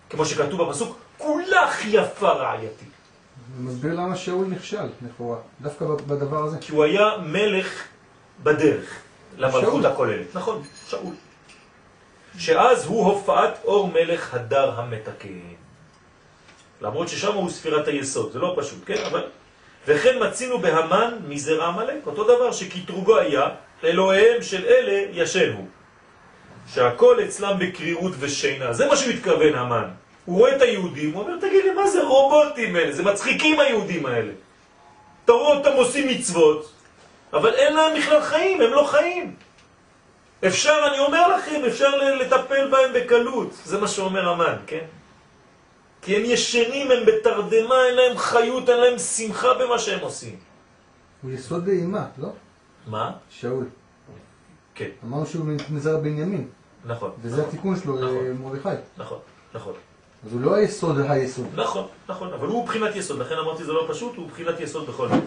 כמו 0.10 0.26
שכתוב 0.26 0.64
בפסוק, 0.64 0.98
כולה 1.18 1.72
יפה 1.88 2.30
רעייתי. 2.30 2.85
מסביר 3.60 3.94
למה 3.94 4.15
שאול 4.15 4.48
נכשל, 4.48 4.89
לכאורה. 5.06 5.38
דווקא 5.61 5.85
בדבר 5.85 6.44
הזה. 6.44 6.57
כי 6.61 6.72
הוא 6.72 6.84
היה 6.84 7.10
מלך 7.26 7.84
בדרך 8.44 8.99
למלכות. 9.38 9.85
הכוללת. 9.85 10.35
נכון, 10.35 10.61
שאול. 10.89 11.14
שאז 12.38 12.85
הוא 12.85 13.05
הופעת 13.05 13.59
אור 13.64 13.88
מלך 13.88 14.34
הדר 14.34 14.80
המתקן. 14.80 15.39
למרות 16.81 17.07
ששם 17.09 17.34
הוא 17.34 17.49
ספירת 17.49 17.88
היסוד, 17.88 18.31
זה 18.31 18.39
לא 18.39 18.55
פשוט, 18.57 18.80
כן? 18.85 19.03
אבל... 19.11 19.23
וכן 19.88 20.27
מצינו 20.27 20.59
בהמן 20.59 21.14
מזרע 21.27 21.68
עמלק, 21.68 22.05
אותו 22.05 22.23
דבר 22.23 22.51
שקטרוגו 22.51 23.18
היה, 23.18 23.49
אלוהיהם 23.84 24.41
של 24.41 24.65
אלה 24.65 25.05
ישנו. 25.11 25.68
שהכל 26.73 27.23
אצלם 27.23 27.59
בקרירות 27.59 28.14
ושינה, 28.19 28.73
זה 28.73 28.88
מה 28.88 28.95
שהוא 28.95 29.14
התכוון 29.14 29.55
המן. 29.55 29.88
הוא 30.26 30.38
רואה 30.38 30.55
את 30.55 30.61
היהודים, 30.61 31.14
הוא 31.14 31.23
אומר, 31.23 31.38
תגיד 31.38 31.64
לי, 31.65 31.72
מה 31.72 31.88
זה 31.88 32.03
רובוטים 32.03 32.76
האלה? 32.76 32.91
זה 32.91 33.03
מצחיקים 33.03 33.59
היהודים 33.59 34.05
האלה. 34.05 34.31
אתה 35.26 35.34
רואה 35.34 35.57
אותם 35.57 35.73
עושים 35.76 36.07
מצוות, 36.07 36.73
אבל 37.38 37.53
אין 37.53 37.76
להם 37.76 37.97
בכלל 37.97 38.22
חיים, 38.22 38.61
הם 38.61 38.72
לא 38.72 38.88
חיים. 38.91 39.35
אפשר, 40.47 40.77
אני 40.89 40.99
אומר 40.99 41.35
לכם, 41.38 41.61
אפשר 41.68 41.89
לטפל 42.22 42.72
בהם 42.72 42.93
בקלות. 42.93 43.49
זה 43.65 43.77
מה 43.77 43.88
שאומר 43.88 44.30
המן, 44.30 44.55
כן? 44.68 44.85
כי 46.01 46.15
הם 46.15 46.22
ישנים, 46.26 46.91
הם 46.91 47.05
בתרדמה, 47.05 47.85
אין 47.88 47.95
להם 47.95 48.18
חיות, 48.18 48.69
אין 48.69 48.80
להם 48.80 48.99
שמחה 48.99 49.53
במה 49.53 49.80
שהם 49.80 49.99
עושים. 49.99 50.35
הוא 51.22 51.31
יסוד 51.31 51.65
באימה, 51.65 52.05
לא? 52.18 52.30
מה? 52.88 53.11
שאול. 53.30 53.65
כן, 54.76 54.89
אמרנו 55.03 55.26
שהוא 55.26 55.45
מזרע 55.69 55.99
בנימין, 55.99 56.47
נכון. 56.85 57.11
וזה 57.22 57.47
התיקון 57.47 57.76
שלו 57.80 57.95
נכון. 57.95 58.26
למרדכי. 58.26 58.69
נכון, 58.97 59.19
נכון. 59.53 59.73
אז 60.26 60.34
הוא 60.34 60.41
לא 60.41 60.55
היסוד 60.55 60.97
היסוד. 61.09 61.47
נכון, 61.55 61.88
נכון, 62.09 62.34
אבל 62.34 62.47
הוא 62.47 62.65
בחינת 62.65 62.95
יסוד, 62.95 63.19
לכן 63.19 63.35
אמרתי 63.35 63.64
זה 63.64 63.73
לא 63.73 63.88
פשוט, 63.89 64.15
הוא 64.15 64.27
בחינת 64.30 64.59
יסוד 64.59 64.88
בכל 64.88 65.07
זאת. 65.07 65.23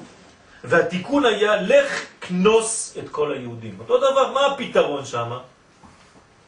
והתיקון 0.65 1.25
היה, 1.27 1.63
לך 1.63 2.05
כנוס 2.21 2.95
את 2.99 3.09
כל 3.09 3.33
היהודים. 3.33 3.77
אותו 3.81 3.99
דבר, 3.99 4.33
מה 4.33 4.47
הפתרון 4.47 5.05
שם? 5.05 5.31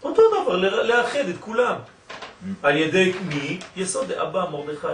אותו 0.03 0.23
דבר, 0.43 0.57
לאחד 0.83 1.29
את 1.29 1.37
כולם. 1.41 1.75
על 2.63 2.77
ידי 2.77 3.13
מי? 3.29 3.59
יסוד 3.77 4.13
אבא 4.13 4.45
מרדכי. 4.51 4.87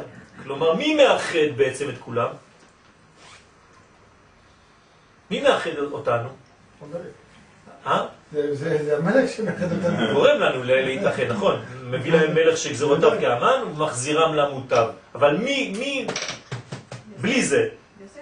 כלומר, 0.43 0.74
מי 0.74 0.95
מאחד 0.95 1.39
בעצם 1.57 1.89
את 1.89 1.95
כולם? 2.01 2.28
מי 5.31 5.40
מאחד 5.40 5.70
אותנו? 5.93 6.28
אה? 7.86 8.07
זה- 8.32 8.97
המלך 8.97 9.31
שמאחד 9.31 9.73
אותנו. 9.73 10.12
גורם 10.15 10.40
לנו 10.40 10.62
להתאחד, 10.65 11.23
נכון. 11.23 11.61
מביא 11.82 12.12
להם 12.12 12.35
מלך 12.35 12.57
שגזרותיו 12.59 13.11
כאמן 13.20 13.62
ומחזירם 13.66 14.35
למוטב. 14.35 14.86
אבל 15.15 15.36
מי, 15.36 15.74
מי, 15.78 16.07
בלי 17.20 17.43
זה, 17.45 17.69
יוסף. 18.01 18.20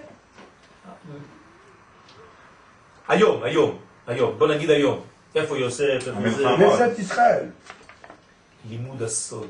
היום, 3.07 3.43
היום, 3.43 3.77
היום, 4.07 4.37
בוא 4.37 4.47
נגיד 4.47 4.69
היום. 4.69 5.01
איפה 5.35 5.57
יוסף? 5.57 6.03
כנסת 6.57 6.99
ישראל, 6.99 7.45
לימוד 8.69 9.03
הסוד. 9.03 9.47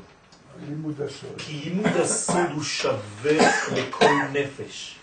לימוד 0.68 1.00
הסוד. 1.00 1.30
כי 1.38 1.52
לימוד 1.52 1.96
הסוד 2.00 2.50
הוא 2.54 2.62
שווה 2.62 3.38
לכל 3.76 4.14
נפש. 4.32 4.94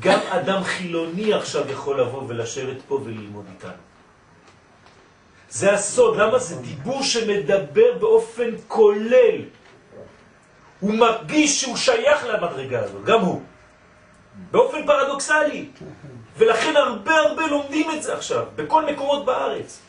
גם 0.00 0.18
אדם 0.28 0.64
חילוני 0.64 1.34
עכשיו 1.34 1.70
יכול 1.70 2.00
לבוא 2.00 2.22
ולשבת 2.28 2.76
פה 2.88 2.94
וללמוד 3.04 3.44
איתנו. 3.54 3.72
זה 5.50 5.72
הסוד, 5.72 6.16
למה 6.16 6.38
זה 6.38 6.56
דיבור 6.56 7.02
שמדבר 7.02 7.98
באופן 8.00 8.50
כולל. 8.68 9.40
הוא 10.80 10.94
מרגיש 10.94 11.60
שהוא 11.60 11.76
שייך 11.76 12.24
למדרגה 12.24 12.80
הזאת, 12.80 13.04
גם 13.04 13.20
הוא. 13.20 13.42
באופן 14.50 14.86
פרדוקסלי. 14.86 15.68
ולכן 16.38 16.76
הרבה 16.76 17.16
הרבה 17.16 17.46
לומדים 17.46 17.90
את 17.90 18.02
זה 18.02 18.14
עכשיו, 18.14 18.44
בכל 18.56 18.84
מקומות 18.86 19.24
בארץ. 19.24 19.80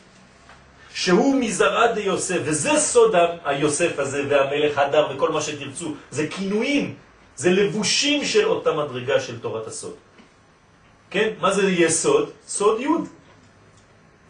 שהוא 0.94 1.36
מזרעה 1.40 1.92
די 1.92 2.00
יוסף, 2.00 2.38
וזה 2.44 2.70
סוד 2.76 3.14
היוסף 3.44 3.98
הזה 3.98 4.22
והמלך 4.28 4.78
הדר 4.78 5.06
וכל 5.14 5.32
מה 5.32 5.40
שתרצו, 5.40 5.94
זה 6.10 6.26
כינויים, 6.30 6.94
זה 7.36 7.50
לבושים 7.50 8.24
של 8.24 8.44
אותה 8.44 8.72
מדרגה 8.72 9.20
של 9.20 9.40
תורת 9.40 9.66
הסוד. 9.66 9.94
כן? 11.10 11.30
מה 11.40 11.52
זה 11.52 11.70
יסוד? 11.70 12.30
סוד 12.46 12.80
י'. 12.80 12.86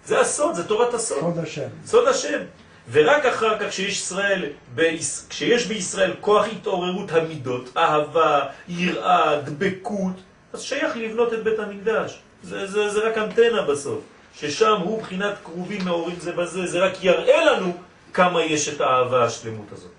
זה 0.04 0.20
הסוד, 0.20 0.54
זה 0.54 0.68
תורת 0.68 0.94
הסוד. 0.94 1.20
סוד 1.20 1.38
השם. 1.38 1.68
סוד 1.86 2.08
השם. 2.08 2.38
ורק 2.92 3.26
אחר 3.26 3.58
כך 3.58 3.68
כשיש, 3.68 4.00
ישראל, 4.00 4.44
כשיש 5.28 5.66
בישראל 5.66 6.14
כוח 6.20 6.46
התעוררות 6.52 7.12
המידות, 7.12 7.76
אהבה, 7.76 8.40
יראה, 8.68 9.40
דבקות, 9.40 10.16
אז 10.54 10.62
שייך 10.62 10.96
לבנות 10.96 11.32
את 11.32 11.44
בית 11.44 11.58
המקדש. 11.58 12.18
זה, 12.42 12.66
זה, 12.66 12.88
זה 12.88 13.08
רק 13.08 13.18
אנטנה 13.18 13.62
בסוף, 13.62 14.00
ששם 14.34 14.76
הוא 14.80 15.02
בחינת 15.02 15.34
קרובים 15.44 15.84
מעורים 15.84 16.16
זה 16.20 16.32
בזה, 16.32 16.66
זה 16.66 16.78
רק 16.78 17.04
יראה 17.04 17.44
לנו 17.44 17.76
כמה 18.12 18.42
יש 18.42 18.68
את 18.68 18.80
האהבה 18.80 19.24
השלמות 19.24 19.72
הזאת. 19.72 19.90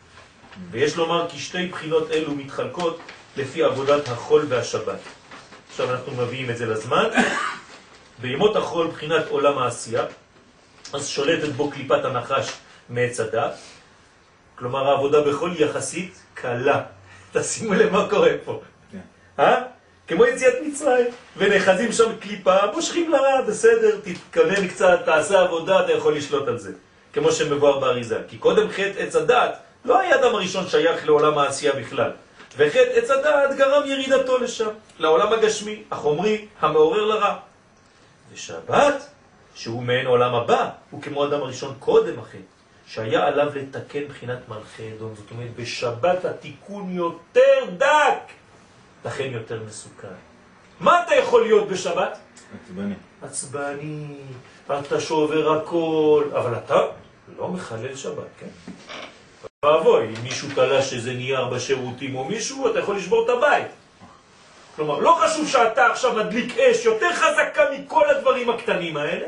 ויש 0.72 0.98
לומר 0.98 1.30
כי 1.30 1.40
שתי 1.40 1.68
בחינות 1.68 2.12
אלו 2.12 2.36
מתחלקות 2.36 3.00
לפי 3.38 3.64
עבודת 3.64 4.08
החול 4.08 4.46
והשבת. 4.50 5.00
עכשיו 5.70 5.92
אנחנו 5.92 6.14
מביאים 6.16 6.50
את 6.50 6.58
זה 6.58 6.66
לזמן. 6.66 7.10
בימות 8.22 8.56
החול 8.56 8.88
בחינת 8.88 9.28
עולם 9.30 9.58
העשייה, 9.58 10.06
אז 10.94 11.08
שולטת 11.08 11.50
בו 11.50 11.72
קליפת 11.72 12.06
הנחש 12.06 12.52
מעץ 12.90 13.20
הדת, 13.20 13.54
כלומר 14.56 14.88
העבודה 14.88 15.22
בחול 15.22 15.56
יחסית 15.60 16.22
קלה. 16.34 16.84
תשימו 17.34 17.74
לב 17.74 17.92
מה 17.92 18.10
קורה 18.10 18.32
פה. 18.46 18.62
כן. 18.92 19.00
אה? 19.40 19.75
כמו 20.08 20.26
יציאת 20.26 20.54
מצרים, 20.68 21.08
ונחזים 21.38 21.92
שם 21.92 22.16
קליפה, 22.20 22.56
מושכים 22.74 23.12
לרע, 23.12 23.42
בסדר, 23.42 23.98
תתכוון 24.04 24.68
קצת, 24.68 25.00
תעשה 25.06 25.42
עבודה, 25.42 25.86
אתה 25.86 25.92
יכול 25.92 26.16
לשלוט 26.16 26.48
על 26.48 26.58
זה. 26.58 26.72
כמו 27.14 27.32
שמבואר 27.32 27.80
באריזה. 27.80 28.20
כי 28.28 28.38
קודם 28.38 28.70
חטא 28.70 29.00
עץ 29.00 29.16
הדעת, 29.16 29.58
לא 29.86 30.00
היה 30.00 30.16
אדם 30.16 30.36
הראשון 30.36 30.68
שייך 30.68 31.06
לעולם 31.06 31.38
העשייה 31.38 31.74
בכלל. 31.74 32.12
וחטא 32.58 32.90
עץ 32.94 33.12
הדעת 33.12 33.58
גרם 33.58 33.88
ירידתו 33.88 34.38
לשם, 34.38 34.70
לעולם 35.00 35.34
הגשמי, 35.34 35.84
החומרי, 35.92 36.46
המעורר 36.60 37.06
לרע. 37.06 37.36
ושבת, 38.34 39.10
שהוא 39.56 39.84
מעין 39.84 40.06
עולם 40.06 40.36
הבא, 40.36 40.70
הוא 40.92 41.02
כמו 41.02 41.26
אדם 41.26 41.42
הראשון 41.42 41.76
קודם 41.80 42.20
החטא, 42.20 42.38
שהיה 42.88 43.28
עליו 43.28 43.52
לתקן 43.56 44.08
בחינת 44.10 44.40
מלכי 44.50 44.92
אדום. 44.98 45.14
זאת 45.16 45.32
אומרת, 45.32 45.56
בשבת 45.56 46.26
התיקון 46.26 46.90
יותר 46.92 47.66
דק, 47.78 48.32
לכן 49.06 49.30
יותר 49.32 49.64
מסוכן. 49.68 50.08
מה 50.80 51.04
אתה 51.04 51.16
יכול 51.16 51.44
להיות 51.44 51.68
בשבת? 51.68 52.20
עצבני. 52.64 52.94
עצבני, 53.22 54.08
אתה 54.66 55.00
שובר 55.00 55.62
הכל, 55.62 56.24
אבל 56.38 56.56
אתה 56.58 56.76
לא 57.38 57.48
מחלל 57.48 57.96
שבת, 57.96 58.28
כן? 58.40 58.48
ואבוי, 59.66 60.08
אם 60.08 60.24
מישהו 60.24 60.50
תלש 60.56 60.94
איזה 60.94 61.14
נייר 61.14 61.46
בשירותים 61.46 62.16
או 62.16 62.24
מישהו, 62.24 62.72
אתה 62.72 62.80
יכול 62.80 62.96
לשבור 62.98 63.24
את 63.24 63.30
הבית. 63.30 63.68
כלומר, 64.76 65.00
לא 65.00 65.20
חשוב 65.22 65.48
שאתה 65.48 65.88
עכשיו 65.88 66.14
מדליק 66.16 66.58
אש 66.58 66.86
יותר 66.86 67.14
חזקה 67.14 67.64
מכל 67.72 68.10
הדברים 68.10 68.50
הקטנים 68.50 68.98
האלה, 68.98 69.28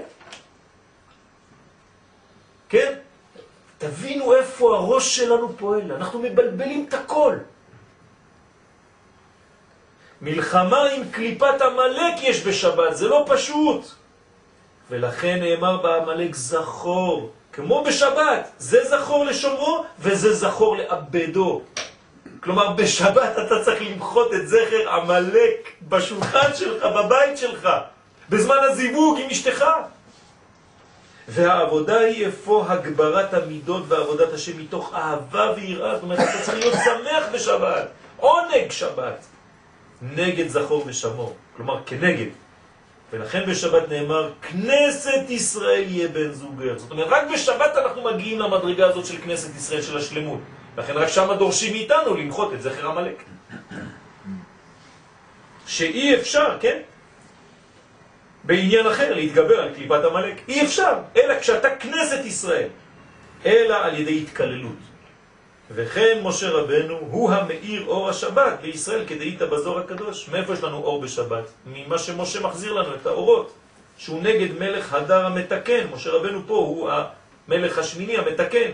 כן? 2.70 2.94
תבינו 3.78 4.36
איפה 4.36 4.76
הראש 4.76 5.16
שלנו 5.16 5.58
פועל, 5.58 5.92
אנחנו 5.92 6.20
מבלבלים 6.20 6.86
את 6.90 6.94
הכל. 6.94 7.38
מלחמה 10.22 10.84
עם 10.84 11.04
קליפת 11.12 11.62
המלאק 11.62 12.24
יש 12.24 12.48
בשבת, 12.48 12.98
זה 12.98 13.08
לא 13.08 13.26
פשוט. 13.28 13.82
ולכן 14.90 15.40
נאמר 15.40 15.78
בעמלק 15.78 16.36
זכור, 16.36 17.32
כמו 17.54 17.84
בשבת, 17.84 18.52
זה 18.58 18.84
זכור 18.84 19.26
לשומרו 19.26 19.84
וזה 20.00 20.34
זכור 20.34 20.78
לאבדו. 20.78 21.62
כלומר, 22.44 22.70
בשבת 22.70 23.32
אתה 23.46 23.64
צריך 23.64 23.82
למחות 23.82 24.34
את 24.34 24.48
זכר 24.48 24.90
עמלק 24.90 25.72
בשולחן 25.90 26.56
שלך, 26.56 26.84
בבית 26.84 27.38
שלך, 27.38 27.70
בזמן 28.30 28.56
הזיווג 28.62 29.20
עם 29.20 29.30
אשתך. 29.30 29.66
והעבודה 31.28 32.00
היא 32.00 32.26
איפה 32.26 32.66
הגברת 32.68 33.34
המידות 33.34 33.84
ועבודת 33.88 34.34
השם 34.34 34.60
מתוך 34.60 34.94
אהבה 34.94 35.54
ויראה. 35.56 35.96
זאת 35.96 36.04
אומרת, 36.04 36.20
אתה 36.20 36.42
צריך 36.42 36.58
להיות 36.58 36.74
שמח 36.74 37.24
בשבת, 37.34 37.88
עונג 38.18 38.72
שבת, 38.72 39.26
נגד 40.02 40.48
זכור 40.48 40.84
ושמור, 40.88 41.36
כלומר 41.58 41.84
כנגד. 41.86 42.30
ולכן 43.12 43.46
בשבת 43.46 43.90
נאמר, 43.90 44.32
כנסת 44.42 45.30
ישראל 45.30 45.84
יהיה 45.88 46.08
בן 46.08 46.32
זוגך. 46.32 46.78
זאת 46.78 46.92
אומרת, 46.92 47.08
רק 47.10 47.24
בשבת 47.34 47.76
אנחנו 47.78 48.04
מגיעים 48.04 48.40
למדרגה 48.40 48.88
הזאת 48.88 49.06
של 49.06 49.18
כנסת 49.18 49.56
ישראל, 49.56 49.82
של 49.82 49.98
השלמות. 49.98 50.40
לכן 50.78 50.94
רק 50.94 51.08
שם 51.08 51.34
דורשים 51.40 51.74
מאיתנו 51.74 52.16
למחות 52.16 52.54
את 52.54 52.62
זכר 52.62 52.88
המלאק. 52.88 53.24
שאי 55.68 56.16
אפשר, 56.16 56.58
כן? 56.62 56.80
בעניין 58.44 58.88
אחר 58.88 59.14
להתגבר 59.14 59.60
על 59.62 59.74
קליפת 59.76 60.04
המלאק. 60.04 60.36
אי 60.48 60.66
אפשר, 60.66 60.94
אלא 61.16 61.40
כשאתה 61.40 61.76
כנסת 61.76 62.26
ישראל, 62.26 62.68
אלא 63.46 63.76
על 63.76 64.00
ידי 64.00 64.22
התקללות. 64.22 64.87
וכן 65.72 66.20
משה 66.24 66.50
רבנו 66.50 66.98
הוא 67.12 67.32
המאיר 67.32 67.86
אור 67.86 68.10
השבת 68.10 68.60
בישראל 68.62 69.04
כדאית 69.08 69.42
בזור 69.42 69.80
הקדוש. 69.80 70.30
מאיפה 70.30 70.54
יש 70.54 70.64
לנו 70.64 70.78
אור 70.78 71.02
בשבת? 71.02 71.44
ממה 71.66 71.98
שמשה 71.98 72.40
מחזיר 72.40 72.74
לנו 72.74 72.96
את 72.96 73.06
האורות, 73.06 73.54
שהוא 73.98 74.24
נגד 74.24 74.60
מלך 74.60 74.94
הדר 74.94 75.26
המתקן. 75.26 75.88
משה 75.94 76.10
רבנו 76.10 76.42
פה 76.48 76.56
הוא 76.56 76.92
המלך 77.48 77.78
השמיני 77.78 78.18
המתקן. 78.18 78.72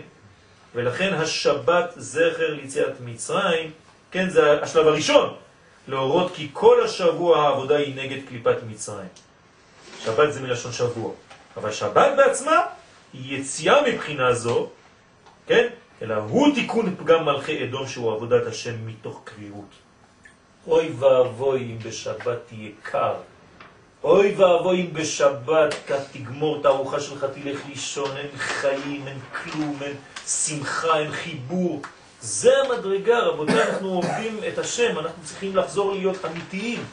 ולכן 0.75 1.13
השבת 1.13 1.93
זכר 1.95 2.53
ליציאת 2.53 2.93
מצרים, 3.05 3.71
כן, 4.11 4.29
זה 4.29 4.61
השלב 4.61 4.87
הראשון, 4.87 5.35
להורות 5.87 6.31
כי 6.35 6.49
כל 6.53 6.83
השבוע 6.83 7.37
העבודה 7.37 7.75
היא 7.75 7.95
נגד 7.95 8.19
קליפת 8.27 8.57
מצרים. 8.69 9.07
שבת 9.99 10.33
זה 10.33 10.41
מלשון 10.41 10.71
שבוע. 10.71 11.11
אבל 11.57 11.71
שבת 11.71 12.11
בעצמה 12.17 12.61
היא 13.13 13.39
יציאה 13.39 13.81
מבחינה 13.87 14.33
זו, 14.33 14.69
כן? 15.47 15.67
אלא 16.03 16.15
הוא 16.15 16.55
תיקון 16.55 16.95
פגם 16.95 17.25
מלכי 17.25 17.63
אדום 17.63 17.87
שהוא 17.87 18.13
עבודת 18.13 18.47
השם 18.47 18.87
מתוך 18.87 19.21
קריאות. 19.23 19.69
אוי 20.67 20.91
ואבוי 20.99 21.61
אם 21.61 21.77
בשבת 21.79 22.37
תהיה 22.47 22.69
קר. 22.81 23.13
אוי 24.03 24.35
ואבוי 24.35 24.81
אם 24.81 24.93
בשבת 24.93 25.75
אתה 25.85 26.03
תגמור 26.11 26.59
את 26.61 26.65
הארוחה 26.65 26.99
שלך, 26.99 27.25
תלך 27.33 27.59
לישון, 27.69 28.17
אין 28.17 28.37
חיים, 28.37 29.07
אין 29.07 29.19
כלום, 29.43 29.77
אין 29.81 29.95
שמחה, 30.27 30.99
אין 30.99 31.11
חיבור. 31.11 31.81
זה 32.21 32.51
המדרגה, 32.57 33.19
רבותיי, 33.19 33.63
אנחנו 33.63 33.89
עובדים 33.89 34.39
את 34.47 34.57
השם, 34.57 34.99
אנחנו 34.99 35.23
צריכים 35.23 35.55
לחזור 35.55 35.93
להיות 35.93 36.25
אמיתיים. 36.25 36.83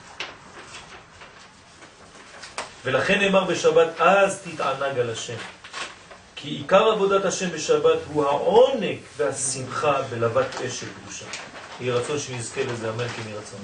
ולכן 2.85 3.19
נאמר 3.19 3.45
בשבת, 3.45 3.89
אז 3.99 4.43
תתענג 4.43 4.99
על 4.99 5.11
השם. 5.11 5.60
כי 6.43 6.49
עיקר 6.49 6.91
עבודת 6.91 7.25
השם 7.25 7.51
בשבת 7.51 7.99
הוא 8.13 8.25
העונג 8.25 8.99
והשמחה 9.17 10.03
בלבת 10.11 10.61
אש 10.67 10.81
של 10.81 10.87
קדושה. 11.03 11.25
יהי 11.81 11.91
רצון 11.91 12.19
שנזכה 12.19 12.61
לזה, 12.65 12.91
אמן 12.91 13.09
כן 13.09 13.23
יהי 13.27 13.39
רצון. 13.39 13.61